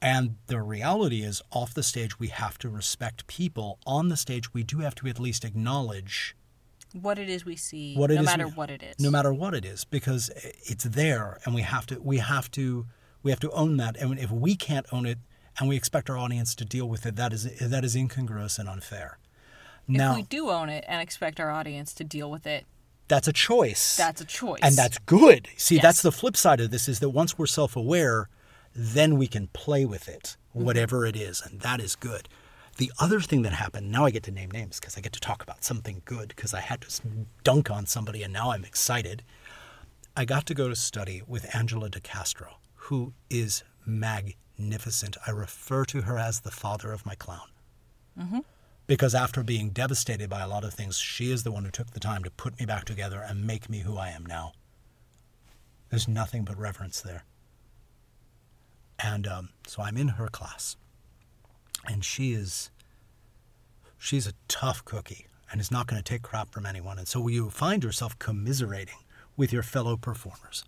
And 0.00 0.36
the 0.48 0.60
reality 0.60 1.22
is 1.22 1.40
off 1.52 1.74
the 1.74 1.84
stage 1.84 2.18
we 2.18 2.26
have 2.26 2.58
to 2.58 2.68
respect 2.68 3.28
people. 3.28 3.78
On 3.86 4.08
the 4.08 4.16
stage 4.16 4.52
we 4.52 4.64
do 4.64 4.80
have 4.80 4.96
to 4.96 5.06
at 5.06 5.20
least 5.20 5.44
acknowledge 5.44 6.34
What 6.94 7.18
it 7.18 7.28
is 7.28 7.44
we 7.44 7.56
see, 7.56 7.94
what 7.96 8.10
it 8.10 8.16
no 8.16 8.22
matter 8.22 8.46
we- 8.46 8.52
what 8.52 8.70
it 8.70 8.82
is. 8.82 8.96
no 8.98 9.10
matter 9.10 9.32
what 9.32 9.54
it 9.54 9.64
is 9.64 9.84
because 9.84 10.30
it's 10.64 10.84
there 10.84 11.38
and 11.44 11.54
we 11.54 11.62
have 11.62 11.86
to 11.86 12.00
we 12.00 12.18
have 12.18 12.50
to 12.52 12.86
we 13.22 13.30
have 13.30 13.40
to 13.40 13.50
own 13.52 13.76
that 13.78 13.96
and 13.96 14.18
if 14.18 14.30
we 14.30 14.54
can't 14.56 14.86
own 14.92 15.06
it 15.06 15.18
and 15.58 15.68
we 15.68 15.76
expect 15.76 16.10
our 16.10 16.18
audience 16.18 16.54
to 16.54 16.64
deal 16.64 16.88
with 16.88 17.06
it 17.06 17.16
that 17.16 17.32
is 17.32 17.44
that 17.60 17.84
is 17.84 17.94
incongruous 17.96 18.58
and 18.58 18.68
unfair 18.68 19.18
if 19.88 19.94
now 19.96 20.14
we 20.14 20.22
do 20.22 20.50
own 20.50 20.68
it 20.68 20.84
and 20.86 21.00
expect 21.00 21.40
our 21.40 21.50
audience 21.50 21.92
to 21.94 22.04
deal 22.04 22.30
with 22.30 22.46
it, 22.46 22.64
that's 23.08 23.26
a 23.28 23.32
choice 23.32 23.96
that's 23.96 24.20
a 24.20 24.24
choice. 24.24 24.60
and 24.62 24.76
that's 24.76 24.98
good 24.98 25.48
see 25.56 25.76
Yes. 25.76 25.82
that's 25.82 26.02
the 26.02 26.12
flip 26.12 26.36
side 26.36 26.60
of 26.60 26.70
this 26.70 26.88
is 26.88 27.00
that 27.00 27.10
once 27.10 27.38
we're 27.38 27.46
self-aware 27.46 28.28
then 28.74 29.18
we 29.18 29.26
can 29.26 29.48
play 29.48 29.84
with 29.84 30.08
it, 30.08 30.36
mm-hmm. 30.56 30.64
whatever 30.64 31.04
it 31.04 31.14
is, 31.14 31.42
and 31.42 31.60
that 31.60 31.78
is 31.78 31.94
good. 31.94 32.26
The 32.78 32.90
other 32.98 33.20
thing 33.20 33.42
that 33.42 33.52
happened, 33.52 33.92
now 33.92 34.06
I 34.06 34.10
get 34.10 34.22
to 34.24 34.30
name 34.30 34.50
names 34.50 34.80
because 34.80 34.96
I 34.96 35.00
get 35.00 35.12
to 35.12 35.20
talk 35.20 35.42
about 35.42 35.62
something 35.62 36.02
good 36.04 36.28
because 36.28 36.54
I 36.54 36.60
had 36.60 36.80
to 36.82 37.02
dunk 37.44 37.70
on 37.70 37.86
somebody 37.86 38.22
and 38.22 38.32
now 38.32 38.50
I'm 38.52 38.64
excited. 38.64 39.22
I 40.16 40.24
got 40.24 40.46
to 40.46 40.54
go 40.54 40.68
to 40.68 40.76
study 40.76 41.22
with 41.26 41.54
Angela 41.54 41.88
de 41.90 42.00
Castro, 42.00 42.56
who 42.74 43.12
is 43.30 43.62
magnificent. 43.86 45.16
I 45.26 45.30
refer 45.30 45.84
to 45.86 46.02
her 46.02 46.18
as 46.18 46.40
the 46.40 46.50
father 46.50 46.92
of 46.92 47.04
my 47.06 47.14
clown. 47.14 47.48
Because 48.86 49.14
after 49.14 49.42
being 49.42 49.70
devastated 49.70 50.28
by 50.28 50.40
a 50.40 50.48
lot 50.48 50.64
of 50.64 50.74
things, 50.74 50.98
she 50.98 51.30
is 51.30 51.44
the 51.44 51.52
one 51.52 51.64
who 51.64 51.70
took 51.70 51.90
the 51.92 52.00
time 52.00 52.24
to 52.24 52.30
put 52.30 52.58
me 52.58 52.66
back 52.66 52.84
together 52.84 53.24
and 53.26 53.46
make 53.46 53.70
me 53.70 53.80
who 53.80 53.96
I 53.96 54.08
am 54.08 54.26
now. 54.26 54.52
There's 55.90 56.08
nothing 56.08 56.44
but 56.44 56.58
reverence 56.58 57.00
there. 57.00 57.24
And 58.98 59.26
um, 59.26 59.48
so 59.66 59.82
I'm 59.82 59.96
in 59.96 60.08
her 60.08 60.28
class. 60.28 60.76
And 61.86 62.04
she 62.04 62.32
is, 62.32 62.70
she's 63.98 64.26
a 64.26 64.34
tough 64.48 64.84
cookie 64.84 65.26
and 65.50 65.60
is 65.60 65.70
not 65.70 65.86
going 65.86 66.02
to 66.02 66.08
take 66.08 66.22
crap 66.22 66.50
from 66.52 66.66
anyone. 66.66 66.98
And 66.98 67.06
so 67.06 67.28
you 67.28 67.50
find 67.50 67.84
yourself 67.84 68.18
commiserating 68.18 68.98
with 69.36 69.52
your 69.52 69.62
fellow 69.62 69.96
performers. 69.96 70.64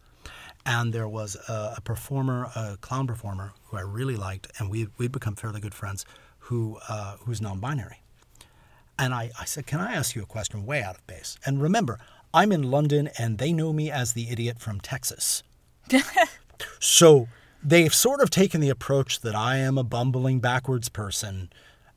And 0.66 0.92
there 0.92 1.08
was 1.08 1.36
a, 1.48 1.74
a 1.76 1.80
performer, 1.82 2.50
a 2.56 2.78
clown 2.80 3.06
performer, 3.06 3.52
who 3.66 3.76
I 3.76 3.82
really 3.82 4.16
liked, 4.16 4.50
and 4.58 4.70
we 4.70 4.88
we'd 4.96 5.12
become 5.12 5.36
fairly 5.36 5.60
good 5.60 5.74
friends, 5.74 6.06
who 6.38 6.78
uh, 6.88 7.16
who's 7.20 7.40
non-binary. 7.42 8.02
And 8.98 9.12
I, 9.12 9.30
I 9.38 9.44
said, 9.44 9.66
Can 9.66 9.80
I 9.80 9.92
ask 9.92 10.14
you 10.14 10.22
a 10.22 10.26
question 10.26 10.64
way 10.64 10.82
out 10.82 10.96
of 10.96 11.06
base? 11.06 11.36
And 11.44 11.60
remember, 11.60 11.98
I'm 12.32 12.50
in 12.52 12.70
London 12.70 13.10
and 13.18 13.38
they 13.38 13.52
know 13.52 13.72
me 13.72 13.90
as 13.90 14.12
the 14.12 14.30
idiot 14.30 14.58
from 14.58 14.80
Texas. 14.80 15.42
so 16.80 17.28
they've 17.64 17.94
sort 17.94 18.20
of 18.20 18.30
taken 18.30 18.60
the 18.60 18.68
approach 18.70 19.20
that 19.20 19.34
I 19.34 19.56
am 19.56 19.78
a 19.78 19.84
bumbling 19.84 20.40
backwards 20.40 20.88
person 20.88 21.50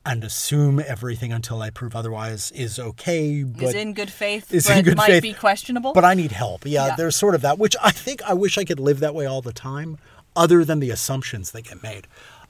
and 0.06 0.24
assume 0.24 0.80
everything 0.80 1.32
until 1.32 1.60
I 1.60 1.68
prove 1.70 1.94
otherwise 1.94 2.50
is 2.52 2.78
okay. 2.78 3.42
But 3.42 3.62
is 3.62 3.74
in 3.74 3.92
good 3.92 4.10
faith, 4.10 4.52
is 4.54 4.66
but 4.66 4.78
in 4.78 4.84
good 4.84 4.96
might 4.96 5.06
faith, 5.08 5.22
be 5.22 5.34
questionable. 5.34 5.92
But 5.92 6.04
I 6.04 6.14
need 6.14 6.32
help. 6.32 6.64
Yeah, 6.64 6.88
Yeah. 6.88 6.96
there's 6.96 7.16
sort 7.16 7.34
of 7.34 7.42
that, 7.42 7.58
which 7.58 7.76
I 7.82 7.90
think 7.90 8.22
I 8.22 8.32
wish 8.32 8.56
I 8.56 8.64
could 8.64 8.80
live 8.80 9.00
that 9.00 9.14
way 9.14 9.26
all 9.26 9.42
the 9.42 9.52
time, 9.52 9.98
other 10.34 10.64
than 10.64 10.80
the 10.80 10.90
assumptions 10.90 11.50
that 11.50 11.62
get 11.64 11.82
made. 11.82 12.06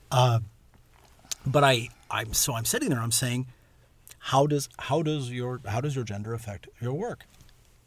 Uh, 0.09 0.39
but 1.45 1.63
I, 1.63 1.89
I'm 2.09 2.33
so 2.33 2.53
I'm 2.53 2.65
sitting 2.65 2.89
there. 2.89 2.99
I'm 2.99 3.11
saying, 3.11 3.47
how 4.19 4.47
does 4.47 4.69
how 4.79 5.01
does 5.01 5.31
your 5.31 5.59
how 5.65 5.81
does 5.81 5.95
your 5.95 6.05
gender 6.05 6.33
affect 6.33 6.69
your 6.79 6.93
work? 6.93 7.25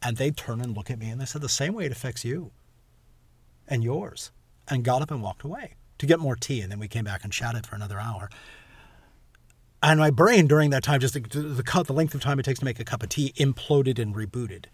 And 0.03 0.17
they 0.17 0.29
turn 0.31 0.61
and 0.61 0.75
look 0.75 0.91
at 0.91 0.99
me 0.99 1.09
and 1.09 1.19
they 1.19 1.25
said 1.25 1.41
the 1.41 1.49
same 1.49 1.73
way 1.73 1.85
it 1.85 1.91
affects 1.91 2.23
you 2.25 2.51
and 3.67 3.83
yours, 3.83 4.31
and 4.67 4.83
got 4.83 5.01
up 5.01 5.11
and 5.11 5.21
walked 5.21 5.43
away 5.43 5.73
to 5.97 6.05
get 6.05 6.19
more 6.19 6.35
tea. 6.35 6.61
And 6.61 6.71
then 6.71 6.79
we 6.79 6.87
came 6.87 7.05
back 7.05 7.23
and 7.23 7.31
chatted 7.31 7.65
for 7.65 7.75
another 7.75 7.99
hour. 7.99 8.29
And 9.81 9.99
my 9.99 10.11
brain 10.11 10.47
during 10.47 10.69
that 10.69 10.83
time, 10.83 11.01
just 11.01 11.13
the, 11.13 11.19
the, 11.19 11.83
the 11.85 11.93
length 11.93 12.15
of 12.15 12.21
time 12.21 12.39
it 12.39 12.43
takes 12.43 12.59
to 12.59 12.65
make 12.65 12.79
a 12.79 12.85
cup 12.85 13.03
of 13.03 13.09
tea, 13.09 13.33
imploded 13.35 13.99
and 13.99 14.15
rebooted. 14.15 14.65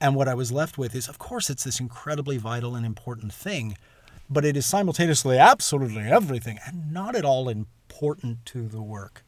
And 0.00 0.14
what 0.14 0.28
I 0.28 0.34
was 0.34 0.52
left 0.52 0.76
with 0.78 0.94
is, 0.94 1.08
of 1.08 1.18
course, 1.18 1.50
it's 1.50 1.64
this 1.64 1.80
incredibly 1.80 2.36
vital 2.36 2.74
and 2.74 2.84
important 2.84 3.32
thing, 3.32 3.76
but 4.28 4.44
it 4.44 4.56
is 4.56 4.66
simultaneously 4.66 5.38
absolutely 5.38 6.02
everything 6.02 6.58
and 6.66 6.92
not 6.92 7.14
at 7.16 7.24
all 7.24 7.48
important 7.48 8.44
to 8.46 8.68
the 8.68 8.82
work 8.82 9.24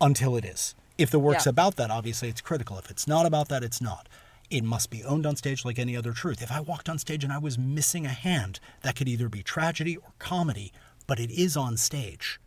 until 0.00 0.36
it 0.36 0.44
is. 0.44 0.74
If 0.96 1.10
the 1.10 1.18
work's 1.18 1.46
Yeah. 1.46 1.50
about 1.50 1.76
that, 1.76 1.90
obviously 1.90 2.28
it's 2.28 2.40
critical. 2.40 2.78
If 2.78 2.90
it's 2.90 3.06
not 3.06 3.26
about 3.26 3.48
that, 3.48 3.62
it's 3.64 3.80
not. 3.80 4.08
It 4.50 4.64
must 4.64 4.90
be 4.90 5.04
owned 5.04 5.26
on 5.26 5.36
stage 5.36 5.64
like 5.64 5.78
any 5.78 5.96
other 5.96 6.12
truth. 6.12 6.42
If 6.42 6.50
I 6.50 6.60
walked 6.60 6.88
on 6.88 6.98
stage 6.98 7.22
and 7.22 7.32
I 7.32 7.38
was 7.38 7.56
missing 7.58 8.04
a 8.04 8.10
hand, 8.10 8.58
that 8.82 8.96
could 8.96 9.08
either 9.08 9.28
be 9.28 9.42
tragedy 9.42 9.96
or 9.96 10.12
comedy, 10.18 10.72
but 11.06 11.20
it 11.20 11.30
is 11.30 11.56
on 11.56 11.76
stage. 11.76 12.40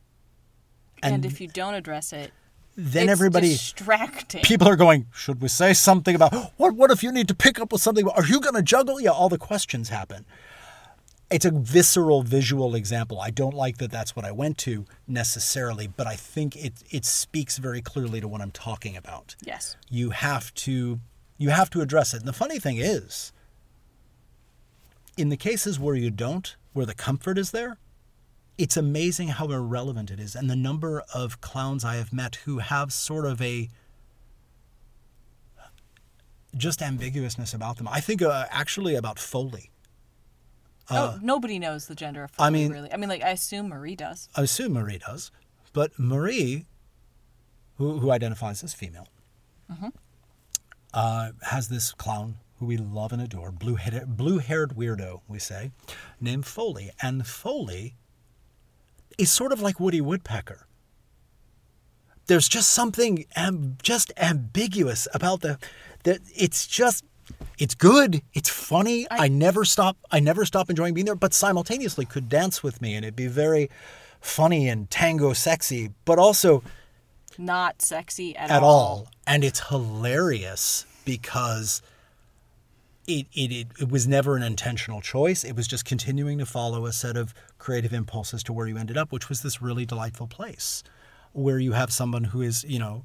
and, 1.01 1.25
if 1.25 1.39
you 1.41 1.47
don't 1.47 1.73
address 1.73 2.13
it, 2.13 2.31
then 2.75 3.03
it's 3.03 3.11
everybody 3.11 3.49
distracting. 3.49 4.41
people 4.41 4.67
are 4.67 4.75
going 4.75 5.05
should 5.13 5.41
we 5.41 5.47
say 5.47 5.73
something 5.73 6.15
about 6.15 6.33
what 6.57 6.73
what 6.75 6.91
if 6.91 7.03
you 7.03 7.11
need 7.11 7.27
to 7.27 7.35
pick 7.35 7.59
up 7.59 7.71
with 7.71 7.81
something 7.81 8.07
are 8.09 8.25
you 8.25 8.39
going 8.39 8.55
to 8.55 8.63
juggle 8.63 8.99
yeah 8.99 9.11
all 9.11 9.29
the 9.29 9.37
questions 9.37 9.89
happen 9.89 10.25
it's 11.29 11.45
a 11.45 11.51
visceral 11.51 12.23
visual 12.23 12.73
example 12.73 13.19
i 13.21 13.29
don't 13.29 13.53
like 13.53 13.77
that 13.77 13.91
that's 13.91 14.15
what 14.15 14.25
i 14.25 14.31
went 14.31 14.57
to 14.57 14.85
necessarily 15.07 15.87
but 15.87 16.07
i 16.07 16.15
think 16.15 16.55
it 16.55 16.73
it 16.89 17.05
speaks 17.05 17.57
very 17.57 17.81
clearly 17.81 18.19
to 18.19 18.27
what 18.27 18.41
i'm 18.41 18.51
talking 18.51 18.97
about 18.97 19.35
yes. 19.43 19.75
you 19.89 20.09
have 20.09 20.53
to 20.55 20.99
you 21.43 21.49
have 21.49 21.69
to 21.71 21.81
address 21.81 22.13
it. 22.13 22.19
And 22.19 22.27
the 22.27 22.33
funny 22.43 22.59
thing 22.59 22.77
is 22.77 23.33
in 25.17 25.27
the 25.29 25.37
cases 25.37 25.79
where 25.79 25.95
you 25.95 26.09
don't 26.09 26.55
where 26.73 26.85
the 26.85 26.95
comfort 26.95 27.37
is 27.37 27.51
there 27.51 27.77
it's 28.57 28.77
amazing 28.77 29.29
how 29.29 29.49
irrelevant 29.51 30.11
it 30.11 30.19
is. 30.19 30.35
And 30.35 30.47
the 30.47 30.55
number 30.55 31.03
of 31.13 31.41
clowns 31.41 31.83
i 31.83 31.95
have 31.95 32.13
met 32.13 32.35
who 32.45 32.59
have 32.59 32.93
sort 32.93 33.25
of 33.25 33.41
a 33.41 33.69
just 36.55 36.81
ambiguousness 36.81 37.53
about 37.53 37.77
them. 37.77 37.87
I 37.87 37.99
think 37.99 38.21
uh, 38.21 38.45
actually 38.51 38.95
about 38.95 39.17
foley. 39.17 39.71
Oh, 40.91 41.17
nobody 41.21 41.57
knows 41.59 41.87
the 41.87 41.95
gender 41.95 42.23
of 42.25 42.31
Uh, 42.39 42.43
I 42.43 42.49
mean- 42.51 42.71
really. 42.71 42.91
I 42.93 42.97
mean, 42.97 43.09
like 43.09 43.23
I 43.23 43.29
assume 43.29 43.69
Marie 43.69 43.95
does. 43.95 44.29
I 44.35 44.41
assume 44.43 44.73
Marie 44.73 44.99
does, 44.99 45.31
but 45.73 45.97
Marie, 45.97 46.65
who, 47.77 47.97
who 47.99 48.11
identifies 48.11 48.63
as 48.63 48.73
female, 48.75 49.07
uh, 50.93 51.31
has 51.43 51.69
this 51.69 51.91
clown 51.93 52.35
who 52.59 52.65
we 52.67 52.77
love 52.77 53.11
and 53.11 53.21
adore, 53.21 53.51
blue 53.51 53.75
haired, 53.75 54.15
weirdo, 54.17 55.21
we 55.27 55.39
say, 55.39 55.71
named 56.21 56.45
Foley. 56.45 56.91
And 57.01 57.25
Foley 57.25 57.95
is 59.17 59.31
sort 59.31 59.51
of 59.51 59.61
like 59.61 59.79
Woody 59.79 60.01
Woodpecker. 60.01 60.67
There's 62.27 62.47
just 62.47 62.69
something 62.69 63.25
am, 63.35 63.77
just 63.83 64.13
ambiguous 64.17 65.07
about 65.13 65.41
the 65.41 65.57
that 66.03 66.19
it's 66.35 66.67
just 66.67 67.03
it's 67.57 67.73
good 67.75 68.21
it's 68.33 68.49
funny 68.49 69.09
I, 69.09 69.25
I- 69.25 69.27
never 69.29 69.63
stop 69.63 69.95
i 70.11 70.19
never 70.19 70.43
stop 70.45 70.69
enjoying 70.69 70.93
being 70.93 71.05
there 71.05 71.15
but 71.15 71.33
simultaneously 71.33 72.03
could 72.05 72.27
dance 72.27 72.61
with 72.61 72.81
me 72.81 72.95
and 72.95 73.05
it'd 73.05 73.15
be 73.15 73.27
very 73.27 73.69
funny 74.19 74.67
and 74.67 74.89
tango 74.89 75.31
sexy 75.31 75.91
but 76.03 76.19
also 76.19 76.61
Not 77.37 77.81
sexy 77.81 78.35
at, 78.35 78.49
at 78.49 78.63
all. 78.63 79.07
and 79.25 79.43
it's 79.43 79.67
hilarious 79.69 80.85
because 81.05 81.81
it, 83.07 83.25
it, 83.33 83.51
it, 83.51 83.67
it 83.79 83.91
was 83.91 84.07
never 84.07 84.35
an 84.35 84.43
intentional 84.43 85.01
choice. 85.01 85.43
It 85.43 85.55
was 85.55 85.67
just 85.67 85.85
continuing 85.85 86.37
to 86.39 86.45
follow 86.45 86.85
a 86.85 86.93
set 86.93 87.17
of 87.17 87.33
creative 87.57 87.93
impulses 87.93 88.43
to 88.43 88.53
where 88.53 88.67
you 88.67 88.77
ended 88.77 88.97
up 88.97 89.11
which 89.11 89.29
was 89.29 89.41
this 89.41 89.61
really 89.61 89.85
delightful 89.85 90.27
place 90.27 90.83
where 91.33 91.59
you 91.59 91.71
have 91.73 91.91
someone 91.91 92.25
who 92.25 92.41
is 92.41 92.63
you 92.65 92.79
know 92.79 93.03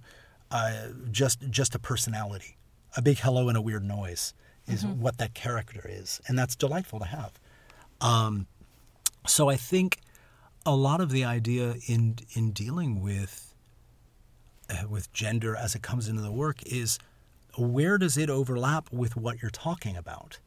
uh, 0.50 0.88
just 1.10 1.48
just 1.50 1.74
a 1.74 1.78
personality. 1.78 2.56
A 2.96 3.02
big 3.02 3.18
hello 3.18 3.48
and 3.48 3.56
a 3.56 3.60
weird 3.60 3.84
noise 3.84 4.34
is 4.66 4.84
what 4.84 5.16
that 5.18 5.32
character 5.34 5.86
is. 5.88 6.20
And 6.26 6.38
that's 6.38 6.54
delightful 6.54 6.98
to 6.98 7.06
have. 7.06 7.32
Um, 8.00 8.46
so 9.26 9.48
i 9.48 9.56
think 9.56 10.00
a 10.64 10.74
lot 10.74 11.00
of 11.00 11.10
the 11.10 11.24
idea 11.24 11.74
in 11.86 12.16
in 12.32 12.50
dealing 12.52 13.00
with 13.02 13.47
Uh, 14.70 14.86
with 14.86 15.10
gender 15.14 15.56
as 15.56 15.74
it 15.74 15.80
comes 15.80 16.08
into 16.08 16.20
the 16.20 16.30
work 16.30 16.62
is 16.66 16.98
where 17.56 17.96
does 17.96 18.18
it 18.18 18.28
overlap 18.28 18.92
with 18.92 19.16
what 19.16 19.40
you're 19.40 19.50
talking 19.50 19.96
about? 19.96 20.40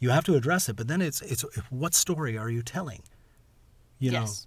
You 0.00 0.10
have 0.10 0.24
to 0.24 0.34
address 0.34 0.68
it, 0.68 0.76
but 0.76 0.86
then 0.86 1.00
it's 1.00 1.22
it's 1.22 1.42
what 1.70 1.94
story 1.94 2.36
are 2.36 2.50
you 2.50 2.62
telling? 2.62 3.02
You 3.98 4.10
know, 4.10 4.20
yes. 4.20 4.46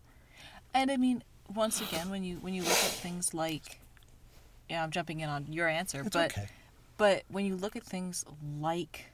And 0.74 0.92
I 0.92 0.98
mean, 0.98 1.24
once 1.56 1.82
again, 1.82 2.10
when 2.10 2.24
you 2.24 2.38
when 2.42 2.54
you 2.54 2.62
look 2.62 2.72
at 2.74 2.78
things 2.78 3.34
like, 3.34 3.80
yeah, 4.70 4.84
I'm 4.84 4.92
jumping 4.92 5.22
in 5.22 5.30
on 5.30 5.48
your 5.52 5.68
answer, 5.68 6.02
it's 6.02 6.10
but 6.10 6.32
okay. 6.32 6.50
but 6.98 7.24
when 7.28 7.46
you 7.46 7.56
look 7.56 7.76
at 7.76 7.84
things 7.84 8.24
like 8.60 9.06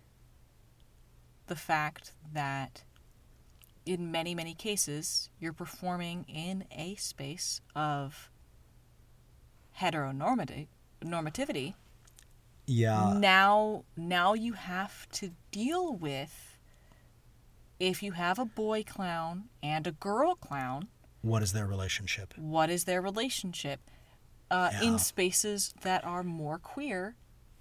the 1.47 1.55
fact 1.55 2.11
that 2.33 2.83
in 3.85 4.11
many 4.11 4.35
many 4.35 4.53
cases 4.53 5.29
you're 5.39 5.53
performing 5.53 6.25
in 6.27 6.65
a 6.75 6.95
space 6.95 7.61
of 7.75 8.30
heteronormativity 9.79 10.67
normativity 11.03 11.73
Yeah, 12.67 13.13
now 13.17 13.83
now 13.97 14.33
you 14.33 14.53
have 14.53 15.09
to 15.13 15.31
deal 15.51 15.93
with 15.95 16.57
if 17.79 18.03
you 18.03 18.11
have 18.11 18.37
a 18.37 18.45
boy 18.45 18.83
clown 18.83 19.45
and 19.63 19.87
a 19.87 19.91
girl 19.91 20.35
clown. 20.35 20.87
What 21.21 21.41
is 21.41 21.53
their 21.53 21.65
relationship? 21.65 22.33
what 22.37 22.69
is 22.69 22.83
their 22.85 23.01
relationship? 23.01 23.79
Uh, 24.51 24.69
Yeah. 24.73 24.81
in 24.83 24.99
spaces 24.99 25.73
that 25.81 26.03
are 26.03 26.23
more 26.23 26.59
queer 26.59 27.15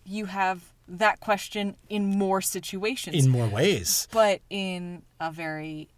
you 0.05 0.27
have 0.27 0.73
that 0.89 1.21
question 1.21 1.77
in 1.89 2.19
more 2.19 2.41
situations. 2.41 3.15
In 3.25 3.31
more 3.31 3.47
ways, 3.47 4.09
but 4.11 4.41
in 4.51 5.03
a 5.21 5.31
very 5.31 5.89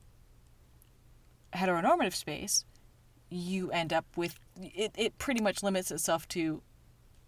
heteronormative 1.55 2.15
space 2.15 2.65
you 3.33 3.71
end 3.71 3.93
up 3.93 4.05
with 4.17 4.39
it, 4.61 4.93
it 4.97 5.19
pretty 5.19 5.43
much 5.43 5.63
limits 5.63 5.91
itself 5.91 6.29
to 6.29 6.63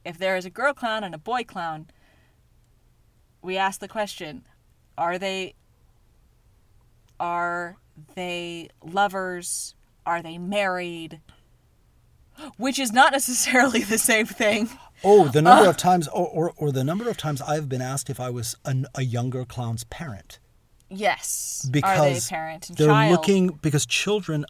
if 0.05 0.19
there 0.19 0.37
is 0.37 0.45
a 0.45 0.51
girl 0.51 0.73
clown 0.73 1.03
and 1.05 1.15
a 1.15 1.19
boy 1.19 1.45
clown 1.45 1.87
we 3.43 3.57
ask 3.57 3.81
the 3.81 3.89
question 3.89 4.45
are 4.97 5.19
they 5.19 5.55
are 7.21 7.77
they 8.15 8.69
lovers? 8.83 9.75
Are 10.07 10.23
they 10.23 10.39
married? 10.39 11.21
Which 12.57 12.79
is 12.79 12.93
not 12.93 13.13
necessarily 13.19 13.83
the 13.83 13.99
same 13.99 14.27
thing. 14.27 14.69
Oh, 15.03 15.29
the 15.29 15.43
number 15.43 15.69
of 15.69 15.77
uh. 15.77 15.79
times, 15.79 16.09
or, 16.09 16.29
or, 16.29 16.53
or 16.57 16.73
the 16.73 16.85
number 16.85 17.09
of 17.09 17.17
times 17.17 17.41
I've 17.43 17.69
been 17.69 17.83
asked 17.83 18.11
if 18.11 18.21
I 18.21 18.31
was 18.31 18.57
an, 18.65 18.87
a 18.95 19.03
younger 19.03 19.45
clown's 19.45 19.85
parent. 19.85 20.39
Yes. 20.91 21.69
Because 21.71 21.99
Are 21.99 22.15
they 22.15 22.21
parent 22.37 22.69
and 22.69 22.79
they're 22.79 22.89
child? 22.89 23.13
looking 23.13 23.49
because 23.63 23.87
children, 23.87 24.47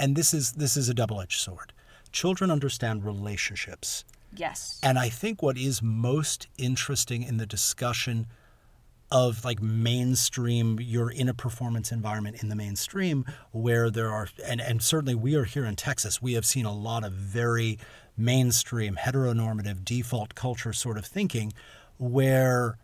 and 0.00 0.16
this 0.16 0.34
is 0.34 0.52
this 0.52 0.76
is 0.76 0.88
a 0.88 0.94
double-edged 0.94 1.40
sword. 1.40 1.72
Children 2.10 2.50
understand 2.50 3.04
relationships, 3.04 4.04
Yes. 4.34 4.80
and 4.82 4.98
I 4.98 5.08
think 5.08 5.42
what 5.42 5.56
is 5.56 5.80
most 5.82 6.48
interesting 6.58 7.22
in 7.22 7.36
the 7.36 7.46
discussion 7.46 8.26
of 9.12 9.44
like 9.44 9.60
mainstream 9.60 10.78
you're 10.80 11.10
in 11.10 11.28
a 11.28 11.34
performance 11.34 11.90
environment 11.92 12.42
in 12.42 12.48
the 12.48 12.54
mainstream 12.56 13.24
where 13.50 13.90
there 13.90 14.08
are 14.08 14.28
and, 14.44 14.60
and 14.60 14.80
certainly 14.82 15.16
we 15.16 15.34
are 15.34 15.42
here 15.42 15.64
in 15.64 15.74
texas 15.74 16.22
we 16.22 16.34
have 16.34 16.46
seen 16.46 16.64
a 16.64 16.72
lot 16.72 17.02
of 17.02 17.12
very 17.12 17.76
mainstream 18.16 18.94
heteronormative 18.94 19.84
default 19.84 20.36
culture 20.36 20.72
sort 20.72 20.96
of 20.96 21.04
thinking 21.04 21.52
where 21.98 22.78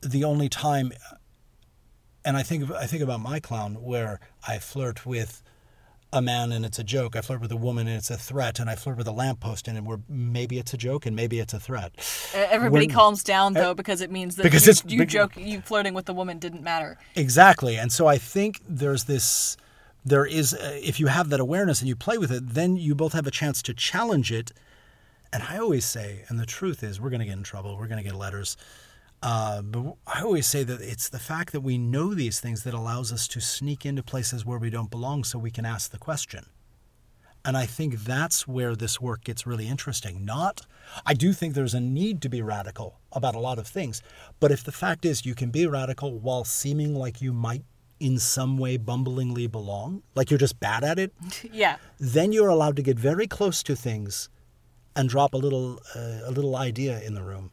the 0.00 0.24
only 0.24 0.48
time 0.48 0.90
and 2.24 2.34
i 2.38 2.42
think 2.42 2.70
i 2.70 2.86
think 2.86 3.02
about 3.02 3.20
my 3.20 3.38
clown 3.38 3.74
where 3.74 4.20
i 4.48 4.56
flirt 4.58 5.04
with 5.04 5.42
a 6.12 6.20
man 6.20 6.52
and 6.52 6.64
it's 6.64 6.78
a 6.78 6.84
joke. 6.84 7.16
I 7.16 7.20
flirt 7.22 7.40
with 7.40 7.50
a 7.52 7.56
woman 7.56 7.86
and 7.88 7.96
it's 7.96 8.10
a 8.10 8.16
threat, 8.16 8.58
and 8.60 8.68
I 8.68 8.74
flirt 8.74 8.96
with 8.98 9.06
a 9.08 9.12
lamppost 9.12 9.66
and 9.68 9.78
it. 9.78 9.84
where 9.84 9.98
maybe 10.08 10.58
it's 10.58 10.74
a 10.74 10.76
joke 10.76 11.06
and 11.06 11.16
maybe 11.16 11.38
it's 11.40 11.54
a 11.54 11.60
threat. 11.60 11.92
Everybody 12.34 12.86
when- 12.86 12.94
calms 12.94 13.22
down 13.24 13.54
though 13.54 13.74
because 13.74 14.00
it 14.00 14.10
means 14.10 14.36
that 14.36 14.42
Because 14.42 14.66
you, 14.66 14.70
it's- 14.72 14.92
you 14.92 14.98
bec- 14.98 15.08
joke 15.08 15.32
you 15.36 15.60
flirting 15.62 15.94
with 15.94 16.06
the 16.06 16.14
woman 16.14 16.38
didn't 16.38 16.62
matter. 16.62 16.98
Exactly. 17.16 17.76
And 17.76 17.90
so 17.92 18.06
I 18.06 18.18
think 18.18 18.60
there's 18.68 19.04
this 19.04 19.56
there 20.04 20.26
is 20.26 20.52
uh, 20.52 20.78
if 20.82 20.98
you 20.98 21.06
have 21.06 21.28
that 21.30 21.38
awareness 21.40 21.80
and 21.80 21.88
you 21.88 21.94
play 21.96 22.18
with 22.18 22.32
it, 22.32 22.42
then 22.54 22.76
you 22.76 22.94
both 22.94 23.12
have 23.12 23.26
a 23.26 23.30
chance 23.30 23.62
to 23.62 23.72
challenge 23.74 24.32
it. 24.32 24.52
And 25.32 25.42
I 25.44 25.56
always 25.58 25.84
say, 25.86 26.24
and 26.28 26.38
the 26.38 26.44
truth 26.44 26.82
is, 26.82 27.00
we're 27.00 27.08
going 27.08 27.20
to 27.20 27.24
get 27.26 27.36
in 27.38 27.42
trouble. 27.42 27.78
We're 27.78 27.86
going 27.86 28.02
to 28.02 28.04
get 28.04 28.14
letters. 28.16 28.56
Uh, 29.22 29.62
but 29.62 29.94
I 30.06 30.22
always 30.22 30.46
say 30.46 30.64
that 30.64 30.80
it's 30.80 31.08
the 31.08 31.18
fact 31.18 31.52
that 31.52 31.60
we 31.60 31.78
know 31.78 32.12
these 32.12 32.40
things 32.40 32.64
that 32.64 32.74
allows 32.74 33.12
us 33.12 33.28
to 33.28 33.40
sneak 33.40 33.86
into 33.86 34.02
places 34.02 34.44
where 34.44 34.58
we 34.58 34.68
don't 34.68 34.90
belong 34.90 35.22
so 35.22 35.38
we 35.38 35.52
can 35.52 35.64
ask 35.64 35.90
the 35.92 35.98
question. 35.98 36.46
And 37.44 37.56
I 37.56 37.66
think 37.66 38.04
that's 38.04 38.46
where 38.46 38.74
this 38.76 39.00
work 39.00 39.24
gets 39.24 39.46
really 39.46 39.68
interesting. 39.68 40.24
Not, 40.24 40.62
I 41.06 41.14
do 41.14 41.32
think 41.32 41.54
there's 41.54 41.74
a 41.74 41.80
need 41.80 42.20
to 42.22 42.28
be 42.28 42.42
radical 42.42 42.98
about 43.12 43.34
a 43.34 43.40
lot 43.40 43.58
of 43.58 43.66
things. 43.66 44.02
But 44.40 44.52
if 44.52 44.62
the 44.64 44.72
fact 44.72 45.04
is 45.04 45.26
you 45.26 45.34
can 45.34 45.50
be 45.50 45.66
radical 45.66 46.18
while 46.18 46.44
seeming 46.44 46.94
like 46.94 47.20
you 47.20 47.32
might 47.32 47.64
in 47.98 48.18
some 48.18 48.58
way 48.58 48.76
bumblingly 48.76 49.46
belong, 49.46 50.02
like 50.14 50.30
you're 50.30 50.38
just 50.38 50.58
bad 50.58 50.82
at 50.82 50.98
it, 50.98 51.12
yeah. 51.52 51.76
then 51.98 52.32
you're 52.32 52.48
allowed 52.48 52.76
to 52.76 52.82
get 52.82 52.98
very 52.98 53.26
close 53.26 53.62
to 53.64 53.76
things 53.76 54.28
and 54.94 55.08
drop 55.08 55.32
a 55.32 55.38
little 55.38 55.80
uh, 55.96 56.20
a 56.24 56.30
little 56.30 56.54
idea 56.54 57.00
in 57.00 57.14
the 57.14 57.22
room 57.22 57.50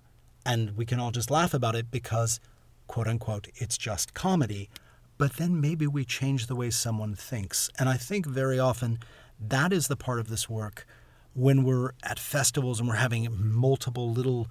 and 0.50 0.76
we 0.76 0.86
can 0.86 1.00
all 1.00 1.12
just 1.12 1.32
laugh 1.32 1.54
about 1.54 1.76
it 1.76 1.92
because 1.92 2.40
quote 2.88 3.08
unquote 3.08 3.48
it's 3.56 3.78
just 3.78 4.14
comedy. 4.14 4.70
But 5.18 5.34
then 5.34 5.60
maybe 5.60 5.86
we 5.86 6.06
change 6.06 6.48
the 6.48 6.56
way 6.56 6.70
someone 6.70 7.16
thinks. 7.16 7.70
And 7.78 7.88
i 7.90 7.98
think 7.98 8.26
very 8.26 8.60
often 8.60 9.00
that 9.40 9.72
is 9.72 9.88
the 9.88 9.96
part 9.96 10.20
of 10.20 10.30
this 10.30 10.50
work 10.50 10.86
when 11.34 11.64
we're 11.64 11.92
at 12.04 12.20
festivals 12.20 12.80
and 12.80 12.90
we're 12.90 12.96
having 12.96 13.28
multiple 13.32 14.12
little 14.12 14.48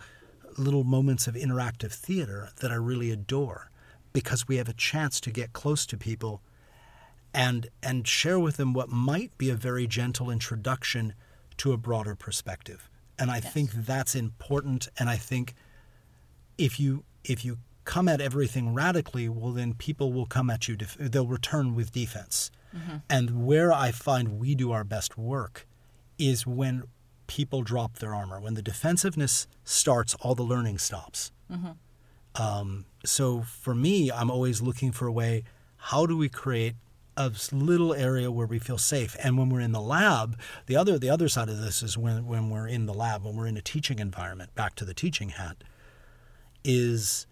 little 0.57 0.85
moments 0.85 1.27
of 1.27 1.35
interactive 1.35 1.93
theater 1.93 2.51
that 2.61 2.71
i 2.71 2.75
really 2.75 3.11
adore 3.11 3.71
because 4.13 4.49
we 4.49 4.57
have 4.57 4.69
a 4.69 4.73
chance 4.73 5.21
to 5.21 5.31
get 5.31 5.53
close 5.53 5.87
to 5.87 5.97
people 5.97 6.41
and 7.35 7.69
and 7.83 8.07
share 8.07 8.39
with 8.39 8.57
them 8.57 8.73
what 8.73 8.89
might 8.89 9.37
be 9.39 9.51
a 9.51 9.55
very 9.55 9.87
gentle 9.87 10.31
introduction 10.31 11.15
to 11.57 11.73
a 11.73 11.77
broader 11.77 12.15
perspective. 12.15 12.89
And 13.19 13.31
I 13.31 13.41
think 13.41 13.73
that's 13.73 14.15
important 14.15 14.89
and 14.99 15.09
I 15.09 15.17
think 15.17 15.55
if 16.59 16.79
you 16.81 17.05
if 17.25 17.45
you 17.45 17.59
come 17.85 18.09
at 18.09 18.21
everything 18.21 18.75
radically, 18.75 19.29
well 19.29 19.53
then 19.53 19.75
people 19.75 20.13
will 20.13 20.27
come 20.27 20.51
at 20.51 20.69
you 20.69 20.77
def- 20.77 20.97
they'll 20.99 21.27
return 21.27 21.75
with 21.75 21.93
defense. 21.93 22.51
And 23.09 23.47
where 23.47 23.73
I 23.73 23.93
find 23.93 24.39
we 24.39 24.55
do 24.55 24.73
our 24.73 24.85
best 24.85 25.17
work 25.17 25.67
is 26.19 26.47
when 26.47 26.83
people 27.27 27.63
drop 27.63 27.99
their 27.99 28.15
armor. 28.15 28.41
When 28.41 28.55
the 28.55 28.63
defensiveness 28.63 29.47
starts, 29.65 30.15
all 30.21 30.35
the 30.35 30.43
learning 30.43 30.79
stops. 30.79 31.33
Um, 32.35 32.85
so 33.05 33.43
for 33.43 33.75
me, 33.75 34.11
I'm 34.13 34.31
always 34.31 34.61
looking 34.61 34.93
for 34.93 35.07
a 35.07 35.13
way. 35.13 35.45
How 35.77 36.07
do 36.07 36.17
we 36.17 36.29
create 36.29 36.75
a 37.17 37.33
little 37.53 37.95
area 37.95 38.31
where 38.31 38.47
we 38.47 38.59
feel 38.59 38.79
safe? 38.79 39.17
And 39.23 39.37
when 39.39 39.49
we're 39.49 39.61
in 39.61 39.73
the 39.73 39.81
lab, 39.81 40.39
the 40.67 40.77
other 40.77 40.99
the 40.99 41.11
other 41.11 41.29
side 41.29 41.49
of 41.49 41.59
this 41.61 41.83
is 41.83 41.97
when 41.97 42.27
when 42.27 42.51
we're 42.51 42.69
in 42.69 42.87
the 42.87 42.95
lab, 42.95 43.25
when 43.25 43.35
we're 43.37 43.47
in 43.47 43.57
a 43.57 43.63
teaching 43.63 43.99
environment. 43.99 44.55
Back 44.55 44.75
to 44.77 44.85
the 44.85 44.95
teaching 44.95 45.31
hat, 45.31 45.57
is 46.69 47.27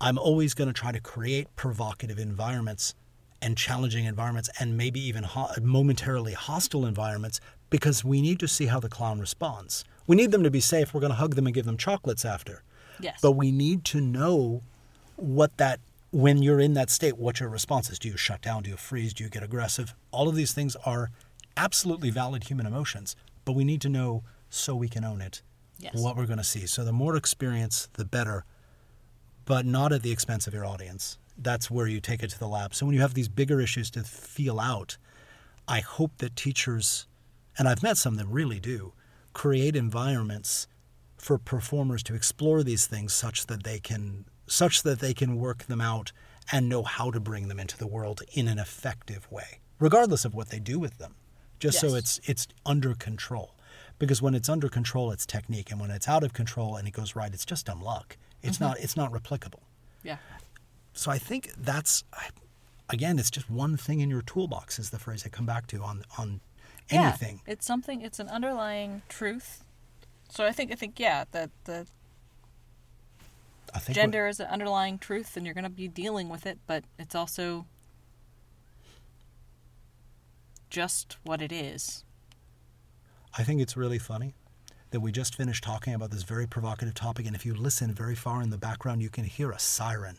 I'm 0.00 0.16
always 0.18 0.54
going 0.54 0.68
to 0.68 0.72
try 0.72 0.92
to 0.92 1.00
create 1.00 1.48
provocative 1.56 2.18
environments 2.20 2.94
and 3.42 3.56
challenging 3.58 4.04
environments, 4.04 4.48
and 4.60 4.76
maybe 4.76 5.00
even 5.00 5.24
ho- 5.24 5.48
momentarily 5.62 6.32
hostile 6.32 6.86
environments, 6.86 7.40
because 7.70 8.04
we 8.04 8.20
need 8.22 8.38
to 8.40 8.48
see 8.48 8.66
how 8.66 8.78
the 8.80 8.88
clown 8.88 9.18
responds. 9.20 9.84
We 10.06 10.14
need 10.16 10.30
them 10.30 10.42
to 10.44 10.50
be 10.50 10.60
safe. 10.60 10.94
We're 10.94 11.00
going 11.00 11.10
to 11.12 11.16
hug 11.16 11.34
them 11.34 11.46
and 11.46 11.54
give 11.54 11.64
them 11.66 11.76
chocolates 11.76 12.24
after. 12.24 12.62
Yes. 13.00 13.18
But 13.22 13.32
we 13.32 13.50
need 13.52 13.84
to 13.86 14.00
know 14.00 14.62
what 15.16 15.56
that, 15.58 15.78
when 16.10 16.42
you're 16.42 16.58
in 16.60 16.74
that 16.74 16.90
state, 16.90 17.16
what 17.18 17.38
your 17.40 17.48
response 17.48 17.90
is. 17.90 17.98
Do 17.98 18.08
you 18.08 18.16
shut 18.16 18.42
down? 18.42 18.62
Do 18.64 18.70
you 18.70 18.76
freeze? 18.76 19.12
Do 19.14 19.22
you 19.24 19.30
get 19.30 19.42
aggressive? 19.44 19.94
All 20.10 20.28
of 20.28 20.34
these 20.34 20.52
things 20.52 20.74
are 20.84 21.10
absolutely 21.56 22.10
valid 22.10 22.44
human 22.44 22.66
emotions, 22.66 23.14
but 23.44 23.52
we 23.52 23.64
need 23.64 23.80
to 23.82 23.88
know 23.88 24.22
so 24.50 24.74
we 24.74 24.88
can 24.88 25.04
own 25.04 25.20
it, 25.20 25.42
Yes. 25.78 25.94
what 25.94 26.16
we're 26.16 26.26
going 26.26 26.38
to 26.38 26.44
see. 26.44 26.66
So 26.66 26.84
the 26.84 26.92
more 26.92 27.14
experience, 27.16 27.88
the 27.92 28.04
better, 28.04 28.44
but 29.48 29.64
not 29.64 29.92
at 29.92 30.02
the 30.02 30.12
expense 30.12 30.46
of 30.46 30.52
your 30.52 30.66
audience. 30.66 31.16
That's 31.38 31.70
where 31.70 31.86
you 31.86 32.02
take 32.02 32.22
it 32.22 32.28
to 32.28 32.38
the 32.38 32.46
lab. 32.46 32.74
So 32.74 32.84
when 32.84 32.94
you 32.94 33.00
have 33.00 33.14
these 33.14 33.30
bigger 33.30 33.62
issues 33.62 33.90
to 33.92 34.02
feel 34.02 34.60
out, 34.60 34.98
I 35.66 35.80
hope 35.80 36.18
that 36.18 36.36
teachers, 36.36 37.06
and 37.56 37.66
I've 37.66 37.82
met 37.82 37.96
some 37.96 38.16
that 38.16 38.26
really 38.26 38.60
do, 38.60 38.92
create 39.32 39.74
environments 39.74 40.68
for 41.16 41.38
performers 41.38 42.02
to 42.04 42.14
explore 42.14 42.62
these 42.62 42.86
things 42.86 43.14
such 43.14 43.46
that 43.46 43.62
they 43.62 43.78
can 43.78 44.26
such 44.46 44.82
that 44.82 45.00
they 45.00 45.14
can 45.14 45.36
work 45.36 45.64
them 45.64 45.80
out 45.80 46.12
and 46.52 46.68
know 46.68 46.82
how 46.82 47.10
to 47.10 47.20
bring 47.20 47.48
them 47.48 47.58
into 47.58 47.78
the 47.78 47.86
world 47.86 48.22
in 48.32 48.48
an 48.48 48.58
effective 48.58 49.30
way, 49.30 49.60
regardless 49.78 50.26
of 50.26 50.34
what 50.34 50.50
they 50.50 50.58
do 50.58 50.78
with 50.78 50.98
them. 50.98 51.14
Just 51.58 51.80
so 51.80 51.94
it's 51.94 52.20
it's 52.24 52.48
under 52.66 52.94
control. 52.94 53.54
Because 53.98 54.20
when 54.20 54.34
it's 54.34 54.48
under 54.48 54.68
control, 54.68 55.10
it's 55.10 55.24
technique, 55.24 55.70
and 55.70 55.80
when 55.80 55.90
it's 55.90 56.06
out 56.06 56.22
of 56.22 56.34
control 56.34 56.76
and 56.76 56.86
it 56.86 56.92
goes 56.92 57.16
right, 57.16 57.32
it's 57.32 57.46
just 57.46 57.66
dumb 57.66 57.80
luck. 57.80 58.18
It's 58.42 58.56
mm-hmm. 58.56 58.64
not 58.64 58.80
it's 58.80 58.96
not 58.96 59.12
replicable. 59.12 59.60
yeah. 60.02 60.18
So 60.92 61.10
I 61.10 61.18
think 61.18 61.52
that's 61.56 62.04
again, 62.90 63.18
it's 63.18 63.30
just 63.30 63.50
one 63.50 63.76
thing 63.76 64.00
in 64.00 64.10
your 64.10 64.22
toolbox 64.22 64.78
is 64.78 64.90
the 64.90 64.98
phrase 64.98 65.24
I 65.24 65.28
come 65.28 65.46
back 65.46 65.66
to 65.68 65.82
on 65.82 66.04
on 66.16 66.40
anything. 66.90 67.40
Yeah, 67.46 67.52
it's 67.52 67.66
something. 67.66 68.02
It's 68.02 68.18
an 68.18 68.28
underlying 68.28 69.02
truth. 69.08 69.64
So 70.28 70.44
I 70.44 70.52
think 70.52 70.72
I 70.72 70.74
think 70.74 70.98
yeah 70.98 71.24
that 71.32 71.50
the 71.64 71.86
I 73.74 73.78
think 73.78 73.96
gender 73.96 74.26
is 74.26 74.40
an 74.40 74.46
underlying 74.46 74.98
truth, 74.98 75.36
and 75.36 75.44
you're 75.44 75.54
going 75.54 75.64
to 75.64 75.70
be 75.70 75.88
dealing 75.88 76.28
with 76.28 76.46
it, 76.46 76.58
but 76.66 76.84
it's 76.98 77.14
also 77.14 77.66
just 80.70 81.16
what 81.22 81.40
it 81.40 81.52
is. 81.52 82.04
I 83.36 83.44
think 83.44 83.60
it's 83.60 83.76
really 83.76 83.98
funny 83.98 84.34
that 84.90 85.00
we 85.00 85.12
just 85.12 85.34
finished 85.34 85.64
talking 85.64 85.94
about 85.94 86.10
this 86.10 86.22
very 86.22 86.46
provocative 86.46 86.94
topic, 86.94 87.26
and 87.26 87.34
if 87.36 87.44
you 87.44 87.54
listen 87.54 87.92
very 87.92 88.14
far 88.14 88.42
in 88.42 88.50
the 88.50 88.58
background, 88.58 89.02
you 89.02 89.10
can 89.10 89.24
hear 89.24 89.50
a 89.50 89.58
siren 89.58 90.18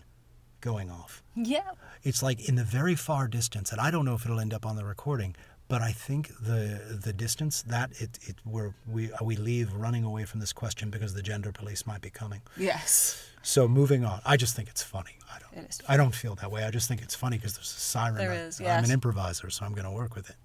going 0.62 0.90
off. 0.92 1.24
Yeah. 1.36 1.72
It's 2.04 2.22
like 2.22 2.48
in 2.48 2.56
the 2.56 2.64
very 2.64 2.96
far 2.96 3.28
distance, 3.28 3.72
and 3.72 3.80
I 3.82 3.92
don't 3.92 4.06
know 4.06 4.14
if 4.16 4.26
it'll 4.26 4.40
end 4.40 4.54
up 4.54 4.66
on 4.66 4.76
the 4.76 4.86
recording, 4.86 5.36
but 5.68 5.82
I 5.82 5.92
think 5.92 6.30
the 6.42 7.00
the 7.04 7.14
distance 7.14 7.62
that 7.64 7.92
it, 8.02 8.18
it 8.24 8.36
where 8.44 8.74
we 8.92 9.12
uh, 9.12 9.18
we 9.24 9.36
leave 9.36 9.72
running 9.74 10.04
away 10.04 10.26
from 10.26 10.40
this 10.40 10.52
question 10.54 10.90
because 10.90 11.14
the 11.14 11.22
gender 11.22 11.52
police 11.52 11.86
might 11.86 12.02
be 12.02 12.10
coming. 12.10 12.42
Yes. 12.58 13.24
So 13.42 13.68
moving 13.68 14.04
on, 14.04 14.20
I 14.26 14.36
just 14.36 14.56
think 14.56 14.68
it's 14.68 14.84
funny. 14.84 15.18
I 15.34 15.40
don't. 15.40 15.64
It 15.64 15.70
is 15.70 15.82
I 15.88 15.96
don't 15.96 16.14
feel 16.16 16.36
that 16.36 16.52
way. 16.52 16.64
I 16.64 16.72
just 16.72 16.88
think 16.88 17.02
it's 17.02 17.16
funny 17.16 17.38
because 17.38 17.54
there's 17.56 17.72
a 17.72 17.80
siren. 17.80 18.16
There 18.16 18.32
I- 18.32 18.36
is, 18.36 18.60
I'm 18.60 18.84
an 18.84 18.92
improviser, 18.92 19.50
so 19.50 19.64
I'm 19.66 19.74
going 19.74 19.86
to 19.86 19.92
work 19.92 20.16
with 20.16 20.30
it. 20.30 20.36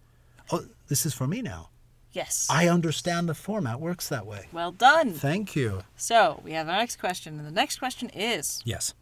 Oh, 0.52 0.64
this 0.88 1.06
is 1.06 1.14
for 1.14 1.26
me 1.26 1.40
now. 1.42 1.70
Yes. 2.14 2.46
I 2.48 2.68
understand 2.68 3.28
the 3.28 3.34
format 3.34 3.80
works 3.80 4.08
that 4.08 4.24
way. 4.26 4.46
well 4.52 4.72
done. 4.72 5.12
Thank 5.12 5.54
you. 5.56 5.82
So 5.96 6.40
we 6.44 6.52
have 6.52 6.68
our 6.68 6.76
next 6.76 6.96
question, 6.96 7.38
and 7.38 7.46
the 7.46 7.52
next 7.52 7.78
question 7.78 8.08
is: 8.10 8.62
Yes. 8.64 8.94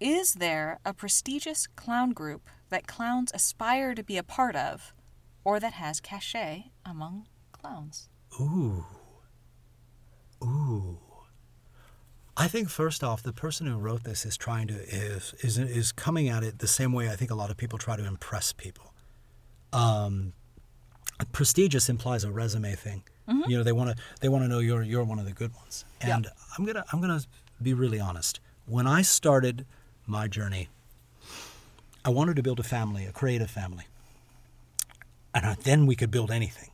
Is 0.00 0.34
there 0.34 0.80
a 0.84 0.92
prestigious 0.92 1.66
clown 1.76 2.10
group 2.10 2.48
that 2.70 2.86
clowns 2.86 3.30
aspire 3.34 3.94
to 3.94 4.02
be 4.02 4.16
a 4.16 4.22
part 4.22 4.56
of, 4.56 4.92
or 5.44 5.60
that 5.60 5.74
has 5.74 6.00
cachet 6.00 6.72
among 6.84 7.26
clowns? 7.52 8.08
Ooh. 8.40 8.84
Ooh. 10.42 10.98
I 12.36 12.48
think 12.48 12.68
first 12.68 13.04
off, 13.04 13.22
the 13.22 13.32
person 13.32 13.66
who 13.66 13.76
wrote 13.76 14.02
this 14.02 14.26
is 14.26 14.36
trying 14.36 14.66
to 14.68 14.74
is 14.74 15.34
is 15.40 15.56
is 15.58 15.92
coming 15.92 16.28
at 16.28 16.42
it 16.42 16.58
the 16.58 16.66
same 16.66 16.92
way 16.92 17.08
I 17.08 17.16
think 17.16 17.30
a 17.30 17.34
lot 17.34 17.50
of 17.50 17.56
people 17.56 17.78
try 17.78 17.96
to 17.96 18.04
impress 18.04 18.52
people. 18.52 18.92
Um, 19.72 20.32
prestigious 21.32 21.88
implies 21.88 22.24
a 22.24 22.30
resume 22.30 22.74
thing. 22.74 23.02
Mm-hmm. 23.28 23.50
You 23.50 23.58
know, 23.58 23.64
they 23.64 23.72
want 23.72 23.96
to 23.96 24.02
they 24.20 24.28
want 24.28 24.44
to 24.44 24.48
know 24.48 24.58
you're 24.58 24.82
you're 24.82 25.04
one 25.04 25.18
of 25.18 25.24
the 25.24 25.32
good 25.32 25.54
ones. 25.54 25.84
Yeah. 26.00 26.16
And 26.16 26.26
I'm 26.58 26.64
gonna 26.64 26.84
I'm 26.92 27.00
gonna 27.00 27.20
be 27.62 27.74
really 27.74 28.00
honest. 28.00 28.40
When 28.66 28.86
I 28.86 29.02
started 29.02 29.66
my 30.06 30.28
journey, 30.28 30.68
I 32.04 32.10
wanted 32.10 32.36
to 32.36 32.42
build 32.42 32.60
a 32.60 32.64
family, 32.64 33.06
a 33.06 33.12
creative 33.12 33.50
family, 33.50 33.84
and 35.34 35.56
then 35.62 35.86
we 35.86 35.96
could 35.96 36.10
build 36.10 36.30
anything. 36.30 36.70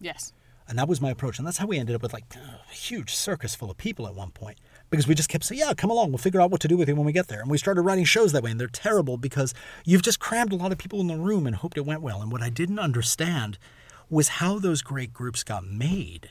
Yes. 0.00 0.32
And 0.68 0.78
that 0.78 0.88
was 0.88 1.00
my 1.00 1.10
approach. 1.10 1.38
And 1.38 1.46
that's 1.46 1.58
how 1.58 1.66
we 1.66 1.78
ended 1.78 1.94
up 1.94 2.02
with 2.02 2.12
like 2.12 2.24
a 2.34 2.72
huge 2.74 3.14
circus 3.14 3.54
full 3.54 3.70
of 3.70 3.76
people 3.76 4.06
at 4.06 4.14
one 4.14 4.30
point. 4.30 4.58
Because 4.90 5.08
we 5.08 5.14
just 5.14 5.28
kept 5.28 5.44
saying, 5.44 5.58
yeah, 5.58 5.74
come 5.74 5.90
along. 5.90 6.10
We'll 6.10 6.18
figure 6.18 6.40
out 6.40 6.50
what 6.50 6.60
to 6.60 6.68
do 6.68 6.76
with 6.76 6.88
you 6.88 6.94
when 6.94 7.06
we 7.06 7.12
get 7.12 7.28
there. 7.28 7.40
And 7.40 7.50
we 7.50 7.58
started 7.58 7.82
writing 7.82 8.04
shows 8.04 8.32
that 8.32 8.42
way. 8.42 8.52
And 8.52 8.60
they're 8.60 8.68
terrible 8.68 9.16
because 9.16 9.52
you've 9.84 10.02
just 10.02 10.20
crammed 10.20 10.52
a 10.52 10.56
lot 10.56 10.72
of 10.72 10.78
people 10.78 11.00
in 11.00 11.08
the 11.08 11.16
room 11.16 11.46
and 11.46 11.56
hoped 11.56 11.76
it 11.76 11.84
went 11.84 12.02
well. 12.02 12.22
And 12.22 12.30
what 12.30 12.42
I 12.42 12.50
didn't 12.50 12.78
understand 12.78 13.58
was 14.08 14.28
how 14.28 14.58
those 14.58 14.82
great 14.82 15.12
groups 15.12 15.42
got 15.42 15.64
made 15.66 16.30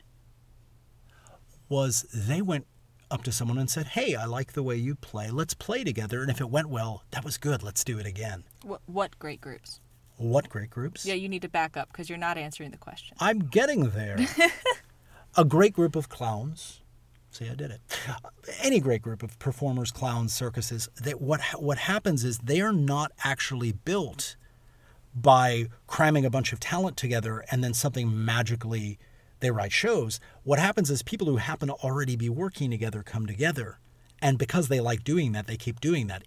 was 1.68 2.06
they 2.14 2.41
went 2.41 2.66
up 3.12 3.24
to 3.24 3.32
someone 3.32 3.58
and 3.58 3.70
said, 3.70 3.88
hey, 3.88 4.16
I 4.16 4.26
like 4.26 4.53
the 4.53 4.64
way 4.64 4.76
you 4.76 4.95
play. 4.95 5.30
Let's 5.30 5.53
play 5.53 5.84
together. 5.84 6.22
And 6.22 6.32
if 6.32 6.41
it 6.41 6.49
went 6.49 6.70
well, 6.70 7.03
that 7.12 7.24
was 7.24 7.38
good. 7.38 7.64
Let's 7.64 7.84
do 7.84 7.99
it 7.99 8.06
again. 8.06 8.43
What, 8.64 8.82
what 8.86 9.20
great 9.20 9.41
groups? 9.41 9.80
What 10.18 10.49
great 10.49 10.70
groups? 10.70 11.06
Yeah, 11.06 11.16
you 11.16 11.28
need 11.28 11.41
to 11.41 11.49
back 11.49 11.76
up 11.76 11.89
because 11.91 12.10
you're 12.10 12.18
not 12.18 12.38
answering 12.38 12.72
the 12.72 12.78
question. 12.78 13.18
I'm 13.20 13.39
getting 13.39 13.89
there. 13.89 14.18
a 15.38 15.43
great 15.43 15.74
group 15.74 15.95
of 15.95 16.10
clowns. 16.10 16.82
See, 17.36 17.50
I 17.50 17.54
did 17.54 17.70
it. 17.70 17.82
Any 18.62 18.80
great 18.80 19.02
group 19.02 19.22
of 19.22 19.38
performers, 19.40 19.92
clowns, 19.92 20.32
circuses. 20.32 20.88
That 21.04 21.20
what 21.20 21.42
what 21.60 21.80
happens 21.80 22.24
is 22.24 22.38
they 22.38 22.62
are 22.62 22.72
not 22.72 23.12
actually 23.26 23.74
built 23.74 24.38
by 25.14 25.68
cramming 25.86 26.24
a 26.24 26.30
bunch 26.30 26.54
of 26.54 26.62
talent 26.62 26.96
together 26.96 27.44
and 27.52 27.62
then 27.62 27.74
something 27.74 28.24
magically 28.24 28.98
they 29.42 29.52
write 29.52 29.74
shows. 29.74 30.22
What 30.44 30.60
happens 30.60 30.90
is 30.90 31.04
people 31.04 31.28
who 31.28 31.36
happen 31.36 31.68
to 31.68 31.74
already 31.74 32.16
be 32.16 32.30
working 32.30 32.72
together 32.72 33.04
come 33.04 33.26
together, 33.26 33.80
and 34.22 34.38
because 34.38 34.70
they 34.70 34.80
like 34.80 35.04
doing 35.04 35.34
that, 35.34 35.46
they 35.46 35.58
keep 35.58 35.82
doing 35.82 36.08
that. 36.08 36.24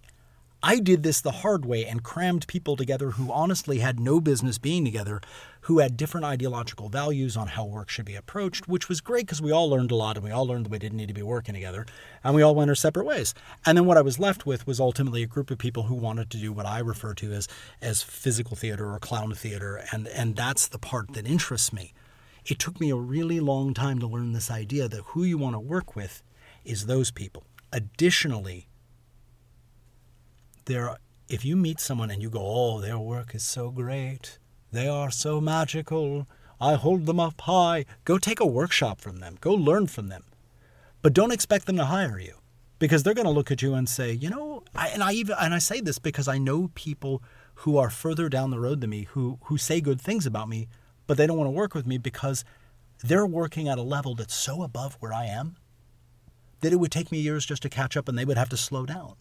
I 0.63 0.81
did 0.81 1.05
this 1.05 1.21
the 1.21 1.31
hard 1.31 1.65
way 1.65 1.87
and 1.87 2.03
crammed 2.03 2.49
people 2.49 2.75
together 2.75 3.13
who 3.13 3.31
honestly 3.33 3.79
had 3.79 4.01
no 4.01 4.21
business 4.21 4.59
being 4.59 4.85
together, 4.85 5.21
who 5.63 5.79
had 5.79 5.97
different 5.97 6.27
ideological 6.27 6.89
values 6.89 7.37
on 7.37 7.47
how 7.47 7.65
work 7.65 7.89
should 7.89 8.07
be 8.07 8.17
approached, 8.17 8.67
which 8.67 8.89
was 8.89 9.01
great 9.01 9.27
because 9.27 9.41
we 9.41 9.53
all 9.53 9.71
learned 9.71 9.93
a 9.93 9.95
lot 9.95 10.17
and 10.17 10.25
we 10.25 10.33
all 10.33 10.47
learned 10.47 10.65
that 10.65 10.73
we 10.73 10.81
didn't 10.81 10.99
need 10.99 11.07
to 11.07 11.15
be 11.15 11.23
working 11.23 11.55
together 11.55 11.87
and 12.25 12.35
we 12.35 12.43
all 12.43 12.57
went 12.57 12.71
our 12.71 12.75
separate 12.75 13.07
ways. 13.07 13.35
And 13.65 13.79
then 13.79 13.87
what 13.87 13.97
I 13.97 14.03
was 14.03 14.19
left 14.19 14.47
with 14.47 14.67
was 14.67 14.81
ultimately 14.81 15.23
a 15.23 15.29
group 15.29 15.53
of 15.53 15.59
people 15.59 15.85
who 15.85 15.95
wanted 15.95 16.29
to 16.31 16.39
do 16.39 16.53
what 16.53 16.67
I 16.67 16.81
refer 16.81 17.15
to 17.15 17.33
as 17.33 17.47
as 17.81 18.03
physical 18.03 18.57
theater 18.57 18.93
or 18.93 18.99
clown 18.99 19.33
theater 19.35 19.85
and 19.93 20.09
and 20.09 20.35
that's 20.35 20.67
the 20.67 20.79
part 20.79 21.13
that 21.13 21.27
interests 21.29 21.73
me. 21.73 21.95
It 22.45 22.59
took 22.59 22.81
me 22.81 22.91
a 22.91 22.97
really 22.97 23.39
long 23.39 23.75
time 23.75 24.01
to 24.01 24.09
learn 24.09 24.33
this 24.33 24.51
idea 24.51 24.89
that 24.89 25.05
who 25.09 25.23
you 25.23 25.39
want 25.39 25.55
to 25.55 25.61
work 25.61 25.95
with 25.95 26.23
is 26.65 26.87
those 26.87 27.13
people. 27.13 27.45
Additionally, 27.73 28.67
there 30.69 30.97
if 31.29 31.45
you 31.45 31.57
meet 31.57 31.81
someone 31.81 32.11
and 32.11 32.23
you 32.23 32.31
go 32.31 32.41
oh 32.41 32.81
their 32.81 32.99
work 32.99 33.35
is 33.35 33.43
so 33.43 33.71
great. 33.71 34.39
They 34.71 34.87
are 34.87 35.11
so 35.11 35.41
magical. 35.41 36.29
I 36.61 36.75
hold 36.75 37.07
them 37.07 37.19
up 37.19 37.41
high. 37.41 37.85
Go 38.05 38.19
take 38.19 38.41
a 38.41 38.47
workshop 38.47 39.01
from 39.01 39.19
them. 39.19 39.39
Go 39.41 39.55
learn 39.55 39.87
from 39.87 40.09
them. 40.09 40.25
But 41.03 41.15
don't 41.15 41.33
expect 41.33 41.67
them 41.67 41.77
to 41.77 41.87
hire 41.87 42.19
you 42.19 42.35
because 42.79 43.03
they're 43.03 43.15
going 43.15 43.27
to 43.27 43.31
look 43.31 43.51
at 43.51 43.63
you 43.63 43.75
and 43.75 43.89
say 43.89 44.13
you 44.13 44.31
know 44.31 44.63
I, 44.75 44.89
and 44.89 45.03
i 45.03 45.13
even 45.13 45.37
and 45.41 45.55
i 45.55 45.59
say 45.59 45.81
this 45.81 45.99
because 45.99 46.29
i 46.29 46.39
know 46.39 46.71
people 46.75 47.23
who 47.57 47.77
are 47.77 47.91
further 47.91 48.29
down 48.29 48.51
the 48.51 48.61
road 48.61 48.81
than 48.81 48.91
me 48.91 49.03
who 49.11 49.39
who 49.45 49.59
say 49.59 49.81
good 49.81 50.01
things 50.01 50.27
about 50.27 50.49
me 50.49 50.69
but 51.07 51.17
they 51.17 51.27
don't 51.27 51.39
want 51.39 51.49
to 51.49 51.53
work 51.53 51.75
with 51.75 51.87
me 51.87 51.99
because 51.99 52.45
they're 53.03 53.27
working 53.27 53.69
at 53.69 53.79
a 53.79 53.83
level 53.83 54.15
that's 54.15 54.35
so 54.35 54.63
above 54.63 54.97
where 55.01 55.13
i 55.13 55.25
am 55.25 55.57
that 56.61 56.73
it 56.73 56.77
would 56.77 56.93
take 56.93 57.13
me 57.13 57.19
years 57.19 57.47
just 57.47 57.63
to 57.63 57.69
catch 57.69 57.97
up 57.97 58.09
and 58.09 58.19
they 58.19 58.25
would 58.25 58.39
have 58.39 58.49
to 58.49 58.57
slow 58.57 58.87
down 58.87 59.15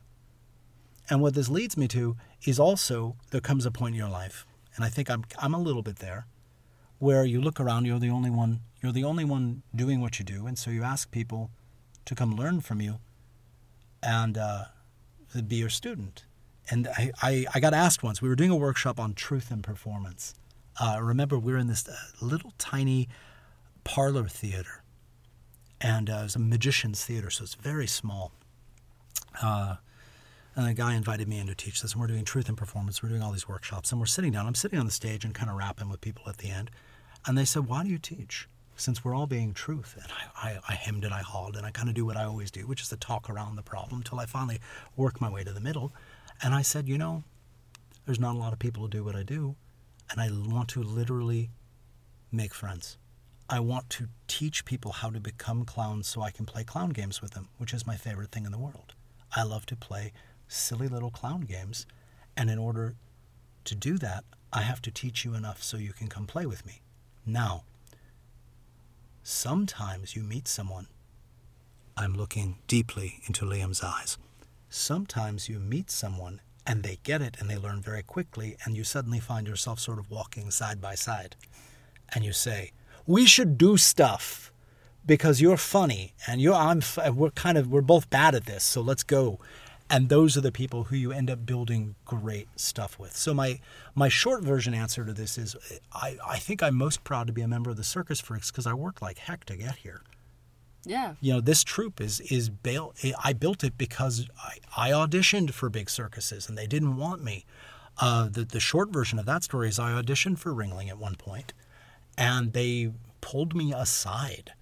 and 1.09 1.21
what 1.21 1.33
this 1.33 1.49
leads 1.49 1.77
me 1.77 1.87
to 1.89 2.17
is 2.45 2.59
also 2.59 3.15
there 3.31 3.41
comes 3.41 3.65
a 3.65 3.71
point 3.71 3.95
in 3.95 3.99
your 3.99 4.09
life, 4.09 4.45
and 4.75 4.85
I 4.85 4.89
think 4.89 5.09
I'm 5.09 5.23
I'm 5.39 5.53
a 5.53 5.59
little 5.59 5.83
bit 5.83 5.97
there, 5.97 6.25
where 6.99 7.23
you 7.25 7.41
look 7.41 7.59
around, 7.59 7.85
you're 7.85 7.99
the 7.99 8.09
only 8.09 8.29
one 8.29 8.61
you're 8.81 8.91
the 8.91 9.03
only 9.03 9.25
one 9.25 9.63
doing 9.75 10.01
what 10.01 10.19
you 10.19 10.25
do, 10.25 10.47
and 10.47 10.57
so 10.57 10.69
you 10.71 10.83
ask 10.83 11.11
people 11.11 11.49
to 12.05 12.15
come 12.15 12.35
learn 12.35 12.61
from 12.61 12.81
you, 12.81 12.99
and 14.01 14.37
uh, 14.37 14.65
be 15.47 15.55
your 15.57 15.69
student. 15.69 16.23
And 16.69 16.87
I, 16.87 17.11
I, 17.21 17.45
I 17.55 17.59
got 17.59 17.73
asked 17.73 18.03
once. 18.03 18.21
We 18.21 18.29
were 18.29 18.35
doing 18.35 18.49
a 18.49 18.55
workshop 18.55 18.99
on 18.99 19.13
truth 19.13 19.51
and 19.51 19.63
performance. 19.63 20.35
Uh, 20.79 20.99
remember, 21.01 21.39
we 21.39 21.53
were 21.53 21.57
in 21.57 21.67
this 21.67 21.87
uh, 21.87 21.95
little 22.21 22.53
tiny 22.57 23.07
parlor 23.83 24.27
theater, 24.27 24.83
and 25.79 26.09
uh, 26.09 26.17
it 26.19 26.23
was 26.23 26.35
a 26.35 26.39
magician's 26.39 27.03
theater, 27.03 27.29
so 27.29 27.43
it's 27.43 27.55
very 27.55 27.87
small. 27.87 28.31
Uh, 29.41 29.77
and 30.57 30.67
a 30.67 30.73
guy 30.73 30.95
invited 30.95 31.27
me 31.27 31.37
in 31.37 31.45
to 31.45 31.55
teach 31.55 31.83
this, 31.83 31.91
and 31.91 32.01
we're 32.01 32.07
doing 32.07 32.25
truth 32.25 32.49
and 32.49 32.57
performance. 32.57 33.03
We're 33.03 33.09
doing 33.09 33.21
all 33.21 33.31
these 33.31 33.47
workshops, 33.47 33.91
and 33.91 33.99
we're 34.01 34.07
sitting 34.07 34.31
down. 34.31 34.47
I'm 34.47 34.55
sitting 34.55 34.79
on 34.79 34.87
the 34.87 34.91
stage 34.91 35.23
and 35.23 35.35
kind 35.35 35.51
of 35.51 35.55
rapping 35.55 35.87
with 35.87 36.01
people 36.01 36.23
at 36.27 36.39
the 36.39 36.49
end. 36.49 36.71
And 37.27 37.37
they 37.37 37.45
said, 37.45 37.67
Why 37.67 37.83
do 37.83 37.89
you 37.89 37.99
teach? 37.99 38.49
Since 38.75 39.05
we're 39.05 39.13
all 39.13 39.27
being 39.27 39.53
truth. 39.53 39.95
And 40.01 40.11
I, 40.11 40.49
I, 40.49 40.59
I 40.69 40.73
hemmed 40.73 41.05
and 41.05 41.13
I 41.13 41.21
hawed, 41.21 41.55
and 41.55 41.63
I 41.63 41.69
kind 41.69 41.89
of 41.89 41.95
do 41.95 42.07
what 42.07 42.17
I 42.17 42.23
always 42.23 42.49
do, 42.49 42.65
which 42.65 42.81
is 42.81 42.89
to 42.89 42.97
talk 42.97 43.29
around 43.29 43.55
the 43.55 43.61
problem 43.61 44.01
till 44.01 44.19
I 44.19 44.25
finally 44.25 44.59
work 44.95 45.21
my 45.21 45.29
way 45.29 45.43
to 45.43 45.53
the 45.53 45.61
middle. 45.61 45.93
And 46.41 46.55
I 46.55 46.63
said, 46.63 46.89
You 46.89 46.97
know, 46.97 47.23
there's 48.07 48.19
not 48.19 48.35
a 48.35 48.39
lot 48.39 48.51
of 48.51 48.57
people 48.57 48.81
who 48.81 48.89
do 48.89 49.03
what 49.03 49.15
I 49.15 49.21
do, 49.21 49.55
and 50.09 50.19
I 50.19 50.31
want 50.31 50.69
to 50.69 50.81
literally 50.81 51.51
make 52.31 52.55
friends. 52.55 52.97
I 53.47 53.59
want 53.59 53.91
to 53.91 54.07
teach 54.27 54.65
people 54.65 54.91
how 54.91 55.11
to 55.11 55.19
become 55.19 55.65
clowns 55.65 56.07
so 56.07 56.23
I 56.23 56.31
can 56.31 56.47
play 56.47 56.63
clown 56.63 56.89
games 56.89 57.21
with 57.21 57.31
them, 57.31 57.49
which 57.59 57.75
is 57.75 57.85
my 57.85 57.95
favorite 57.95 58.31
thing 58.31 58.45
in 58.45 58.51
the 58.51 58.57
world. 58.57 58.95
I 59.35 59.43
love 59.43 59.67
to 59.67 59.75
play 59.75 60.13
silly 60.47 60.87
little 60.87 61.11
clown 61.11 61.41
games. 61.41 61.85
And 62.35 62.49
in 62.49 62.57
order 62.57 62.95
to 63.65 63.75
do 63.75 63.97
that, 63.97 64.23
I 64.53 64.61
have 64.61 64.81
to 64.83 64.91
teach 64.91 65.25
you 65.25 65.33
enough 65.33 65.61
so 65.61 65.77
you 65.77 65.93
can 65.93 66.07
come 66.07 66.25
play 66.25 66.45
with 66.45 66.65
me. 66.65 66.81
Now, 67.25 67.63
sometimes 69.23 70.15
you 70.15 70.23
meet 70.23 70.47
someone. 70.47 70.87
I'm 71.97 72.13
looking 72.13 72.57
deeply 72.67 73.19
into 73.27 73.45
Liam's 73.45 73.83
eyes. 73.83 74.17
Sometimes 74.69 75.49
you 75.49 75.59
meet 75.59 75.89
someone 75.89 76.41
and 76.65 76.83
they 76.83 76.99
get 77.03 77.21
it 77.21 77.37
and 77.39 77.49
they 77.49 77.57
learn 77.57 77.81
very 77.81 78.03
quickly, 78.03 78.57
and 78.65 78.75
you 78.75 78.83
suddenly 78.83 79.21
find 79.21 79.47
yourself 79.47 79.79
sort 79.79 79.99
of 79.99 80.11
walking 80.11 80.51
side 80.51 80.81
by 80.81 80.95
side. 80.95 81.37
And 82.13 82.25
you 82.25 82.33
say, 82.33 82.71
We 83.05 83.25
should 83.25 83.57
do 83.57 83.77
stuff 83.77 84.51
because 85.07 85.41
you're 85.41 85.57
funny 85.57 86.13
and 86.27 86.41
you're 86.41 86.53
I'm 86.53 86.81
we're 87.13 87.31
kind 87.31 87.57
of 87.57 87.71
we're 87.71 87.81
both 87.81 88.09
bad 88.09 88.35
at 88.35 88.45
this 88.45 88.63
so 88.63 88.81
let's 88.81 89.03
go 89.03 89.39
and 89.89 90.09
those 90.09 90.35
are 90.35 90.41
the 90.41 90.51
people 90.51 90.85
who 90.85 90.95
you 90.95 91.11
end 91.11 91.29
up 91.29 91.45
building 91.45 91.95
great 92.05 92.47
stuff 92.55 92.99
with. 92.99 93.15
So 93.15 93.33
my 93.33 93.59
my 93.95 94.09
short 94.09 94.43
version 94.43 94.73
answer 94.73 95.05
to 95.05 95.13
this 95.13 95.37
is 95.37 95.55
i, 95.93 96.17
I 96.27 96.37
think 96.37 96.61
i'm 96.61 96.75
most 96.75 97.03
proud 97.03 97.27
to 97.27 97.33
be 97.33 97.41
a 97.41 97.47
member 97.47 97.69
of 97.69 97.77
the 97.77 97.83
circus 97.83 98.19
freaks 98.19 98.51
because 98.51 98.67
i 98.67 98.73
worked 98.73 99.01
like 99.01 99.17
heck 99.19 99.45
to 99.45 99.55
get 99.55 99.77
here. 99.77 100.01
Yeah. 100.85 101.15
you 101.19 101.33
know 101.33 101.41
this 101.41 101.63
troupe 101.65 101.99
is 101.99 102.21
is 102.21 102.49
built 102.49 103.03
i 103.23 103.33
built 103.33 103.63
it 103.63 103.77
because 103.77 104.27
i, 104.41 104.57
I 104.77 104.91
auditioned 104.91 105.51
for 105.51 105.69
big 105.69 105.89
circuses 105.89 106.47
and 106.47 106.57
they 106.57 106.67
didn't 106.67 106.95
want 106.95 107.23
me. 107.23 107.45
Uh, 107.99 108.29
the, 108.29 108.45
the 108.45 108.59
short 108.59 108.89
version 108.93 109.17
of 109.17 109.25
that 109.25 109.43
story 109.43 109.67
is 109.67 109.79
i 109.79 109.91
auditioned 109.91 110.37
for 110.37 110.53
ringling 110.53 110.87
at 110.87 110.97
one 110.97 111.15
point 111.15 111.53
and 112.17 112.53
they 112.53 112.91
pulled 113.21 113.55
me 113.55 113.73
aside 113.73 114.53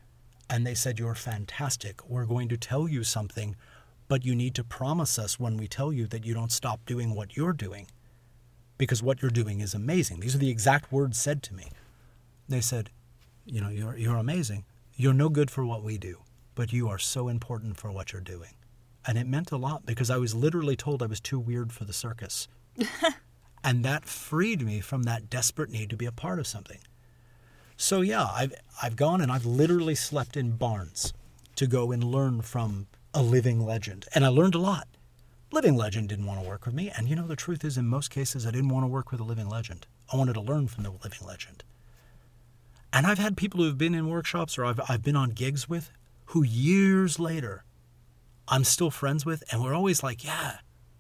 and 0.49 0.65
they 0.65 0.75
said 0.75 0.99
you're 0.99 1.15
fantastic. 1.15 2.07
We're 2.07 2.25
going 2.25 2.49
to 2.49 2.57
tell 2.57 2.87
you 2.87 3.03
something 3.03 3.55
but 4.07 4.25
you 4.25 4.35
need 4.35 4.55
to 4.55 4.63
promise 4.63 5.17
us 5.17 5.39
when 5.39 5.57
we 5.57 5.67
tell 5.67 5.91
you 5.91 6.07
that 6.07 6.25
you 6.25 6.33
don't 6.33 6.51
stop 6.51 6.85
doing 6.85 7.15
what 7.15 7.35
you're 7.35 7.53
doing 7.53 7.87
because 8.77 9.01
what 9.01 9.21
you're 9.21 9.31
doing 9.31 9.61
is 9.61 9.73
amazing. 9.73 10.19
These 10.19 10.35
are 10.35 10.39
the 10.39 10.49
exact 10.49 10.91
words 10.91 11.17
said 11.17 11.41
to 11.43 11.53
me. 11.53 11.65
They 12.47 12.61
said, 12.61 12.89
You 13.45 13.61
know, 13.61 13.69
you're, 13.69 13.97
you're 13.97 14.17
amazing. 14.17 14.65
You're 14.95 15.13
no 15.13 15.29
good 15.29 15.51
for 15.51 15.65
what 15.65 15.83
we 15.83 15.97
do, 15.97 16.19
but 16.55 16.73
you 16.73 16.87
are 16.87 16.97
so 16.97 17.27
important 17.27 17.77
for 17.77 17.91
what 17.91 18.11
you're 18.11 18.21
doing. 18.21 18.51
And 19.07 19.17
it 19.17 19.27
meant 19.27 19.51
a 19.51 19.57
lot 19.57 19.85
because 19.85 20.09
I 20.09 20.17
was 20.17 20.33
literally 20.33 20.75
told 20.75 21.03
I 21.03 21.07
was 21.07 21.19
too 21.19 21.39
weird 21.39 21.71
for 21.71 21.85
the 21.85 21.93
circus. 21.93 22.47
and 23.63 23.83
that 23.85 24.05
freed 24.05 24.61
me 24.65 24.79
from 24.79 25.03
that 25.03 25.29
desperate 25.29 25.69
need 25.69 25.89
to 25.89 25.97
be 25.97 26.05
a 26.05 26.11
part 26.11 26.39
of 26.39 26.47
something. 26.47 26.79
So 27.77 28.01
yeah, 28.01 28.27
I've 28.33 28.53
I've 28.81 28.95
gone 28.95 29.21
and 29.21 29.31
I've 29.31 29.45
literally 29.45 29.95
slept 29.95 30.37
in 30.37 30.51
barns 30.51 31.13
to 31.55 31.67
go 31.67 31.91
and 31.91 32.03
learn 32.03 32.41
from 32.41 32.87
a 33.15 33.23
living 33.23 33.65
legend. 33.65 34.05
And 34.13 34.23
I 34.25 34.27
learned 34.27 34.53
a 34.53 34.59
lot. 34.59 34.87
Living 35.51 35.75
legend 35.75 36.09
didn't 36.09 36.25
want 36.25 36.41
to 36.43 36.47
work 36.47 36.65
with 36.65 36.75
me, 36.75 36.91
and 36.95 37.07
you 37.07 37.15
know 37.15 37.25
the 37.25 37.35
truth 37.35 37.63
is 37.63 37.77
in 37.77 37.87
most 37.87 38.09
cases 38.09 38.45
I 38.45 38.51
didn't 38.51 38.69
want 38.69 38.83
to 38.83 38.87
work 38.87 39.11
with 39.11 39.21
a 39.21 39.23
living 39.23 39.47
legend. 39.47 39.87
I 40.11 40.17
wanted 40.17 40.33
to 40.33 40.41
learn 40.41 40.67
from 40.67 40.83
the 40.83 40.91
living 40.91 41.25
legend. 41.25 41.63
And 42.91 43.07
I've 43.07 43.19
had 43.19 43.37
people 43.37 43.61
who 43.61 43.67
have 43.67 43.77
been 43.77 43.95
in 43.95 44.09
workshops 44.09 44.57
or 44.57 44.65
I've 44.65 44.81
I've 44.89 45.01
been 45.01 45.15
on 45.15 45.29
gigs 45.29 45.69
with 45.69 45.91
who 46.25 46.43
years 46.43 47.19
later 47.19 47.63
I'm 48.47 48.63
still 48.63 48.91
friends 48.91 49.25
with, 49.25 49.43
and 49.51 49.63
we're 49.63 49.73
always 49.73 50.03
like, 50.03 50.23
yeah, 50.23 50.57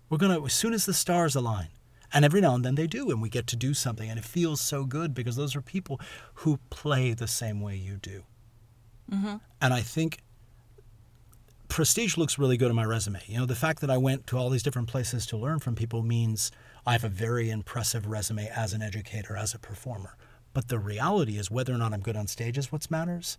we're 0.09 0.17
gonna 0.17 0.43
as 0.43 0.53
soon 0.53 0.73
as 0.73 0.85
the 0.85 0.93
stars 0.93 1.35
align. 1.35 1.67
And 2.13 2.23
every 2.23 2.39
now 2.39 2.55
and 2.55 2.63
then 2.63 2.75
they 2.75 2.87
do, 2.87 3.09
and 3.09 3.21
we 3.21 3.29
get 3.29 3.47
to 3.47 3.57
do 3.57 3.73
something, 3.73 4.09
and 4.09 4.17
it 4.17 4.23
feels 4.25 4.61
so 4.61 4.85
good 4.85 5.13
because 5.13 5.35
those 5.35 5.55
are 5.55 5.61
people 5.61 5.99
who 6.35 6.59
play 6.69 7.13
the 7.13 7.27
same 7.27 7.59
way 7.59 7.75
you 7.75 7.97
do. 7.97 8.23
Mm-hmm. 9.11 9.35
And 9.61 9.73
I 9.73 9.81
think 9.81 10.19
prestige 11.67 12.17
looks 12.17 12.39
really 12.39 12.57
good 12.57 12.69
on 12.69 12.75
my 12.75 12.85
resume. 12.85 13.21
You 13.27 13.39
know, 13.39 13.45
the 13.45 13.55
fact 13.55 13.81
that 13.81 13.89
I 13.89 13.97
went 13.97 14.27
to 14.27 14.37
all 14.37 14.49
these 14.49 14.63
different 14.63 14.87
places 14.87 15.25
to 15.27 15.37
learn 15.37 15.59
from 15.59 15.75
people 15.75 16.01
means 16.01 16.51
I 16.85 16.93
have 16.93 17.03
a 17.03 17.09
very 17.09 17.49
impressive 17.49 18.07
resume 18.07 18.49
as 18.55 18.73
an 18.73 18.81
educator, 18.81 19.35
as 19.35 19.53
a 19.53 19.59
performer. 19.59 20.15
But 20.53 20.69
the 20.69 20.79
reality 20.79 21.37
is, 21.37 21.51
whether 21.51 21.73
or 21.73 21.77
not 21.77 21.93
I'm 21.93 22.01
good 22.01 22.15
on 22.15 22.27
stage 22.27 22.57
is 22.57 22.71
what 22.71 22.89
matters. 22.89 23.37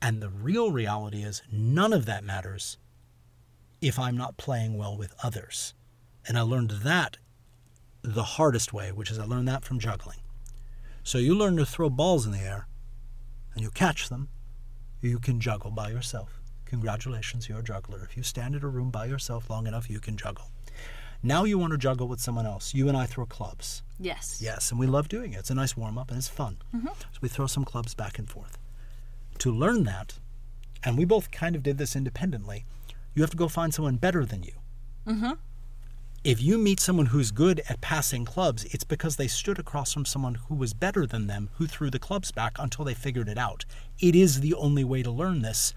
And 0.00 0.20
the 0.20 0.28
real 0.28 0.72
reality 0.72 1.22
is, 1.22 1.42
none 1.50 1.92
of 1.92 2.06
that 2.06 2.24
matters 2.24 2.76
if 3.80 3.98
I'm 3.98 4.16
not 4.16 4.36
playing 4.36 4.76
well 4.76 4.96
with 4.96 5.14
others. 5.22 5.74
And 6.26 6.38
I 6.38 6.42
learned 6.42 6.70
that 6.82 7.16
the 8.02 8.22
hardest 8.22 8.72
way, 8.72 8.92
which 8.92 9.10
is 9.10 9.18
I 9.18 9.24
learned 9.24 9.48
that 9.48 9.64
from 9.64 9.78
juggling. 9.78 10.18
So 11.02 11.18
you 11.18 11.34
learn 11.34 11.56
to 11.56 11.66
throw 11.66 11.88
balls 11.88 12.26
in 12.26 12.32
the 12.32 12.38
air 12.38 12.66
and 13.54 13.62
you 13.62 13.70
catch 13.70 14.08
them, 14.08 14.28
you 15.00 15.18
can 15.18 15.40
juggle 15.40 15.70
by 15.70 15.90
yourself. 15.90 16.41
Congratulations, 16.72 17.50
you're 17.50 17.58
a 17.58 17.62
juggler. 17.62 18.02
If 18.02 18.16
you 18.16 18.22
stand 18.22 18.54
in 18.54 18.64
a 18.64 18.66
room 18.66 18.88
by 18.90 19.04
yourself 19.04 19.50
long 19.50 19.66
enough, 19.66 19.90
you 19.90 20.00
can 20.00 20.16
juggle. 20.16 20.50
Now 21.22 21.44
you 21.44 21.58
want 21.58 21.72
to 21.72 21.78
juggle 21.78 22.08
with 22.08 22.18
someone 22.18 22.46
else. 22.46 22.72
You 22.72 22.88
and 22.88 22.96
I 22.96 23.04
throw 23.04 23.26
clubs. 23.26 23.82
Yes. 24.00 24.40
Yes, 24.42 24.70
and 24.70 24.80
we 24.80 24.86
love 24.86 25.06
doing 25.06 25.34
it. 25.34 25.40
It's 25.40 25.50
a 25.50 25.54
nice 25.54 25.76
warm 25.76 25.98
up 25.98 26.08
and 26.08 26.16
it's 26.16 26.28
fun. 26.28 26.56
Mm-hmm. 26.74 26.86
So 26.86 27.18
we 27.20 27.28
throw 27.28 27.46
some 27.46 27.66
clubs 27.66 27.94
back 27.94 28.18
and 28.18 28.26
forth. 28.26 28.56
To 29.40 29.52
learn 29.52 29.84
that, 29.84 30.14
and 30.82 30.96
we 30.96 31.04
both 31.04 31.30
kind 31.30 31.54
of 31.54 31.62
did 31.62 31.76
this 31.76 31.94
independently, 31.94 32.64
you 33.12 33.20
have 33.20 33.30
to 33.32 33.36
go 33.36 33.48
find 33.48 33.74
someone 33.74 33.96
better 33.96 34.24
than 34.24 34.42
you. 34.42 34.54
Mm-hmm. 35.06 35.32
If 36.24 36.40
you 36.40 36.56
meet 36.56 36.80
someone 36.80 37.06
who's 37.06 37.32
good 37.32 37.60
at 37.68 37.82
passing 37.82 38.24
clubs, 38.24 38.64
it's 38.64 38.84
because 38.84 39.16
they 39.16 39.28
stood 39.28 39.58
across 39.58 39.92
from 39.92 40.06
someone 40.06 40.36
who 40.48 40.54
was 40.54 40.72
better 40.72 41.04
than 41.04 41.26
them 41.26 41.50
who 41.56 41.66
threw 41.66 41.90
the 41.90 41.98
clubs 41.98 42.32
back 42.32 42.56
until 42.58 42.86
they 42.86 42.94
figured 42.94 43.28
it 43.28 43.36
out. 43.36 43.66
It 43.98 44.16
is 44.16 44.40
the 44.40 44.54
only 44.54 44.84
way 44.84 45.02
to 45.02 45.10
learn 45.10 45.42
this. 45.42 45.74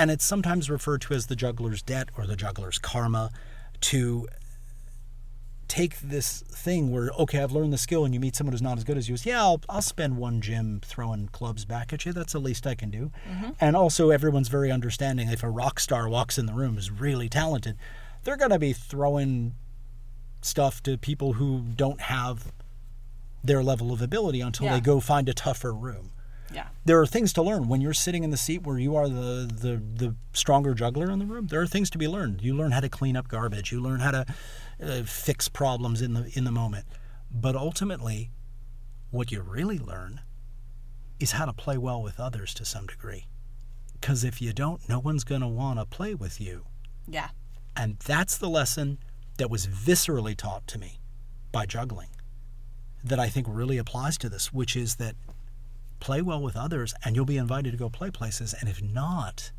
And 0.00 0.10
it's 0.10 0.24
sometimes 0.24 0.70
referred 0.70 1.02
to 1.02 1.14
as 1.14 1.26
the 1.26 1.36
juggler's 1.36 1.82
debt 1.82 2.08
or 2.16 2.26
the 2.26 2.36
juggler's 2.36 2.78
karma 2.78 3.30
to 3.82 4.26
take 5.68 6.00
this 6.00 6.40
thing 6.48 6.90
where 6.90 7.10
okay 7.16 7.40
i've 7.40 7.52
learned 7.52 7.72
the 7.72 7.78
skill 7.78 8.04
and 8.04 8.12
you 8.12 8.18
meet 8.18 8.34
someone 8.34 8.52
who's 8.52 8.60
not 8.62 8.76
as 8.76 8.82
good 8.82 8.96
as 8.96 9.08
you. 9.08 9.16
Yeah 9.22 9.40
i'll, 9.40 9.60
I'll 9.68 9.82
spend 9.82 10.16
one 10.16 10.40
gym 10.40 10.80
throwing 10.84 11.28
clubs 11.28 11.64
back 11.64 11.92
at 11.92 12.04
you. 12.04 12.12
That's 12.12 12.32
the 12.32 12.40
least 12.40 12.66
i 12.66 12.74
can 12.74 12.90
do. 12.90 13.12
Mm-hmm. 13.30 13.50
And 13.60 13.76
also 13.76 14.10
everyone's 14.10 14.48
very 14.48 14.70
understanding. 14.72 15.28
If 15.28 15.42
a 15.44 15.50
rock 15.50 15.78
star 15.78 16.08
walks 16.08 16.38
in 16.38 16.46
the 16.46 16.54
room 16.54 16.76
is 16.78 16.90
really 16.90 17.28
talented 17.28 17.76
they're 18.24 18.36
going 18.36 18.50
to 18.50 18.58
be 18.58 18.72
throwing 18.72 19.54
stuff 20.42 20.82
to 20.82 20.98
people 20.98 21.34
who 21.34 21.60
don't 21.76 22.00
have 22.02 22.52
their 23.44 23.62
level 23.62 23.92
of 23.92 24.02
ability 24.02 24.40
until 24.40 24.66
Yeah. 24.66 24.74
they 24.74 24.80
go 24.80 25.00
find 25.00 25.28
a 25.28 25.34
tougher 25.34 25.72
room 25.72 26.10
Yeah. 26.52 26.66
there 26.84 27.00
are 27.00 27.06
things 27.06 27.32
to 27.34 27.42
learn 27.42 27.68
when 27.68 27.80
you're 27.80 27.94
sitting 27.94 28.24
in 28.24 28.30
the 28.30 28.36
seat 28.36 28.62
where 28.62 28.78
you 28.78 28.96
are 28.96 29.08
the, 29.08 29.48
the, 29.52 29.82
the 30.06 30.16
stronger 30.32 30.74
juggler 30.74 31.10
in 31.10 31.20
the 31.20 31.24
room. 31.26 31.46
There 31.46 31.60
are 31.60 31.66
things 31.66 31.90
to 31.90 31.98
be 31.98 32.08
learned. 32.08 32.42
You 32.42 32.54
learn 32.54 32.72
how 32.72 32.80
to 32.80 32.88
clean 32.88 33.16
up 33.16 33.28
garbage. 33.28 33.70
You 33.70 33.80
learn 33.80 34.00
how 34.00 34.10
to 34.10 34.26
uh, 34.82 35.02
fix 35.04 35.48
problems 35.48 36.02
in 36.02 36.14
the 36.14 36.30
in 36.34 36.44
the 36.44 36.50
moment. 36.50 36.86
But 37.30 37.54
ultimately, 37.54 38.30
what 39.10 39.30
you 39.30 39.42
really 39.42 39.78
learn 39.78 40.22
is 41.20 41.32
how 41.32 41.44
to 41.44 41.52
play 41.52 41.78
well 41.78 42.02
with 42.02 42.18
others 42.18 42.54
to 42.54 42.64
some 42.64 42.86
degree. 42.86 43.26
Because 44.00 44.24
if 44.24 44.40
you 44.40 44.52
don't, 44.52 44.88
no 44.88 44.98
one's 44.98 45.24
going 45.24 45.42
to 45.42 45.48
want 45.48 45.78
to 45.78 45.84
play 45.84 46.14
with 46.14 46.40
you. 46.40 46.64
Yeah. 47.06 47.28
And 47.76 47.98
that's 47.98 48.36
the 48.38 48.48
lesson 48.48 48.98
that 49.38 49.50
was 49.50 49.66
viscerally 49.66 50.34
taught 50.36 50.66
to 50.68 50.78
me 50.78 50.98
by 51.52 51.66
juggling 51.66 52.08
that 53.04 53.18
I 53.18 53.28
think 53.28 53.46
really 53.48 53.78
applies 53.78 54.18
to 54.18 54.28
this, 54.28 54.52
which 54.52 54.76
is 54.76 54.96
that 54.96 55.14
play 56.00 56.22
well 56.22 56.40
with 56.42 56.56
others 56.56 56.94
and 57.04 57.14
you'll 57.14 57.24
be 57.24 57.36
invited 57.36 57.70
to 57.72 57.76
go 57.76 57.88
play 57.88 58.10
places. 58.10 58.54
And 58.58 58.68
if 58.68 58.82
not, 58.82 59.52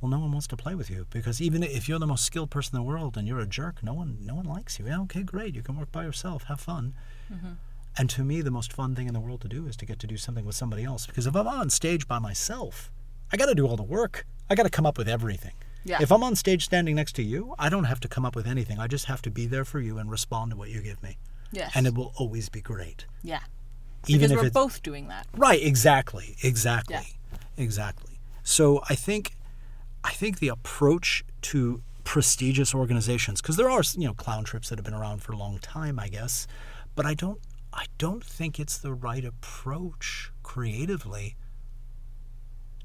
well, 0.00 0.10
no 0.10 0.18
one 0.18 0.32
wants 0.32 0.46
to 0.48 0.56
play 0.56 0.74
with 0.74 0.90
you 0.90 1.06
because 1.10 1.40
even 1.40 1.62
if 1.62 1.88
you're 1.88 1.98
the 1.98 2.06
most 2.06 2.24
skilled 2.24 2.50
person 2.50 2.76
in 2.76 2.82
the 2.82 2.88
world 2.88 3.16
and 3.16 3.26
you're 3.26 3.38
a 3.40 3.46
jerk, 3.46 3.82
no 3.82 3.94
one, 3.94 4.18
no 4.20 4.34
one 4.34 4.44
likes 4.44 4.78
you. 4.78 4.86
Yeah, 4.86 5.00
okay, 5.02 5.22
great. 5.22 5.54
You 5.54 5.62
can 5.62 5.76
work 5.76 5.90
by 5.90 6.04
yourself. 6.04 6.44
Have 6.44 6.60
fun. 6.60 6.94
Mm-hmm. 7.32 7.52
And 7.98 8.10
to 8.10 8.22
me, 8.22 8.42
the 8.42 8.50
most 8.50 8.72
fun 8.72 8.94
thing 8.94 9.06
in 9.08 9.14
the 9.14 9.20
world 9.20 9.40
to 9.40 9.48
do 9.48 9.66
is 9.66 9.76
to 9.76 9.86
get 9.86 9.98
to 10.00 10.06
do 10.06 10.18
something 10.18 10.44
with 10.44 10.54
somebody 10.54 10.84
else. 10.84 11.06
Because 11.06 11.26
if 11.26 11.34
I'm 11.34 11.48
on 11.48 11.70
stage 11.70 12.06
by 12.06 12.18
myself, 12.18 12.90
I 13.32 13.38
got 13.38 13.46
to 13.46 13.54
do 13.54 13.66
all 13.66 13.76
the 13.76 13.82
work. 13.82 14.26
I 14.50 14.54
got 14.54 14.64
to 14.64 14.70
come 14.70 14.84
up 14.84 14.98
with 14.98 15.08
everything. 15.08 15.54
Yeah. 15.82 15.98
If 16.02 16.12
I'm 16.12 16.22
on 16.22 16.36
stage 16.36 16.64
standing 16.64 16.96
next 16.96 17.14
to 17.16 17.22
you, 17.22 17.54
I 17.58 17.68
don't 17.70 17.84
have 17.84 18.00
to 18.00 18.08
come 18.08 18.26
up 18.26 18.36
with 18.36 18.46
anything. 18.46 18.78
I 18.78 18.86
just 18.86 19.06
have 19.06 19.22
to 19.22 19.30
be 19.30 19.46
there 19.46 19.64
for 19.64 19.80
you 19.80 19.98
and 19.98 20.10
respond 20.10 20.50
to 20.50 20.56
what 20.56 20.68
you 20.68 20.82
give 20.82 21.02
me. 21.02 21.16
Yes. 21.52 21.72
And 21.74 21.86
it 21.86 21.94
will 21.94 22.12
always 22.16 22.48
be 22.48 22.60
great. 22.60 23.06
yeah. 23.22 23.40
Even 24.08 24.28
because 24.30 24.46
if 24.46 24.54
we're 24.54 24.62
both 24.62 24.82
doing 24.82 25.08
that. 25.08 25.26
Right, 25.36 25.62
exactly. 25.62 26.36
Exactly. 26.42 26.94
Yeah. 26.94 27.38
Exactly. 27.56 28.20
So 28.42 28.82
I 28.88 28.94
think 28.94 29.36
I 30.04 30.12
think 30.12 30.38
the 30.38 30.48
approach 30.48 31.24
to 31.42 31.82
prestigious 32.04 32.74
organizations 32.74 33.42
because 33.42 33.56
there 33.56 33.68
are, 33.68 33.82
you 33.96 34.06
know, 34.06 34.14
clown 34.14 34.44
trips 34.44 34.68
that 34.68 34.78
have 34.78 34.84
been 34.84 34.94
around 34.94 35.22
for 35.22 35.32
a 35.32 35.36
long 35.36 35.58
time, 35.58 35.98
I 35.98 36.08
guess, 36.08 36.46
but 36.94 37.04
I 37.04 37.14
don't 37.14 37.40
I 37.72 37.86
don't 37.98 38.24
think 38.24 38.60
it's 38.60 38.78
the 38.78 38.92
right 38.92 39.24
approach 39.24 40.30
creatively 40.42 41.36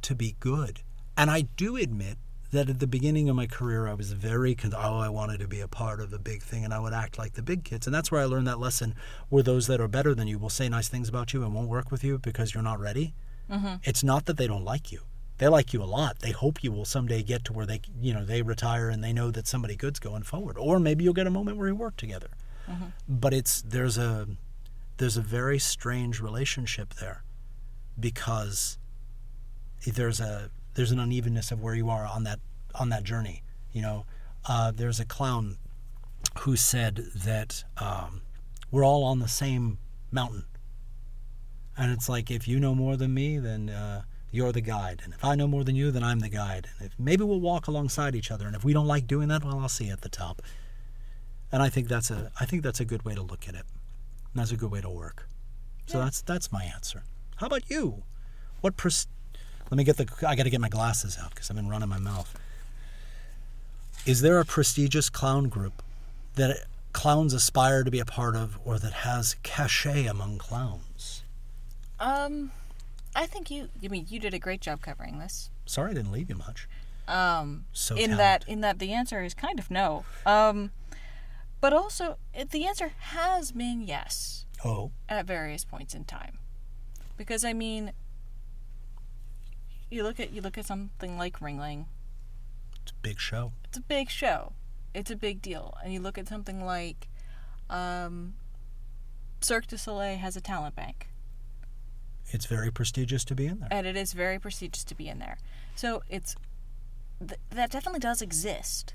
to 0.01 0.15
be 0.15 0.35
good. 0.39 0.81
And 1.15 1.29
I 1.29 1.41
do 1.41 1.77
admit 1.77 2.17
that 2.51 2.69
at 2.69 2.79
the 2.79 2.87
beginning 2.87 3.29
of 3.29 3.35
my 3.35 3.47
career, 3.47 3.87
I 3.87 3.93
was 3.93 4.11
very, 4.11 4.55
con- 4.55 4.73
oh, 4.75 4.99
I 4.99 5.09
wanted 5.09 5.39
to 5.39 5.47
be 5.47 5.61
a 5.61 5.67
part 5.67 6.01
of 6.01 6.13
a 6.13 6.19
big 6.19 6.43
thing 6.43 6.63
and 6.65 6.73
I 6.73 6.79
would 6.79 6.93
act 6.93 7.17
like 7.17 7.33
the 7.33 7.41
big 7.41 7.63
kids. 7.63 7.87
And 7.87 7.95
that's 7.95 8.11
where 8.11 8.21
I 8.21 8.25
learned 8.25 8.47
that 8.47 8.59
lesson 8.59 8.95
where 9.29 9.43
those 9.43 9.67
that 9.67 9.79
are 9.79 9.87
better 9.87 10.13
than 10.13 10.27
you 10.27 10.37
will 10.37 10.49
say 10.49 10.67
nice 10.67 10.89
things 10.89 11.09
about 11.09 11.33
you 11.33 11.43
and 11.43 11.53
won't 11.53 11.69
work 11.69 11.91
with 11.91 12.03
you 12.03 12.17
because 12.17 12.53
you're 12.53 12.63
not 12.63 12.79
ready. 12.79 13.13
Mm-hmm. 13.49 13.75
It's 13.83 14.03
not 14.03 14.25
that 14.25 14.37
they 14.37 14.47
don't 14.47 14.65
like 14.65 14.91
you. 14.91 15.01
They 15.37 15.47
like 15.47 15.73
you 15.73 15.81
a 15.81 15.85
lot. 15.85 16.19
They 16.19 16.31
hope 16.31 16.63
you 16.63 16.71
will 16.71 16.85
someday 16.85 17.23
get 17.23 17.45
to 17.45 17.53
where 17.53 17.65
they, 17.65 17.81
you 17.99 18.13
know, 18.13 18.23
they 18.23 18.41
retire 18.41 18.89
and 18.89 19.03
they 19.03 19.11
know 19.13 19.31
that 19.31 19.47
somebody 19.47 19.75
good's 19.75 19.99
going 19.99 20.23
forward. 20.23 20.57
Or 20.57 20.79
maybe 20.79 21.03
you'll 21.03 21.13
get 21.13 21.27
a 21.27 21.31
moment 21.31 21.57
where 21.57 21.67
you 21.67 21.75
work 21.75 21.97
together. 21.97 22.29
But 23.09 23.33
it's 23.33 23.61
there's 23.61 23.97
a 23.97 24.27
there's 24.97 25.17
a 25.17 25.21
very 25.21 25.57
strange 25.57 26.21
relationship 26.21 26.93
there 26.95 27.23
because 27.99 28.77
there's 29.85 30.19
a 30.19 30.51
there's 30.73 30.91
an 30.91 30.99
unevenness 30.99 31.51
of 31.51 31.61
where 31.61 31.75
you 31.75 31.89
are 31.89 32.05
on 32.05 32.23
that 32.23 32.39
on 32.75 32.89
that 32.89 33.03
journey. 33.03 33.43
You 33.73 33.81
know, 33.81 34.05
uh, 34.47 34.71
there's 34.71 34.99
a 34.99 35.05
clown 35.05 35.57
who 36.39 36.55
said 36.55 36.95
that 37.15 37.63
um, 37.77 38.21
we're 38.69 38.85
all 38.85 39.03
on 39.03 39.19
the 39.19 39.27
same 39.27 39.77
mountain, 40.11 40.45
and 41.77 41.91
it's 41.91 42.07
like 42.09 42.29
if 42.31 42.47
you 42.47 42.59
know 42.59 42.75
more 42.75 42.95
than 42.97 43.13
me, 43.13 43.37
then 43.37 43.69
uh, 43.69 44.03
you're 44.31 44.51
the 44.51 44.61
guide, 44.61 45.01
and 45.03 45.13
if 45.13 45.23
I 45.25 45.35
know 45.35 45.47
more 45.47 45.63
than 45.63 45.75
you, 45.75 45.91
then 45.91 46.03
I'm 46.03 46.19
the 46.19 46.29
guide. 46.29 46.67
And 46.79 46.87
if 46.91 46.99
maybe 46.99 47.23
we'll 47.23 47.41
walk 47.41 47.67
alongside 47.67 48.15
each 48.15 48.31
other, 48.31 48.45
and 48.47 48.55
if 48.55 48.63
we 48.63 48.73
don't 48.73 48.87
like 48.87 49.07
doing 49.07 49.27
that, 49.29 49.43
well, 49.43 49.59
I'll 49.59 49.69
see 49.69 49.85
you 49.85 49.93
at 49.93 50.01
the 50.01 50.09
top. 50.09 50.41
And 51.51 51.61
I 51.61 51.69
think 51.69 51.87
that's 51.89 52.09
a 52.09 52.31
I 52.39 52.45
think 52.45 52.63
that's 52.63 52.79
a 52.79 52.85
good 52.85 53.03
way 53.03 53.13
to 53.15 53.21
look 53.21 53.47
at 53.47 53.55
it. 53.55 53.65
And 54.33 54.35
that's 54.41 54.51
a 54.51 54.57
good 54.57 54.71
way 54.71 54.79
to 54.81 54.89
work. 54.89 55.27
So 55.87 55.97
Yeah. 55.97 56.05
that's 56.05 56.21
that's 56.21 56.51
my 56.51 56.63
answer. 56.63 57.03
How 57.37 57.47
about 57.47 57.69
you? 57.69 58.03
What 58.61 58.77
pres- 58.77 59.07
Let 59.71 59.77
me 59.77 59.83
get 59.85 59.95
the 59.95 60.05
I 60.27 60.35
got 60.35 60.43
to 60.43 60.49
get 60.49 60.59
my 60.59 60.69
glasses 60.69 61.17
out 61.19 61.29
because 61.29 61.49
I've 61.49 61.55
been 61.55 61.69
running 61.69 61.87
my 61.87 61.97
mouth. 61.97 62.37
Is 64.05 64.19
there 64.21 64.39
a 64.39 64.45
prestigious 64.45 65.09
clown 65.09 65.47
group 65.47 65.81
that 66.35 66.65
clowns 66.91 67.33
aspire 67.33 67.83
to 67.85 67.89
be 67.89 67.99
a 67.99 68.05
part 68.05 68.35
of 68.35 68.59
or 68.65 68.77
that 68.79 68.91
has 68.91 69.37
cachet 69.43 70.07
among 70.07 70.39
clowns? 70.39 71.23
Um, 72.01 72.51
I 73.15 73.25
think 73.27 73.49
you. 73.49 73.69
I 73.81 73.87
mean, 73.87 74.07
you 74.09 74.19
did 74.19 74.33
a 74.33 74.39
great 74.39 74.59
job 74.59 74.81
covering 74.81 75.19
this. 75.19 75.49
Sorry 75.65 75.91
I 75.91 75.93
didn't 75.93 76.11
leave 76.11 76.29
you 76.29 76.35
much. 76.35 76.67
Um, 77.07 77.65
So 77.71 77.95
in 77.95 78.17
that, 78.17 78.45
in 78.47 78.59
that, 78.61 78.79
the 78.79 78.91
answer 78.91 79.23
is 79.23 79.33
kind 79.33 79.57
of 79.57 79.71
no. 79.71 80.03
Um, 80.25 80.71
but 81.61 81.71
also, 81.71 82.17
it, 82.33 82.51
the 82.51 82.65
answer 82.65 82.91
has 82.97 83.51
been 83.51 83.81
yes 83.81 84.45
Oh, 84.65 84.91
at 85.07 85.25
various 85.25 85.63
points 85.63 85.93
in 85.93 86.03
time, 86.03 86.39
because 87.17 87.45
I 87.45 87.53
mean, 87.53 87.91
you 89.91 90.03
look 90.03 90.19
at 90.19 90.31
you 90.33 90.41
look 90.41 90.57
at 90.57 90.65
something 90.65 91.17
like 91.17 91.39
Ringling. 91.39 91.85
it's 92.81 92.91
a 92.91 92.95
big 93.01 93.19
show. 93.19 93.51
It's 93.65 93.77
a 93.77 93.81
big 93.81 94.09
show. 94.09 94.53
It's 94.93 95.11
a 95.11 95.15
big 95.15 95.41
deal. 95.41 95.77
And 95.83 95.93
you 95.93 95.99
look 95.99 96.17
at 96.17 96.27
something 96.27 96.65
like, 96.65 97.07
um, 97.69 98.33
Cirque 99.41 99.67
du 99.67 99.77
Soleil 99.77 100.17
has 100.17 100.35
a 100.35 100.41
talent 100.41 100.75
bank. 100.75 101.07
It's 102.29 102.45
very 102.45 102.71
prestigious 102.71 103.23
to 103.25 103.35
be 103.35 103.45
in 103.47 103.59
there. 103.59 103.69
and 103.71 103.85
it 103.85 103.95
is 103.97 104.13
very 104.13 104.39
prestigious 104.39 104.83
to 104.85 104.95
be 104.95 105.07
in 105.07 105.19
there. 105.19 105.37
So 105.75 106.03
it's 106.09 106.35
th- 107.19 107.39
that 107.49 107.71
definitely 107.71 107.99
does 107.99 108.21
exist, 108.21 108.93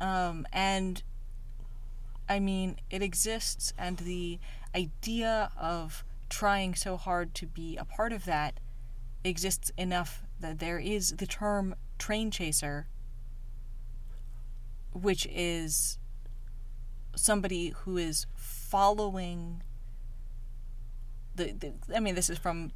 um, 0.00 0.46
and 0.52 1.02
I 2.28 2.38
mean 2.40 2.76
it 2.90 3.02
exists, 3.02 3.72
and 3.76 3.98
the 3.98 4.38
idea 4.74 5.50
of 5.58 6.04
trying 6.30 6.74
so 6.74 6.96
hard 6.96 7.34
to 7.34 7.46
be 7.46 7.76
a 7.76 7.84
part 7.84 8.12
of 8.12 8.24
that 8.26 8.60
exists 9.28 9.70
enough 9.76 10.22
that 10.40 10.58
there 10.58 10.78
is 10.78 11.16
the 11.16 11.26
term 11.26 11.74
train 11.98 12.30
chaser 12.30 12.86
which 14.92 15.26
is 15.30 15.98
somebody 17.14 17.70
who 17.84 17.96
is 17.96 18.26
following 18.34 19.62
the, 21.34 21.52
the 21.52 21.72
I 21.96 22.00
mean 22.00 22.14
this 22.14 22.30
is 22.30 22.38
from 22.38 22.72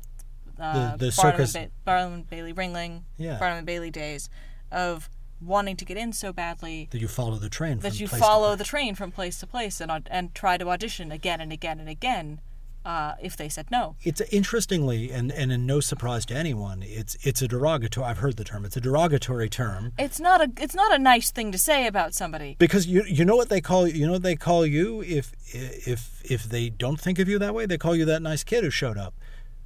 uh, 0.61 0.97
The- 0.97 1.07
the 1.07 1.13
Barnum, 1.17 1.33
circus- 1.39 1.55
and 1.55 1.67
ba- 1.69 1.73
Barnum 1.85 2.13
and 2.15 2.31
Bailey 2.31 2.53
Ringling 2.53 3.03
Yeah. 3.17 3.39
Barnum 3.39 3.59
and 3.59 3.67
Bailey 3.67 3.91
days 3.91 4.29
of 4.71 5.09
wanting 5.41 5.77
to 5.77 5.85
get 5.85 5.97
in 5.97 6.13
so 6.13 6.33
badly 6.33 6.89
That 6.93 7.01
you 7.01 7.09
follow 7.09 7.37
the 7.37 7.49
train. 7.49 7.79
that 7.81 7.93
from 7.93 8.01
you 8.01 8.07
place 8.09 8.21
to 8.21 8.25
follow 8.25 8.49
place. 8.51 8.59
the 8.59 8.65
train 8.65 8.95
from 8.95 9.11
place 9.11 9.41
to 9.41 9.47
place 9.47 9.81
and 9.81 9.91
and 10.11 10.35
try 10.35 10.57
to 10.57 10.69
audition 10.69 11.11
again 11.11 11.41
and 11.41 11.53
again 11.53 11.81
and 11.81 11.89
again 11.89 12.41
uh, 12.85 13.15
if 13.23 13.37
they 13.37 13.49
said 13.49 13.71
no. 13.71 13.95
It's 14.03 14.21
interestingly, 14.33 15.11
and, 15.13 15.31
and 15.31 15.53
in 15.53 15.67
no 15.67 15.81
surprise 15.81 16.27
to 16.27 16.35
anyone, 16.35 16.83
it's 16.83 17.17
it's 17.23 17.41
a 17.43 17.49
derogatory. 17.49 18.07
I've 18.07 18.19
heard 18.19 18.37
the 18.37 18.45
term. 18.45 18.65
It's 18.65 18.77
a 18.77 18.81
derogatory 18.81 19.49
term 19.49 19.93
It's 19.99 20.19
not 20.19 20.41
a 20.41 20.51
it's 20.59 20.75
not 20.75 20.93
a 20.95 20.99
nice 20.99 21.31
thing 21.31 21.53
to 21.53 21.59
say 21.59 21.87
about 21.87 22.15
somebody. 22.15 22.57
because 22.59 22.87
you 22.87 23.05
you 23.05 23.25
know 23.25 23.37
what 23.37 23.49
they 23.49 23.61
call 23.61 23.87
you 23.87 24.07
know 24.07 24.13
what 24.15 24.23
they 24.23 24.37
call 24.37 24.67
you 24.67 25.03
if 25.03 25.33
if 25.53 26.21
if 26.25 26.45
they 26.45 26.71
don't 26.71 27.01
think 27.01 27.19
of 27.19 27.29
you 27.29 27.39
that 27.39 27.55
way 27.55 27.67
they 27.67 27.79
call 27.79 27.95
you 27.95 28.05
that 28.07 28.23
nice 28.23 28.43
kid 28.45 28.65
who 28.65 28.71
showed 28.71 28.99
up 28.99 29.15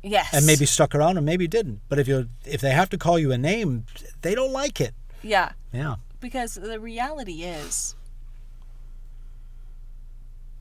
Yes. 0.02 0.32
and 0.34 0.46
maybe 0.46 0.66
stuck 0.66 0.94
around 0.94 1.16
and 1.16 1.26
maybe 1.26 1.48
didn't. 1.48 1.80
But 1.88 1.98
if 1.98 2.06
you 2.06 2.28
if 2.44 2.60
they 2.60 2.70
have 2.70 2.88
to 2.90 2.98
call 2.98 3.18
you 3.18 3.32
a 3.32 3.38
name, 3.38 3.86
they 4.22 4.34
don't 4.34 4.52
like 4.52 4.80
it. 4.80 4.94
Yeah. 5.22 5.52
Yeah. 5.72 5.96
Because 6.20 6.54
the 6.54 6.78
reality 6.78 7.42
is, 7.42 7.96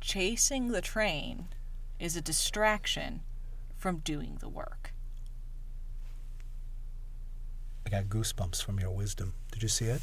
chasing 0.01 0.69
the 0.71 0.81
train 0.81 1.47
is 1.99 2.15
a 2.15 2.21
distraction 2.21 3.21
from 3.75 3.97
doing 3.99 4.37
the 4.39 4.49
work. 4.49 4.93
I 7.85 7.89
got 7.89 8.05
goosebumps 8.05 8.63
from 8.63 8.79
your 8.79 8.91
wisdom. 8.91 9.33
Did 9.51 9.61
you 9.61 9.69
see 9.69 9.85
it? 9.85 10.01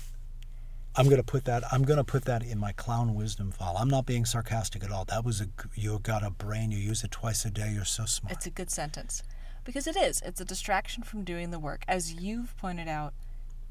I'm 0.95 1.09
gonna 1.09 1.23
put 1.23 1.47
that. 1.47 1.65
I'm 1.73 1.85
gonna 1.85 2.05
put 2.05 2.27
that 2.27 2.43
in 2.43 2.59
my 2.59 2.73
clown 2.73 3.15
wisdom 3.15 3.51
file. 3.51 3.77
I'm 3.79 3.89
not 3.89 4.05
being 4.05 4.25
sarcastic 4.25 4.85
at 4.85 4.93
all. 4.93 5.05
That 5.07 5.25
was 5.25 5.41
a. 5.41 5.47
You 5.75 5.99
got 6.03 6.23
a 6.23 6.31
brain. 6.31 6.71
You 6.71 6.79
use 6.79 7.03
it 7.03 7.11
twice 7.11 7.45
a 7.45 7.51
day. 7.51 7.73
You're 7.75 7.85
so 7.87 8.05
smart. 8.05 8.33
It's 8.33 8.47
a 8.47 8.51
good 8.51 8.71
sentence. 8.71 9.23
Because 9.65 9.87
it 9.87 9.97
is. 9.97 10.21
It's 10.25 10.41
a 10.41 10.45
distraction 10.45 11.03
from 11.03 11.25
doing 11.25 11.51
the 11.51 11.59
work. 11.59 11.85
As 11.89 12.13
you've 12.15 12.57
pointed 12.59 12.89
out, 12.89 13.15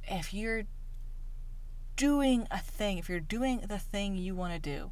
if 0.07 0.34
you're 0.34 0.64
doing 1.95 2.48
a 2.49 2.60
thing, 2.60 2.98
if 2.98 3.07
you're 3.07 3.19
doing 3.19 3.65
the 3.68 3.77
thing 3.77 4.15
you 4.15 4.34
want 4.34 4.53
to 4.53 4.60
do, 4.60 4.91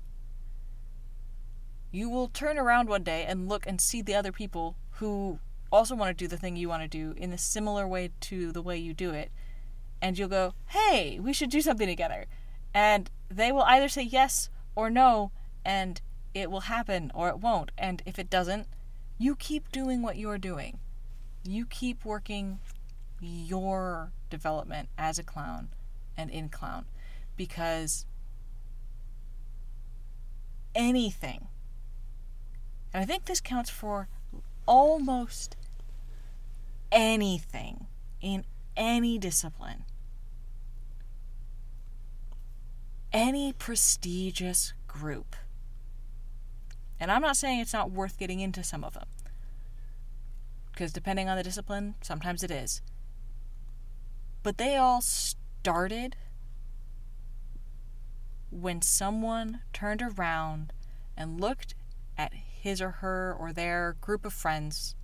you 1.92 2.10
will 2.10 2.28
turn 2.28 2.58
around 2.58 2.88
one 2.88 3.04
day 3.04 3.26
and 3.26 3.50
look 3.50 3.66
and 3.66 3.82
see 3.82 4.02
the 4.02 4.16
other 4.16 4.32
people 4.32 4.76
who 4.94 5.40
also 5.72 5.96
want 5.96 6.16
to 6.16 6.24
do 6.24 6.28
the 6.28 6.38
thing 6.38 6.56
you 6.56 6.70
want 6.70 6.84
to 6.84 6.88
do 6.88 7.14
in 7.18 7.32
a 7.32 7.38
similar 7.38 7.88
way 7.88 8.12
to 8.20 8.52
the 8.52 8.62
way 8.62 8.78
you 8.78 8.94
do 8.94 9.12
it. 9.12 9.32
And 10.02 10.18
you'll 10.18 10.30
go, 10.30 10.54
hey, 10.68 11.20
we 11.20 11.34
should 11.34 11.50
do 11.50 11.62
something 11.62 11.88
together. 11.88 12.26
And 12.74 13.10
they 13.30 13.52
will 13.52 13.64
either 13.64 13.90
say 13.90 14.04
yes 14.04 14.50
or 14.76 14.90
no, 14.90 15.32
and 15.66 16.02
it 16.34 16.50
will 16.50 16.62
happen 16.62 17.12
or 17.14 17.30
it 17.30 17.40
won't. 17.40 17.72
And 17.78 18.02
if 18.06 18.18
it 18.18 18.30
doesn't, 18.30 18.68
you 19.18 19.36
keep 19.36 19.72
doing 19.72 20.02
what 20.02 20.18
you're 20.18 20.38
doing. 20.38 20.80
You 21.44 21.66
keep 21.66 22.06
working 22.06 22.60
your 23.22 24.12
development 24.30 24.90
as 24.98 25.20
a 25.20 25.24
clown 25.24 25.70
and 26.16 26.30
in 26.30 26.50
clown 26.50 26.86
because 27.36 28.06
anything, 30.76 31.48
and 32.94 33.04
I 33.04 33.06
think 33.06 33.26
this 33.26 33.42
counts 33.42 33.70
for 33.70 34.08
almost 34.66 35.56
anything 36.92 37.88
in 38.22 38.46
any 38.76 39.18
discipline, 39.18 39.86
any 43.14 43.54
prestigious 43.54 44.74
group. 44.88 45.36
And 47.00 47.12
I'm 47.12 47.22
not 47.22 47.38
saying 47.38 47.60
it's 47.60 47.74
not 47.74 47.92
worth 47.92 48.18
getting 48.18 48.40
into 48.40 48.64
some 48.64 48.84
of 48.84 48.94
them. 48.94 49.08
Because 50.72 50.92
depending 50.92 51.30
on 51.30 51.38
the 51.38 51.44
discipline, 51.44 51.96
sometimes 52.02 52.44
it 52.44 52.52
is. 52.52 52.82
But 54.44 54.58
they 54.58 54.76
all 54.76 55.02
started 55.02 56.16
when 58.52 58.82
someone 58.82 59.62
turned 59.74 60.02
around 60.02 60.74
and 61.16 61.40
looked 61.40 61.76
at 62.18 62.34
his 62.60 62.82
or 62.82 62.92
her 62.92 63.36
or 63.38 63.54
their 63.54 63.96
group 64.02 64.26
of 64.26 64.34
friends 64.34 64.96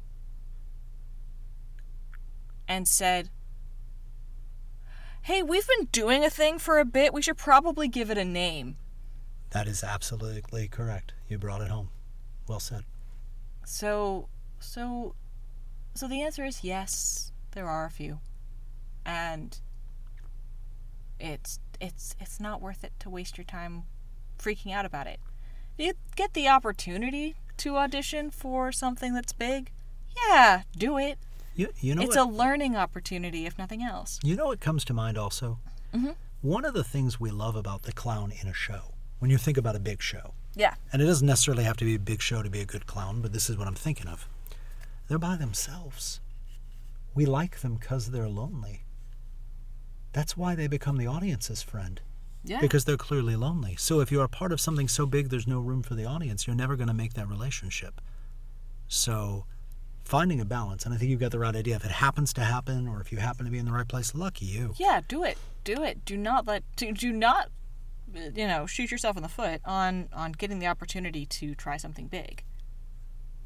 and 2.68 2.88
said, 2.88 3.30
Hey, 5.22 5.42
we've 5.42 5.68
been 5.68 5.88
doing 5.92 6.24
a 6.24 6.30
thing 6.30 6.60
for 6.60 6.78
a 6.80 6.86
bit. 6.86 7.14
We 7.14 7.22
should 7.22 7.38
probably 7.38 7.88
give 7.88 8.12
it 8.12 8.18
a 8.18 8.26
name. 8.26 8.78
that 9.52 9.68
is 9.68 9.84
absolutely 9.84 10.68
correct. 10.68 11.14
You 11.28 11.38
brought 11.40 11.62
it 11.62 11.70
home. 11.70 11.90
Well 12.48 12.60
said. 12.60 12.84
So, 13.66 14.30
so, 14.60 15.16
so 15.96 16.08
the 16.08 16.22
answer 16.22 16.46
is 16.46 16.64
yes. 16.64 17.32
There 17.52 17.68
are 17.68 17.86
a 17.86 17.90
few, 17.90 18.20
and 19.06 19.58
it's 21.20 21.60
it's 21.80 22.16
it's 22.20 22.40
not 22.40 22.62
worth 22.62 22.84
it 22.84 22.92
to 23.00 23.10
waste 23.10 23.38
your 23.38 23.46
time 23.46 23.84
freaking 24.38 24.74
out 24.74 24.86
about 24.86 25.08
it. 25.08 25.20
You 25.78 25.94
get 26.16 26.34
the 26.34 26.48
opportunity 26.50 27.36
to 27.58 27.78
audition 27.78 28.32
for 28.32 28.72
something 28.72 29.14
that's 29.14 29.34
big. 29.34 29.72
Yeah, 30.28 30.64
do 30.78 30.98
it. 30.98 31.18
You 31.56 31.70
you 31.80 31.96
know 31.96 32.02
it's 32.02 32.16
what? 32.16 32.28
a 32.28 32.30
learning 32.30 32.76
opportunity, 32.76 33.46
if 33.46 33.58
nothing 33.58 33.82
else. 33.82 34.20
You 34.24 34.36
know 34.36 34.48
what 34.48 34.60
comes 34.60 34.84
to 34.86 34.94
mind 34.94 35.18
also? 35.18 35.60
Mhm. 35.94 36.16
One 36.42 36.66
of 36.66 36.74
the 36.74 36.84
things 36.84 37.20
we 37.20 37.32
love 37.32 37.56
about 37.56 37.84
the 37.84 37.94
clown 37.94 38.32
in 38.42 38.48
a 38.48 38.54
show, 38.54 38.94
when 39.20 39.32
you 39.32 39.38
think 39.38 39.58
about 39.58 39.76
a 39.76 39.80
big 39.80 40.02
show, 40.02 40.34
Yeah, 40.56 40.76
and 40.92 41.02
it 41.02 41.06
doesn't 41.06 41.26
necessarily 41.28 41.64
have 41.64 41.78
to 41.78 41.86
be 41.86 41.96
a 41.96 42.00
big 42.00 42.22
show 42.22 42.44
to 42.44 42.50
be 42.50 42.62
a 42.62 42.66
good 42.66 42.86
clown, 42.86 43.22
but 43.22 43.34
this 43.34 43.50
is 43.50 43.58
what 43.58 43.68
I'm 43.68 43.76
thinking 43.76 44.08
of. 44.08 44.28
They're 45.08 45.18
by 45.20 45.36
themselves. 45.38 46.20
We 47.14 47.26
like 47.26 47.60
them 47.62 47.76
because 47.76 48.12
they're 48.12 48.28
lonely. 48.30 48.84
That's 50.14 50.36
why 50.38 50.56
they 50.56 50.68
become 50.68 50.98
the 50.98 51.08
audience's 51.08 51.62
friend, 51.64 52.02
yeah. 52.46 52.60
because 52.62 52.86
they're 52.86 52.98
clearly 52.98 53.36
lonely. 53.36 53.76
So 53.78 54.00
if 54.00 54.12
you're 54.12 54.28
part 54.28 54.52
of 54.52 54.62
something 54.62 54.88
so 54.88 55.06
big 55.06 55.30
there's 55.30 55.48
no 55.48 55.60
room 55.60 55.84
for 55.84 55.96
the 55.96 56.06
audience, 56.06 56.48
you're 56.48 56.56
never 56.56 56.76
going 56.76 56.88
to 56.88 56.94
make 56.94 57.14
that 57.14 57.28
relationship. 57.28 58.02
So 58.88 59.46
finding 60.04 60.40
a 60.40 60.46
balance, 60.46 60.86
and 60.86 60.94
I 60.94 60.98
think 60.98 61.12
you've 61.12 61.20
got 61.20 61.32
the 61.32 61.40
right 61.40 61.56
idea. 61.56 61.76
If 61.76 61.86
it 61.86 61.92
happens 61.92 62.32
to 62.34 62.42
happen, 62.42 62.88
or 62.88 63.02
if 63.02 63.12
you 63.12 63.18
happen 63.18 63.46
to 63.46 63.52
be 63.52 63.58
in 63.58 63.66
the 63.66 63.72
right 63.72 63.88
place, 63.88 64.16
lucky 64.16 64.46
you. 64.46 64.74
Yeah, 64.78 65.02
do 65.08 65.24
it. 65.24 65.38
Do 65.64 65.84
it. 65.84 66.06
Do 66.06 66.16
not 66.16 66.46
let 66.48 66.64
do, 66.76 66.92
do 66.92 67.12
not 67.12 67.50
you 68.14 68.48
know, 68.48 68.66
shoot 68.66 68.92
yourself 68.92 69.18
in 69.18 69.24
the 69.24 69.30
foot 69.30 69.62
on 69.66 70.10
on 70.14 70.32
getting 70.32 70.60
the 70.60 70.68
opportunity 70.68 71.26
to 71.26 71.56
try 71.56 71.78
something 71.78 72.08
big. 72.08 72.44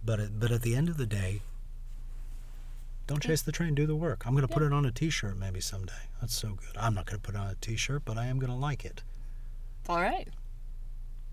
But 0.04 0.20
at, 0.20 0.40
but 0.40 0.52
at 0.52 0.62
the 0.62 0.76
end 0.76 0.90
of 0.90 0.98
the 0.98 1.06
day, 1.06 1.42
don't 3.10 3.24
chase 3.24 3.42
the 3.42 3.52
train. 3.52 3.74
Do 3.74 3.88
the 3.88 3.96
work. 3.96 4.28
I'm 4.28 4.34
going 4.34 4.48
to 4.48 4.54
put 4.54 4.62
it 4.62 4.72
on 4.72 4.86
a 4.86 4.92
T-shirt 4.92 5.36
maybe 5.36 5.60
someday. 5.60 5.94
That's 6.22 6.36
so 6.36 6.50
good. 6.50 6.78
I'm 6.80 6.94
not 6.94 7.08
going 7.08 7.20
to 7.20 7.22
put 7.22 7.34
it 7.34 7.42
on 7.42 7.48
a 7.48 7.56
T-shirt, 7.56 8.04
but 8.06 8.20
I 8.20 8.28
am 8.28 8.38
going 8.38 8.52
to 8.52 8.56
like 8.56 8.86
it. 8.86 9.02
All 9.88 10.00
right. 10.00 10.28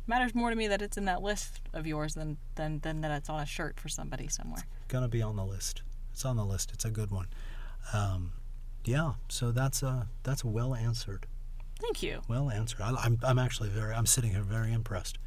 Matters 0.06 0.34
more 0.34 0.48
to 0.48 0.56
me 0.56 0.68
that 0.68 0.80
it's 0.80 0.96
in 0.96 1.04
that 1.04 1.20
list 1.20 1.60
of 1.74 1.86
yours 1.86 2.14
than 2.14 2.38
than 2.54 2.78
than 2.78 3.02
that 3.02 3.10
it's 3.10 3.28
on 3.28 3.40
a 3.40 3.46
shirt 3.46 3.78
for 3.78 3.90
somebody 3.90 4.26
somewhere. 4.26 4.64
Going 4.88 5.02
to 5.02 5.08
be 5.08 5.20
on 5.20 5.36
the 5.36 5.44
list. 5.44 5.82
It's 6.12 6.24
on 6.24 6.36
the 6.36 6.46
list. 6.46 6.70
It's 6.72 6.86
a 6.86 6.90
good 6.90 7.10
one. 7.10 7.26
Um, 7.92 8.32
yeah. 8.84 9.14
So 9.28 9.50
that's 9.50 9.82
a 9.82 10.08
that's 10.22 10.42
well 10.42 10.74
answered. 10.74 11.26
Thank 11.78 12.02
you. 12.02 12.22
Well 12.26 12.50
answered. 12.50 12.80
I, 12.80 12.94
I'm 12.94 13.18
I'm 13.22 13.38
actually 13.38 13.68
very. 13.68 13.92
I'm 13.92 14.06
sitting 14.06 14.30
here 14.30 14.42
very 14.42 14.72
impressed. 14.72 15.18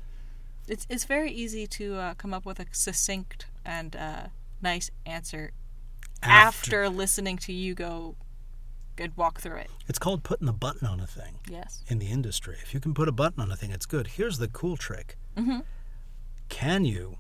It's 0.68 0.88
it's 0.90 1.04
very 1.04 1.32
easy 1.32 1.68
to 1.68 1.96
uh, 1.96 2.14
come 2.16 2.34
up 2.34 2.46
with 2.46 2.60
a 2.60 2.66
succinct 2.72 3.46
and 3.64 3.96
uh, 3.96 4.28
nice 4.64 4.90
answer 5.06 5.52
after. 6.24 6.90
listening 6.90 7.38
to 7.40 7.54
you 7.54 7.74
go 7.76 8.16
and 8.98 9.16
walk 9.16 9.40
through 9.40 9.58
it. 9.58 9.70
It's 9.88 10.00
called 10.00 10.24
putting 10.24 10.46
the 10.46 10.54
button 10.54 10.86
on 10.88 11.00
a 11.00 11.08
thing. 11.08 11.40
Yes. 11.50 11.84
in 11.88 12.00
the 12.00 12.08
industry. 12.08 12.58
If 12.62 12.74
you 12.74 12.80
can 12.80 12.94
put 12.94 13.08
a 13.08 13.12
button 13.14 13.42
on 13.42 13.52
a 13.52 13.56
thing, 13.56 13.72
it's 13.72 13.86
good. 13.86 14.08
Here's 14.08 14.38
the 14.38 14.48
cool 14.50 14.76
trick. 14.78 15.18
Mhm. 15.38 15.64
Can 16.50 16.84
you, 16.86 17.18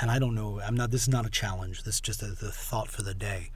and 0.00 0.10
I 0.10 0.18
don't 0.18 0.34
know, 0.34 0.60
I'm 0.60 0.74
not, 0.76 0.90
this 0.90 1.02
is 1.02 1.08
not 1.08 1.24
a 1.26 1.30
challenge, 1.30 1.84
this 1.84 1.96
is 1.96 2.00
just 2.00 2.22
a, 2.22 2.26
the 2.26 2.50
thought 2.52 2.88
for 2.88 3.02
the 3.02 3.14
day. 3.14 3.50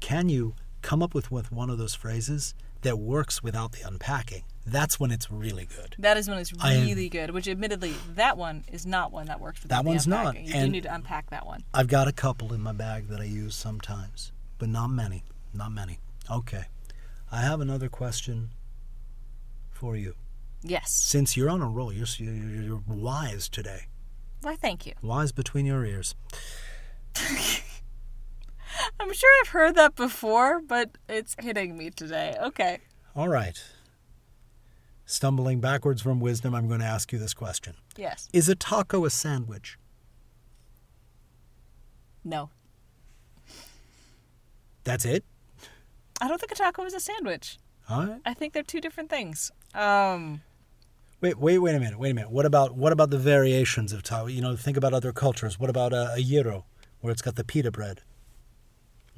Can 0.00 0.28
you 0.28 0.54
come 0.82 1.02
up 1.02 1.14
with, 1.14 1.30
with 1.30 1.52
one 1.52 1.68
of 1.70 1.78
those 1.78 1.94
phrases 1.94 2.54
that 2.82 2.98
works 2.98 3.42
without 3.42 3.72
the 3.72 3.86
unpacking? 3.86 4.44
That's 4.66 5.00
when 5.00 5.10
it's 5.10 5.30
really 5.30 5.66
good. 5.66 5.96
That 5.98 6.16
is 6.16 6.28
when 6.28 6.38
it's 6.38 6.52
I 6.60 6.74
am- 6.74 6.86
really 6.86 7.08
good. 7.08 7.30
Which, 7.30 7.48
admittedly, 7.48 7.94
that 8.14 8.36
one 8.36 8.64
is 8.70 8.84
not 8.86 9.10
one 9.10 9.26
that 9.26 9.40
works 9.40 9.62
without 9.62 9.78
That 9.78 9.84
the 9.84 9.88
one's 9.90 10.06
not. 10.06 10.38
You 10.38 10.52
do 10.52 10.58
and- 10.58 10.72
need 10.72 10.82
to 10.84 10.94
unpack 10.94 11.30
that 11.30 11.46
one. 11.46 11.64
I've 11.74 11.88
got 11.88 12.08
a 12.08 12.12
couple 12.12 12.52
in 12.52 12.60
my 12.60 12.72
bag 12.72 13.08
that 13.08 13.20
I 13.20 13.24
use 13.24 13.54
sometimes, 13.54 14.32
but 14.58 14.68
not 14.68 14.88
many. 14.88 15.24
Not 15.54 15.72
many. 15.72 15.98
Okay. 16.30 16.64
I 17.32 17.40
have 17.42 17.60
another 17.60 17.88
question 17.88 18.50
for 19.70 19.96
you. 19.96 20.14
Yes. 20.62 20.92
Since 20.92 21.36
you're 21.36 21.48
on 21.48 21.62
a 21.62 21.68
roll, 21.68 21.92
you're, 21.92 22.06
you're, 22.18 22.62
you're 22.62 22.82
wise 22.86 23.48
today. 23.48 23.86
Why, 24.42 24.56
thank 24.56 24.86
you. 24.86 24.92
Wise 25.02 25.32
between 25.32 25.64
your 25.66 25.84
ears. 25.84 26.14
I'm 29.00 29.12
sure 29.12 29.30
I've 29.42 29.48
heard 29.48 29.74
that 29.76 29.96
before, 29.96 30.60
but 30.60 30.98
it's 31.08 31.34
hitting 31.40 31.76
me 31.76 31.90
today. 31.90 32.36
Okay. 32.40 32.78
All 33.16 33.28
right. 33.28 33.62
stumbling 35.04 35.60
backwards 35.60 36.00
from 36.02 36.20
wisdom, 36.20 36.54
I'm 36.54 36.68
going 36.68 36.80
to 36.80 36.86
ask 36.86 37.12
you 37.12 37.18
this 37.18 37.34
question 37.34 37.74
Yes. 37.96 38.28
Is 38.32 38.48
a 38.48 38.54
taco 38.54 39.04
a 39.04 39.10
sandwich? 39.10 39.78
No. 42.24 42.50
That's 44.84 45.04
it? 45.04 45.24
I 46.20 46.28
don't 46.28 46.38
think 46.40 46.52
a 46.52 46.54
taco 46.54 46.84
is 46.84 46.94
a 46.94 47.00
sandwich. 47.00 47.58
Right. 47.90 48.20
I 48.24 48.34
think 48.34 48.52
they're 48.52 48.62
two 48.62 48.80
different 48.80 49.10
things. 49.10 49.50
Um, 49.74 50.42
Wait, 51.20 51.38
wait, 51.38 51.58
wait 51.58 51.74
a 51.74 51.80
minute. 51.80 51.98
Wait 51.98 52.10
a 52.10 52.14
minute. 52.14 52.30
What 52.30 52.46
about 52.46 52.74
what 52.76 52.92
about 52.92 53.10
the 53.10 53.18
variations 53.18 53.92
of 53.92 54.02
taco? 54.02 54.26
You 54.26 54.40
know, 54.40 54.56
think 54.56 54.76
about 54.78 54.94
other 54.94 55.12
cultures. 55.12 55.58
What 55.60 55.68
about 55.68 55.92
a, 55.92 56.14
a 56.14 56.22
gyro, 56.22 56.64
where 57.00 57.10
it's 57.12 57.20
got 57.20 57.36
the 57.36 57.44
pita 57.44 57.70
bread? 57.70 58.00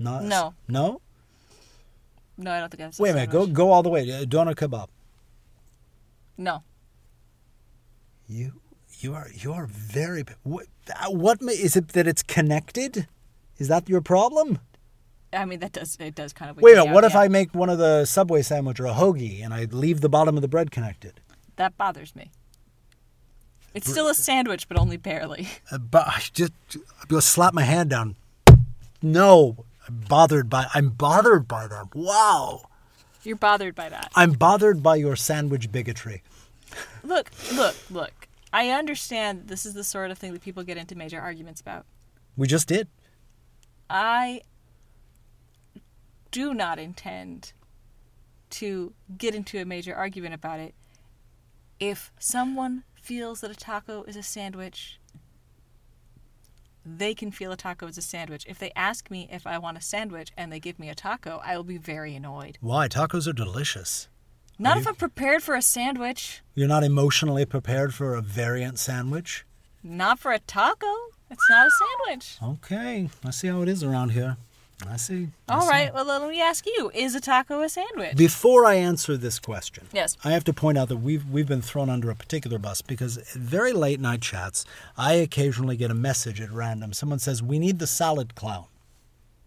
Not 0.03 0.25
No. 0.25 0.55
No. 0.69 1.01
no, 2.37 2.51
I 2.53 2.61
don't 2.61 2.71
think 2.71 2.99
a 2.99 3.03
Wait 3.03 3.11
a 3.11 3.15
minute. 3.15 3.31
Go 3.31 3.47
go 3.47 3.71
all 3.71 3.83
the 3.83 3.89
way. 3.89 4.11
Uh, 4.11 4.25
Doner 4.25 4.55
kebab. 4.55 4.89
No. 6.37 6.63
You 8.29 8.61
you 9.01 9.15
are 9.15 9.29
you 9.33 9.53
are 9.53 9.67
very. 9.67 10.25
What, 10.43 10.67
what 11.09 11.43
ma- 11.43 11.53
is 11.53 11.77
it 11.77 11.89
that 11.89 12.07
it's 12.07 12.23
connected? 12.23 13.07
Is 13.59 13.69
that 13.69 13.89
your 13.89 14.01
problem? 14.01 14.59
I 15.33 15.45
mean 15.45 15.61
that 15.61 15.73
does 15.73 15.97
it 16.01 16.15
does 16.15 16.33
kind 16.33 16.51
of. 16.51 16.57
Wait 16.59 16.77
a 16.77 16.81
minute. 16.81 16.95
What 16.95 17.05
if 17.05 17.15
yeah. 17.15 17.21
I 17.21 17.29
make 17.29 17.55
one 17.55 17.71
of 17.71 17.79
the 17.79 18.05
Subway 18.05 18.43
sandwich 18.43 18.81
or 18.81 18.87
a 18.87 18.93
hoagie 18.93 19.45
and 19.45 19.55
I 19.55 19.65
leave 19.65 20.01
the 20.01 20.09
bottom 20.09 20.37
of 20.37 20.43
the 20.43 20.49
bread 20.49 20.71
connected? 20.71 21.21
That 21.57 21.77
bothers 21.77 22.17
me. 22.17 22.31
It's 23.75 23.91
still 23.91 24.09
a 24.09 24.15
sandwich, 24.15 24.69
but 24.69 24.79
only 24.79 24.97
barely. 24.99 25.49
Uh, 25.71 25.79
but 25.79 26.07
I 26.07 26.23
just 26.33 26.53
I'm 26.77 27.09
gonna 27.09 27.23
slap 27.23 27.55
my 27.55 27.63
hand 27.63 27.91
down. 27.91 28.17
No, 29.01 29.65
I'm 29.89 30.05
bothered 30.09 30.49
by. 30.49 30.67
I'm 30.75 30.91
bothered 30.91 31.49
by 31.49 31.67
them. 31.67 31.91
Wow. 31.95 32.63
You're 33.25 33.37
bothered 33.37 33.75
by 33.75 33.89
that. 33.89 34.11
I'm 34.15 34.33
bothered 34.33 34.83
by 34.83 34.97
your 34.97 35.17
sandwich 35.17 35.71
bigotry. 35.71 36.23
Look, 37.05 37.31
look, 37.55 37.77
look. 37.91 38.29
I 38.53 38.71
understand 38.71 39.49
this 39.49 39.65
is 39.65 39.75
the 39.75 39.85
sort 39.85 40.11
of 40.11 40.19
thing 40.19 40.33
that 40.33 40.43
people 40.43 40.63
get 40.63 40.77
into 40.77 40.95
major 40.95 41.21
arguments 41.21 41.61
about. 41.61 41.87
We 42.37 42.47
just 42.47 42.69
did. 42.69 42.89
I 43.89 44.43
do 46.31 46.55
not 46.55 46.79
intend 46.79 47.53
to 48.51 48.93
get 49.17 49.35
into 49.35 49.59
a 49.61 49.65
major 49.65 49.95
argument 49.95 50.35
about 50.35 50.61
it. 50.61 50.75
If 51.79 52.13
someone 52.19 52.85
feels 53.01 53.41
that 53.41 53.51
a 53.51 53.57
taco 53.57 54.03
is 54.05 54.17
a 54.17 54.23
sandwich, 54.23 54.99
they 56.85 57.15
can 57.15 57.31
feel 57.31 57.53
a 57.53 57.57
taco 57.57 57.87
is 57.87 57.99
a 57.99 58.03
sandwich. 58.03 58.45
If 58.49 58.59
they 58.59 58.73
ask 58.75 59.11
me 59.11 59.29
if 59.31 59.47
I 59.47 59.59
want 59.59 59.79
a 59.79 59.81
sandwich 59.81 60.33
and 60.37 60.53
they 60.53 60.61
give 60.61 60.79
me 60.79 60.89
a 60.89 60.95
taco, 60.95 61.41
I 61.45 61.57
will 61.57 61.65
be 61.65 61.79
very 61.79 62.15
annoyed. 62.15 62.59
Why? 62.61 62.89
Tacos 62.89 63.27
are 63.29 63.33
delicious. 63.33 64.09
Not 64.59 64.77
Are 64.77 64.81
if 64.81 64.85
you- 64.85 64.91
I'm 64.91 64.97
prepared 64.97 65.43
for 65.43 65.55
a 65.55 65.63
sandwich. 65.63 66.43
You're 66.55 66.69
not 66.69 66.85
emotionally 66.85 67.45
prepared 67.45 67.95
for 67.95 68.15
a 68.15 68.21
variant 68.23 68.79
sandwich? 68.79 69.45
Not 69.83 70.19
for 70.19 70.33
a 70.33 70.39
taco. 70.39 70.87
It's 71.31 71.49
not 71.49 71.67
a 71.67 71.71
sandwich. 72.11 72.37
Okay. 72.43 73.09
I 73.25 73.31
see 73.31 73.49
how 73.49 73.63
it 73.63 73.69
is 73.69 73.83
around 73.83 74.11
here. 74.11 74.37
I 74.89 74.97
see. 74.97 75.29
I 75.49 75.55
All 75.55 75.63
see. 75.63 75.69
right, 75.69 75.95
well, 75.95 76.05
let 76.05 76.29
me 76.29 76.41
ask 76.41 76.67
you 76.67 76.91
is 76.95 77.15
a 77.15 77.21
taco 77.21 77.61
a 77.63 77.69
sandwich? 77.69 78.17
Before 78.17 78.65
I 78.67 78.75
answer 78.75 79.17
this 79.17 79.39
question, 79.39 79.87
Yes. 79.93 80.17
I 80.25 80.33
have 80.33 80.45
to 80.45 80.53
point 80.53 80.79
out 80.79 80.89
that 80.89 80.99
we've 80.99 81.29
we've 81.29 81.49
been 81.49 81.63
thrown 81.63 81.89
under 81.89 82.11
a 82.11 82.15
particular 82.15 82.59
bus 82.59 82.83
because 82.83 83.17
very 83.35 83.73
late 83.73 84.01
night 84.01 84.21
chats, 84.23 84.65
I 84.97 85.15
occasionally 85.15 85.77
get 85.77 85.91
a 85.91 85.95
message 85.95 86.41
at 86.41 86.51
random. 86.51 86.93
Someone 86.93 87.19
says, 87.19 87.43
"We 87.43 87.59
need 87.59 87.79
the 87.79 87.87
salad 87.87 88.35
clown." 88.35 88.67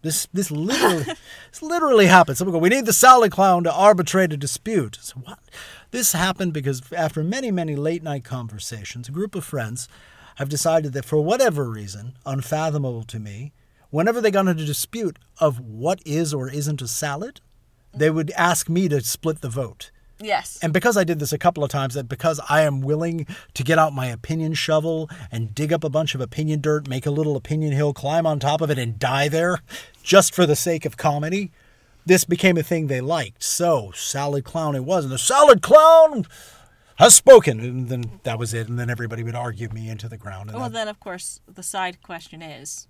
This 0.02 0.28
this 0.32 0.50
literally 0.50 1.04
this 1.50 1.62
literally 1.62 2.06
happened. 2.06 2.38
Someone 2.38 2.52
go, 2.52 2.58
"We 2.58 2.68
need 2.68 2.86
the 2.86 2.92
salad 2.92 3.32
clown 3.32 3.64
to 3.64 3.72
arbitrate 3.72 4.32
a 4.32 4.36
dispute." 4.36 4.98
So 5.00 5.16
what? 5.24 5.38
This 5.90 6.12
happened 6.12 6.52
because 6.52 6.82
after 6.92 7.22
many 7.24 7.50
many 7.50 7.76
late 7.76 8.02
night 8.02 8.24
conversations, 8.24 9.08
a 9.08 9.12
group 9.12 9.34
of 9.34 9.44
friends 9.44 9.88
have 10.36 10.48
decided 10.48 10.92
that 10.92 11.04
for 11.06 11.16
whatever 11.18 11.64
reason, 11.70 12.12
unfathomable 12.26 13.02
to 13.04 13.18
me, 13.18 13.52
whenever 13.90 14.20
they 14.20 14.30
got 14.30 14.46
into 14.46 14.62
a 14.62 14.66
dispute 14.66 15.18
of 15.38 15.60
what 15.60 16.00
is 16.04 16.32
or 16.34 16.48
isn't 16.50 16.82
a 16.82 16.88
salad, 16.88 17.40
they 17.94 18.10
would 18.10 18.30
ask 18.32 18.68
me 18.68 18.88
to 18.88 19.00
split 19.00 19.40
the 19.40 19.48
vote. 19.48 19.90
Yes. 20.18 20.58
And 20.62 20.72
because 20.72 20.96
I 20.96 21.04
did 21.04 21.18
this 21.18 21.32
a 21.32 21.38
couple 21.38 21.62
of 21.62 21.70
times, 21.70 21.92
that 21.94 22.08
because 22.08 22.40
I 22.48 22.62
am 22.62 22.80
willing 22.80 23.26
to 23.52 23.62
get 23.62 23.78
out 23.78 23.92
my 23.92 24.06
opinion 24.06 24.54
shovel 24.54 25.10
and 25.30 25.54
dig 25.54 25.72
up 25.72 25.84
a 25.84 25.90
bunch 25.90 26.14
of 26.14 26.20
opinion 26.22 26.60
dirt, 26.62 26.88
make 26.88 27.04
a 27.04 27.10
little 27.10 27.36
opinion 27.36 27.72
hill, 27.72 27.92
climb 27.92 28.26
on 28.26 28.38
top 28.38 28.60
of 28.62 28.70
it, 28.70 28.78
and 28.78 28.98
die 28.98 29.28
there, 29.28 29.58
just 30.02 30.34
for 30.34 30.46
the 30.46 30.56
sake 30.56 30.86
of 30.86 30.96
comedy, 30.96 31.50
this 32.06 32.24
became 32.24 32.56
a 32.56 32.62
thing 32.62 32.86
they 32.86 33.00
liked. 33.02 33.42
So, 33.42 33.92
Salad 33.94 34.44
Clown 34.44 34.74
it 34.74 34.84
was. 34.84 35.04
And 35.04 35.12
the 35.12 35.18
Salad 35.18 35.60
Clown 35.60 36.24
has 36.98 37.14
spoken. 37.14 37.60
And 37.60 37.88
then 37.88 38.20
that 38.22 38.38
was 38.38 38.54
it. 38.54 38.68
And 38.68 38.78
then 38.78 38.88
everybody 38.88 39.22
would 39.22 39.34
argue 39.34 39.68
me 39.68 39.90
into 39.90 40.08
the 40.08 40.16
ground. 40.16 40.48
And 40.48 40.58
Well, 40.58 40.70
that- 40.70 40.74
then, 40.74 40.88
of 40.88 40.98
course, 40.98 41.40
the 41.46 41.62
side 41.62 42.02
question 42.02 42.40
is 42.40 42.86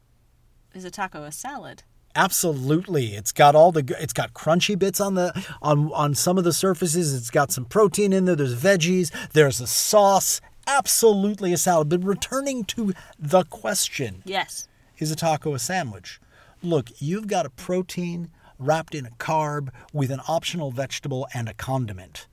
is 0.77 0.85
a 0.85 0.91
taco 0.91 1.25
a 1.25 1.33
salad? 1.33 1.83
Absolutely, 2.15 3.15
it's 3.15 3.33
got 3.33 3.55
all 3.55 3.73
the 3.73 3.97
it's 4.01 4.13
got 4.13 4.33
crunchy 4.33 4.79
bits 4.79 5.01
on 5.01 5.15
the 5.15 5.33
on 5.61 5.93
on 5.93 6.15
some 6.15 6.39
of 6.39 6.45
the 6.45 6.53
surfaces. 6.53 7.15
It's 7.15 7.31
got 7.31 7.51
some 7.53 7.65
protein 7.65 8.13
in 8.13 8.25
there. 8.25 8.37
There's 8.37 8.55
veggies. 8.55 9.11
There's 9.33 9.61
a 9.61 9.67
sauce. 9.67 10.41
Absolutely 10.67 11.53
a 11.53 11.57
salad. 11.59 11.89
But 11.89 12.03
returning 12.05 12.65
to 12.65 12.93
the 13.19 13.45
question, 13.45 14.23
Yes. 14.25 14.67
is 14.99 15.11
a 15.11 15.17
taco 15.17 15.55
a 15.55 15.59
sandwich? 15.59 16.21
Look, 16.63 16.91
you've 17.01 17.27
got 17.27 17.47
a 17.47 17.51
protein 17.51 18.31
wrapped 18.59 18.95
in 18.95 19.07
a 19.07 19.11
carb 19.11 19.69
with 19.93 20.11
an 20.11 20.21
optional 20.27 20.71
vegetable 20.71 21.29
and 21.35 21.49
a 21.49 21.55
condiment. 21.55 22.27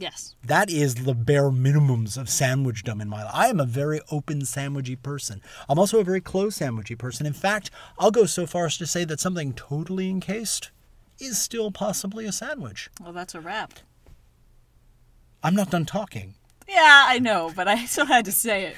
Yes. 0.00 0.34
That 0.42 0.70
is 0.70 0.94
the 0.94 1.12
bare 1.12 1.50
minimums 1.50 2.16
of 2.16 2.28
sandwichdom 2.28 3.02
in 3.02 3.08
my 3.10 3.22
life. 3.22 3.34
I 3.34 3.48
am 3.48 3.60
a 3.60 3.66
very 3.66 4.00
open 4.10 4.40
sandwichy 4.40 5.00
person. 5.00 5.42
I'm 5.68 5.78
also 5.78 6.00
a 6.00 6.04
very 6.04 6.22
closed 6.22 6.58
sandwichy 6.58 6.96
person. 6.96 7.26
In 7.26 7.34
fact, 7.34 7.70
I'll 7.98 8.10
go 8.10 8.24
so 8.24 8.46
far 8.46 8.64
as 8.64 8.78
to 8.78 8.86
say 8.86 9.04
that 9.04 9.20
something 9.20 9.52
totally 9.52 10.08
encased 10.08 10.70
is 11.18 11.36
still 11.38 11.70
possibly 11.70 12.24
a 12.24 12.32
sandwich. 12.32 12.88
Well, 12.98 13.12
that's 13.12 13.34
a 13.34 13.42
wrap. 13.42 13.74
I'm 15.42 15.54
not 15.54 15.70
done 15.70 15.84
talking. 15.84 16.34
Yeah, 16.66 17.04
I 17.06 17.18
know, 17.18 17.52
but 17.54 17.68
I 17.68 17.84
still 17.84 18.06
had 18.06 18.24
to 18.24 18.32
say 18.32 18.72
it. 18.72 18.76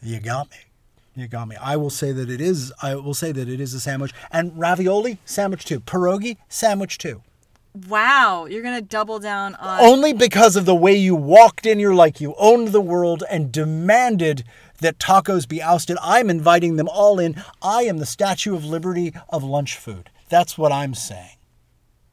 You 0.00 0.18
got 0.18 0.50
me. 0.50 0.56
You 1.14 1.28
got 1.28 1.46
me. 1.46 1.56
I 1.56 1.76
will 1.76 1.90
say 1.90 2.12
that 2.12 2.30
it 2.30 2.40
is. 2.40 2.72
I 2.80 2.94
will 2.94 3.12
say 3.12 3.32
that 3.32 3.50
it 3.50 3.60
is 3.60 3.74
a 3.74 3.80
sandwich. 3.80 4.14
And 4.30 4.58
ravioli, 4.58 5.18
sandwich 5.26 5.66
too. 5.66 5.80
Pierogi, 5.80 6.38
sandwich 6.48 6.96
too. 6.96 7.22
Wow, 7.88 8.44
you're 8.46 8.62
gonna 8.62 8.82
double 8.82 9.18
down 9.18 9.54
on. 9.54 9.80
Only 9.80 10.12
because 10.12 10.56
of 10.56 10.66
the 10.66 10.74
way 10.74 10.94
you 10.94 11.14
walked 11.14 11.64
in 11.64 11.78
you're 11.80 11.94
like 11.94 12.20
you 12.20 12.34
owned 12.38 12.68
the 12.68 12.80
world 12.82 13.24
and 13.30 13.50
demanded 13.50 14.44
that 14.80 14.98
tacos 14.98 15.48
be 15.48 15.62
ousted. 15.62 15.96
I'm 16.02 16.28
inviting 16.28 16.76
them 16.76 16.88
all 16.88 17.18
in. 17.18 17.42
I 17.62 17.84
am 17.84 17.98
the 17.98 18.06
Statue 18.06 18.54
of 18.54 18.64
Liberty 18.64 19.14
of 19.30 19.42
lunch 19.42 19.76
food. 19.76 20.10
That's 20.28 20.58
what 20.58 20.70
I'm 20.72 20.92
saying. 20.94 21.36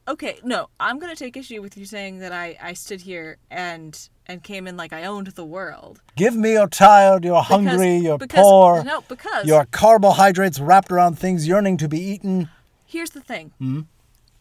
Okay, 0.07 0.40
no, 0.44 0.69
I'm 0.80 0.98
gonna 0.98 1.15
take 1.15 1.36
issue 1.36 1.61
with 1.61 1.76
you 1.77 1.86
saying 1.86 2.19
that 2.19 2.31
I 2.31 2.57
I 2.61 2.73
stood 2.73 3.02
here 3.02 3.38
and 3.52 4.10
and 4.27 4.41
came 4.41 4.65
in 4.65 4.77
like 4.77 4.94
I 4.94 5.03
owned 5.03 5.27
the 5.27 5.44
world. 5.45 6.02
Give 6.15 6.36
me 6.36 6.53
you're 6.53 6.68
tired, 6.68 7.26
you're 7.26 7.41
Because- 7.41 7.48
hungry, 7.68 7.98
you're 7.98 8.18
because- 8.18 8.44
poor. 8.44 8.84
No, 8.84 9.02
because 9.10 9.45
Your 9.45 9.65
carbohydrates 9.65 10.60
wrapped 10.60 10.91
around 10.91 11.19
things 11.19 11.48
yearning 11.48 11.76
to 11.77 11.90
be 11.90 11.99
eaten. 11.99 12.49
here's 12.86 13.10
the 13.11 13.22
thing. 13.22 13.52
Hmm? 13.60 13.81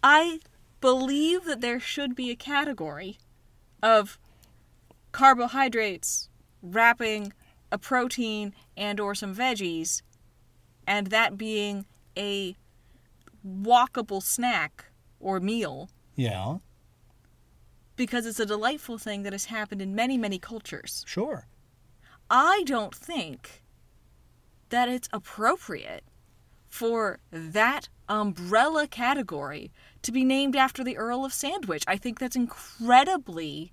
I 0.02 0.38
believe 0.80 1.44
that 1.44 1.60
there 1.60 1.80
should 1.80 2.14
be 2.14 2.30
a 2.30 2.36
category 2.36 3.18
of 3.82 4.18
carbohydrates 5.12 6.28
wrapping 6.62 7.32
a 7.72 7.78
protein 7.78 8.54
and 8.76 9.00
or 9.00 9.14
some 9.14 9.34
veggies 9.34 10.02
and 10.86 11.08
that 11.08 11.36
being 11.36 11.86
a 12.16 12.56
walkable 13.46 14.22
snack 14.22 14.86
or 15.20 15.40
meal 15.40 15.88
Yeah, 16.16 16.58
because 17.96 18.26
it's 18.26 18.40
a 18.40 18.46
delightful 18.46 18.98
thing 18.98 19.22
that 19.24 19.32
has 19.32 19.46
happened 19.46 19.82
in 19.82 19.94
many 19.94 20.16
many 20.18 20.38
cultures. 20.38 21.04
sure. 21.06 21.46
I 22.30 22.62
don't 22.66 22.94
think 22.94 23.62
that 24.68 24.88
it's 24.88 25.08
appropriate 25.12 26.04
for 26.68 27.18
that 27.30 27.88
umbrella 28.08 28.86
category 28.86 29.70
to 30.02 30.12
be 30.12 30.24
named 30.24 30.56
after 30.56 30.82
the 30.84 30.96
Earl 30.96 31.24
of 31.24 31.32
Sandwich. 31.32 31.84
I 31.86 31.96
think 31.96 32.18
that's 32.18 32.36
incredibly 32.36 33.72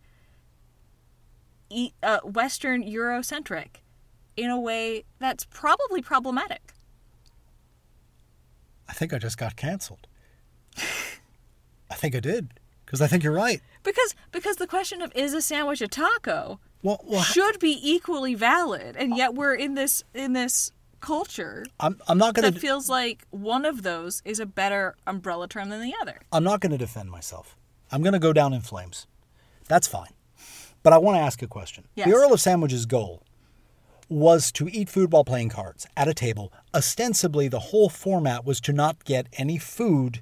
e- 1.70 1.92
uh, 2.02 2.20
Western 2.24 2.84
Eurocentric 2.84 3.82
in 4.36 4.50
a 4.50 4.60
way 4.60 5.06
that's 5.20 5.46
probably 5.46 6.02
problematic. 6.02 6.74
I 8.88 8.94
think 8.94 9.14
I 9.14 9.18
just 9.18 9.38
got 9.38 9.56
canceled. 9.56 10.08
I 11.90 11.96
think 11.96 12.16
I 12.16 12.20
did. 12.20 12.60
Because 12.86 13.02
I 13.02 13.08
think 13.08 13.24
you're 13.24 13.34
right. 13.34 13.62
Because 13.84 14.16
because 14.32 14.58
the 14.58 14.68
question 14.68 15.02
of 15.02 15.12
is 15.16 15.34
a 15.34 15.42
sandwich 15.42 15.82
a 15.82 15.88
taco 15.88 16.60
Well, 16.84 17.02
well 17.04 17.24
should 17.24 17.60
be 17.60 17.80
equally 17.82 18.36
valid, 18.36 18.96
and 18.96 19.18
yet 19.18 19.34
we're 19.34 19.56
in 19.56 19.74
this 19.74 20.04
in 20.14 20.34
this 20.34 20.72
culture 21.06 21.64
I'm, 21.80 22.00
I'm 22.08 22.18
not 22.18 22.34
going 22.34 22.52
that 22.52 22.60
feels 22.60 22.90
like 22.90 23.26
one 23.30 23.64
of 23.66 23.84
those 23.84 24.22
is 24.26 24.40
a 24.40 24.46
better 24.46 24.96
umbrella 25.06 25.48
term 25.48 25.70
than 25.70 25.82
the 25.82 25.94
other. 26.02 26.18
I'm 26.32 26.44
not 26.44 26.62
going 26.62 26.72
to 26.72 26.78
defend 26.80 27.12
myself. 27.12 27.56
I'm 27.92 28.02
going 28.02 28.14
to 28.14 28.20
go 28.20 28.34
down 28.34 28.54
in 28.54 28.62
flames. 28.62 29.06
That's 29.68 29.88
fine. 29.88 30.14
But 30.82 30.94
I 30.94 30.98
want 30.98 31.18
to 31.18 31.22
ask 31.22 31.42
a 31.44 31.48
question. 31.48 31.86
Yes. 31.96 32.08
The 32.08 32.16
Earl 32.16 32.34
of 32.34 32.42
Sandwich's 32.42 32.86
goal 32.88 33.22
was 34.10 34.52
to 34.54 34.68
eat 34.70 34.90
food 34.90 35.12
while 35.12 35.24
playing 35.24 35.50
cards 35.50 35.86
at 35.96 36.08
a 36.08 36.14
table. 36.14 36.52
Ostensibly, 36.74 37.48
the 37.48 37.60
whole 37.70 37.90
format 37.90 38.44
was 38.46 38.60
to 38.62 38.74
not 38.74 39.04
get 39.06 39.28
any 39.34 39.58
food 39.60 40.22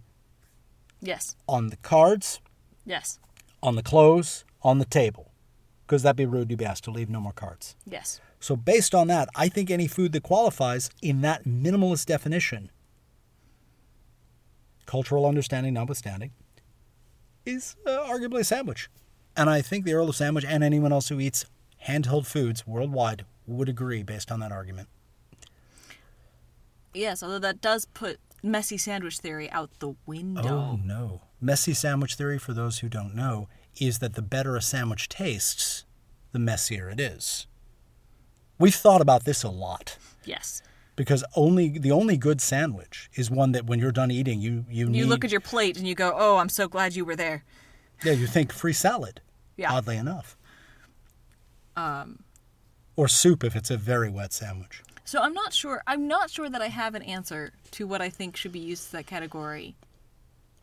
Yes. 1.01 1.35
on 1.47 1.69
the 1.69 1.77
cards, 1.77 2.41
Yes. 2.85 3.19
on 3.61 3.75
the 3.75 3.83
clothes, 3.83 4.43
on 4.61 4.79
the 4.79 4.85
table. 4.85 5.31
Because 5.85 6.03
that'd 6.03 6.15
be 6.15 6.25
rude 6.25 6.49
to 6.49 6.55
be 6.57 6.65
asked 6.65 6.85
to 6.85 6.91
leave 6.91 7.09
no 7.09 7.19
more 7.19 7.33
cards. 7.33 7.75
Yes. 7.85 8.19
So, 8.43 8.57
based 8.57 8.93
on 8.93 9.07
that, 9.07 9.29
I 9.37 9.47
think 9.47 9.71
any 9.71 9.87
food 9.87 10.11
that 10.11 10.23
qualifies 10.23 10.89
in 11.01 11.21
that 11.21 11.45
minimalist 11.45 12.07
definition, 12.07 12.69
cultural 14.85 15.25
understanding 15.25 15.75
notwithstanding, 15.75 16.31
is 17.45 17.77
uh, 17.87 17.91
arguably 17.91 18.41
a 18.41 18.43
sandwich. 18.43 18.89
And 19.37 19.49
I 19.49 19.61
think 19.61 19.85
the 19.85 19.93
Earl 19.93 20.09
of 20.09 20.17
Sandwich 20.17 20.43
and 20.43 20.61
anyone 20.61 20.91
else 20.91 21.07
who 21.07 21.21
eats 21.21 21.45
handheld 21.87 22.25
foods 22.27 22.67
worldwide 22.67 23.23
would 23.47 23.69
agree 23.69 24.03
based 24.03 24.29
on 24.29 24.41
that 24.41 24.51
argument. 24.51 24.89
Yes, 26.93 27.23
although 27.23 27.39
that 27.39 27.61
does 27.61 27.85
put 27.85 28.19
messy 28.43 28.77
sandwich 28.77 29.19
theory 29.19 29.49
out 29.51 29.69
the 29.79 29.95
window. 30.05 30.49
Oh, 30.49 30.79
no. 30.83 31.21
Messy 31.39 31.73
sandwich 31.73 32.15
theory, 32.15 32.39
for 32.39 32.51
those 32.51 32.79
who 32.79 32.89
don't 32.89 33.15
know, 33.15 33.47
is 33.79 33.99
that 33.99 34.15
the 34.15 34.21
better 34.21 34.57
a 34.57 34.61
sandwich 34.61 35.07
tastes, 35.07 35.85
the 36.33 36.39
messier 36.39 36.89
it 36.89 36.99
is. 36.99 37.47
We've 38.63 38.73
thought 38.85 39.01
about 39.01 39.25
this 39.25 39.43
a 39.43 39.49
lot. 39.49 39.97
Yes. 40.25 40.61
because 40.95 41.23
only 41.35 41.65
the 41.85 41.91
only 41.91 42.15
good 42.17 42.39
sandwich 42.39 43.09
is 43.21 43.29
one 43.29 43.51
that 43.53 43.65
when 43.65 43.77
you're 43.79 43.91
done 44.01 44.11
eating 44.19 44.39
you 44.39 44.53
you 44.69 44.85
need 44.87 44.99
You 44.99 45.05
look 45.07 45.25
at 45.25 45.31
your 45.31 45.41
plate 45.51 45.75
and 45.79 45.85
you 45.89 45.95
go, 45.95 46.09
"Oh, 46.15 46.37
I'm 46.41 46.49
so 46.59 46.67
glad 46.67 46.95
you 46.95 47.03
were 47.05 47.15
there." 47.25 47.43
yeah 48.05 48.13
you 48.21 48.27
think 48.35 48.47
free 48.53 48.73
salad 48.73 49.15
Yeah. 49.57 49.73
oddly 49.73 49.97
enough 49.97 50.37
um 51.75 52.23
or 52.95 53.07
soup 53.07 53.43
if 53.43 53.55
it's 53.55 53.71
a 53.71 53.77
very 53.77 54.09
wet 54.09 54.31
sandwich 54.33 54.75
So 55.05 55.19
I'm 55.25 55.33
not 55.33 55.51
sure. 55.53 55.83
I'm 55.91 56.07
not 56.07 56.29
sure 56.35 56.49
that 56.49 56.61
I 56.61 56.69
have 56.69 56.95
an 56.95 57.01
answer 57.17 57.51
to 57.71 57.81
what 57.91 58.01
I 58.07 58.09
think 58.09 58.37
should 58.37 58.51
be 58.53 58.59
used 58.71 58.83
to 58.87 58.91
that 58.97 59.07
category. 59.15 59.75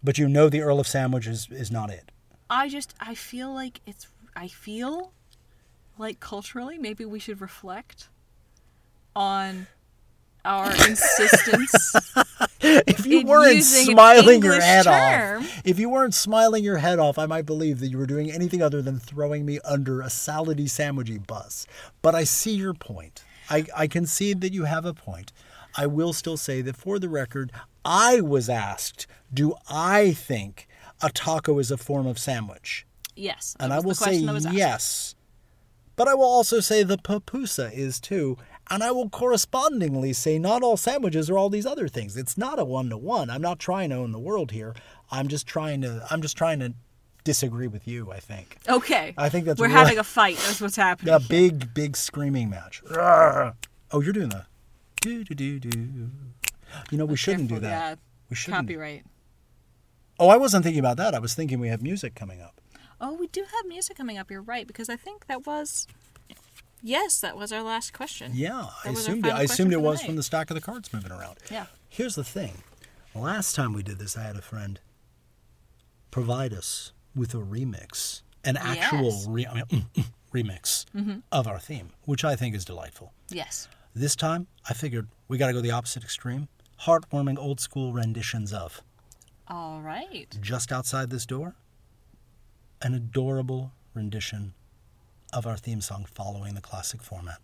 but 0.02 0.16
you 0.20 0.26
know 0.28 0.48
the 0.48 0.62
Earl 0.62 0.80
of 0.80 0.86
Sandwich 0.88 1.26
is, 1.26 1.48
is 1.50 1.70
not 1.70 1.90
it 1.90 2.06
I 2.48 2.68
just 2.76 2.94
I 3.00 3.14
feel 3.14 3.52
like 3.62 3.80
it's 3.90 4.04
I 4.44 4.46
feel 4.48 5.12
like 6.00 6.18
culturally 6.18 6.78
maybe 6.78 7.04
we 7.04 7.18
should 7.18 7.40
reflect 7.40 8.08
on 9.14 9.66
our 10.44 10.70
insistence. 10.88 11.94
if 12.62 13.04
you 13.04 13.22
weren't 13.26 13.62
smiling 13.62 14.42
your 14.42 14.60
head 14.60 14.84
term. 14.84 15.42
off 15.42 15.62
if 15.64 15.78
you 15.78 15.90
weren't 15.90 16.14
smiling 16.14 16.64
your 16.64 16.78
head 16.78 16.98
off 16.98 17.18
I 17.18 17.26
might 17.26 17.44
believe 17.44 17.80
that 17.80 17.88
you 17.88 17.98
were 17.98 18.06
doing 18.06 18.32
anything 18.32 18.62
other 18.62 18.80
than 18.80 18.98
throwing 18.98 19.44
me 19.44 19.60
under 19.62 20.00
a 20.00 20.06
salady 20.06 20.64
sandwichy 20.64 21.24
bus 21.24 21.66
but 22.00 22.14
I 22.14 22.24
see 22.24 22.54
your 22.54 22.72
point 22.74 23.22
I, 23.50 23.66
I 23.76 23.86
concede 23.86 24.40
that 24.40 24.54
you 24.54 24.64
have 24.64 24.86
a 24.86 24.94
point 24.94 25.32
I 25.76 25.86
will 25.86 26.14
still 26.14 26.38
say 26.38 26.62
that 26.62 26.76
for 26.76 26.98
the 26.98 27.10
record 27.10 27.52
I 27.84 28.22
was 28.22 28.48
asked 28.48 29.06
do 29.32 29.54
I 29.68 30.12
think 30.12 30.66
a 31.02 31.10
taco 31.10 31.58
is 31.58 31.70
a 31.70 31.76
form 31.76 32.06
of 32.06 32.18
sandwich 32.18 32.86
yes, 33.14 33.54
and 33.60 33.72
I 33.72 33.80
will 33.80 33.94
say 33.94 34.14
yes. 34.14 35.14
But 36.00 36.08
I 36.08 36.14
will 36.14 36.24
also 36.24 36.60
say 36.60 36.82
the 36.82 36.96
pupusa 36.96 37.70
is 37.74 38.00
too. 38.00 38.38
And 38.70 38.82
I 38.82 38.90
will 38.90 39.10
correspondingly 39.10 40.14
say 40.14 40.38
not 40.38 40.62
all 40.62 40.78
sandwiches 40.78 41.28
are 41.28 41.36
all 41.36 41.50
these 41.50 41.66
other 41.66 41.88
things. 41.88 42.16
It's 42.16 42.38
not 42.38 42.58
a 42.58 42.64
one 42.64 42.88
to 42.88 42.96
one. 42.96 43.28
I'm 43.28 43.42
not 43.42 43.58
trying 43.58 43.90
to 43.90 43.96
own 43.96 44.12
the 44.12 44.18
world 44.18 44.50
here. 44.50 44.74
I'm 45.10 45.28
just 45.28 45.46
trying 45.46 45.82
to 45.82 46.06
I'm 46.10 46.22
just 46.22 46.38
trying 46.38 46.58
to 46.60 46.72
disagree 47.22 47.66
with 47.66 47.86
you, 47.86 48.10
I 48.10 48.18
think. 48.18 48.56
Okay, 48.66 49.12
I 49.18 49.28
think 49.28 49.44
that's 49.44 49.60
we're 49.60 49.68
having 49.68 49.98
a 49.98 50.02
fight. 50.02 50.38
That's 50.38 50.62
what's 50.62 50.76
happening. 50.76 51.12
A 51.12 51.20
big, 51.20 51.74
big 51.74 51.98
screaming 51.98 52.48
match. 52.48 52.82
Oh, 52.90 53.52
you're 54.00 54.14
doing 54.14 54.30
the 54.30 54.46
do 55.02 55.22
do 55.22 55.34
do 55.34 55.58
do. 55.60 56.10
You 56.90 56.96
know, 56.96 57.04
we 57.04 57.16
shouldn't 57.16 57.50
do 57.50 57.58
that. 57.58 57.68
Yeah, 57.68 57.94
We 58.30 58.36
shouldn't. 58.36 58.62
copyright. 58.68 59.04
Oh, 60.18 60.30
I 60.30 60.38
wasn't 60.38 60.64
thinking 60.64 60.80
about 60.80 60.96
that. 60.96 61.14
I 61.14 61.18
was 61.18 61.34
thinking 61.34 61.60
we 61.60 61.68
have 61.68 61.82
music 61.82 62.14
coming 62.14 62.40
up. 62.40 62.58
Oh, 63.00 63.14
we 63.14 63.28
do 63.28 63.42
have 63.42 63.66
music 63.66 63.96
coming 63.96 64.18
up. 64.18 64.30
You're 64.30 64.42
right 64.42 64.66
because 64.66 64.88
I 64.88 64.96
think 64.96 65.26
that 65.26 65.46
was. 65.46 65.86
Yes, 66.82 67.20
that 67.20 67.36
was 67.36 67.52
our 67.52 67.62
last 67.62 67.92
question. 67.92 68.32
Yeah, 68.34 68.68
I 68.84 68.90
assumed 68.90 69.26
it, 69.26 69.32
I 69.32 69.42
assumed 69.42 69.72
it 69.72 69.76
the 69.76 69.80
was 69.80 70.02
from 70.02 70.16
the 70.16 70.22
stack 70.22 70.50
of 70.50 70.54
the 70.54 70.62
cards 70.62 70.92
moving 70.92 71.12
around. 71.12 71.36
Yeah. 71.50 71.66
Here's 71.88 72.14
the 72.14 72.24
thing. 72.24 72.62
Last 73.14 73.54
time 73.54 73.72
we 73.74 73.82
did 73.82 73.98
this, 73.98 74.16
I 74.16 74.22
had 74.22 74.36
a 74.36 74.42
friend 74.42 74.80
provide 76.10 76.52
us 76.52 76.92
with 77.14 77.34
a 77.34 77.38
remix, 77.38 78.22
an 78.44 78.56
actual 78.56 79.10
Yes. 79.10 79.26
re- 79.28 79.46
I 79.46 79.54
mean, 79.54 79.64
mm, 79.66 79.84
mm, 79.94 80.04
remix 80.32 80.84
mm-hmm. 80.94 81.18
of 81.30 81.46
our 81.46 81.58
theme, 81.58 81.90
which 82.04 82.24
I 82.24 82.36
think 82.36 82.54
is 82.54 82.64
delightful. 82.64 83.12
Yes. 83.28 83.68
This 83.94 84.14
time, 84.16 84.46
I 84.68 84.74
figured 84.74 85.08
we 85.28 85.36
got 85.38 85.48
to 85.48 85.52
go 85.52 85.60
the 85.60 85.72
opposite 85.72 86.02
extreme. 86.04 86.48
Heartwarming 86.82 87.36
old 87.36 87.60
school 87.60 87.92
renditions 87.92 88.52
of 88.52 88.82
All 89.48 89.80
right. 89.80 90.28
just 90.40 90.72
outside 90.72 91.10
this 91.10 91.26
door, 91.26 91.56
an 92.82 92.94
adorable 92.94 93.72
rendition 93.94 94.54
of 95.32 95.46
our 95.46 95.56
theme 95.56 95.80
song 95.80 96.06
following 96.12 96.54
the 96.54 96.60
classic 96.60 97.02
format. 97.02 97.38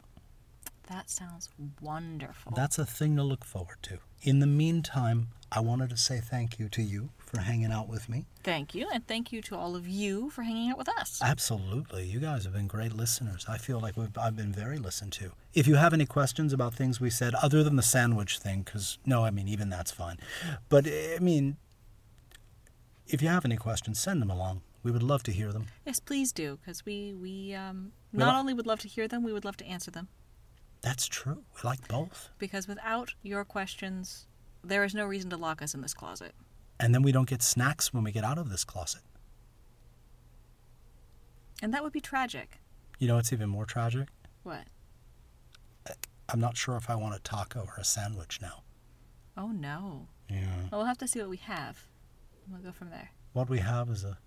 That 0.88 1.10
sounds 1.10 1.48
wonderful. 1.80 2.52
That's 2.54 2.78
a 2.78 2.86
thing 2.86 3.16
to 3.16 3.22
look 3.24 3.44
forward 3.44 3.78
to. 3.82 3.98
In 4.22 4.38
the 4.38 4.46
meantime, 4.46 5.28
I 5.50 5.58
wanted 5.60 5.90
to 5.90 5.96
say 5.96 6.20
thank 6.20 6.60
you 6.60 6.68
to 6.68 6.82
you 6.82 7.10
for 7.18 7.40
hanging 7.40 7.72
out 7.72 7.88
with 7.88 8.08
me. 8.08 8.26
Thank 8.44 8.72
you, 8.72 8.88
and 8.92 9.04
thank 9.06 9.32
you 9.32 9.42
to 9.42 9.56
all 9.56 9.74
of 9.74 9.88
you 9.88 10.30
for 10.30 10.42
hanging 10.42 10.70
out 10.70 10.78
with 10.78 10.88
us. 10.88 11.20
Absolutely. 11.22 12.04
You 12.04 12.20
guys 12.20 12.44
have 12.44 12.52
been 12.52 12.68
great 12.68 12.92
listeners. 12.92 13.44
I 13.48 13.58
feel 13.58 13.80
like 13.80 13.96
we've, 13.96 14.16
I've 14.16 14.36
been 14.36 14.52
very 14.52 14.78
listened 14.78 15.12
to. 15.14 15.32
If 15.54 15.66
you 15.66 15.74
have 15.74 15.92
any 15.92 16.06
questions 16.06 16.52
about 16.52 16.74
things 16.74 17.00
we 17.00 17.10
said, 17.10 17.34
other 17.34 17.64
than 17.64 17.74
the 17.74 17.82
sandwich 17.82 18.38
thing, 18.38 18.62
because 18.62 18.98
no, 19.04 19.24
I 19.24 19.30
mean, 19.30 19.48
even 19.48 19.68
that's 19.68 19.90
fine. 19.90 20.18
But, 20.68 20.86
eh, 20.86 21.16
I 21.16 21.18
mean, 21.18 21.56
if 23.08 23.22
you 23.22 23.28
have 23.28 23.44
any 23.44 23.56
questions, 23.56 23.98
send 23.98 24.22
them 24.22 24.30
along. 24.30 24.62
We 24.86 24.92
would 24.92 25.02
love 25.02 25.24
to 25.24 25.32
hear 25.32 25.50
them. 25.52 25.66
Yes, 25.84 25.98
please 25.98 26.30
do, 26.30 26.60
because 26.60 26.86
we 26.86 27.12
we 27.12 27.52
um, 27.54 27.90
We 28.12 28.20
not 28.20 28.36
only 28.36 28.54
would 28.54 28.68
love 28.68 28.78
to 28.82 28.88
hear 28.88 29.08
them, 29.08 29.24
we 29.24 29.32
would 29.32 29.44
love 29.44 29.56
to 29.56 29.66
answer 29.66 29.90
them. 29.90 30.06
That's 30.80 31.08
true. 31.08 31.42
We 31.56 31.68
like 31.68 31.88
both. 31.88 32.30
Because 32.38 32.68
without 32.68 33.14
your 33.24 33.44
questions, 33.44 34.28
there 34.62 34.84
is 34.84 34.94
no 34.94 35.04
reason 35.04 35.28
to 35.30 35.36
lock 35.36 35.60
us 35.60 35.74
in 35.74 35.80
this 35.80 35.92
closet. 35.92 36.36
And 36.78 36.94
then 36.94 37.02
we 37.02 37.10
don't 37.10 37.28
get 37.28 37.42
snacks 37.42 37.92
when 37.92 38.04
we 38.04 38.12
get 38.12 38.22
out 38.22 38.38
of 38.38 38.48
this 38.48 38.62
closet. 38.62 39.02
And 41.60 41.74
that 41.74 41.82
would 41.82 41.92
be 41.92 42.00
tragic. 42.00 42.60
You 43.00 43.08
know 43.08 43.16
what's 43.16 43.32
even 43.32 43.48
more 43.48 43.66
tragic? 43.66 44.06
What? 44.44 44.68
I'm 46.28 46.38
not 46.38 46.56
sure 46.56 46.76
if 46.76 46.88
I 46.88 46.94
want 46.94 47.16
a 47.16 47.18
taco 47.18 47.62
or 47.66 47.74
a 47.76 47.84
sandwich 47.84 48.38
now. 48.40 48.62
Oh 49.36 49.48
no. 49.48 50.06
Yeah. 50.30 50.68
Well, 50.70 50.82
we'll 50.82 50.84
have 50.84 50.98
to 50.98 51.08
see 51.08 51.18
what 51.18 51.28
we 51.28 51.38
have. 51.38 51.88
We'll 52.48 52.62
go 52.62 52.70
from 52.70 52.90
there. 52.90 53.10
What 53.32 53.50
we 53.50 53.58
have 53.58 53.90
is 53.90 54.04
a 54.04 54.18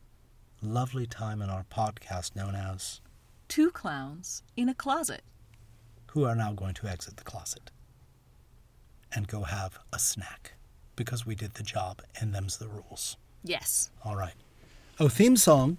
lovely 0.61 1.06
time 1.06 1.41
in 1.41 1.49
our 1.49 1.65
podcast 1.72 2.36
known 2.36 2.56
as 2.56 3.02
Two 3.48 3.72
clowns 3.72 4.44
in 4.56 4.69
a 4.69 4.73
closet. 4.73 5.22
Who 6.11 6.23
Are 6.26 6.36
Now 6.36 6.53
Going 6.53 6.73
to 6.76 6.88
Exit 6.88 7.18
the 7.18 7.23
Closet 7.23 7.72
and 9.14 9.27
go 9.27 9.44
have 9.44 9.80
a 9.91 9.99
snack 9.99 10.53
because 10.95 11.26
we 11.26 11.34
did 11.36 11.56
the 11.56 11.64
job 11.64 12.02
and 12.19 12.34
them's 12.34 12.57
the 12.57 12.68
rules. 12.68 13.18
Yes. 13.44 13.90
All 14.03 14.15
right. 14.15 14.36
Oh, 14.99 15.07
theme 15.10 15.38
song. 15.38 15.77